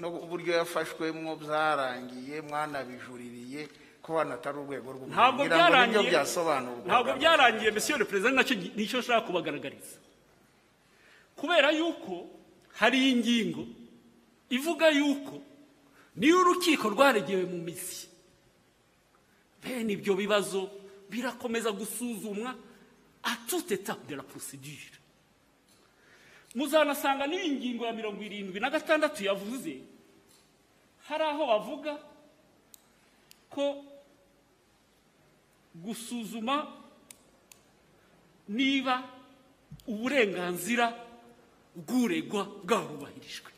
n'uburyo 0.00 0.52
yafashwemo 0.58 1.36
byarangiye 1.36 2.40
mwanabijuririye 2.42 3.68
ko 4.02 4.18
hano 4.18 4.34
atari 4.34 4.58
urwego 4.58 4.88
rw'umuvunyi 4.92 5.14
ntabwo 5.16 5.42
byarangiye. 5.48 6.10
ntabwo 6.86 7.10
byarangiye 7.20 7.70
monsieur 7.70 7.98
le 7.98 8.04
président 8.04 8.34
na 8.36 8.44
cyo 8.44 8.54
ni 8.76 8.84
cyo 8.88 8.98
nshaka 9.00 9.26
kubagaragariza 9.26 9.96
kubera 11.36 11.70
yuko 11.72 12.26
hari 12.80 13.10
ingingo 13.12 13.64
ivuga 14.50 14.88
yuko 14.90 15.40
niyo 16.16 16.40
urukiko 16.40 16.88
rwaregewe 16.94 17.44
mu 17.48 17.58
mizi 17.64 18.06
bene 19.62 19.92
ibyo 19.96 20.14
bibazo 20.14 20.70
birakomeza 21.10 21.70
gusuzumwa 21.72 22.54
à 23.24 23.32
toute 23.48 23.72
étape 23.72 24.04
de 24.06 24.14
la 24.16 24.22
procédure. 24.22 24.92
Muzanasanga 26.54 27.26
n'iyi 27.26 27.50
ngingo 27.58 27.86
ya 27.86 27.92
mirongo 27.92 28.22
irindwi 28.22 28.60
na 28.60 28.70
gatandatu 28.70 29.24
yavuze. 29.24 29.82
Hari 31.08 31.24
aho 31.24 31.42
bavuga 31.46 31.92
ko 33.50 33.84
gusuzuma 35.74 36.70
niba 38.48 39.02
uburenganzira 39.86 40.94
bw'uregwa 41.74 42.42
bwarubahirijwe. 42.64 43.50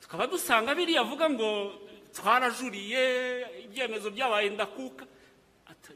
Tukaba 0.00 0.26
dusanga 0.26 0.74
biriya 0.74 1.00
avuga 1.02 1.26
ngo 1.30 1.48
twarajuriye 2.14 3.02
ibyemezo 3.64 4.10
byabaye 4.10 4.50
ndakuka. 4.50 5.06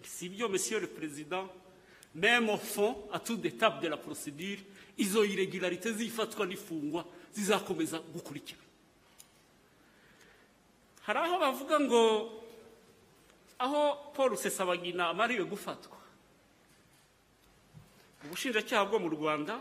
Si 0.02 0.26
ibyo 0.26 0.48
monsieur 0.48 0.80
le 0.80 0.88
même 2.14 2.48
au 2.48 2.56
fond 2.56 2.96
étape 3.44 3.80
de 3.82 3.88
la 3.88 3.96
procédure 3.96 4.58
izo 4.96 5.24
irregularité 5.24 5.92
zifatwa 5.92 6.46
n'ifungwa 6.46 7.04
zizakomeza 7.34 7.98
gukurikira. 8.14 8.60
Hari 11.06 11.18
aho 11.18 11.38
bavuga 11.38 11.76
ngo 11.80 12.00
aho 13.58 13.82
paul 14.16 14.30
rusesabagina 14.30 15.08
amariwe 15.08 15.44
gufatwa. 15.44 15.96
Ubushinjacyaha 18.24 18.84
bwo 18.90 18.98
mu 18.98 19.08
rwanda 19.14 19.60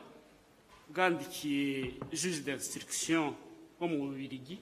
bwandikiye 0.89 1.93
juge 2.13 2.41
d'instruction 2.45 3.35
wo 3.79 3.85
mu 3.87 3.97
bubirigi 4.09 4.57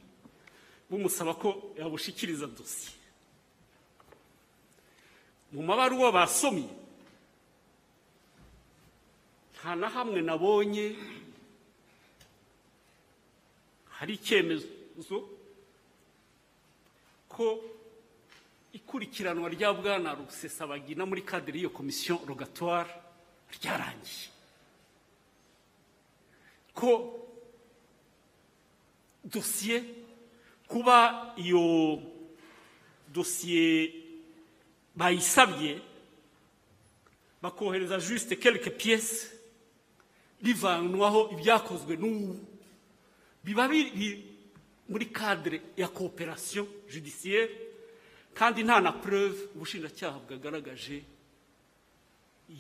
bumusaba 0.90 1.34
ko 1.40 1.74
yabushikiriza 1.80 2.48
dosiye. 2.48 2.98
Mu 5.54 5.62
mabaruwa 5.64 6.12
basomye 6.12 6.68
nta 9.64 9.76
na 9.76 9.88
hamwe 9.90 10.20
nabonye 10.22 10.96
hari 13.96 14.14
icyemezo 14.20 15.18
ko 17.30 17.64
ikurikiranwa 18.74 19.48
rya 19.50 19.72
bwana 19.74 20.16
rusesabagina 20.20 21.06
muri 21.06 21.22
kadere 21.24 21.58
y'iyo 21.58 21.70
komisiyo 21.70 22.20
rogatoire 22.28 22.92
ryarangiye. 23.56 24.28
Ko 26.76 26.90
dosiye 29.24 29.78
kuba 30.68 31.32
iyo 31.38 31.64
dosiye 33.08 33.94
bayisabye 34.96 35.80
bakohereza 37.42 38.00
juste 38.00 38.36
quelques 38.36 38.74
pièces 38.78 39.32
bivanwaho 40.44 41.30
ibyakozwe 41.34 41.96
n'ubu. 41.98 42.36
Biba 43.44 43.68
biri 43.68 44.10
muri 44.90 45.06
cadre 45.12 45.62
ya 45.78 45.88
coopération 45.88 46.68
judiciaire 46.92 47.50
kandi 48.34 48.64
nta 48.64 48.80
na 48.82 48.92
preuve 48.92 49.42
ubushinjacyaha 49.56 50.20
bwagaragaje 50.26 51.04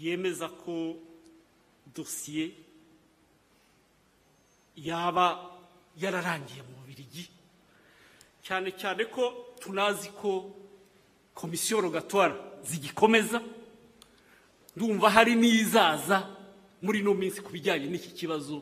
yemeza 0.01 0.47
ko 0.49 0.95
dosiye 1.95 2.51
yaba 4.77 5.51
yararangiye 6.01 6.61
mu 6.61 6.73
Bubiligi. 6.81 7.29
Cyane 8.43 8.71
cyane 8.71 9.05
ko 9.05 9.53
tunazi 9.59 10.09
ko 10.09 10.51
komisiyo 11.33 11.81
rogatoire 11.81 12.35
zigikomeza 12.63 13.41
ndumva 14.75 15.09
hari 15.09 15.35
n'izaza 15.35 16.17
muri 16.83 16.99
ino 16.99 17.13
minsi 17.15 17.39
ku 17.41 17.49
bijyanye 17.55 17.87
n'iki 17.87 18.11
kibazo 18.11 18.59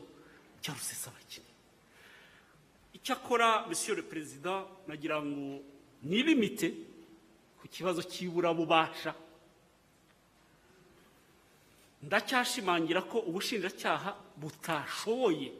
cya 0.62 0.72
rusesabagina. 0.72 1.50
Icyakora 2.94 3.66
monsieur 3.68 3.96
le 3.98 4.02
président 4.06 4.62
nagira 4.86 5.18
ngo 5.18 5.58
nilimite 6.06 6.68
ku 7.58 7.66
kibazo 7.68 8.00
cy'iburabubasha 8.06 9.10
ndacyashimangira 12.02 13.02
ko 13.06 13.18
ubushinjacyaha 13.28 14.10
butashoboye 14.40 15.50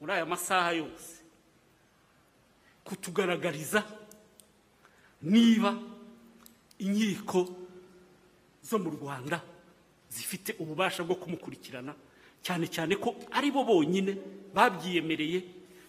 muri 0.00 0.10
aya 0.12 0.26
masaha 0.26 0.72
yose 0.76 1.24
kutugaragariza 2.84 3.80
niba 5.22 5.70
inkiko 6.78 7.40
zo 8.68 8.76
mu 8.78 8.90
rwanda 8.96 9.40
zifite 10.14 10.54
ububasha 10.62 11.02
bwo 11.02 11.16
kumukurikirana 11.18 11.92
cyane 12.44 12.66
cyane 12.70 12.94
ko 13.02 13.14
ari 13.34 13.50
bo 13.50 13.64
bonyine 13.66 14.14
babyiyemereye 14.54 15.42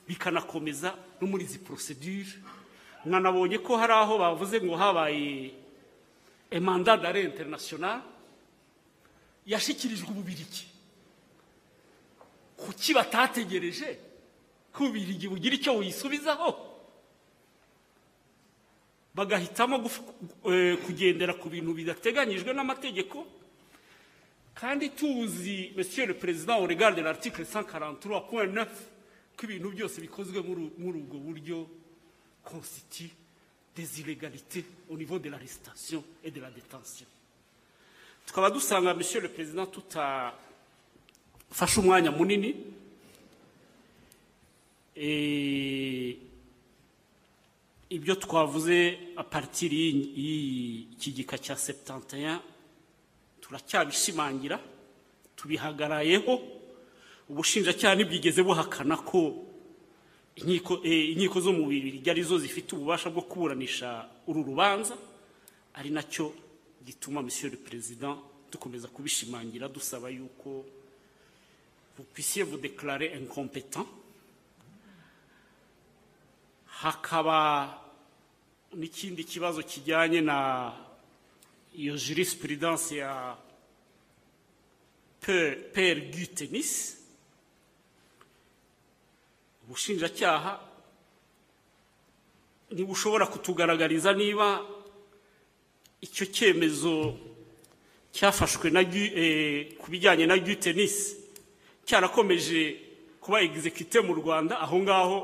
bikanakomeza 0.07 0.97
no 1.22 1.26
muri 1.30 1.43
izi 1.45 1.60
porosedure 1.61 2.34
mwanabonye 3.06 3.57
ko 3.61 3.77
hari 3.77 3.93
aho 3.93 4.18
bavuze 4.18 4.57
ngo 4.61 4.73
habaye 4.76 5.53
emanda 6.49 6.97
dare 6.97 7.22
interinasiyonari 7.22 8.02
yashyikirijwe 9.45 10.10
ububirigi. 10.10 10.65
Kuki 12.57 12.93
batategereje 12.97 13.99
ko 14.73 14.84
ububirigi 14.89 15.27
bugira 15.30 15.53
icyo 15.56 15.73
buyisubizaho? 15.77 16.49
Bagahitamo 19.15 19.76
eh, 20.49 20.76
kugendera 20.85 21.34
ku 21.38 21.47
bintu 21.49 21.72
bidateganyijwe 21.77 22.52
n'amategeko 22.53 23.23
kandi 24.56 24.90
tuzi 24.91 25.72
monsieur 25.76 26.06
le 26.07 26.14
regard 26.68 26.95
de 26.95 27.02
l'article 27.02 27.44
143.9 27.44 28.68
ko 29.38 29.44
ibintu 29.45 29.72
byose 29.72 30.02
bikozwe 30.02 30.41
muri 30.77 30.98
ubwo 30.99 31.18
buryo 31.19 31.68
constitue 32.44 33.10
des 33.76 33.99
illégalités 33.99 34.64
au 34.90 34.95
niveau 34.98 35.19
de 35.19 35.30
l'arrestation 35.30 36.02
et 36.23 36.32
de 36.32 36.40
la 36.40 36.49
détention. 36.49 37.06
Tukaba 38.26 38.49
dusanga 38.49 38.94
monsieur 38.94 39.19
le 39.22 39.27
président 39.30 39.65
tutafashe 39.68 40.38
umwanya 41.80 42.11
munini 42.11 42.56
Eh, 44.98 46.15
ibyo 47.90 48.15
twavuze 48.15 48.98
a 49.18 49.23
partir 49.26 49.69
y'iyi- 49.73 50.14
y'iki 50.15 51.11
gika 51.11 51.38
cya 51.38 51.56
71 51.57 52.40
turacyabishimangira 53.45 54.57
tubihagarayeho. 55.38 56.34
Ubushinjacyaha 57.30 57.95
ntibwigeze 57.95 58.41
buhakana 58.41 58.97
ko 58.97 59.45
eh, 60.35 61.11
inkiko 61.13 61.38
zo 61.39 61.51
mu 61.53 61.63
Bubiligi 61.65 62.09
ari 62.09 62.23
zo 62.26 62.38
zifite 62.38 62.73
ububasha 62.76 63.09
bwo 63.09 63.22
kuburanisha 63.22 64.09
uru 64.27 64.43
rubanza 64.43 64.97
ari 65.77 65.89
na 65.89 66.03
cyo 66.03 66.34
gituma 66.85 67.22
monsieur 67.22 67.49
le 67.53 67.57
président 67.57 68.17
dukomeza 68.51 68.88
kubishimangira 68.88 69.67
dusaba 69.69 70.09
yuko 70.09 70.65
vous 71.97 72.57
déclarer 72.57 73.15
incompétent. 73.15 73.88
Hakaba 76.81 77.81
n'ikindi 78.76 79.23
kibazo 79.23 79.63
kijyanye 79.63 80.22
na 80.22 80.73
jurisprudence 81.97 82.95
ya 82.95 83.38
Pe- 85.22 85.56
per 85.73 85.95
gutenis 86.14 86.97
ubushinjacyaha 89.65 90.53
ntibushobora 92.72 93.26
kutugaragariza 93.26 94.14
niba 94.14 94.61
icyo 96.02 96.26
cyemezo 96.30 97.18
cyafashwe 98.14 98.69
na 98.69 98.81
eh, 98.85 99.73
ku 99.81 99.89
bijyanye 99.91 100.26
na 100.30 100.38
gutenis 100.38 101.18
cyarakomeje 101.85 102.61
kuba 103.22 103.41
exekite 103.41 103.97
mu 104.06 104.14
rwanda. 104.14 104.61
Aho 104.61 104.77
ngaho 104.85 105.18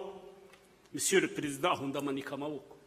le 1.22 1.28
perezida 1.28 1.72
ahunda 1.72 2.00
amanika 2.00 2.34
amaboko. 2.34 2.81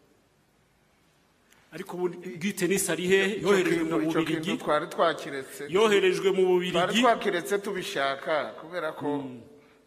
Ariko 1.74 1.96
ubundi 1.96 2.16
gutenis 2.42 2.86
ari 2.90 3.06
hehe 3.10 3.40
yoherejwe 3.42 3.84
mu 3.90 3.98
bubirigi? 4.06 4.56
twari 4.62 4.86
twakiretse. 4.86 5.62
Yoherejwe 5.68 6.28
mu 6.30 6.42
twari 6.42 6.48
bubirigi 6.48 7.00
twakiretse 7.02 7.54
tubishaka 7.58 8.54
kubera 8.60 8.92
ko 8.94 9.24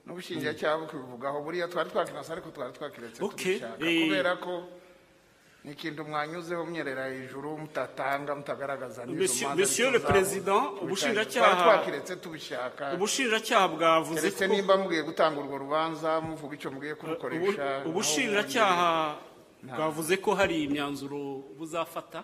n'ubushinjacyaha 0.06 0.78
bukibivugaho 0.84 1.38
buriya 1.44 1.68
twari 1.72 1.90
twakiranse 1.90 2.32
ariko 2.32 2.50
twari 2.52 2.72
twakiretse 2.74 3.20
tubishaka. 3.24 3.80
eh. 3.86 4.04
kubera 4.04 4.36
ko 4.36 4.54
ni 5.64 5.72
ikintu 5.74 6.04
mwanyuzeho 6.08 6.64
myerera 6.66 7.12
hejuru 7.12 7.58
mutatanga 7.58 8.32
mutagaragaza 8.36 9.04
n'izo 9.06 9.48
Monsieur- 9.60 9.92
le 9.92 10.00
Président, 10.00 10.64
zabu- 10.64 10.88
ubushinjacyaha- 10.88 11.56
twari 11.56 11.64
twakiretse 11.64 12.14
tubishaka. 12.24 12.84
Ubushinjacyaha 12.96 13.68
bwavuze 13.76 14.28
ko 14.32 14.44
nimba 14.48 14.78
mugiye 14.80 15.04
gutanga 15.04 15.40
urwo 15.44 15.58
rubanza 15.58 16.22
muvuga 16.24 16.56
icyo 16.56 16.72
mugiye 16.72 16.96
kurukoresha 16.96 17.84
ubushinjacyaha 17.90 19.18
bwavuze 19.64 20.18
ko 20.18 20.34
hari 20.36 20.64
imyanzuro 20.64 21.44
buzafata? 21.58 22.24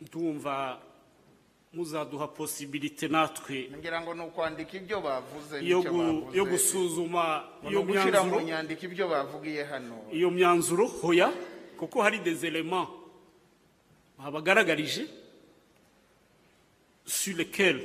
Ndumva 0.00 0.78
muzaduha 1.72 2.28
posibilite 2.28 3.08
natwe 3.08 3.68
ngira 3.78 4.00
ngo 4.00 4.14
ni 4.14 4.22
ukwandika 4.24 4.76
ibyo 4.76 5.00
bavuze 5.00 5.56
yo 6.32 6.44
gusuzuma 6.44 7.44
iyo 7.68 7.82
myanzuro. 7.84 8.40
nyandiko 8.40 8.82
ibyo 8.84 9.08
bavugiye 9.08 9.64
hano. 9.64 9.96
Iyo 10.12 10.30
myanzuro 10.30 10.86
hoya 10.86 11.32
kuko 11.78 12.02
hari 12.02 12.18
des 12.18 12.44
éléments 12.44 12.88
babagaragarije 14.18 15.04
sur 17.06 17.36
lesquels 17.36 17.82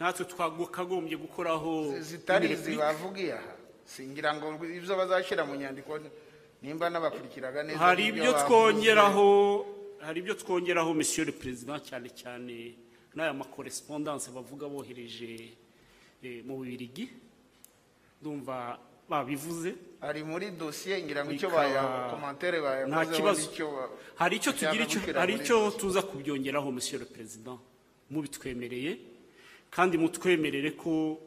natwe 0.00 0.24
twakagombye 0.24 1.16
gukoraho 1.16 1.94
zitari 2.00 2.50
izi 2.52 2.76
bavugiye 2.76 3.32
aha. 3.34 3.54
Singira 3.90 4.30
ngo 4.34 4.46
ibyo 4.78 4.94
bazashyira 5.00 5.42
mu 5.44 5.54
nyandiko 5.58 5.98
nimba 6.62 6.86
n'abakurikiraga 6.90 7.62
neza 7.66 7.78
hari 7.82 8.02
ibyo 8.14 8.30
twongeraho 8.42 9.26
hari 10.06 10.18
ibyo 10.22 10.34
twongeraho 10.40 10.90
monsieur 10.94 11.26
le 11.26 11.32
président 11.32 11.78
cyane 11.88 12.08
cyane 12.20 12.54
n'aya 13.14 13.32
makorespondance 13.34 14.30
bavuga 14.30 14.68
bohereje 14.70 15.56
eh, 16.22 16.44
mu 16.46 16.56
bubirigi 16.62 17.10
ndumva 18.20 18.78
babivuze. 19.08 19.74
Ari 20.00 20.22
muri 20.24 20.50
dosiye 20.54 21.02
ngira 21.02 21.24
ngo 21.24 21.32
icyo 21.34 21.48
Bikaba- 21.50 21.66
baya 21.66 22.10
komantere 22.14 22.58
nta 22.86 22.96
bayakozeho 22.96 23.98
hari 24.20 24.34
icyo 24.38 24.52
tugira 24.52 24.84
hari 25.20 25.32
icyo 25.40 25.56
tuza 25.74 26.00
kubyongeraho 26.02 26.68
monsieur 26.72 27.00
le 27.02 27.06
président 27.10 27.58
mubitwemereye. 28.10 28.92
Kandi 29.70 29.98
mutwemerere 29.98 30.70
ko 30.78 31.18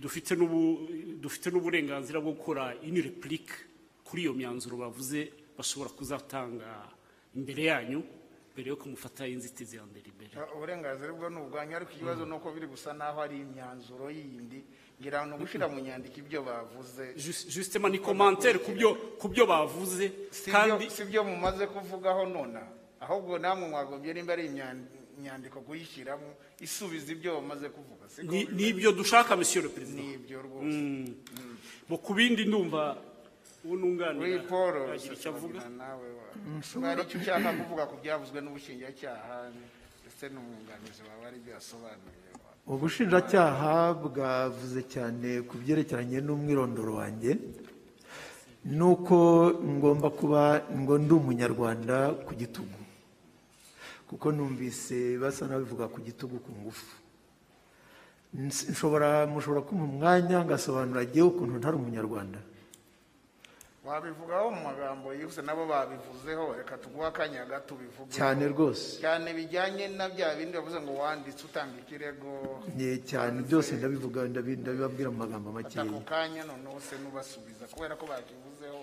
dufite 0.00 0.32
n'ubu 0.38 0.86
dufite 1.20 1.50
n'uburenganzira 1.50 2.20
bwo 2.20 2.32
gukora 2.32 2.74
une 2.82 3.00
réplique 3.02 3.52
kuri 4.04 4.22
iyo 4.22 4.32
myanzuro 4.32 4.76
bavuze 4.76 5.32
bashobora 5.58 5.90
kuzatanga 5.90 6.70
imbere 7.34 7.62
yanyu 7.70 8.00
mbere 8.54 8.68
yo 8.70 8.76
kumufata 8.76 9.26
inzitizi 9.26 9.76
ya 9.76 9.82
mbere 9.82 10.06
imbere. 10.14 10.30
Uburenganzira 10.54 11.10
bwo 11.12 11.26
ni 11.30 11.38
ubwanyu 11.42 11.74
ariko 11.76 11.92
ikibazo 11.92 12.22
ni 12.26 12.34
uko 12.38 12.52
biri 12.54 12.66
gusa 12.70 12.92
naho 12.94 13.18
ari 13.26 13.36
imyanzuro 13.42 14.10
yindi. 14.10 14.62
Ngira 15.00 15.26
ngo 15.26 15.34
ni 15.34 15.42
ugushyira 15.42 15.66
mu 15.68 15.80
nyandiko 15.82 16.16
ibyo 16.22 16.42
bavuze. 16.46 17.04
Justement 17.50 17.90
ni 17.90 17.98
commentaire 17.98 18.58
ku 19.18 19.26
byo 19.28 19.44
bavuze. 19.46 20.06
Kandi 20.54 20.86
si 20.90 21.02
byo 21.04 21.24
mumaze 21.26 21.66
kuvugaho 21.66 22.26
nona. 22.30 22.62
Ahubwo 23.02 23.38
namwe 23.42 23.68
mwagombye 23.68 24.14
nimba 24.14 24.32
ari 24.38 24.46
imyan- 24.46 24.86
inyandiko 25.18 25.60
kuyishyiramo 25.66 26.28
isubiza 26.66 27.08
ibyo 27.14 27.30
bamaze 27.38 27.66
kuvuga 27.68 28.04
ni 28.58 28.72
byo 28.72 28.92
dushaka 28.92 29.36
monsieur 29.36 29.62
le 29.64 29.70
président. 29.76 30.04
Nibyo 30.06 30.38
rwose. 30.46 31.12
Bo 31.88 31.96
ku 31.98 32.14
bindi 32.14 32.44
ndumva 32.44 32.96
uwo 33.64 33.76
kuri 33.76 33.80
nunganira 33.80 34.42
paul 34.50 34.74
yagira 34.92 35.14
icyo 35.16 35.30
avuga. 35.32 35.60
Hari 36.84 37.02
icyo 37.02 37.16
ushaka 37.20 37.48
kuvuga 37.60 37.82
ku 37.90 37.94
byavuzwe 38.02 38.38
n'ubushinjacyaha 38.44 39.36
ndetse 40.02 40.24
n'umwunganizi 40.32 41.00
wawe 41.08 41.22
ari 41.28 41.38
byo 41.42 41.52
yasobanuye. 41.56 42.18
Ubushinjacyaha 42.66 43.72
bwavuze 44.04 44.80
cyane 44.94 45.28
ku 45.48 45.54
byerekeranye 45.60 46.18
n'umwirondoro 46.26 46.92
wanjye 47.00 47.30
ni 48.64 48.84
uko 48.92 49.16
ngomba 49.74 50.08
kuba 50.10 50.42
ngo 50.80 50.94
ndi 50.98 51.12
umunyarwanda 51.20 51.96
ku 52.24 52.32
gitugu. 52.40 52.78
Kuko 54.14 54.30
numvise 54.32 55.18
basa 55.18 55.46
n'abivuga 55.50 55.90
ku 55.90 55.98
gitugu 56.00 56.38
ku 56.38 56.52
ngufu. 56.54 56.86
Ns- 58.34 58.70
nshobora 58.70 59.26
mushobora 59.26 59.66
kumpa 59.66 59.84
umwanya 59.90 60.44
ngasobanura 60.46 61.02
jyewe 61.04 61.28
ukuntu 61.34 61.58
ntari 61.58 61.76
umunyarwanda. 61.76 62.38
Wabivugaho 63.84 64.50
mu 64.50 64.62
magambo 64.64 65.12
yihuse 65.12 65.42
nabo 65.42 65.66
babivuzeho 65.66 66.54
reka 66.56 66.78
tuguhe 66.78 67.06
akanya 67.06 67.44
gato 67.44 67.74
ubivuge 67.74 68.10
cyane 68.16 68.48
rwose. 68.48 68.96
Cyane 69.04 69.28
bijyanye 69.36 69.88
na 69.92 70.08
bya 70.08 70.34
bindi 70.38 70.56
bavuze 70.56 70.80
ngo 70.80 70.92
wanditse 71.04 71.44
utanga 71.44 71.76
ikirego. 71.84 72.64
Cyane 73.04 73.42
byose 73.44 73.76
ndabivuga 73.76 74.24
ndabi- 74.24 74.56
ndabibabwira 74.62 75.10
mu 75.12 75.18
magambo 75.26 75.52
makeya 75.52 75.84
ako 75.84 76.00
kanya 76.08 76.42
noneho 76.48 76.80
se 76.80 76.96
n'ubasubiza 77.02 77.68
kubera 77.68 77.92
ko 78.00 78.06
bakivuzeho 78.08 78.80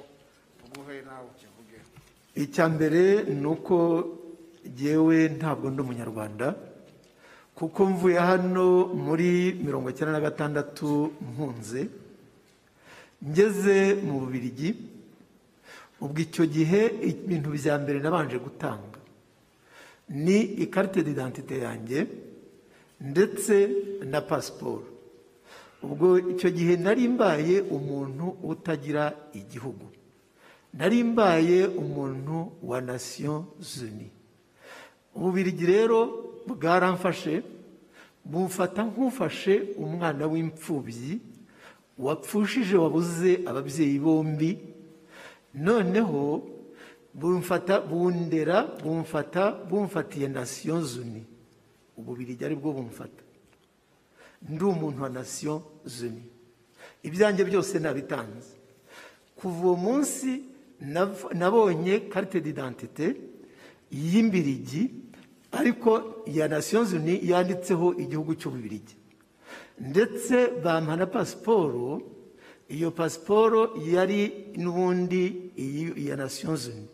tuguhe 0.62 1.02
nawe 1.02 1.26
ukivuge. 1.34 1.78
Icya 2.38 2.70
mbere 2.70 3.24
ni 3.26 3.48
uko 3.50 3.76
jyewe 4.66 5.30
ntabwo 5.38 5.70
ndi 5.70 5.82
umunyarwanda 5.82 6.56
kuko 7.56 7.86
mvuye 7.86 8.20
hano 8.20 8.88
muri 9.06 9.54
mirongo 9.66 9.90
icyenda 9.90 10.14
na 10.18 10.26
gatandatu 10.28 11.12
mpunze 11.22 11.88
ngeze 13.30 13.78
mu 14.06 14.20
bubirigi 14.20 14.70
ubwo 16.02 16.18
icyo 16.26 16.46
gihe 16.50 16.82
ibintu 17.10 17.50
bya 17.54 17.78
mbere 17.78 18.00
nabanje 18.02 18.38
gutanga. 18.42 18.98
Ni 20.10 20.42
ikarite 20.66 21.04
d'identite 21.06 21.56
yanjye 21.62 22.08
ndetse 23.02 23.54
na 24.10 24.22
pasiporo. 24.22 24.84
Ubwo 25.86 26.18
icyo 26.34 26.50
gihe 26.50 26.74
nari 26.82 27.06
mbaye 27.08 27.62
umuntu 27.62 28.26
utagira 28.44 29.14
igihugu. 29.34 29.86
Nari 30.74 31.04
mbaye 31.04 31.68
umuntu 31.70 32.52
wa 32.66 32.82
nasiyo 32.82 33.46
zuni 33.62 34.10
ububirigi 35.16 35.66
rero 35.66 36.00
bwaramfashe 36.48 37.44
bumfata 38.26 38.84
nk'ufashe 38.90 39.76
umwana 39.78 40.24
w'imfubyi 40.32 41.20
wapfushije 41.98 42.76
wabuze 42.78 43.32
ababyeyi 43.50 44.00
bombi. 44.00 44.52
Noneho 45.54 46.48
bumfata 47.14 47.82
bundera 47.82 48.58
bumfata 48.84 49.52
bumfatiye 49.70 50.28
nasiyo 50.28 50.82
zuni. 50.82 51.24
Ububirigi 51.98 52.46
ari 52.46 52.56
bwo 52.56 52.72
bumfata. 52.74 53.24
Ndi 54.50 54.64
umuntu 54.64 55.04
wa 55.04 55.10
nasiyo 55.10 55.62
zuni. 55.86 56.24
Ibyanjye 57.04 57.44
byose 57.46 57.80
nabitanze. 57.80 58.56
Kuva 59.36 59.60
uwo 59.66 59.76
munsi 59.76 60.30
nabonye 61.34 62.00
karite 62.10 62.40
d'identite 62.42 63.06
y'imbirigi 63.92 64.90
ariko 65.52 66.24
ya 66.26 66.48
nasiyo 66.48 66.84
zuni 66.84 67.20
yanditseho 67.30 67.94
igihugu 68.04 68.36
cy'ububirigi 68.36 68.96
ndetse 69.80 70.48
bampa 70.64 70.96
na 70.96 71.06
pasiporo 71.06 72.02
iyo 72.70 72.92
pasiporo 72.92 73.76
yari 73.94 74.52
n'ubundi 74.58 75.52
iya 75.98 76.16
nasiyo 76.16 76.56
zuni 76.56 76.88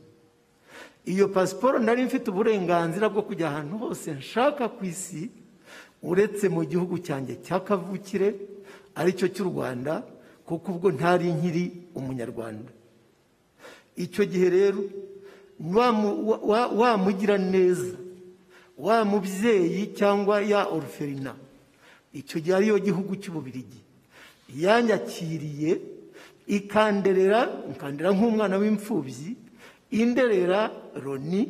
iyo 1.05 1.27
pasiporo 1.29 1.79
nari 1.79 2.03
mfite 2.03 2.27
uburenganzira 2.31 3.09
bwo 3.09 3.21
kujya 3.21 3.47
ahantu 3.49 3.77
hose 3.77 4.11
nshaka 4.11 4.69
ku 4.69 4.85
isi 4.85 5.29
uretse 6.03 6.49
mu 6.49 6.65
gihugu 6.65 6.97
cyanjye 6.99 7.35
cya 7.45 7.59
kavukire 7.59 8.35
ari 8.95 9.13
cyo 9.13 9.27
cy'u 9.29 9.45
rwanda 9.53 10.03
kuko 10.45 10.71
ubwo 10.71 10.89
ntari 10.91 11.27
nkiri 11.33 11.91
umunyarwanda. 11.95 12.71
Icyo 13.99 14.23
gihe 14.25 14.47
rero 14.49 14.81
wa 15.59 15.91
mu- 15.91 16.17
wa- 16.29 16.39
wa- 16.49 16.67
wamugira 16.79 17.37
neza 17.37 17.93
wa 18.77 19.05
mubyeyi 19.05 19.87
cyangwa 19.97 20.41
ya 20.41 20.65
oruferina 20.69 21.33
icyo 22.13 22.37
gihe 22.41 22.55
ariyo 22.55 22.77
gihugu 22.79 23.15
cy'ububirigi. 23.21 23.81
Yanyakiriye 24.63 25.71
ikanderera 26.47 27.39
ikanderera 27.71 28.11
nk'umwana 28.15 28.55
w'imfubyi. 28.61 29.35
Inderera 29.91 30.71
loni 31.03 31.41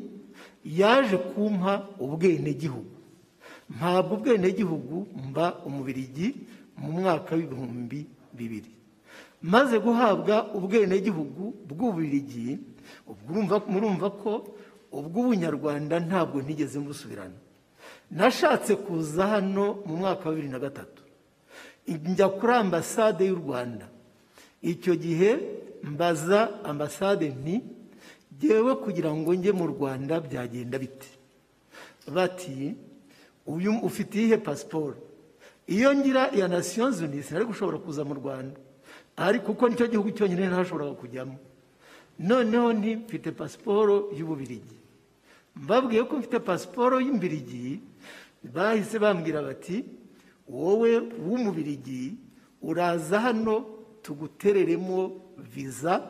yaje 0.66 1.18
kumpa 1.18 1.74
ubwenegihugu. 2.00 2.96
Mpabwa 3.70 4.14
ubwenegihugu 4.18 5.08
mba 5.30 5.46
umubirigi 5.68 6.28
mu 6.78 6.92
mwaka 6.92 7.36
w'ibihumbi 7.36 8.00
bibiri. 8.38 8.72
Maze 9.42 9.80
guhabwa 9.80 10.54
ubwenegihugu 10.58 11.44
bw'ububirigi 11.70 12.58
murumva 13.70 14.10
ko 14.10 14.32
ubw'ubunyarwanda 14.92 16.00
ntabwo 16.00 16.42
ntigeze 16.42 16.80
mbusubirana 16.80 17.38
nashatse 18.12 18.76
kuza 18.76 19.28
hano 19.28 19.84
mu 19.86 19.96
mwaka 19.98 20.30
wa 20.30 20.36
bibiri 20.36 20.52
na 20.54 20.60
gatatu. 20.60 21.02
Njya 21.88 22.28
kuri 22.30 22.54
ambasade 22.54 23.24
y'u 23.28 23.36
rwanda. 23.36 23.88
Icyo 24.62 24.96
gihe 24.96 25.32
mbaza 25.84 26.64
ambasade 26.64 27.30
nti 27.30 27.56
ngewe 28.38 28.76
kugira 28.76 29.12
ngo 29.16 29.34
njye 29.36 29.52
mu 29.52 29.68
rwanda 29.68 30.20
byagenda 30.20 30.80
bite? 30.80 31.08
Bati 32.08 32.76
uyu 33.46 33.72
ufite 33.84 34.16
iyihe 34.20 34.38
pasiporo 34.38 34.96
iyo 35.68 35.92
ngira 35.96 36.32
iya 36.36 36.48
nations 36.48 37.02
unies 37.04 37.32
nari 37.32 37.46
gushobora 37.46 37.78
kuza 37.78 38.04
mu 38.08 38.14
rwanda. 38.16 38.56
Ariko 39.18 39.52
kuko 39.52 39.68
ni 39.70 39.76
cyo 39.76 39.88
gihugu 39.88 40.12
cyonyine 40.16 40.48
ntashoboraga 40.48 40.96
kujyamo. 40.96 41.36
Noneho 42.20 42.74
nti 42.74 42.96
mfite 42.96 43.32
pasiporo 43.32 44.10
y'ububirigi 44.18 44.77
mbabwiye 45.64 46.04
ko 46.04 46.18
mfite 46.18 46.40
pasiporo 46.40 47.00
y'imbirigi 47.02 47.82
bahise 48.54 49.00
bambwira 49.00 49.42
bati 49.42 49.86
wowe 50.50 50.92
w'umubirigi 51.28 52.16
uraza 52.62 53.20
hano 53.20 53.66
tugutereremo 54.02 55.22
viza 55.38 56.08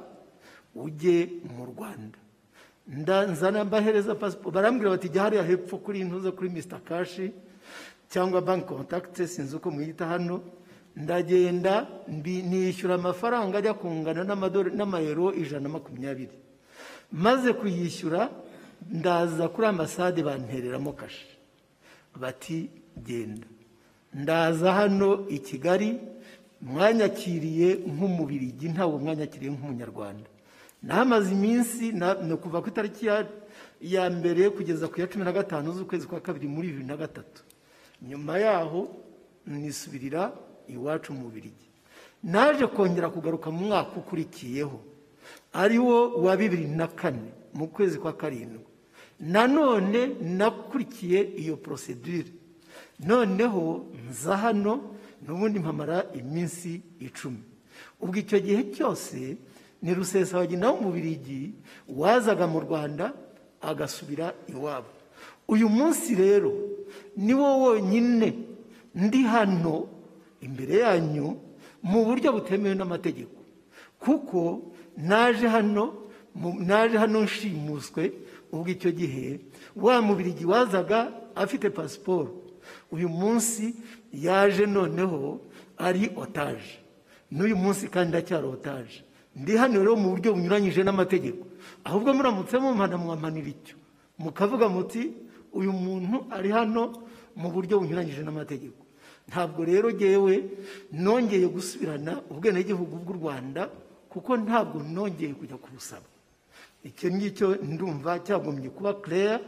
ujye 0.76 1.30
mu 1.58 1.66
rwanda. 1.66 2.18
Nzana 3.32 3.66
mbahereza 3.66 4.16
pasiporo. 4.16 4.52
Barambwira 4.52 4.90
bati 4.92 5.10
jya 5.10 5.22
hariya 5.24 5.44
hepfo 5.44 5.78
kuri 5.78 6.04
ntuza 6.04 6.32
kuri 6.32 6.50
misita 6.50 6.80
kashi 6.80 7.32
cyangwa 8.10 8.42
banki 8.42 8.66
kontakiti 8.68 9.28
sinzi 9.28 9.56
uko 9.56 9.72
mwita 9.72 10.06
hano. 10.06 10.42
Ndagenda 10.96 11.88
nishyura 12.24 12.96
amafaranga 12.96 13.58
ajya 13.58 13.74
kungana 13.74 14.24
n'amayero 14.24 15.34
ijana 15.34 15.64
na 15.64 15.70
makumyabiri. 15.70 16.34
Maze 17.12 17.54
kuyishyura 17.54 18.30
ndaza 18.92 19.48
kuri 19.50 19.68
ambasade 19.68 20.24
bantereramo 20.24 20.92
kashe. 20.94 21.28
Bati 22.16 22.70
genda. 23.04 23.48
Ndaza 24.14 24.74
hano 24.74 25.28
i 25.30 25.40
kigali 25.40 26.00
mwanyakiriye 26.62 27.74
nk'umubirigi 27.94 28.70
ntabwo 28.70 28.98
mwanyakiriye 29.00 29.52
nk'umunyarwanda. 29.52 30.30
Nahamaze 30.84 31.32
iminsi 31.34 31.92
ni 32.28 32.36
kuva 32.38 32.62
ku 32.62 32.70
itariki 32.70 33.06
ya- 33.06 33.28
ya 33.82 34.10
mbere 34.10 34.50
kugeza 34.50 34.88
ku 34.88 35.02
ya 35.02 35.08
cumi 35.08 35.26
na 35.26 35.32
gatanu 35.32 35.74
z'ukwezi 35.74 36.08
kwa 36.08 36.20
kabiri 36.22 36.48
muri 36.48 36.68
bibiri 36.70 36.86
na 36.88 36.98
gatatu. 36.98 37.44
Nyuma 38.02 38.38
yaho 38.40 38.88
nisubirira 39.46 40.32
iwacu 40.68 41.14
mu 41.14 41.22
bubirigi 41.30 41.68
naje 42.24 42.66
kongera 42.68 43.10
kugaruka 43.10 43.52
mu 43.52 43.68
mwaka 43.70 43.94
ukurikiyeho. 44.02 44.80
Ari 45.54 45.78
wo 45.78 46.14
wa 46.24 46.38
bibiri 46.38 46.68
na 46.68 46.88
kane 46.88 47.30
mu 47.54 47.68
kwezi 47.68 47.98
kwa 48.00 48.14
karindwi. 48.14 48.66
Nanone 49.20 50.08
nakurikiye 50.22 51.22
iyo 51.38 51.58
porosedure 51.58 52.30
noneho 53.00 53.86
nza 54.10 54.38
hano 54.38 54.74
n'ubundi 55.26 55.60
mpamara 55.60 56.06
iminsi 56.14 56.82
icumi. 57.00 57.42
Ubwo 58.02 58.16
icyo 58.20 58.40
gihe 58.40 58.64
cyose 58.74 59.38
ni 59.82 59.94
rusesabagina 59.94 60.70
w'umubirigi 60.72 61.54
wazaga 61.90 62.48
mu 62.48 62.60
rwanda 62.60 63.14
agasubira 63.62 64.34
iwabo. 64.50 64.90
Uyu 65.48 65.70
munsi 65.70 66.16
rero 66.16 66.54
ni 67.18 67.34
wo 67.34 67.48
wonyine 67.62 68.34
ndi 68.96 69.22
hano 69.26 69.88
imbere 70.42 70.76
yanyu 70.86 71.38
mu 71.84 72.06
buryo 72.06 72.34
butemewe 72.34 72.76
n'amategeko. 72.76 73.38
Kuko 74.00 74.62
naje 74.98 75.48
hano 75.48 75.94
mu- 76.36 76.60
naje 76.62 76.98
hano 76.98 77.22
nshimuswe 77.26 78.14
ubwo 78.52 78.70
icyo 78.72 78.92
gihe 78.92 79.40
wa 79.76 80.02
mubirigi 80.02 80.46
wazaga 80.46 81.12
afite 81.36 81.70
pasiporo. 81.70 82.44
Uyu 82.92 83.10
munsi 83.10 83.76
yaje 84.14 84.66
noneho 84.66 85.40
ari 85.78 86.12
otaje 86.16 86.80
n'uyu 87.32 87.56
munsi 87.56 87.88
kandi 87.88 88.10
ndacyari 88.10 88.48
otaje 88.48 89.04
ndi 89.36 89.54
hano 89.60 89.80
rero 89.80 89.96
mu 89.96 90.10
buryo 90.18 90.34
bunyuranyije 90.34 90.82
n'amategeko. 90.84 91.46
Ahubwo 91.84 92.10
muramutse 92.14 92.58
mumpana 92.58 92.98
mwampanira 92.98 93.48
icyo. 93.54 93.76
Mukavuga 94.18 94.66
muti 94.70 95.14
uyu 95.54 95.72
muntu 95.72 96.26
ari 96.34 96.50
hano 96.50 97.06
mu 97.38 97.48
buryo 97.54 97.78
bunyuranyije 97.80 98.24
n'amategeko. 98.26 98.82
Ntabwo 99.30 99.62
rero 99.68 99.92
ngewe 99.94 100.34
nongeye 100.92 101.48
gusubirana 101.52 102.24
ubwenegihugu 102.32 102.96
bw'u 103.04 103.14
rwanda 103.20 103.70
kuko 104.10 104.32
ntabwo 104.40 104.82
nongeye 104.82 105.34
kujya 105.38 105.58
kubusaba. 105.62 106.08
Icyo 106.84 107.08
ngicyo 107.12 107.48
ndumva 107.64 108.20
cyagombye 108.20 108.70
kuba 108.70 108.94
claire 108.94 109.40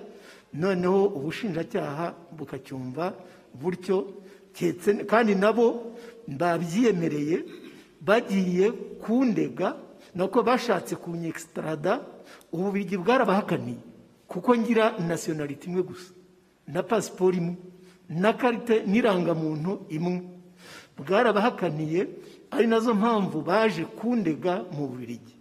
noneho 0.54 1.06
ubushinjacyaha 1.18 2.14
bukacyumva 2.38 3.14
butyo 3.54 3.98
kandi 5.08 5.36
nabo 5.36 5.96
babyiyemereye 6.28 7.38
bagiye 8.02 8.72
kundega 9.02 9.76
nako 10.16 10.44
bashatse 10.44 10.96
kunyextrada 10.96 12.02
ububirigi 12.52 12.98
bwarabahakaniye 12.98 13.78
kuko 14.28 14.58
ngira 14.58 14.98
nasiyonaliti 15.08 15.68
imwe 15.70 15.82
gusa 15.84 16.12
na 16.68 16.84
pasiporo 16.84 17.38
imwe 17.38 17.56
na 18.10 18.34
karite 18.34 18.84
n'irangamuntu 18.90 19.86
imwe. 19.90 20.22
Bwarabahakaniye 20.98 22.08
ari 22.52 22.68
na 22.68 22.80
zo 22.80 22.94
mpamvu 22.94 23.42
baje 23.42 23.86
kundega 23.86 24.66
mu 24.74 24.88
bubirigi. 24.88 25.36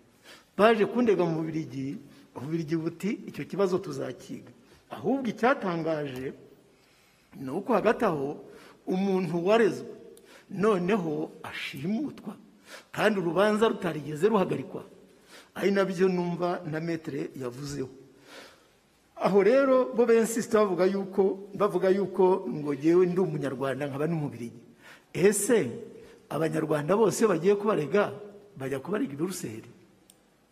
Baje 0.59 0.87
kundega 0.87 1.25
mu 1.25 1.39
bubirigi 1.41 1.97
ububirigi 2.37 2.77
buti 2.77 3.11
icyo 3.31 3.45
kibazo 3.45 3.79
tuzakiga. 3.79 4.51
Ahubwo 4.91 5.27
icyatangaje 5.31 6.33
ni 7.41 7.51
uko 7.51 7.73
hagati 7.75 8.05
aho 8.05 8.41
umuntu 8.87 9.47
warezwe 9.47 9.89
noneho 10.51 11.31
ashimutwa 11.43 12.35
kandi 12.93 13.21
urubanza 13.21 13.69
rutarigeze 13.69 14.29
ruhagarikwa. 14.29 14.83
Ari 15.55 15.71
na 15.71 15.85
byo 15.85 16.09
numva 16.09 16.61
na 16.71 16.81
metere 16.81 17.31
yavuzeho. 17.37 17.89
Aho 19.19 19.43
rero 19.43 19.91
bo 19.95 20.07
bensisita 20.07 20.59
bavuga 20.63 20.87
yuko 20.87 21.51
bavuga 21.55 21.89
yuko 21.91 22.47
ngo 22.49 22.71
ngewe 22.75 23.07
ndi 23.07 23.21
umunyarwanda 23.21 23.87
nkaba 23.91 24.07
n'umubirigi 24.07 24.63
ese 25.13 25.59
abanyarwanda 26.31 26.95
bose 26.97 27.27
bagiye 27.27 27.55
kubarega 27.59 28.15
bajya 28.57 28.79
kubarega 28.79 29.13
i 29.13 29.17
buruseli? 29.19 29.69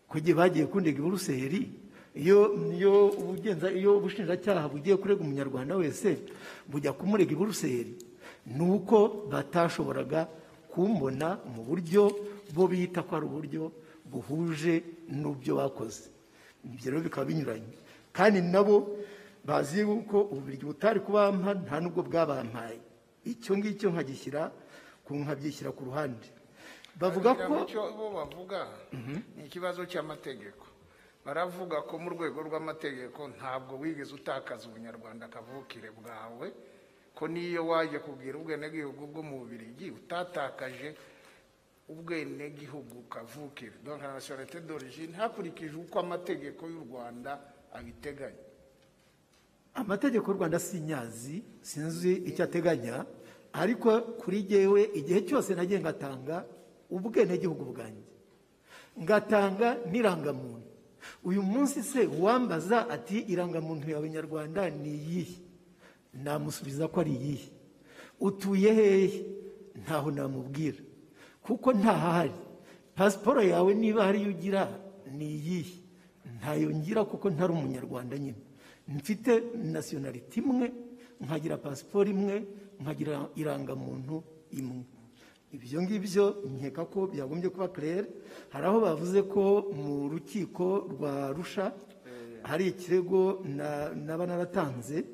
Kugiye 0.08 0.34
bagiye 0.34 0.66
kundega 0.66 1.02
buruseli 1.02 1.60
iyo 2.16 3.92
ubushinjacyaha 3.98 4.68
bugiye 4.68 4.96
kurega 4.96 5.20
umunyarwanda 5.20 5.76
wese 5.76 6.18
bujya 6.68 6.92
kumurega 6.92 7.34
buruseli 7.36 7.94
ni 8.46 8.62
uko 8.62 9.26
batashoboraga 9.30 10.28
kumbona 10.70 11.38
mu 11.54 11.62
buryo 11.68 12.12
bo 12.54 12.66
bita 12.70 13.02
ko 13.02 13.16
ari 13.16 13.26
uburyo 13.26 13.72
buhuje 14.06 14.84
n'ubyo 15.10 15.56
bakoze. 15.58 16.08
Ibyo 16.64 16.86
rero 16.90 17.02
bikaba 17.02 17.26
binyuranye. 17.26 17.74
Kandi 18.14 18.38
nabo 18.40 18.96
bazi 19.44 19.80
yuko 19.82 20.20
ububirigi 20.30 20.64
butari 20.64 21.00
kubampa 21.02 21.54
nta 21.58 21.80
n'ubwo 21.82 22.02
bwabampaye. 22.06 22.78
Icyo 23.26 23.58
ngicyo 23.58 23.90
nkagishyira 23.90 24.50
ku 25.74 25.82
ruhande. 25.90 26.28
Bavuga 27.00 27.34
ko 27.34 27.66
bo 27.96 28.06
bavuga 28.10 28.68
ni 29.36 29.44
ikibazo 29.46 29.84
cy'amategeko. 29.86 30.66
Baravuga 31.26 31.82
ko 31.82 31.98
mu 31.98 32.10
rwego 32.14 32.38
rw'amategeko 32.46 33.28
ntabwo 33.34 33.74
wigeze 33.82 34.14
utakaza 34.14 34.68
ubunyarwanda 34.70 35.28
kavukire 35.28 35.90
bwawe 35.90 36.46
ko 37.14 37.24
n'iyo 37.28 37.66
wajya 37.66 37.98
kubwira 38.00 38.38
ubwenegihugu 38.38 39.06
bwo 39.10 39.22
mu 39.26 39.34
bubirigi 39.42 39.90
utatakaje 39.90 40.94
ubwenegihugu 41.88 43.02
kavukire 43.10 43.72
donc 43.84 44.02
la 44.02 44.12
nationalité 44.14 44.60
d'origine 44.60 45.12
hakurikijwe 45.16 45.76
uko 45.82 45.98
amategeko 46.00 46.66
y'u 46.68 46.80
rwanda 46.86 47.40
abiteganya. 47.72 48.44
Amategeko 49.74 50.30
y'u 50.30 50.36
rwanda 50.38 50.58
sinyazi 50.58 51.42
sinzi 51.62 52.12
icyo 52.12 52.44
ateganya 52.44 53.04
ariko 53.52 54.00
kuri 54.22 54.42
jyewe 54.42 54.82
igihe 54.94 55.20
cyose 55.26 55.54
nagiye 55.54 55.80
ngatanga 55.80 56.44
ubwenegihugu 56.90 57.64
bwanjye. 57.72 58.06
Ngatanga 59.02 59.76
n'irangamuntu. 59.90 60.66
Uyu 61.24 61.42
munsi 61.42 61.82
se 61.82 62.06
uwambaza 62.06 62.88
ati 62.90 63.18
irangamuntu 63.32 63.90
yawe 63.90 64.06
nyarwanda 64.10 64.70
ni 64.70 64.90
iyihe? 64.94 65.36
Namusubiza 66.14 66.88
ko 66.88 67.00
ari 67.00 67.12
iyihe. 67.14 67.48
Utuye 68.20 68.72
hehe 68.74 69.08
ntaho 69.84 70.10
namubwira. 70.10 70.80
Kuko 71.44 71.72
ntahahari 71.72 72.34
pasiporo 72.96 73.42
yawe 73.42 73.70
niba 73.74 74.04
hariyo 74.08 74.30
ugira 74.34 74.62
ni 75.12 75.26
iyihe? 75.36 75.76
Ntayo 76.40 76.70
ngira 76.74 77.04
kuko 77.04 77.30
ntari 77.30 77.52
umunyarwanda 77.52 78.18
nyine. 78.18 78.40
Mfite 78.88 79.42
nasiyonaliti 79.54 80.40
imwe 80.40 80.72
nkagira 81.20 81.56
pasiporo 81.56 82.08
imwe 82.10 82.34
nkagira 82.80 83.28
irangamuntu 83.36 84.24
imwe. 84.50 84.82
Ibyo 85.52 85.82
ngibyo 85.82 86.24
nkeka 86.58 86.84
ko 86.90 87.06
byagombye 87.06 87.48
kuba 87.50 87.68
claire 87.68 88.06
hari 88.52 88.66
aho 88.66 88.78
bavuze 88.80 89.22
ko 89.22 89.70
mu 89.74 90.08
rukiko 90.10 90.86
rwa 90.92 91.32
rusha 91.32 91.72
hari 92.42 92.68
ikirego 92.74 93.42
na- 93.44 93.94
naba 93.94 94.26
naratanze 94.26 95.04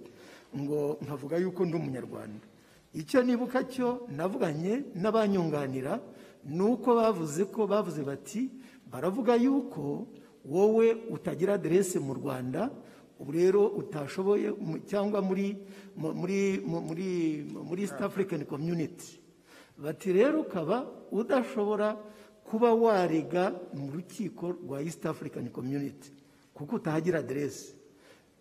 ngo 0.57 0.99
nkavuga 1.05 1.37
yuko 1.41 1.65
ndi 1.65 1.77
umunyarwanda. 1.77 2.45
Icyo 2.93 3.25
nibuka 3.25 3.65
cyo 3.73 4.05
navuganye 4.13 4.85
n'abanyunganira 5.01 5.97
ni 6.45 6.61
uko 6.61 6.93
bavuze 7.01 7.45
ko 7.49 7.65
bavuze 7.65 8.05
bati 8.05 8.53
baravuga 8.91 9.33
yuko 9.41 10.05
wowe 10.45 10.87
utagira 11.09 11.55
aderese 11.57 11.97
mu 12.03 12.13
rwanda 12.21 12.69
ubu 13.17 13.33
rero 13.33 13.65
utashoboye 13.81 14.53
cyangwa 14.85 15.23
muri 15.25 15.57
mu- 15.97 16.13
muri 16.13 16.61
mu- 16.61 16.85
muri 16.85 17.09
muri 17.49 17.81
east 17.89 17.97
african 18.03 18.45
community. 18.45 19.22
Bati 19.83 20.13
rero 20.13 20.41
ukaba 20.47 20.87
udashobora 21.11 21.97
kuba 22.47 22.75
warega 22.75 23.53
mu 23.75 23.91
rukiko 23.95 24.53
rwa 24.63 24.83
east 24.83 25.07
african 25.07 25.49
community 25.51 26.11
kuko 26.55 26.77
utahagira 26.77 27.19
aderese 27.19 27.75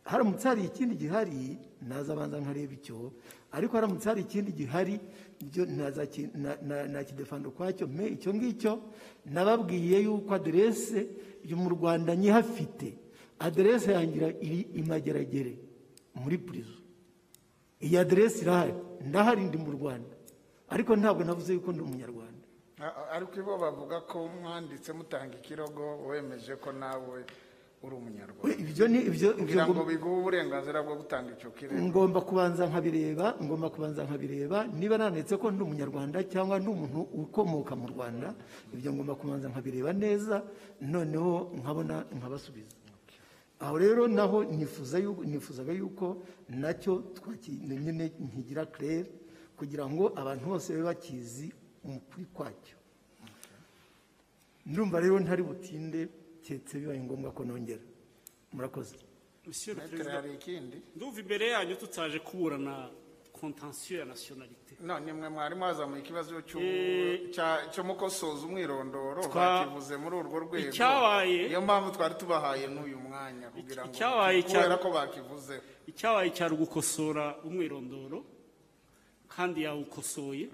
haramutse 0.03 0.47
hari 0.47 0.63
ikindi 0.65 0.95
gihari 0.95 1.57
nazabanza 1.81 2.39
nkareba 2.39 2.73
icyo 2.73 3.11
ariko 3.51 3.73
haramutse 3.77 4.05
hari 4.09 4.21
ikindi 4.21 4.51
gihari 4.51 4.99
nakidefanda 6.93 7.49
ukwacyo. 7.49 7.87
Me 7.87 8.07
icyo 8.07 8.33
ngicyo 8.33 8.73
nababwiye 9.25 9.99
yuko 10.03 10.33
aderese 10.33 11.07
yo 11.45 11.57
mu 11.57 11.69
rwanda 11.69 12.15
nyihafite. 12.15 12.93
Aderese 13.39 13.91
yangira 13.91 14.27
iri 14.41 14.61
imageragere 14.77 15.57
muri 16.15 16.37
purizo 16.37 16.77
iyi 17.81 17.97
aderese 17.97 18.41
irahari. 18.45 18.73
Ndahari 19.07 19.41
ndi 19.49 19.57
mu 19.57 19.71
rwanda. 19.71 20.13
Ariko 20.73 20.91
ntabwo 20.95 21.21
navuze 21.23 21.53
yuko 21.53 21.71
ndi 21.71 21.81
umunyarwanda. 21.83 22.45
Ariko 23.13 23.33
ibo 23.39 23.53
bavuga 23.61 24.01
ko 24.09 24.25
mwanditse 24.27 24.89
mutanga 24.93 25.35
ikirego 25.37 26.07
wemeje 26.09 26.55
ko 26.57 26.71
nawe 26.71 27.19
uri 27.83 27.93
umunyarwanda. 27.95 28.57
Ibyo 28.63 28.85
ni 28.87 28.99
ibyo 29.09 29.29
ibyo 29.29 29.29
kugira 29.37 29.63
ngo 29.69 29.83
biguhe 29.85 30.15
uburenganzira 30.21 30.81
bwo 30.81 30.95
gutanga 31.01 31.29
icyo 31.37 31.49
kirego 31.53 31.77
ngomba 31.81 32.21
kubanza 32.25 32.65
nkabireba 32.69 33.25
ngomba 33.43 33.67
kubanza 33.69 34.01
nkabireba. 34.07 34.57
Niba 34.73 34.97
nanditse 34.97 35.37
ko 35.37 35.51
ndi 35.51 35.61
umunyarwanda 35.63 36.17
cyangwa 36.25 36.57
ndi 36.59 36.69
umuntu 36.73 36.99
ukomoka 37.21 37.73
mu 37.77 37.87
rwanda 37.93 38.33
ibyo 38.73 38.89
ngomba 38.93 39.13
kubanza 39.19 39.45
nkabireba 39.51 39.93
neza 39.93 40.41
noneho 40.81 41.51
nkabona 41.61 42.05
nkabasubiza. 42.17 42.75
Aho 43.61 43.77
rero 43.77 44.07
naho 44.09 44.41
nifuzaga 45.29 45.73
yuko 45.73 46.17
na 46.49 46.73
cyo 46.73 47.13
nyine 47.61 48.09
nkigira 48.17 48.65
claire. 48.65 49.20
Kugira 49.61 49.85
ngo 49.85 50.09
abantu 50.17 50.45
bose 50.57 50.73
babe 50.73 50.83
bakizi 50.89 51.53
umukuri 51.85 52.25
kwacyo. 52.33 52.75
Ndumva 54.65 54.97
rero 54.99 55.19
ntari 55.21 55.43
butinde 55.43 56.09
keretse 56.43 56.79
bibaye 56.81 56.97
ngombwa 57.05 57.29
ko 57.31 57.45
nongera. 57.45 57.81
Murakoze. 58.53 58.95
Ndumva 60.95 61.19
imbere 61.21 61.45
yanyu 61.53 61.75
tutaje 61.77 62.19
kuburana 62.19 62.89
kontansiyo 63.33 63.99
ya 63.99 64.05
nasiyonalite 64.05 64.73
none 64.81 65.13
mwe 65.13 65.29
mwari 65.29 65.55
mwazamuye 65.55 66.01
ikibazo 66.01 66.41
Eh, 66.59 67.29
cyo 67.71 67.83
mukosoza 67.83 68.45
umwirondoro 68.45 69.21
bakivuze 69.33 69.97
muri 69.97 70.15
urwo 70.17 70.39
rwego. 70.45 70.69
Icyabaye- 70.69 71.47
niyo 71.49 71.61
mpamvu 71.61 71.89
twari 71.93 72.15
tubahaye 72.21 72.65
n'uyu 72.67 72.97
mwanya 72.97 73.49
kugira 73.53 73.81
ngo 73.85 73.93
kubera 74.45 74.77
ko 74.77 74.87
bakivuze. 74.93 75.55
Icyabaye 75.87 76.29
cyari 76.33 76.53
ugukosora 76.53 77.37
umwirondoro. 77.45 78.25
Kandi 79.35 79.63
yawukosoye. 79.63 80.49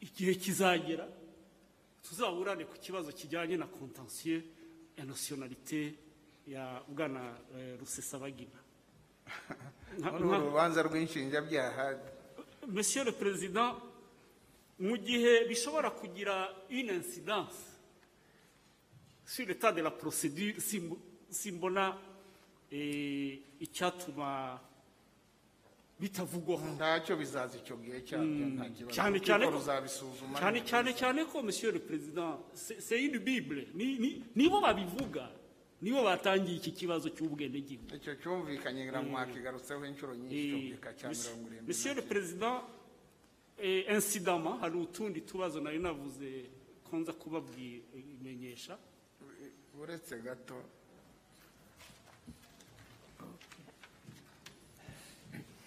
Igihe 0.00 0.34
kizagera 0.34 1.06
tuzaburane 2.02 2.64
ku 2.64 2.76
kibazo 2.78 3.12
kijyanye 3.12 3.56
na 3.56 3.66
kontansiyo 3.66 4.42
ya 4.96 5.04
nasiyonalite 5.04 5.94
ya 6.46 6.82
bwana 6.88 7.22
eh, 7.56 7.78
rusesabagina. 7.80 8.58
Nka- 9.98 10.12
muri 10.12 10.24
nka- 10.24 10.38
uru 10.38 10.46
rubanza 10.50 10.82
rw'inshinjabyaha. 10.82 11.84
Monsieur 12.68 13.04
le 13.04 13.12
Président, 13.12 13.74
mu 14.78 14.96
gihe 14.98 15.44
bishobora 15.48 15.90
kugira 15.90 16.34
une 16.70 16.90
incidence 17.00 17.58
sur 19.26 19.46
l'état 19.46 19.72
de 19.72 19.82
la 19.82 19.90
procédure, 19.90 20.54
simb- 20.60 20.96
simbona 21.30 21.96
eh, 22.72 23.40
icyatuma 23.60 24.60
bitavugwaho. 26.00 26.66
Ntacyo 26.76 27.16
bizaza 27.16 27.58
icyo 27.58 27.76
gihe 27.76 28.00
kibazo. 28.00 28.26
Cyane 28.94 29.20
cyane 29.20 29.46
cyane 30.38 30.60
cyane 30.64 30.92
cyane 30.94 31.24
ko 31.24 31.42
Monsieur 31.42 31.72
le 31.72 31.80
Président, 31.80 32.38
c'est 32.54 33.00
une 33.02 33.18
Bible, 33.18 33.66
ni- 33.74 33.98
ni- 33.98 34.22
nibo 34.36 34.60
babivuga. 34.60 35.30
Nibo 35.82 36.02
batangiye 36.02 36.56
iki 36.58 36.72
kibazo 36.72 37.08
cy'ubwenegihugu. 37.10 37.94
Icyo 37.94 38.14
cyumvikanye 38.22 38.90
mwakigarutseho 38.90 39.84
inshuro 39.86 40.14
nyinshi 40.14 40.50
Eh, 40.54 40.62
gika 40.74 40.92
cya 40.94 41.08
mirongo 41.08 41.46
irindwi 41.50 41.66
Monsieur 41.66 41.94
le 41.96 42.02
Président, 42.02 42.62
eh, 43.58 43.86
incidemment 43.94 44.60
hari 44.60 44.76
utundi 44.78 45.20
tubazo 45.20 45.60
nari 45.60 45.78
navuze 45.78 46.50
ko 46.90 46.96
nza 46.98 47.12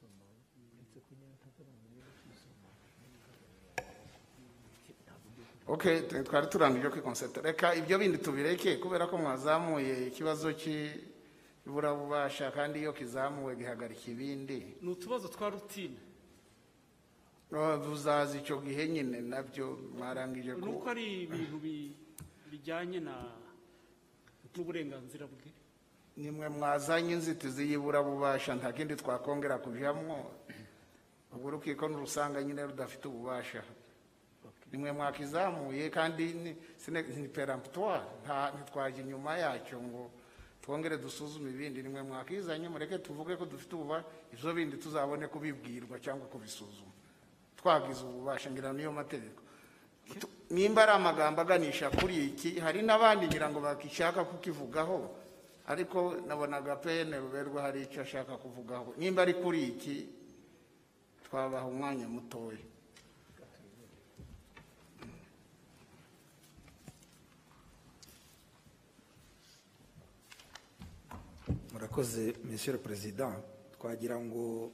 kubabwimenyesha 0.00 2.48
uretse 4.66 4.92
gato 5.04 5.28
ok 5.66 6.00
t- 6.08 6.22
twari 6.24 6.46
turangije 6.46 6.88
kwikonseta 6.88 7.40
reka 7.42 7.74
ibyo 7.74 7.98
bindi 7.98 8.18
tubireke 8.18 8.76
kubera 8.76 9.06
ko 9.06 9.18
mwazamuye 9.18 10.06
ikibazo 10.08 10.52
cy'iburabubasha 10.52 12.50
kandi 12.50 12.78
iyo 12.80 12.92
kizamuwe 12.92 13.56
gihagarika 13.56 14.10
ibindi 14.10 14.76
ni 14.82 14.88
utubazo 14.90 15.28
twa 15.28 15.50
rutine 15.50 15.98
buzaza 17.86 18.38
icyo 18.40 18.60
gihe 18.64 18.88
nyine 18.88 19.20
na 19.20 19.42
byo 19.42 19.76
mwarangije 19.98 20.54
ni 20.56 20.60
ko 20.62 20.70
uko 20.70 20.90
ari 20.90 21.22
ibintu 21.28 21.56
bi- 21.60 21.92
bijyanye 22.50 23.00
na 23.00 23.14
n'uburenganzira 24.56 25.26
bwe 25.28 25.50
nimwe 26.16 26.48
mwazanye 26.48 27.12
inzitizi 27.14 27.62
y'iburabubasha 27.70 28.54
nta 28.54 28.72
kindi 28.72 28.96
twakongera 28.96 29.58
kujyamo. 29.58 30.30
Ubwo 31.32 31.48
urukiko 31.48 31.88
nurusanga 31.88 32.42
nyine 32.42 32.62
rudafite 32.66 33.04
ububasha. 33.08 33.62
Nimwe 34.72 34.92
mwakizamuye 34.92 35.90
kandi 35.90 36.24
ni- 36.32 36.56
nta 38.24 38.52
ntitwajya 38.52 39.00
inyuma 39.04 39.36
yacyo 39.38 39.80
ngo 39.80 40.10
twongere 40.62 40.96
dusuzume 40.98 41.50
ibindi. 41.50 41.82
Nimwe 41.82 42.02
mwakizanye 42.02 42.68
mureke 42.68 42.98
tuvuge 43.00 43.36
ko 43.36 43.44
dufite 43.48 43.72
ububasha 43.74 44.04
ibyo 44.32 44.52
bindi 44.54 44.76
tuzabone 44.76 45.26
kubibwirwa 45.28 45.96
cyangwa 46.00 46.26
kubisuzuma. 46.28 46.92
Twagize 47.56 48.04
ububasha 48.04 48.50
ngira 48.50 48.72
niyo 48.72 48.92
mategeko. 48.92 49.40
Nimba 50.50 50.82
ari 50.84 50.92
amagambo 50.92 51.40
aganisha 51.40 51.88
kuri 51.90 52.26
iki 52.36 52.60
hari 52.60 52.82
n'abandi 52.84 53.26
ngira 53.32 53.48
ngo 53.48 53.60
bakishaka 53.64 54.24
kukivugaho. 54.24 55.08
Ariko 55.66 56.16
nabonaga 56.26 56.76
pene 56.76 57.16
ruberwa 57.18 57.62
hari 57.62 57.82
icyo 57.86 58.02
ashaka 58.02 58.36
kuvugaho. 58.36 58.94
Nimba 58.98 59.22
ari 59.22 59.34
kuri 59.34 59.60
iki 59.72 59.96
twabaha 61.26 61.66
umwanya 61.66 62.06
mutoya. 62.08 62.58
Murakoze 71.72 72.34
monsieur 72.44 72.72
le 72.72 72.78
président. 72.78 73.32
Twagira 73.78 74.16
ngo 74.18 74.70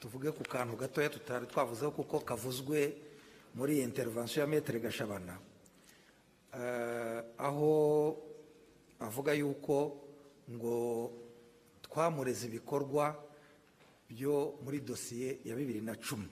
tuvuge 0.00 0.30
ku 0.32 0.42
kantu 0.42 0.76
gatoya 0.76 1.08
tutari 1.10 1.46
twavuzeho 1.46 1.90
kuko 1.90 2.20
kavuzwe 2.20 2.94
muri 3.54 3.74
iyi 3.78 3.82
intervention 3.84 4.42
ya 4.42 4.50
metere 4.50 4.80
gashabana. 4.80 5.38
Eh, 6.54 7.22
aho 7.38 8.16
avuga 9.00 9.32
yuko 9.34 9.96
ngo 10.50 11.12
twamureze 11.82 12.46
ibikorwa 12.46 13.14
byo 14.08 14.58
muri 14.64 14.80
dosiye 14.80 15.40
ya 15.44 15.54
bibiri 15.56 15.80
na 15.80 15.94
cumi. 15.96 16.28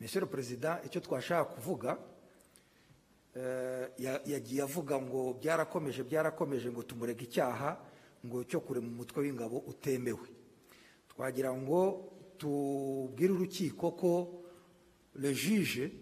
Le 0.00 0.06
président 0.26 0.78
icyo 0.84 1.00
twashaka 1.00 1.44
kuvuga 1.54 1.98
eh, 3.36 3.88
ya- 3.98 4.22
yagiye 4.26 4.62
avuga 4.62 5.00
ngo 5.00 5.34
byarakomeje 5.40 6.02
byarakomeje 6.04 6.70
ngo 6.70 6.82
tumurega 6.82 7.22
icyaha 7.22 7.76
ngo 8.26 8.44
cyo 8.44 8.60
kure 8.60 8.80
mu 8.80 8.90
mutwe 8.90 9.22
w'ingabo 9.22 9.58
utemewe. 9.68 10.28
Twagira 11.08 11.52
ngo 11.52 12.12
tubwire 12.38 13.32
urukiko 13.32 13.92
ko 13.92 14.42
le 15.14 15.34
juge 15.34 15.92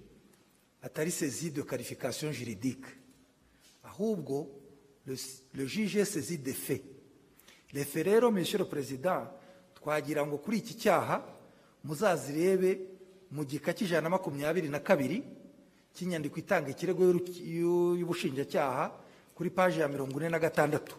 atari 0.82 1.10
saisi 1.10 1.50
de 1.50 1.62
qualification 1.62 2.32
juridique. 2.32 2.86
Ahubwo 3.82 4.46
est 5.06 6.04
saisi 6.04 6.38
de 6.38 6.52
fait 6.52 6.82
faits 7.72 7.94
rero 8.04 8.30
le 8.30 8.64
président 8.64 9.26
twagira 9.74 10.24
ngo 10.26 10.38
kuri 10.38 10.58
iki 10.58 10.74
cyaha 10.74 11.22
muzazirebe 11.84 12.80
mu 13.30 13.44
gika 13.44 13.72
cy'ijana 13.72 14.02
na 14.02 14.10
makumyabiri 14.16 14.68
na 14.68 14.80
kabiri 14.80 15.22
cy'inyandiko 15.94 16.38
itanga 16.38 16.70
ikirego 16.70 17.04
y'ubushinjacyaha 17.04 18.90
kuri 19.34 19.50
paji 19.50 19.80
ya 19.80 19.88
mirongo 19.88 20.18
ine 20.18 20.28
na 20.28 20.38
gatandatu. 20.38 20.96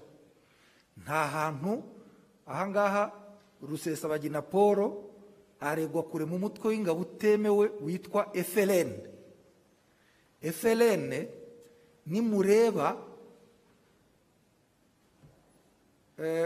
Nta 0.97 1.27
hantu 1.27 1.83
ahangaha 2.45 3.11
rusesabagina 3.61 4.41
paul 4.41 4.93
aregwa 5.59 6.03
kure 6.03 6.25
mu 6.25 6.39
mutwe 6.39 6.69
w'ingabo 6.69 7.01
utemewe 7.01 7.71
witwa 7.81 8.31
frn 8.33 8.93
frn 10.53 11.27
nimureba 12.05 12.97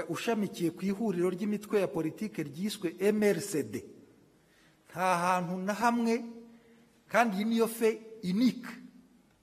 ushamikiye 0.10 0.70
ku 0.72 0.86
ihuriro 0.86 1.30
ry'imitwe 1.30 1.80
ya 1.82 1.88
politike 1.88 2.44
ryiswe 2.44 2.94
mrcd 3.12 3.74
nta 4.90 5.18
hantu 5.18 5.58
na 5.58 5.74
hamwe 5.74 6.22
kandi 7.10 7.36
iyi 7.38 7.46
niyo 7.46 7.68
fe 7.68 8.02
inike 8.22 8.70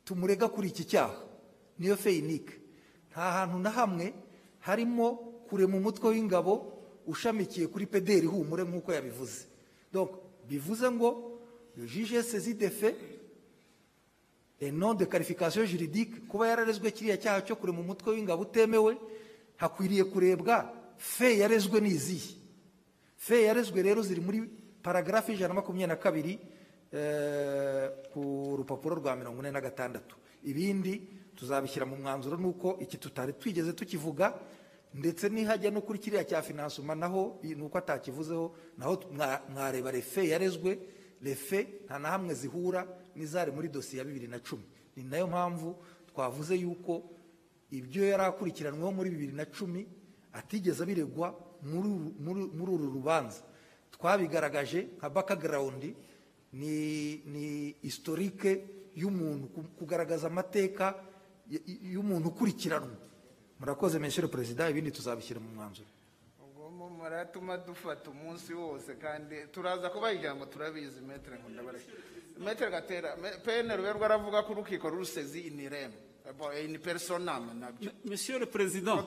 tumurega 0.05 0.49
kuri 0.49 0.69
iki 0.69 0.85
cyaha. 0.85 1.15
Niyo 1.79 1.97
fe 1.97 2.19
inike 2.19 2.55
nta 3.11 3.23
hantu 3.33 3.59
na 3.59 3.71
hamwe 3.71 4.15
harimo 4.61 5.07
kure 5.49 5.67
mu 5.67 5.81
mutwe 5.81 6.09
w'ingabo 6.15 6.53
ushamikiye 7.07 7.67
kuri 7.67 7.87
pederi 7.87 8.27
humure 8.27 8.63
nk'uko 8.65 8.93
yabivuze. 8.93 9.47
Bivuze 10.49 10.91
ngo 10.91 11.39
le 11.77 11.87
juge 11.87 12.23
saisi 12.23 12.55
de 12.55 12.71
qualification 15.07 15.67
juridique 15.67 16.21
kuba 16.29 16.49
yararezwe 16.49 16.91
kiriya 16.91 17.17
cyaha 17.17 17.41
cyo 17.43 17.57
kure 17.57 17.73
mu 17.73 17.83
mutwe 17.83 18.13
w'ingabo 18.15 18.43
utemewe 18.43 18.97
hakwiriye 19.61 20.05
kurebwa 20.09 20.73
fe 20.97 21.39
yarezwe 21.39 21.81
n'izihe? 21.81 22.35
Fe 23.17 23.43
yarezwe 23.45 23.83
rero 23.83 24.01
ziri 24.03 24.21
muri 24.21 24.41
paragarafu 24.83 25.31
y'ijana 25.33 25.55
na 25.55 25.61
makumyabiri 25.61 25.89
na 25.89 25.97
kabiri 25.97 26.33
eh, 26.93 27.91
ku 28.13 28.55
rupapuro 28.57 28.95
rwa 28.97 29.17
mirongo 29.17 29.41
ine 29.41 29.51
na 29.51 29.61
gatandatu. 29.61 30.17
Ibindi 30.45 31.09
tuzabishyira 31.37 31.87
mu 31.87 31.97
mwanzuro 31.97 32.37
nuko 32.37 32.77
iki 32.81 32.97
tutari 32.99 33.33
twigeze 33.33 33.73
tukivuga 33.73 34.35
ndetse 34.95 35.29
nihajya 35.29 35.71
no 35.71 35.81
kuri 35.81 35.99
kiriya 35.99 36.25
cya 36.25 36.43
finansoma 36.43 36.95
naho 36.95 37.39
i- 37.43 37.55
nuko 37.55 37.79
atakivuzeho 37.79 38.55
naho 38.79 39.05
mwa- 39.13 39.41
mwareba 39.53 39.91
refe 39.91 40.29
yarezwe 40.29 40.79
refe 41.23 41.69
nta 41.87 41.99
na 41.99 42.09
hamwe 42.09 42.35
zihura 42.35 42.87
n'izari 43.17 43.53
muri 43.53 43.69
dosiye 43.69 43.99
ya 43.99 44.05
bibiri 44.05 44.27
na 44.29 44.39
cumi. 44.41 44.65
Ni 44.97 45.05
na 45.05 45.19
yo 45.19 45.27
mpamvu 45.27 45.77
twavuze 46.13 46.57
yuko 46.57 47.03
ibyo 47.71 48.05
yari 48.05 48.23
akurikiranweho 48.25 48.93
muri 48.93 49.11
bibiri 49.11 49.33
na 49.33 49.45
cumi 49.47 49.87
atigeze 50.33 50.83
abiregwa 50.83 51.35
muri 51.63 51.89
uru- 51.89 52.93
rubanza. 52.95 53.43
Twabigaragaje 53.91 54.89
nka 54.99 55.09
bakagarawundi 55.11 55.95
ni 56.53 57.23
ni 57.27 57.77
historike 57.83 58.65
y'umuntu 58.97 59.47
ku- 59.55 59.71
kugaragaza 59.79 60.27
amateka 60.27 60.95
y'umuntu 61.93 62.29
ukurikiranwa. 62.29 62.97
Murakoze 63.61 63.99
le 64.23 64.29
président 64.29 64.71
ibindi 64.71 64.91
tuzabishyira 64.91 65.41
mu 65.41 65.51
mwanzuro. 65.55 65.89
Muratuma 67.01 67.57
dufata 67.57 68.11
umunsi 68.11 68.53
wose 68.55 68.97
kandi 68.99 69.47
turaza 69.53 69.91
kubaha 69.91 70.13
ijambo 70.13 70.47
turabizi. 70.47 71.01
Metere 71.01 71.37
nkundabareke 71.39 71.87
metere 72.39 72.71
gatera 72.71 73.17
me- 73.17 73.37
pene 73.45 73.77
ruberwa 73.77 74.07
aravuga 74.07 74.43
ko 74.43 74.53
urukiko 74.53 74.89
rusezi 74.91 75.41
inireme 76.33 76.65
ini 76.65 76.79
personam 76.79 77.59
na 77.59 77.73
byo. 77.73 77.91
Monsieur 78.05 78.39
le 78.41 78.47
Président, 78.47 79.07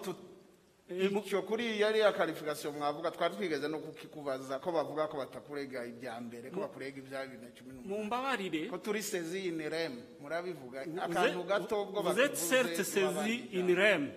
eh, 0.89 1.09
mu- 1.11 1.19
icyo 1.25 1.41
kuri 1.41 1.79
yari 1.79 1.99
ya 1.99 2.11
karifikasiyo 2.11 2.71
mwavuga 2.71 3.11
twari 3.11 3.35
twigeze 3.35 3.67
no 3.67 3.79
kukikubaza 3.79 4.59
ko 4.59 4.71
bavuga 4.71 5.07
ko 5.07 5.17
batakurega 5.17 5.85
ibya 5.85 6.19
mbere 6.21 6.51
ko 6.51 6.59
bakurega 6.59 6.97
ibya 6.99 7.25
bibiri 7.25 7.41
na 7.41 7.49
cumi 7.55 7.71
n'umunani. 7.73 7.87
mumbabarire. 8.03 8.67
Ko 8.69 8.77
turi 8.77 9.01
sezi 9.03 9.47
inireme 9.47 10.03
murabivuga? 10.21 10.83
Vous 10.85 10.99
akantu 10.99 11.43
gato 11.47 11.81
ubwo 11.83 12.01
vous 12.03 12.13
bakivuze, 12.15 12.49
certes 12.49 12.87
saisi 12.87 12.99
tubabandika. 12.99 13.57
in 13.57 13.75
rem. 13.75 14.11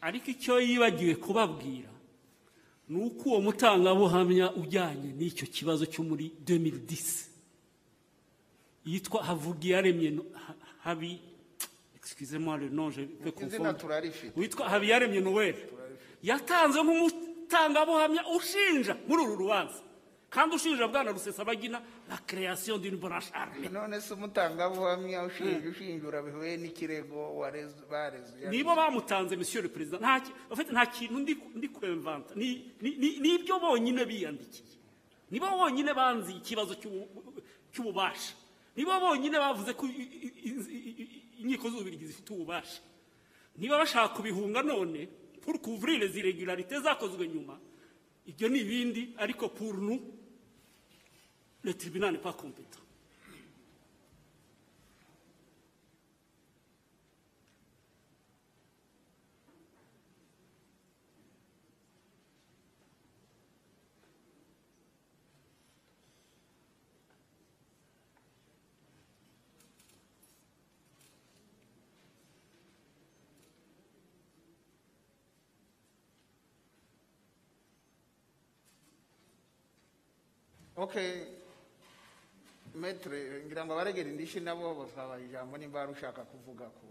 Ariko 0.00 0.30
icyo 0.30 0.60
yibagiwe 0.60 1.14
kubabwira 1.14 1.90
ni 2.88 2.98
uko 3.04 3.28
uwo 3.28 3.40
mutangabuhamya 3.40 4.52
ujyanye 4.58 5.12
n'icyo 5.14 5.46
kibazo 5.46 5.86
cyo 5.86 6.02
muri 6.02 6.32
2010 6.44 7.28
yitwa 8.84 9.22
havugiyaremye 9.22 10.18
habi 10.82 11.20
excusez-moi 12.16 12.56
le 12.58 12.68
nom 12.68 12.90
je 12.90 13.02
peux 13.02 13.30
confondre. 13.32 13.74
witwa 14.36 14.68
habiyaremye 14.68 15.20
noel 15.20 15.54
yatanze 16.22 16.78
nk'umutangabuhamya 16.82 18.22
ushinja 18.36 18.94
muri 19.08 19.22
uru 19.24 19.36
rubanza. 19.36 19.80
Kandi 20.30 20.56
ushinja 20.56 20.88
bwana 20.88 21.12
rusesabagina 21.12 21.82
la 22.08 22.16
création 22.26 22.78
d'une 22.78 22.96
branche 22.96 23.30
armée. 23.34 23.68
None 23.70 24.00
se 24.00 24.12
umutangabuhamya 24.14 25.24
ushinja 25.24 25.68
ushinjura 25.68 26.22
bihuye 26.22 26.56
n'ikirego 26.56 27.38
bareze 27.40 28.48
nibo 28.50 28.74
bamutanze 28.74 29.36
monsieur 29.36 29.62
le 29.62 29.68
président. 29.68 30.00
Nta 30.00 30.86
kintu 30.86 31.18
ndi 31.56 31.68
kwemvanta. 31.68 32.34
Ni 32.34 32.48
ni- 32.82 32.96
ni- 32.96 33.18
ni 33.20 33.28
ibyo 33.36 33.58
bonyine 33.58 34.04
biyandikiye. 34.04 34.76
Nibo 35.30 35.46
bonyine 35.50 35.92
banzi 35.94 36.32
ikibazo 36.32 36.74
cy'ubu- 36.74 37.08
cy'ububasha. 37.72 38.34
Nibo 38.76 38.92
bonyine 39.00 39.36
bavuze 39.38 39.72
ko 39.76 39.84
inkiko 41.42 41.70
z'ububirigi 41.70 42.06
zifite 42.06 42.30
ububasha. 42.32 42.80
Niba 43.58 43.78
bashaka 43.78 44.14
kubihunga 44.14 44.62
none 44.62 45.08
pour 45.40 45.60
couvrir 45.60 45.98
les 45.98 46.16
irregularités 46.18 46.80
zakozwe 46.82 47.28
nyuma 47.28 47.58
ibyo 48.26 48.48
ni 48.48 48.58
ibindi 48.60 49.14
ariko 49.18 49.48
pour 49.48 49.74
nous 49.74 50.00
le 51.62 51.74
tribunal 51.74 52.12
n'est 52.12 52.22
pas 52.22 52.32
compétent. 52.32 52.81
Okay 80.82 81.10
metre 82.74 83.44
ngira 83.46 83.62
ngo 83.64 83.72
abaregera 83.74 84.08
indishyi 84.10 84.40
nabo 84.40 84.74
basaba 84.74 85.14
ijambo 85.20 85.54
nimba 85.56 85.80
hari 85.80 85.92
ushaka 85.92 86.22
kuvuga 86.24 86.66
ku 86.78 86.86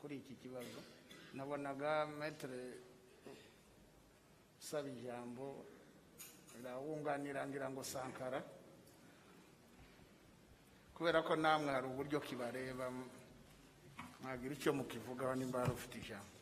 kuri 0.00 0.16
iki 0.22 0.34
kibazo. 0.42 0.78
Nabonaga 1.34 2.06
metre 2.06 2.60
usaba 4.60 4.88
ijambo 4.88 5.64
rawunganira 6.64 7.46
ngira 7.48 7.66
ngo 7.70 7.82
sankara. 7.84 8.40
Kubera 10.94 11.22
ko 11.22 11.34
namwe 11.36 11.70
hari 11.72 11.86
uburyo 11.86 12.18
kibareba 12.20 12.86
mwagira 14.22 14.54
icyo 14.54 14.72
mukivugaho 14.72 15.34
nimba 15.34 15.62
hari 15.62 15.72
ufite 15.72 15.98
ijambo. 15.98 16.37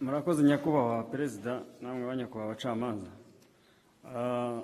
Murakoze 0.00 0.42
nyakubahwa 0.42 1.02
perezida 1.10 1.62
namwe 1.80 2.06
ba 2.06 2.16
nyakubahwa 2.16 2.52
abacamanza. 2.52 3.10
Ah, 4.06 4.62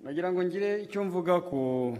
nagira 0.00 0.32
ngo 0.32 0.40
ngire 0.44 0.82
icyo 0.82 1.04
mvuga 1.04 1.40
ku 1.40 1.96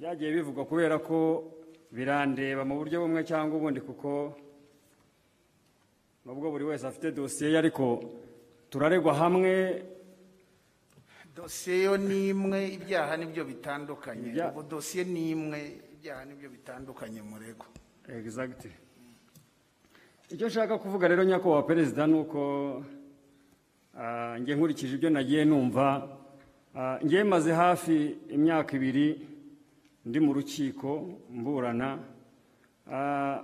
byagiye 0.00 0.32
bivugwa 0.32 0.64
kubera 0.64 0.96
ko 0.98 1.44
birandeba 1.92 2.64
mu 2.64 2.78
buryo 2.80 3.04
bumwe 3.04 3.20
cyangwa 3.26 3.58
ubundi 3.58 3.80
kuko 3.84 4.32
nubwo 6.24 6.48
buri 6.50 6.64
wese 6.64 6.86
afite 6.86 7.12
dosiye 7.12 7.50
ye 7.52 7.58
ariko 7.58 7.84
turaregwa 8.70 9.12
hamwe. 9.14 9.52
Dosiye 11.36 11.84
yo 11.84 11.94
ni 11.96 12.28
imwe 12.32 12.80
ibyaha 12.80 13.16
ni 13.16 13.26
byo 13.26 13.44
bitandukanye. 13.44 14.30
Ubu 14.50 14.62
dosiye 14.62 15.04
ni 15.04 15.30
imwe 15.34 15.58
ibyaha 15.94 16.24
ni 16.24 16.34
byo 16.38 16.48
bitandukanye 16.48 17.20
murego. 17.22 17.66
Exactly. 18.18 18.70
icyo 20.30 20.46
nshaka 20.48 20.78
kuvuga 20.78 21.08
rero 21.08 21.24
nyakubahwa 21.24 21.62
perezida 21.62 22.06
ni 22.06 22.14
uko 22.14 22.40
ah, 23.98 24.38
njye 24.38 24.54
nkurikije 24.54 24.94
ibyo 24.94 25.10
nagiye 25.10 25.44
numva. 25.44 26.08
Ah, 26.74 26.98
njye 27.02 27.24
maze 27.24 27.52
hafi 27.52 28.16
imyaka 28.30 28.76
ibiri 28.76 29.26
ndi 30.06 30.18
mu 30.20 30.32
rukiko 30.32 31.18
mburana. 31.30 31.98
Ah, 32.92 33.42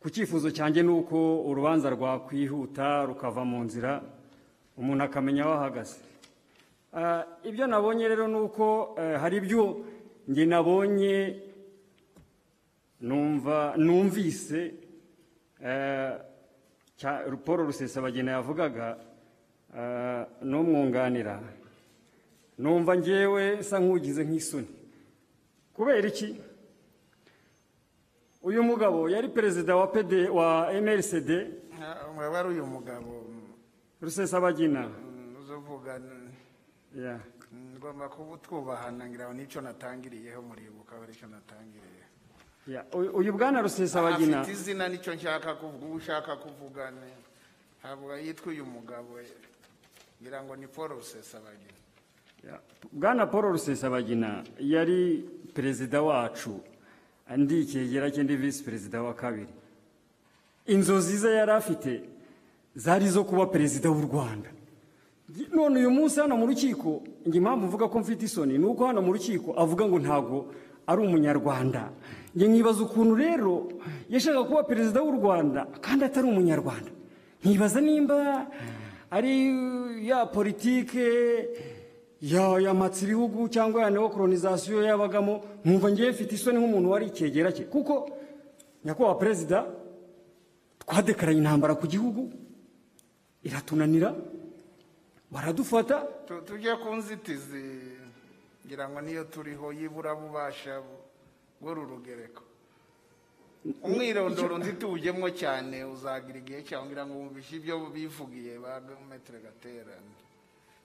ku 0.00 0.10
cyifuzo 0.10 0.50
cyanjye 0.50 0.82
ni 0.82 0.90
uko 0.90 1.42
urubanza 1.46 1.90
rwakwihuta 1.90 3.04
rukava 3.06 3.44
mu 3.44 3.64
nzira 3.64 4.02
umuntu 4.78 5.02
akamenya 5.04 5.42
aho 5.44 5.52
ahagaze. 5.54 5.98
Ah, 6.94 7.22
ibyo 7.44 7.66
nabonye 7.66 8.08
rero 8.08 8.26
ni 8.28 8.38
uko 8.38 8.94
eh, 8.98 9.18
hari 9.20 9.36
ibyo 9.42 9.82
njye 10.28 10.46
nabonye 10.46 11.14
numvise 13.76 14.74
eh, 15.62 16.12
paul 17.44 17.66
rusesabagina 17.66 18.32
yavugaga 18.32 18.98
eh, 19.76 20.26
n'umwunganira 20.42 21.42
numva 22.58 22.96
ngewe 22.96 23.56
nsa 23.60 23.76
nk'ugize 23.80 24.24
nk'isoni. 24.24 24.68
Kubera 25.74 26.08
iki? 26.08 26.40
Uyu 28.42 28.62
mugabo 28.62 29.10
yari 29.10 29.28
perezida 29.28 29.76
wa 29.76 29.86
pd 29.86 30.12
wa 30.32 30.72
mrcd 30.72 31.30
waba 32.16 32.38
ari 32.38 32.48
uyu 32.48 32.66
mugabo. 32.66 33.26
Rusesabagina. 34.00 34.88
Mm, 34.88 35.36
mm, 35.36 36.30
yeah. 36.96 37.20
ngomba 37.76 38.08
kuba 38.08 38.32
utwubahana 38.32 39.08
ngira 39.08 39.24
ngo 39.28 39.34
ni 39.34 39.46
cyo 39.46 39.60
natangiriyeho 39.60 40.42
muribuka 40.42 40.96
ari 41.02 41.14
cyo 41.14 41.28
natangiriye. 41.28 41.95
Uyu 43.14 43.32
bwana 43.32 43.62
rusesabagina 43.62 44.40
afite 44.40 44.52
izina 44.52 44.88
ni 44.88 44.98
cyo 44.98 45.14
nshaka 45.14 45.54
kuvuga 45.54 45.86
uwo 45.86 45.94
ushaka 45.96 46.36
kuvuga 46.36 46.92
ntabwo 47.80 48.16
yitwa 48.18 48.52
uyu 48.52 48.64
mugabo 48.66 49.18
ngira 50.22 50.42
ngo 50.42 50.56
ni 50.56 50.66
paul 50.66 50.88
rusesabagina 50.88 51.78
bwana 52.92 53.26
paul 53.26 53.42
rusesabagina 53.52 54.44
yari 54.58 55.24
perezida 55.54 56.02
wacu. 56.02 56.60
Andi 57.28 57.60
icyegera 57.60 58.10
cye 58.10 58.22
ndi 58.22 58.36
visi 58.36 58.62
perezida 58.64 59.02
wa 59.02 59.14
kabiri. 59.14 59.50
Inzozi 60.66 61.16
ze 61.16 61.34
yari 61.34 61.50
afite 61.52 62.00
zari 62.76 63.04
izo 63.04 63.24
kuba 63.24 63.46
perezida 63.46 63.90
w'u 63.90 64.00
rwanda. 64.06 64.50
None 65.52 65.78
uyu 65.78 65.90
munsi 65.90 66.20
hano 66.20 66.36
mu 66.36 66.46
rukiko 66.46 67.02
njye 67.26 67.38
impamvu 67.38 67.66
mvuga 67.66 67.88
ko 67.88 67.98
mfite 67.98 68.22
isoni 68.24 68.58
ni 68.58 68.64
uko 68.64 68.86
hano 68.86 69.02
mu 69.02 69.12
rukiko 69.12 69.52
avuga 69.58 69.84
ngo 69.90 69.98
ntabwo 69.98 70.54
ari 70.86 71.00
umunyarwanda. 71.02 71.90
Njye 72.34 72.46
nkibaza 72.48 72.80
ukuntu 72.84 73.14
rero 73.16 73.54
yashaka 74.12 74.44
kuba 74.44 74.62
perezida 74.62 75.02
w'u 75.02 75.14
rwanda 75.18 75.66
kandi 75.80 76.04
atari 76.04 76.26
umunyarwanda. 76.28 76.90
Nkibaza 77.44 77.80
nimba 77.80 78.46
ari 79.10 79.32
ya 80.08 80.26
politike 80.26 81.04
ya 82.20 82.58
yamatse 82.60 83.04
ibihugu 83.04 83.48
cyangwa 83.48 83.82
ya 83.82 83.90
neokolonisasiyo 83.90 84.82
yabagamo 84.82 85.40
nkumva 85.64 85.88
ngewe 85.92 86.10
mfite 86.10 86.32
isoni 86.34 86.58
nk'umuntu 86.58 86.90
wari 86.90 87.06
icyegera 87.12 87.52
cye. 87.52 87.64
Kuko 87.64 88.08
nyakubahwa 88.84 89.18
perezida 89.20 89.66
twadekaranye 90.80 91.38
intambara 91.40 91.74
ku 91.74 91.86
gihugu 91.86 92.30
iratunanira 93.42 94.14
baradufata. 95.30 95.96
Tu- 96.26 96.42
tujye 96.46 96.72
ku 96.76 96.94
nzitizi. 96.94 97.64
Ngira 98.66 98.88
ngo 98.90 98.98
niyo 99.00 99.24
turiho 99.30 99.70
y'iburabubasha 99.72 100.82
bw'uru 101.60 101.82
rugereko. 101.86 102.42
Umwirondoro 103.82 104.58
nzi 104.58 104.72
tuwujyemo 104.78 105.26
cyane 105.34 105.82
uzagira 105.84 106.38
igihe 106.38 106.60
cyawe 106.66 106.86
ngira 106.86 107.02
ngo 107.06 107.14
wumvishe 107.18 107.56
ibyo 107.58 107.74
bivugiye 107.94 108.58
ba 108.62 108.78
metere 109.10 109.38
gaterane 109.42 110.14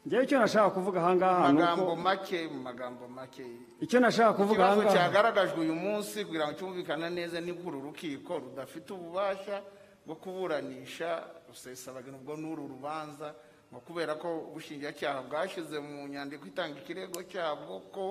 ngewe 0.08 0.24
icyo 0.26 0.38
nashaka 0.42 0.70
kuvuga 0.74 0.98
ahangaha 1.02 1.54
ni 1.54 1.60
magambo 1.62 1.84
uko 1.86 1.96
make 2.02 2.40
mu 2.50 2.60
magambo 2.66 3.06
make. 3.08 3.46
Icyo 3.86 4.00
nashaka 4.02 4.34
kuvuga 4.34 4.62
ikibazo 4.66 4.82
ahangaha 4.82 4.96
cyagaragajwe 4.98 5.60
uyu 5.62 5.76
munsi 5.78 6.26
kugira 6.26 6.46
ngo 6.50 6.54
cyumvikane 6.58 7.10
neza 7.14 7.38
ni 7.42 7.54
ko 7.54 7.70
uru 7.70 7.80
rukiko 7.86 8.34
rudafite 8.42 8.90
ububasha 8.98 9.62
bwo 10.06 10.16
kuburanisha 10.18 11.10
rusesabagina 11.50 12.18
ubwo 12.18 12.34
n'uru 12.34 12.66
rubanza 12.66 13.36
ngo 13.72 13.80
kubera 13.88 14.16
ko 14.20 14.28
ubushinjacyaha 14.52 15.22
bwashyize 15.32 15.80
mu 15.80 16.08
nyandiko 16.08 16.44
itanga 16.48 16.80
ikirego 16.80 17.24
cyabwo 17.24 17.80
ko 17.92 18.06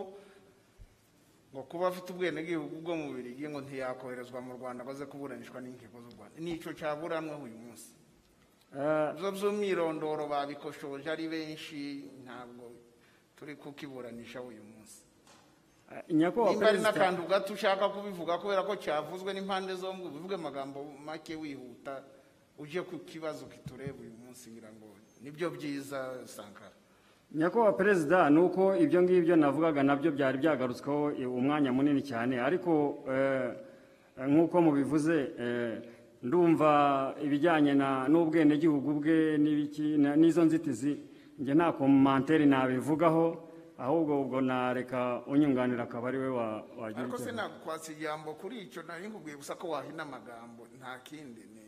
ngo 1.53 1.63
kuba 1.69 1.89
afite 1.89 2.09
ubwenegihugu 2.13 2.81
bwo 2.81 2.95
mu 2.97 3.13
birigi 3.13 3.45
ngo 3.49 3.61
ntiyakoherezwa 3.61 4.41
mu 4.41 4.53
rwanda 4.57 4.85
ngo 4.85 4.91
aze 4.95 5.05
kuburanishwa 5.07 5.61
n'inkiko 5.61 5.97
z'u 6.01 6.13
rwanda. 6.17 6.37
Nicyo 6.41 6.71
cyaburanweho 6.73 7.43
uyu 7.45 7.59
munsi. 7.59 7.91
Eh, 8.71 9.11
zo 9.19 9.29
by'umwirondoro 9.35 10.25
babikoshoje 10.31 11.11
ari 11.11 11.27
benshi 11.29 12.07
ntabwo 12.25 12.71
turi 13.37 13.57
kukiburanisha 13.59 14.39
uyu 14.41 14.63
munsi. 14.63 15.03
Nyakubahwa 16.09 16.53
nimba 16.55 16.69
ari 16.71 16.79
n'akantu 16.81 17.27
gato 17.27 17.51
ushaka 17.53 17.89
kubivuga 17.91 18.39
kubera 18.39 18.63
ko 18.63 18.77
cyavuzwe 18.79 19.35
n'impande 19.35 19.75
zombi 19.75 20.07
ubivuge 20.07 20.35
amagambo 20.39 20.87
make 21.05 21.35
wihuta 21.35 22.01
uje 22.63 22.79
ku 22.87 22.99
kibazo 23.03 23.51
kitureba 23.51 23.99
uyu 23.99 24.15
munsi 24.15 24.51
ngira 24.55 24.71
ngo 24.71 24.87
ni 25.23 25.31
byo 25.31 25.51
byiza 25.51 26.27
sankara. 26.27 26.73
Nyakubahwa 27.35 27.73
perezida 27.73 28.31
ni 28.31 28.39
uko 28.41 28.77
ibyo 28.77 29.03
ngibyo 29.03 29.37
navugaga 29.37 29.83
na 29.83 29.97
byo 29.97 30.11
byari 30.13 30.39
byagarutsweho 30.39 31.13
eh, 31.15 31.31
umwanya 31.31 31.73
munini 31.73 32.03
cyane. 32.03 32.41
Ariko 32.43 33.05
eh, 33.09 33.55
nk'uko 34.29 34.61
mubivuze 34.61 35.17
eh, 35.39 35.79
ndumva 36.23 37.15
ibijyanye 37.23 37.73
n'ubwenegihugu 38.09 38.93
bwe 39.01 39.39
n'izo 40.19 40.43
nzitizi 40.45 40.93
njye 41.39 41.55
nta 41.55 41.73
komantere 41.73 42.45
nabivugaho 42.47 43.47
ahubwo 43.81 44.21
ubwo 44.23 44.41
nareka 44.45 45.23
unyunganira 45.27 45.83
akaba 45.89 46.09
ari 46.13 46.19
we 46.19 46.29
wa- 46.29 46.61
wagira 46.79 47.03
ariko 47.09 47.17
se 47.19 47.33
nakwatsa 47.33 47.93
ijambo 47.97 48.35
kuri 48.37 48.59
icyo 48.69 48.83
nari 48.83 49.09
nkubwiye 49.09 49.37
gusa 49.41 49.55
ko 49.57 49.69
wahina 49.73 50.03
amagambo. 50.03 50.67
Nta 50.79 50.99
kindi 51.07 51.41
ni 51.55 51.65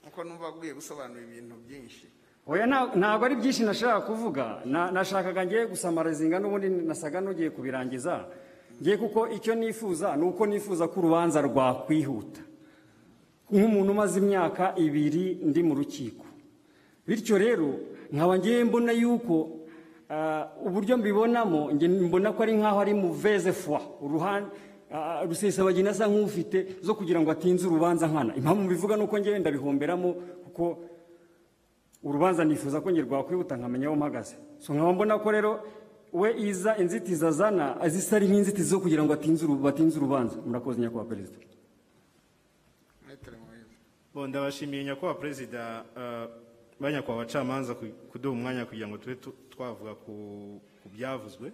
nk'uko 0.00 0.24
numva 0.24 0.48
abwiye 0.48 0.72
gusobanura 0.74 1.20
ibintu 1.20 1.54
byinshi. 1.68 2.06
Oya 2.46 2.66
nta- 2.66 2.94
ntabwo 2.96 3.24
ari 3.26 3.36
byinshi 3.36 3.62
nashaka 3.64 4.00
kuvuga. 4.06 4.62
Na- 4.64 4.90
nashakaga 4.90 5.46
ngiye 5.46 5.66
gusamarazinga 5.66 6.38
n'ubundi 6.40 6.68
nasaga 6.88 7.20
n'ugiye 7.20 7.50
kubirangiza. 7.50 8.26
Ngiye 8.80 8.96
kuko 8.96 9.28
icyo 9.28 9.54
nifuza 9.54 10.16
ni 10.16 10.24
uko 10.24 10.46
nifuza 10.46 10.88
ko 10.88 11.00
urubanza 11.00 11.40
rwakwihuta. 11.42 12.40
Nk'umuntu 13.50 13.90
umaze 13.92 14.18
imyaka 14.22 14.74
ibiri 14.78 15.38
ndi 15.42 15.60
mu 15.62 15.74
rukiko. 15.74 16.24
Bityo 17.06 17.38
rero 17.38 17.70
nkaba 18.12 18.38
ngiye 18.38 18.64
mbona 18.64 18.92
yuko 18.92 19.34
ah, 20.10 20.46
uburyo 20.66 20.96
mbibonamo 20.98 21.70
mbona 22.06 22.32
ko 22.34 22.42
ari 22.42 22.54
nk'aho 22.58 22.78
ari 22.82 22.94
muveze 22.94 23.52
fwa 23.52 23.78
uruhande 24.02 24.50
ah, 24.90 25.22
rusesabagina 25.26 25.90
asa 25.90 26.06
nk'ufite 26.10 26.82
zo 26.82 26.94
kugira 26.94 27.18
ngo 27.22 27.30
atinze 27.30 27.66
urubanza 27.66 28.06
nkana. 28.10 28.34
Impamvu 28.38 28.62
mbivuga 28.66 28.96
ni 28.96 29.02
uko 29.06 29.18
ngewe 29.18 29.38
ndabihomberamo 29.38 30.08
kuko 30.46 30.78
urubanza 32.02 32.44
nifuza 32.44 32.80
ko 32.80 32.90
rwakwihuta 32.90 33.56
nkamenya 33.56 33.86
aho 33.86 33.96
mpagaze. 33.96 34.36
So 34.58 34.74
nkaba 34.74 34.92
mbona 34.92 35.18
ko 35.18 35.28
rero 35.30 35.52
we 36.12 36.28
iza 36.48 36.76
inzitizi 36.76 37.26
azana 37.26 37.80
azisa 37.80 38.16
ari 38.16 38.26
nk'inzitizi 38.28 38.68
zo 38.70 38.80
kugira 38.80 39.02
ngo 39.04 39.12
batinze 39.62 39.96
urubanza. 39.98 40.36
Murakoze 40.46 40.80
nyakubahwa 40.80 41.08
perezida. 41.10 41.38
Ndabashimiye 44.28 44.84
nyakubahwa 44.84 45.20
perezida 45.20 45.84
eh, 45.96 46.28
ba 46.80 46.92
nyakubahwa 46.92 47.22
abacamanza 47.22 47.74
ku- 47.74 47.94
kuduha 48.10 48.32
umwanya 48.34 48.64
kugira 48.66 48.88
ngo 48.88 48.98
tube 48.98 49.14
tu- 49.16 49.34
twavuga 49.50 49.94
ku 49.94 50.12
byavuzwe. 50.94 51.52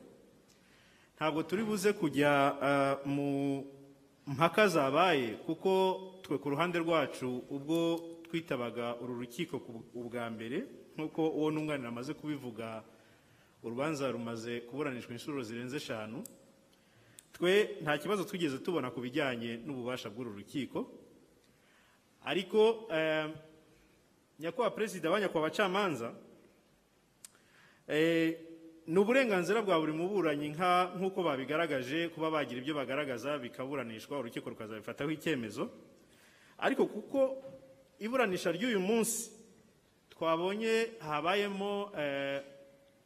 Ntabwo 1.16 1.42
turi 1.42 1.62
buze 1.64 1.92
kujya 1.92 2.56
eh, 2.62 2.94
mu 3.06 3.64
mpaka 4.26 4.68
zabaye 4.68 5.28
kuko 5.46 6.00
twe 6.22 6.38
ku 6.38 6.50
ruhande 6.50 6.78
rwacu 6.78 7.42
ubwo 7.50 8.00
twitabaga 8.40 8.96
uru 9.00 9.14
rukiko 9.18 9.56
ubwa 9.96 10.28
mbere 10.30 10.64
nk'uko 10.96 11.28
uwo 11.30 11.48
nunganira 11.50 11.88
amaze 11.88 12.12
kubivuga 12.14 12.84
urubanza 13.64 14.12
rumaze 14.12 14.60
kuburanishwa 14.68 15.12
inshuro 15.16 15.40
zirenze 15.42 15.76
eshanu. 15.76 16.20
Twe 17.32 17.80
nta 17.82 17.96
kibazo 17.98 18.24
twigeze 18.28 18.58
tubona 18.60 18.90
ku 18.92 19.00
bijyanye 19.00 19.56
n'ububasha 19.64 20.10
bw'uru 20.12 20.36
rukiko. 20.36 20.84
Ariko 22.28 22.88
eh, 22.92 23.32
nyakubahwa 24.38 24.74
perezida 24.76 25.10
wa 25.10 25.20
nyakubahwa 25.20 25.48
abacamanza 25.48 26.12
Eh, 27.88 28.36
ni 28.86 28.98
uburenganzira 28.98 29.62
bwa 29.62 29.78
buri 29.80 29.92
muburanyi 29.94 30.48
nk'uko 30.98 31.22
babigaragaje 31.22 32.08
kuba 32.12 32.30
bagira 32.30 32.58
ibyo 32.60 32.74
bagaragaza 32.74 33.38
bikaburanishwa 33.38 34.18
urukiko 34.18 34.50
rukazabifataho 34.50 35.10
icyemezo. 35.10 35.70
Ariko 36.58 36.86
kuko 36.86 37.38
iburanisha 37.98 38.52
ry'uyu 38.52 38.80
munsi 38.80 39.30
twabonye 40.10 40.88
habayemo 41.00 41.90
eh, 41.98 42.42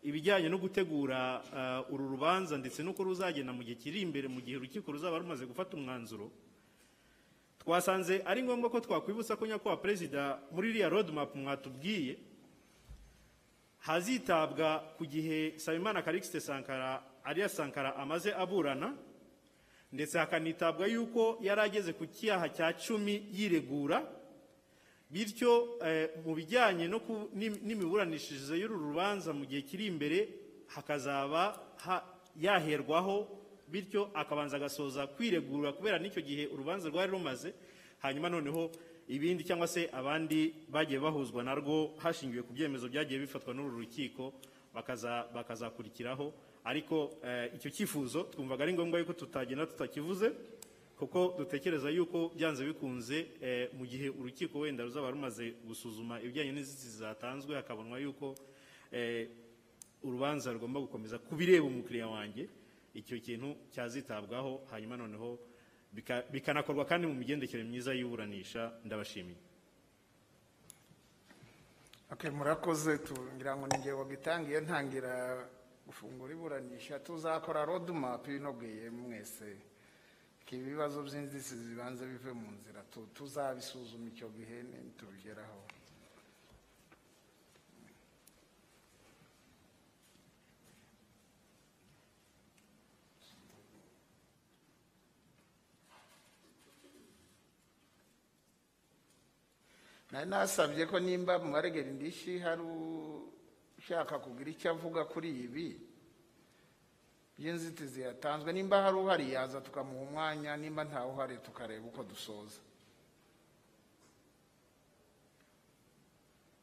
ibijyanye 0.03 0.49
no 0.49 0.59
gutegura 0.59 1.43
eh, 1.57 1.93
uru 1.95 2.09
rubanza 2.09 2.59
ndetse 2.59 2.83
n'uko 2.83 3.03
ruzagenda 3.05 3.53
mu 3.53 3.63
gihe 3.63 3.77
kiri 3.77 4.01
imbere 4.01 4.29
mu 4.29 4.41
gihe 4.41 4.57
urukiko 4.57 4.93
ruzaba 4.93 5.19
rumaze 5.19 5.47
gufata 5.47 5.77
umwanzuro. 5.77 6.31
Twasanze 7.61 8.23
ari 8.25 8.43
ngombwa 8.43 8.71
ko 8.71 8.81
twakwibutsa 8.81 9.37
ko 9.37 9.47
nyakubahwa 9.47 9.83
perezida 9.83 10.41
muri 10.51 10.71
iriya 10.71 10.89
roadmap 10.89 11.35
mwatubwiye 11.35 12.17
hazitabwa 13.79 14.81
ku 14.99 15.05
gihe 15.07 15.59
Sabimana 15.59 16.03
Calixte 16.03 16.41
Sankara 16.41 17.03
Aliya 17.25 17.49
Sankara 17.49 17.97
amaze 17.97 18.33
aburana 18.35 18.97
ndetse 19.93 20.19
hakanitabwa 20.19 20.87
yuko 20.87 21.39
yari 21.43 21.61
ageze 21.61 21.93
ku 21.93 22.07
cyaha 22.07 22.49
cya 22.49 22.73
cumi 22.73 23.29
yiregura 23.33 24.03
bityo 25.11 25.79
eh, 25.85 26.11
mu 26.25 26.35
bijyanye 26.35 26.87
n'imiburanishirize 27.67 28.55
y'uru 28.59 28.79
rubanza 28.79 29.33
mu 29.33 29.45
gihe 29.47 29.63
kiri 29.63 29.87
imbere 29.87 30.29
hakazaba 30.67 31.59
ha- 31.85 32.05
yaherwaho 32.37 33.27
bityo 33.69 34.11
akabanza 34.15 34.57
agasoza 34.57 35.07
kwiregura 35.07 35.73
kubera 35.73 35.99
n'icyo 35.99 36.23
gihe 36.23 36.47
urubanza 36.47 36.89
rwari 36.89 37.11
rumaze 37.13 37.55
hanyuma 37.99 38.29
noneho 38.31 38.71
ibindi 39.09 39.43
cyangwa 39.45 39.67
se 39.67 39.91
abandi 39.93 40.55
bagiye 40.71 41.01
bahuzwa 41.03 41.43
narwo 41.43 41.95
hashingiwe 41.99 42.43
ku 42.47 42.53
byemezo 42.55 42.87
byagiye 42.89 43.21
bifatwa 43.27 43.55
n'uru 43.55 43.79
rukiko 43.83 44.33
bakaza 44.75 45.27
bakazakurikiraho. 45.35 46.31
Ariko 46.65 47.19
eh, 47.25 47.51
icyo 47.57 47.71
cyifuzo 47.71 48.23
twumvaga 48.31 48.63
ari 48.63 48.73
ngombwa 48.79 48.99
yuko 49.03 49.13
tutagenda 49.13 49.67
tutakivuze. 49.67 50.31
Kuko 51.01 51.35
dutekereza 51.39 51.89
yuko 51.91 52.29
byanze 52.37 52.61
bikunze 52.65 53.27
eh, 53.41 53.73
mu 53.73 53.87
gihe 53.89 54.09
urukiko 54.13 54.59
wenda 54.61 54.85
ruzaba 54.85 55.09
rumaze 55.11 55.51
gusuzuma 55.65 56.21
ibijyanye 56.21 56.53
n'inzitizi 56.53 56.99
zatanzwe 57.01 57.55
hakabonwa 57.57 57.97
yuko 57.99 58.35
eh, 58.93 59.29
urubanza 60.05 60.53
rugomba 60.53 60.81
gukomeza 60.81 61.17
ku 61.19 61.33
bireba 61.37 61.65
umukiriya 61.67 62.09
wanjye. 62.09 62.49
Icyo 62.95 63.17
kintu 63.23 63.55
cyazitabwaho 63.73 64.67
hanyuma 64.71 64.97
noneho 64.97 65.39
bika- 65.95 66.25
bikanakorwa 66.33 66.85
kandi 66.85 67.07
mu 67.07 67.15
migendekere 67.15 67.63
myiza 67.65 67.95
y'iburanisha 67.95 68.73
ndabashimiye. 68.85 69.39
Murakoze. 72.33 72.99
Tugira 72.99 73.57
ngo 73.57 73.67
ninjye 73.71 73.93
wagitangiye 73.95 74.61
ntangira 74.61 75.47
gufungura 75.87 76.33
iburanisha. 76.35 76.99
Tuzakora 76.99 77.65
roadmap 77.65 78.27
binogeye 78.27 78.91
mwese. 78.91 79.57
Ibibazo 80.57 80.97
by'inzitizi 81.07 81.65
bibanza 81.71 82.03
bive 82.11 82.33
mu 82.41 82.49
nzira 82.57 82.81
tu- 82.93 83.09
tuzabisuzuma 83.17 84.07
icyo 84.13 84.29
gihe 84.37 84.57
tubigeraho 84.99 85.61
nari 100.11 100.27
nasabye 100.31 100.87
ko 100.91 100.97
nimba 100.99 101.39
mu 101.43 101.49
baregera 101.55 101.89
indishyi 101.95 102.33
hari 102.45 102.63
ushaka 103.79 104.15
kugira 104.25 104.49
icyo 104.55 104.69
avuga 104.75 105.01
kuri 105.13 105.29
ibi 105.47 105.67
by'inzitizi 107.41 108.01
yatanzwe 108.05 108.53
nimba 108.53 108.83
hari 108.85 108.97
uhari 108.97 109.33
yaza 109.33 109.61
tukamuha 109.65 110.03
umwanya 110.05 110.57
nimba 110.61 110.85
ntawe 110.85 111.09
uhari 111.13 111.37
tukareba 111.41 111.87
uko 111.89 112.03
dusoza. 112.05 112.61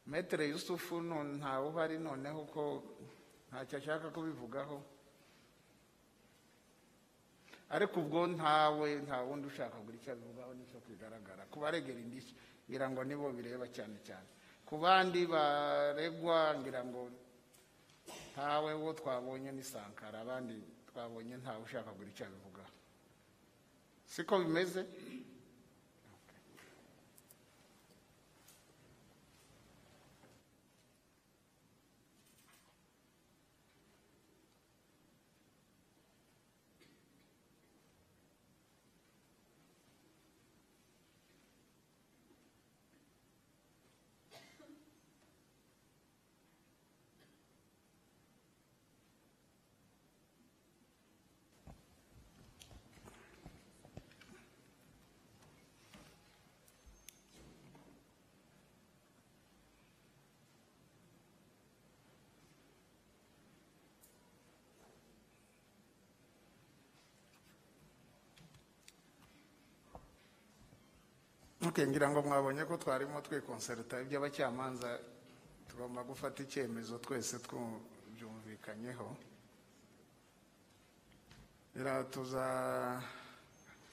Metere 0.06 0.46
yusufu 0.48 1.02
ntawe 1.02 1.66
uhari 1.68 1.98
noneho 1.98 2.40
ko 2.54 2.82
ntacyo 3.50 3.78
ashaka 3.78 4.06
kubivugaho. 4.14 4.78
Ariko 7.74 8.00
ubwo 8.00 8.26
ntawe 8.26 8.88
nta 9.04 9.18
wundi 9.26 9.46
ushaka 9.50 9.76
kugira 9.76 9.98
icyo 9.98 10.12
abivugaho 10.14 10.54
ni 10.54 10.64
cyo 10.70 10.78
kigaragara. 10.86 11.42
Ku 11.50 11.58
baregera 11.60 11.98
indishyi 12.00 12.32
ngira 12.70 12.86
ngo 12.90 13.02
nibo 13.04 13.28
bireba 13.34 13.66
cyane 13.68 13.98
cyane. 14.06 14.28
Ku 14.64 14.78
bandi 14.78 15.26
baregwa 15.26 16.54
ngira 16.62 16.80
ngo 16.86 17.10
ntawe 18.32 18.74
wo 18.74 18.92
twabonye 18.92 19.52
ni 19.52 19.62
sankara 19.64 20.20
abandi 20.20 20.54
twabonye 20.90 21.36
ntawe 21.36 21.60
ushaka 21.64 21.90
kugira 21.90 22.10
icyo 22.10 22.24
abivugaho. 22.26 22.72
Siko 24.06 24.38
bimeze? 24.38 24.86
Okay, 71.78 71.86
ngira 71.90 72.10
ngo 72.10 72.22
mwabonye 72.22 72.64
ko 72.66 72.74
twarimo 72.76 73.20
twikonserita 73.22 74.02
iby'abacamanza 74.02 74.98
tugomba 75.70 76.02
gufata 76.02 76.42
icyemezo 76.42 76.98
twese 76.98 77.38
tubyumvikanyeho 77.38 79.06
biratuza 81.74 82.44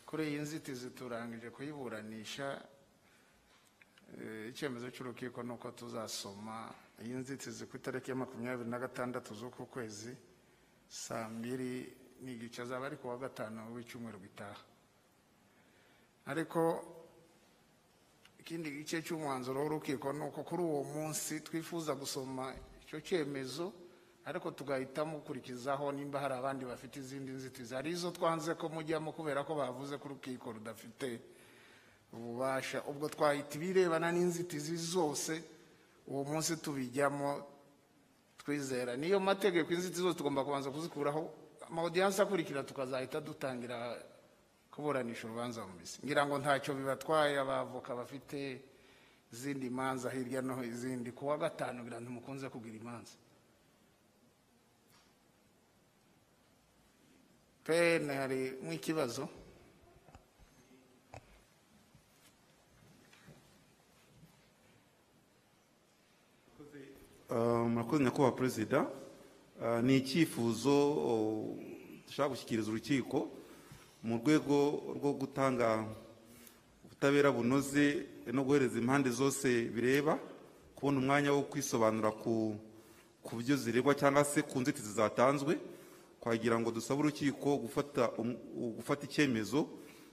kuri 0.06 0.24
iyi 0.34 0.40
nzitizi 0.42 0.90
turangije 0.98 1.50
kuyiburanisha 1.54 2.58
Eh, 4.18 4.50
icyemezo 4.50 4.90
cy'urukiko 4.90 5.44
ni 5.46 5.54
uko 5.54 5.70
tuzasoma 5.78 6.74
iyi 7.06 7.14
nzitizi 7.22 7.70
ku 7.70 7.78
itariki 7.78 8.10
ya 8.10 8.18
makumyabiri 8.18 8.70
na 8.70 8.80
gatandatu 8.82 9.34
z'uku 9.38 9.66
kwezi 9.70 10.18
saa 10.90 11.30
mbiri 11.30 11.94
n'igice 12.26 12.62
azaba 12.66 12.86
ari 12.90 12.98
ku 12.98 13.08
wa 13.14 13.18
gatanu 13.18 13.62
w'icyumweru 13.78 14.18
gitaha. 14.20 14.58
Ariko 16.26 16.95
ikindi 18.46 18.70
gice 18.72 19.02
cy'umwanzuro 19.02 19.58
w'urukiko 19.66 20.14
ni 20.14 20.22
uko 20.30 20.44
kuri 20.46 20.62
uwo 20.64 20.84
munsi 20.84 21.42
twifuza 21.42 21.96
gusoma 21.98 22.54
icyo 22.86 23.02
cyemezo 23.02 23.74
ariko 24.26 24.52
tugahitamo 24.54 25.18
gukurikizaho 25.18 25.90
nimba 25.92 26.20
hari 26.22 26.34
abandi 26.38 26.66
bafite 26.66 26.98
izindi 27.02 27.32
nzitizi. 27.32 27.74
Hari 27.74 27.90
izo 27.98 28.12
twanze 28.14 28.54
ko 28.54 28.70
mujyamo 28.70 29.12
kubera 29.18 29.42
ko 29.44 29.56
bavuze 29.58 29.98
ko 29.98 30.06
urukiko 30.10 30.52
rudafite 30.54 31.22
ububasha. 32.14 32.82
Ubwo 32.90 33.10
twahita 33.10 33.58
ibirebana 33.58 34.12
n'inzitizi 34.14 34.78
zose 34.78 35.42
uwo 36.10 36.24
munsi 36.26 36.58
tubijyamo 36.58 37.46
twizera. 38.42 38.94
Niyo 38.98 39.20
mategeko 39.20 39.74
inzitizi 39.74 40.02
zose 40.02 40.18
tugomba 40.18 40.46
kubanza 40.46 40.70
kuzikuraho. 40.74 41.30
Amawudiyanse 41.70 42.22
akurikira 42.22 42.62
tukazahita 42.64 43.22
dutangira 43.22 43.78
kuburanisha 44.76 45.24
urubanza 45.28 45.60
mu 45.68 45.74
mizi 45.80 45.98
ngira 46.04 46.22
ngo 46.28 46.36
ntacyo 46.44 46.72
bibatwaye 46.80 47.36
abavoka 47.40 47.96
bafite 47.96 48.40
izindi 49.34 49.68
manza 49.70 50.08
hirya 50.16 50.42
no 50.48 50.56
izindi. 50.64 51.10
Ku 51.18 51.28
wa 51.30 51.38
gatanu 51.44 51.78
ngira 51.84 52.00
ntimukunze 52.04 52.46
kugira 52.54 52.76
imanza. 52.82 53.16
Pene 57.66 58.14
hari 58.22 58.40
nk'ikibazo? 58.66 59.24
Uh, 67.30 67.68
murakoze 67.68 68.04
nyakubahwa 68.04 68.36
perezida. 68.36 68.88
Uh, 69.62 69.80
ni 69.84 69.98
icyifuzo 69.98 70.92
uh, 70.92 71.58
dushaka 72.08 72.30
gushyikiriza 72.30 72.70
urukiko. 72.72 73.32
Mu 74.06 74.18
rwego 74.22 74.58
rwo 74.98 75.12
gutanga 75.18 75.86
ubutabera 76.86 77.32
bunoze 77.32 78.06
no 78.34 78.44
guhereza 78.44 78.78
impande 78.80 79.10
zose 79.10 79.48
bireba 79.74 80.20
kubona 80.76 81.00
umwanya 81.00 81.34
wo 81.34 81.42
kwisobanura 81.42 82.12
ku 82.12 82.54
byo 83.38 83.56
ziregwa 83.58 83.96
cyangwa 83.96 84.24
se 84.24 84.42
ku 84.42 84.60
nzitizi 84.62 84.94
zatanzwe 84.94 85.58
twagira 86.22 86.60
ngo 86.60 86.72
dusabe 86.72 87.00
urukiko 87.02 87.58
gufata 87.58 88.10
um- 88.22 88.38
gufata 88.78 89.06
icyemezo 89.10 89.66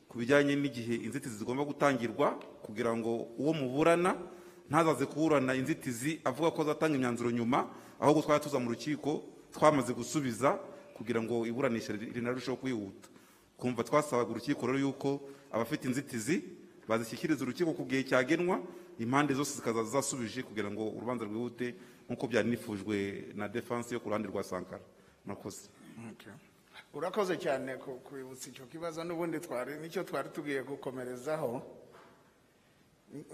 ku 0.08 0.18
bijyanye 0.18 0.56
n'igihe 0.56 0.94
inzitizi 1.04 1.36
zigomba 1.44 1.64
gutangirwa 1.64 2.36
kugira 2.64 2.96
ngo 2.96 3.28
uwo 3.38 3.52
muburana 3.52 4.16
ntazaze 4.70 5.04
kuburana 5.06 5.52
inzitizi 5.54 6.20
avuga 6.24 6.50
ko 6.50 6.62
azatanga 6.64 6.96
imyanzuro 6.96 7.28
nyuma 7.30 7.68
ahubwo 8.00 8.22
twaba 8.24 8.40
tuza 8.40 8.56
mu 8.60 8.72
rukiko 8.72 9.20
twamaze 9.52 9.92
gusubiza 9.92 10.56
kugira 10.96 11.20
ngo 11.22 11.44
iburanisha 11.46 11.92
ri- 11.92 12.12
rinarusheho 12.12 12.56
kwihuta. 12.56 13.08
Kumva 13.62 13.84
twasabaga 13.86 14.30
urukiko 14.34 14.66
rero 14.66 14.78
yuko 14.82 15.20
abafite 15.54 15.84
inzitizi 15.86 16.42
bazishyikiriza 16.88 17.44
urukiko 17.46 17.70
ku 17.78 17.84
gihe 17.86 18.02
cyagenwa 18.02 18.58
impande 18.98 19.34
zose 19.38 19.54
zikaza 19.62 19.84
zasubije 19.86 20.42
kugira 20.42 20.66
ngo 20.70 20.82
urubanza 20.90 21.24
rwihute 21.24 21.74
nk'uko 22.10 22.26
byari 22.26 22.48
nifujwe 22.50 22.96
na 23.38 23.46
defense 23.48 23.94
yo 23.94 24.00
ku 24.02 24.08
ruhande 24.10 24.26
rwa 24.28 24.42
sankara. 24.42 24.82
Murakoze. 25.24 25.70
Urakoze 26.94 27.38
cyane 27.38 27.76
ku 27.78 28.02
kwibutsa 28.04 28.50
icyo 28.50 28.66
kibazo 28.66 29.04
n'ubundi 29.06 29.38
twari 29.40 29.78
ni 29.80 29.88
cyo 29.88 30.02
twari 30.04 30.28
tugiye 30.34 30.60
gukomerezaho. 30.66 31.62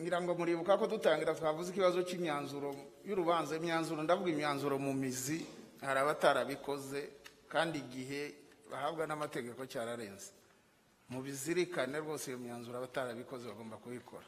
Ngira 0.00 0.20
ngo 0.22 0.34
muribuka 0.34 0.76
ko 0.78 0.86
dutangira 0.86 1.34
twavuze 1.34 1.70
ikibazo 1.70 2.02
cy'imyanzuro 2.02 2.74
y'urubanza 3.06 3.56
imyanzuro 3.56 4.02
ndavuga 4.02 4.30
imyanzuro 4.30 4.74
mu 4.78 4.92
mizi 4.94 5.46
hari 5.80 5.98
abatarabikoze 6.02 7.08
kandi 7.48 7.78
igihe 7.78 8.34
bahabwa 8.70 9.06
n'amategeko 9.06 9.60
cyararenze. 9.66 10.30
Mu 11.08 11.22
bizirikane 11.24 11.98
rwose 12.04 12.30
iyo 12.30 12.38
myanzuro 12.38 12.76
abatarabikoze 12.78 13.48
bagomba 13.48 13.76
kubikora. 13.80 14.26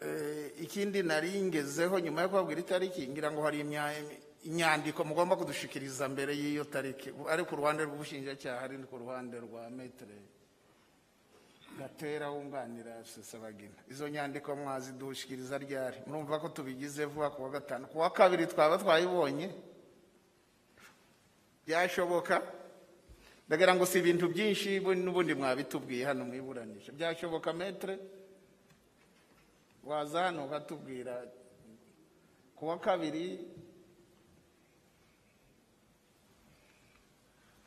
Eh, 0.00 0.52
ikindi 0.60 1.02
nari 1.02 1.40
ngezeho 1.42 1.98
nyuma 2.00 2.22
yo 2.22 2.28
kubabwira 2.28 2.60
itariki 2.60 3.08
ngira 3.08 3.32
ngo 3.32 3.40
hari 3.42 3.58
imya- 3.64 3.96
inyandiko 4.44 5.00
mugomba 5.08 5.36
kudushikiriza 5.40 6.04
mbere 6.08 6.36
y'iyo 6.36 6.64
tariki. 6.68 7.08
Ari 7.32 7.42
ku 7.48 7.56
ruhande 7.56 7.82
rw'ubushinjacyaha 7.88 8.60
ari 8.60 8.76
ku 8.84 8.96
ruhande 9.00 9.40
rwa 9.40 9.70
metere 9.72 10.20
gatera 11.80 12.28
wunganira 12.30 13.04
sesabagina 13.04 13.76
izo 13.88 14.08
nyandiko 14.08 14.52
mwazidushikiriza 14.56 15.56
ryari? 15.58 15.98
Murumva 16.06 16.38
ko 16.44 16.48
tubigize 16.52 17.04
vuba 17.08 17.30
ku 17.32 17.42
wa 17.42 17.50
gatanu. 17.56 17.88
Ku 17.88 17.98
wa 17.98 18.10
kabiri 18.12 18.46
twaba 18.46 18.76
twayibonye. 18.78 19.48
Byashoboka. 21.66 22.42
Ndagira 23.46 23.74
ngo 23.74 23.86
si 23.86 23.98
ibintu 23.98 24.26
byinshi 24.28 24.80
bu- 24.80 24.94
n'ubundi 24.94 25.34
mwabitubwiye 25.34 26.04
hano 26.06 26.24
mu 26.26 26.34
iburanisha 26.34 26.90
byashoboka 26.92 27.52
metere 27.52 27.94
waza 29.86 30.22
hano 30.30 30.46
ukatubwira 30.50 31.14
ku 32.58 32.66
wa 32.66 32.78
kabiri 32.82 33.38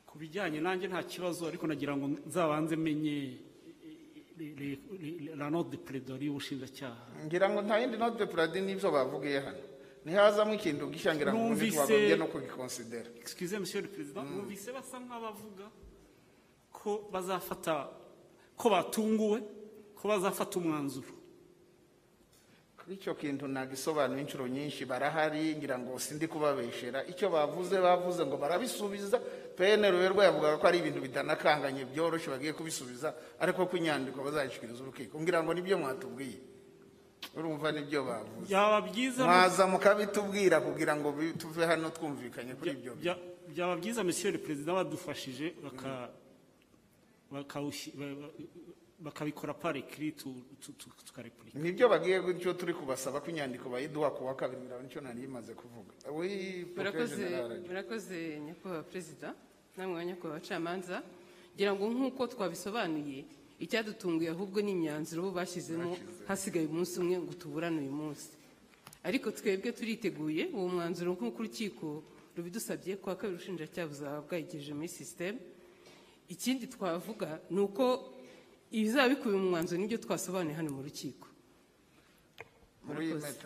ku 0.07 0.17
bijyanye 0.19 0.59
nanjye 0.59 0.87
nta 0.91 1.03
kibazo 1.07 1.47
ariko 1.47 1.63
nagira 1.67 1.95
ngo 1.95 2.07
nzabanze 2.27 2.75
menye 2.75 3.39
la 5.39 5.47
note 5.49 5.71
de 5.71 5.77
plaidoirie 5.77 6.27
y'ubushinjacyaha. 6.27 7.23
Ngira 7.27 7.47
ngo 7.51 7.59
nta 7.63 7.79
yindi 7.79 7.95
note 7.97 8.17
de 8.19 8.25
pladi 8.27 8.59
n'ibyo 8.63 8.91
bavugiye 8.91 9.39
hano. 9.39 9.63
Ntihazamo 10.09 10.53
ikintu 10.57 10.89
gishya 10.89 11.13
ngira 11.15 11.29
ngo 11.33 11.53
ubundi 11.53 11.69
twagombye 11.71 12.15
no 12.17 12.25
kugikonsidera 12.33 13.09
excusez 13.21 13.59
monsieur 13.61 13.81
le 13.85 13.89
président. 13.93 14.25
Numvise 14.25 14.73
basa 14.73 14.97
nk'abavuga 14.97 15.69
ko 16.73 17.05
bazafata 17.13 17.93
ko 18.57 18.65
batunguwe 18.73 19.39
ko 19.95 20.03
bazafata 20.09 20.57
umwanzuro. 20.59 21.13
Kuri 22.79 22.95
icyo 22.97 23.13
kintu 23.15 23.45
nagisobanuye 23.47 24.21
inshuro 24.25 24.47
nyinshi 24.47 24.81
barahari 24.85 25.55
ngira 25.55 25.77
ngo 25.79 25.99
sindi 25.99 26.25
kubabeshera. 26.27 27.05
Icyo 27.05 27.29
bavuze 27.29 27.77
bavuze 27.77 28.25
ngo 28.25 28.37
barabisubiza. 28.37 29.19
Pnr 29.59 29.91
rero 29.91 30.15
yavugaga 30.23 30.57
ko 30.57 30.65
ari 30.67 30.79
ibintu 30.79 30.99
bitanakanganye 31.03 31.85
byoroshye 31.91 32.29
bagiye 32.31 32.53
kubisubiza 32.55 33.13
ariko 33.39 33.67
ko 33.67 33.75
inyandiko 33.77 34.23
bazayishyikiriza 34.23 34.81
urukiko. 34.83 35.19
Ngira 35.21 35.43
ngo 35.43 35.53
ni 35.53 35.61
byo 35.61 35.77
mwatubwiye. 35.77 36.39
Urumva 37.37 37.71
ni 37.71 37.81
byo 37.87 38.03
bavuze. 38.03 38.47
Byaba 38.47 38.81
byiza 38.87 39.23
mwaza 39.25 39.63
mukabitubwira 39.67 40.61
kugira 40.61 40.93
ngo 40.95 41.13
tuve 41.37 41.65
hano 41.65 41.89
twumvikanye 41.89 42.53
kuri 42.59 42.71
ibyo 42.77 42.93
Bya- 42.95 43.17
byaba 43.53 43.75
byiza 43.81 44.03
monsieur 44.03 44.31
le 44.33 44.39
président 44.39 44.73
badufashije 44.75 45.53
bakabikora 48.99 49.53
par 49.53 49.75
écrit 49.77 50.11
tu- 50.11 50.43
tu- 50.61 50.73
tu- 50.73 50.89
tukarepurika 51.05 51.57
ni 51.59 51.71
byo 51.71 51.87
bagiye 51.89 52.19
gutyo 52.19 52.53
turi 52.53 52.73
kubasaba 52.73 53.21
ko 53.21 53.29
inyandiko 53.31 53.69
bayiduha 53.69 54.11
ku 54.11 54.25
wa 54.25 54.35
kabiri 54.35 54.61
ni 54.61 54.89
cyo 54.91 54.99
nari 55.01 55.23
imaze 55.23 55.53
kuvuga. 55.55 55.93
Murakoze 57.67 58.39
nyakubahwa 58.43 58.83
perezida 58.83 59.33
namwe 59.77 59.95
ba 59.95 60.03
nyakubahwa 60.05 60.37
abacamanza. 60.37 61.01
Ngira 61.55 61.71
ngo 61.75 61.85
nk'uko 61.89 62.27
twabisobanuye 62.27 63.23
icyadutunguye 63.59 64.29
ahubwo 64.31 64.61
ni 64.61 64.71
imyanzuro 64.71 65.19
bo 65.27 65.31
bashyizemo 65.39 65.97
hasigaye 66.27 66.65
umunsi 66.67 66.99
umwe 66.99 67.15
ngo 67.19 67.33
tuburane 67.35 67.79
uyu 67.83 67.91
munsi. 67.91 68.29
Ariko 69.03 69.31
twebwe 69.31 69.71
turiteguye 69.71 70.43
uwo 70.55 70.67
mwanzuro 70.73 71.11
nk'uko 71.15 71.39
urukiko 71.43 72.03
rubidusabye 72.35 72.95
kuwa 73.01 73.15
kabiri 73.19 73.35
ubushinjacyaha 73.35 73.87
buzaba 73.91 74.17
bwayigejeje 74.27 74.73
muri 74.75 74.87
sisiteme 74.87 75.39
ikindi 76.29 76.67
twavuga 76.67 77.39
ni 77.49 77.59
uko 77.65 77.83
ibizaba 78.71 79.09
bikubiye 79.11 79.39
mu 79.43 79.49
mwanzuro 79.55 79.77
ni 79.81 79.87
byo 79.91 79.97
twasobanuye 80.03 80.55
hano 80.55 80.69
mu 80.75 80.81
rukiko. 80.87 81.27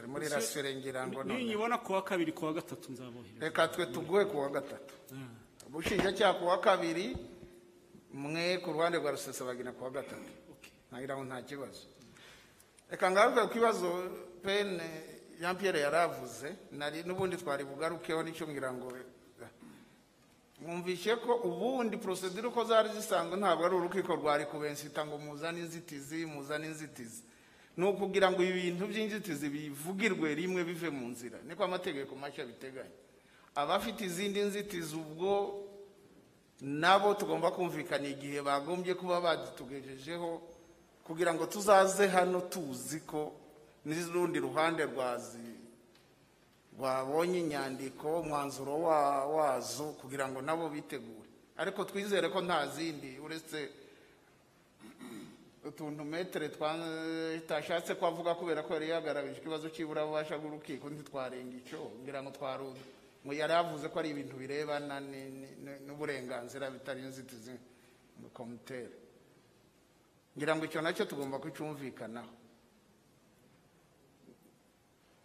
Muri 0.08 0.28
rasire 0.30 0.76
ngira 0.76 1.08
ngo 1.08 1.24
none. 1.24 1.38
ninyibona 1.38 1.78
ku 1.84 1.94
wa 1.94 2.02
kabiri 2.04 2.32
ku 2.32 2.46
wa 2.46 2.54
gatatu 2.54 2.92
nzabohereza 2.92 3.40
reka 3.46 3.68
twe 3.68 3.86
tuguhe 3.94 4.26
ku 4.26 4.38
wa 4.40 4.50
gatatu 4.50 4.94
ubushinjacyaha 5.68 6.34
ku 6.40 6.46
wa 6.48 6.58
kabiri 6.62 7.12
mwe 8.14 8.58
ku 8.58 8.72
ruhande 8.72 8.98
rwa 8.98 9.12
rusesabagina 9.12 9.72
ku 9.72 9.84
wa 9.84 9.90
gatatu 9.90 10.30
ntagira 10.92 11.16
ngo 11.18 11.24
nta 11.26 11.42
kibazo. 11.42 11.88
Reka 12.90 13.12
ngaruke 13.12 13.42
ku 13.42 13.50
kibazo 13.50 13.88
pene 14.44 14.86
jean 15.40 15.56
pierre 15.58 15.80
yaravuze 15.80 16.56
nari 16.72 17.04
n'ubundi 17.04 17.38
twari 17.38 17.64
bugarukeho 17.66 18.24
ni 18.24 18.32
cyo 18.34 18.48
ngira 18.48 18.74
ngo 18.74 18.92
mwumvishe 20.62 21.16
ko 21.16 21.36
ubundi 21.44 21.98
porosedire 21.98 22.48
uko 22.48 22.64
zari 22.64 22.90
zisanzwe 22.94 23.36
ntabwo 23.38 23.66
ari 23.66 23.76
urukiko 23.76 24.16
rwari 24.16 24.46
kubensita 24.46 25.06
ngo 25.06 25.18
muzane 25.18 25.60
inzitizi 25.60 26.26
muzane 26.26 26.68
inzitizi. 26.68 27.24
Ni 27.78 27.86
ukugira 27.90 28.30
ngo 28.32 28.44
ibintu 28.44 28.86
by'inzitizi 28.88 29.50
bivugirwe 29.50 30.36
rimwe 30.36 30.64
bive 30.64 30.90
mu 30.94 31.08
nzira. 31.10 31.38
Niko 31.48 31.64
amategeko 31.66 32.16
mashya 32.16 32.46
biteganya. 32.46 32.94
Abafite 33.56 34.06
izindi 34.06 34.40
nzitizi 34.40 34.96
ubwo 34.96 35.63
nabo 36.62 37.14
tugomba 37.14 37.52
kumvikana 37.52 38.08
igihe 38.08 38.42
bagombye 38.42 38.94
kuba 38.96 39.22
bazitugejejeho 39.22 40.42
kugira 41.04 41.34
ngo 41.34 41.46
tuzaze 41.46 42.08
hano 42.08 42.42
tuzi 42.48 43.00
ko 43.04 43.34
n'urundi 43.86 44.40
ruhande 44.40 44.86
rwazi 44.86 45.44
rwabonye 46.78 47.40
inyandiko 47.40 48.20
umwanzuro 48.24 48.80
wa- 48.82 49.26
wazo 49.28 49.84
kugira 50.02 50.28
ngo 50.32 50.42
nabo 50.42 50.70
bitegure. 50.70 51.30
Ariko 51.58 51.84
twizere 51.86 52.30
ko 52.32 52.42
nta 52.42 52.68
zindi 52.72 53.20
uretse 53.20 53.70
utuntu 55.66 56.04
metere 56.04 56.50
tutashatse 56.50 57.96
ko 57.96 58.08
avuga 58.08 58.36
kubera 58.36 58.64
ko 58.64 58.74
yari 58.74 58.90
yagaragaje 58.90 59.38
ikibazo 59.40 59.70
cy'iburabubasha 59.70 60.38
bw'urukiko 60.40 60.90
ntitwarenga 60.90 61.56
icyo 61.62 61.92
ngira 62.04 62.24
ngo 62.24 62.32
twaruzi 62.32 62.84
ngo 62.84 63.03
yari 63.32 63.54
avuze 63.56 63.88
ko 63.88 64.00
ari 64.04 64.10
ibintu 64.12 64.36
birebana 64.36 65.00
n'uburenganzira 65.88 66.68
bitari 66.74 67.00
inzitizi 67.08 67.56
komutere 68.36 68.92
ngira 70.36 70.56
ngo 70.56 70.66
icyo 70.66 70.82
na 70.82 70.92
cyo 70.92 71.06
tugomba 71.06 71.40
kucyumvikanaho. 71.40 72.34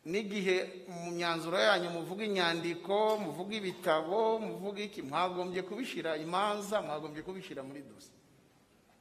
N'igihe 0.08 0.86
mu 0.88 1.10
myanzuro 1.16 1.56
yanyu 1.58 1.90
muvuga 1.90 2.24
inyandiko 2.24 3.18
muvuga 3.20 3.52
ibitabo 3.60 4.38
muvuga 4.40 4.80
iki 4.80 5.02
mwagombye 5.02 5.62
kubishyira 5.68 6.16
imanza 6.16 6.80
mwagombye 6.82 7.22
kubishyira 7.22 7.60
muri 7.62 7.82
dosi 7.84 8.12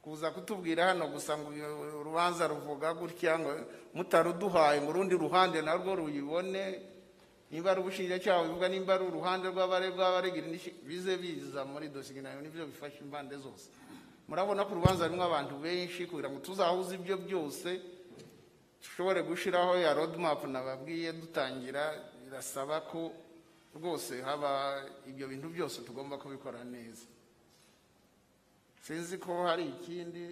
kuza 0.04 0.30
kutubwira 0.30 0.84
hano 0.92 1.08
gusa 1.08 1.32
ngo 1.38 1.48
urubanza 2.00 2.44
ruvuga 2.48 2.92
gutya 2.94 3.38
ngo 3.40 3.50
mutaruduhaye 3.96 4.80
ngo 4.84 4.90
urundi 4.92 5.14
ruhande 5.16 5.62
narwo 5.62 5.96
ruyibone 5.96 6.62
nimba 7.50 7.70
ari 7.72 7.80
ubushinjacyaha 7.80 8.44
bivuga 8.44 8.68
nimba 8.68 8.94
ari 8.94 9.04
uruhande 9.08 9.48
rw'abaregwa 9.48 10.22
bize 10.84 11.16
biza 11.16 11.64
muri 11.64 11.88
dosiye 11.88 12.20
na 12.22 12.30
yo 12.36 12.40
ni 12.40 12.48
byo 12.52 12.66
bifasha 12.66 13.00
impande 13.00 13.36
zose. 13.40 13.68
Murabona 14.28 14.64
ko 14.68 14.72
urubanza 14.76 15.08
rurimo 15.08 15.24
abantu 15.24 15.56
benshi 15.64 16.04
kugira 16.06 16.28
ngo 16.28 16.40
tuzahuze 16.44 16.94
ibyo 17.00 17.16
byose 17.16 17.80
dushobore 18.82 19.22
gushyiraho 19.24 19.76
ya 19.80 19.94
roadmap 19.96 20.44
nababwiye 20.44 21.12
dutangira 21.16 21.96
birasaba 22.24 22.80
ko 22.84 23.12
rwose 23.74 24.20
haba 24.22 24.84
ibyo 25.08 25.28
bintu 25.32 25.48
byose 25.48 25.80
tugomba 25.80 26.20
kubikora 26.20 26.60
neza. 26.64 27.08
Sinzi 28.84 29.16
ko 29.18 29.44
hari 29.48 29.64
ikindi 29.80 30.24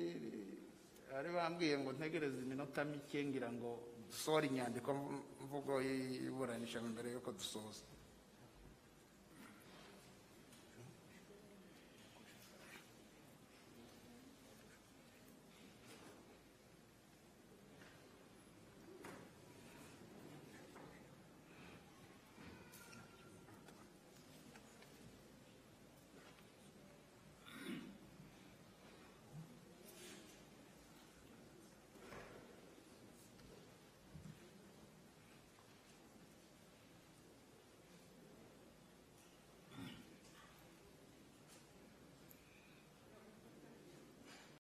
bari 1.13 1.29
bambwiye 1.33 1.79
ngo 1.81 1.93
ntegereze 1.97 2.37
iminota 2.45 2.85
mike 2.85 3.25
ngira 3.25 3.49
ngo 3.53 3.81
dusohora 4.17 4.47
inyandiko 4.49 4.89
mvugo 5.45 5.73
y'iburanisha 5.85 6.81
mbere 6.81 7.13
y'uko 7.13 7.31
dusoza. 7.37 7.85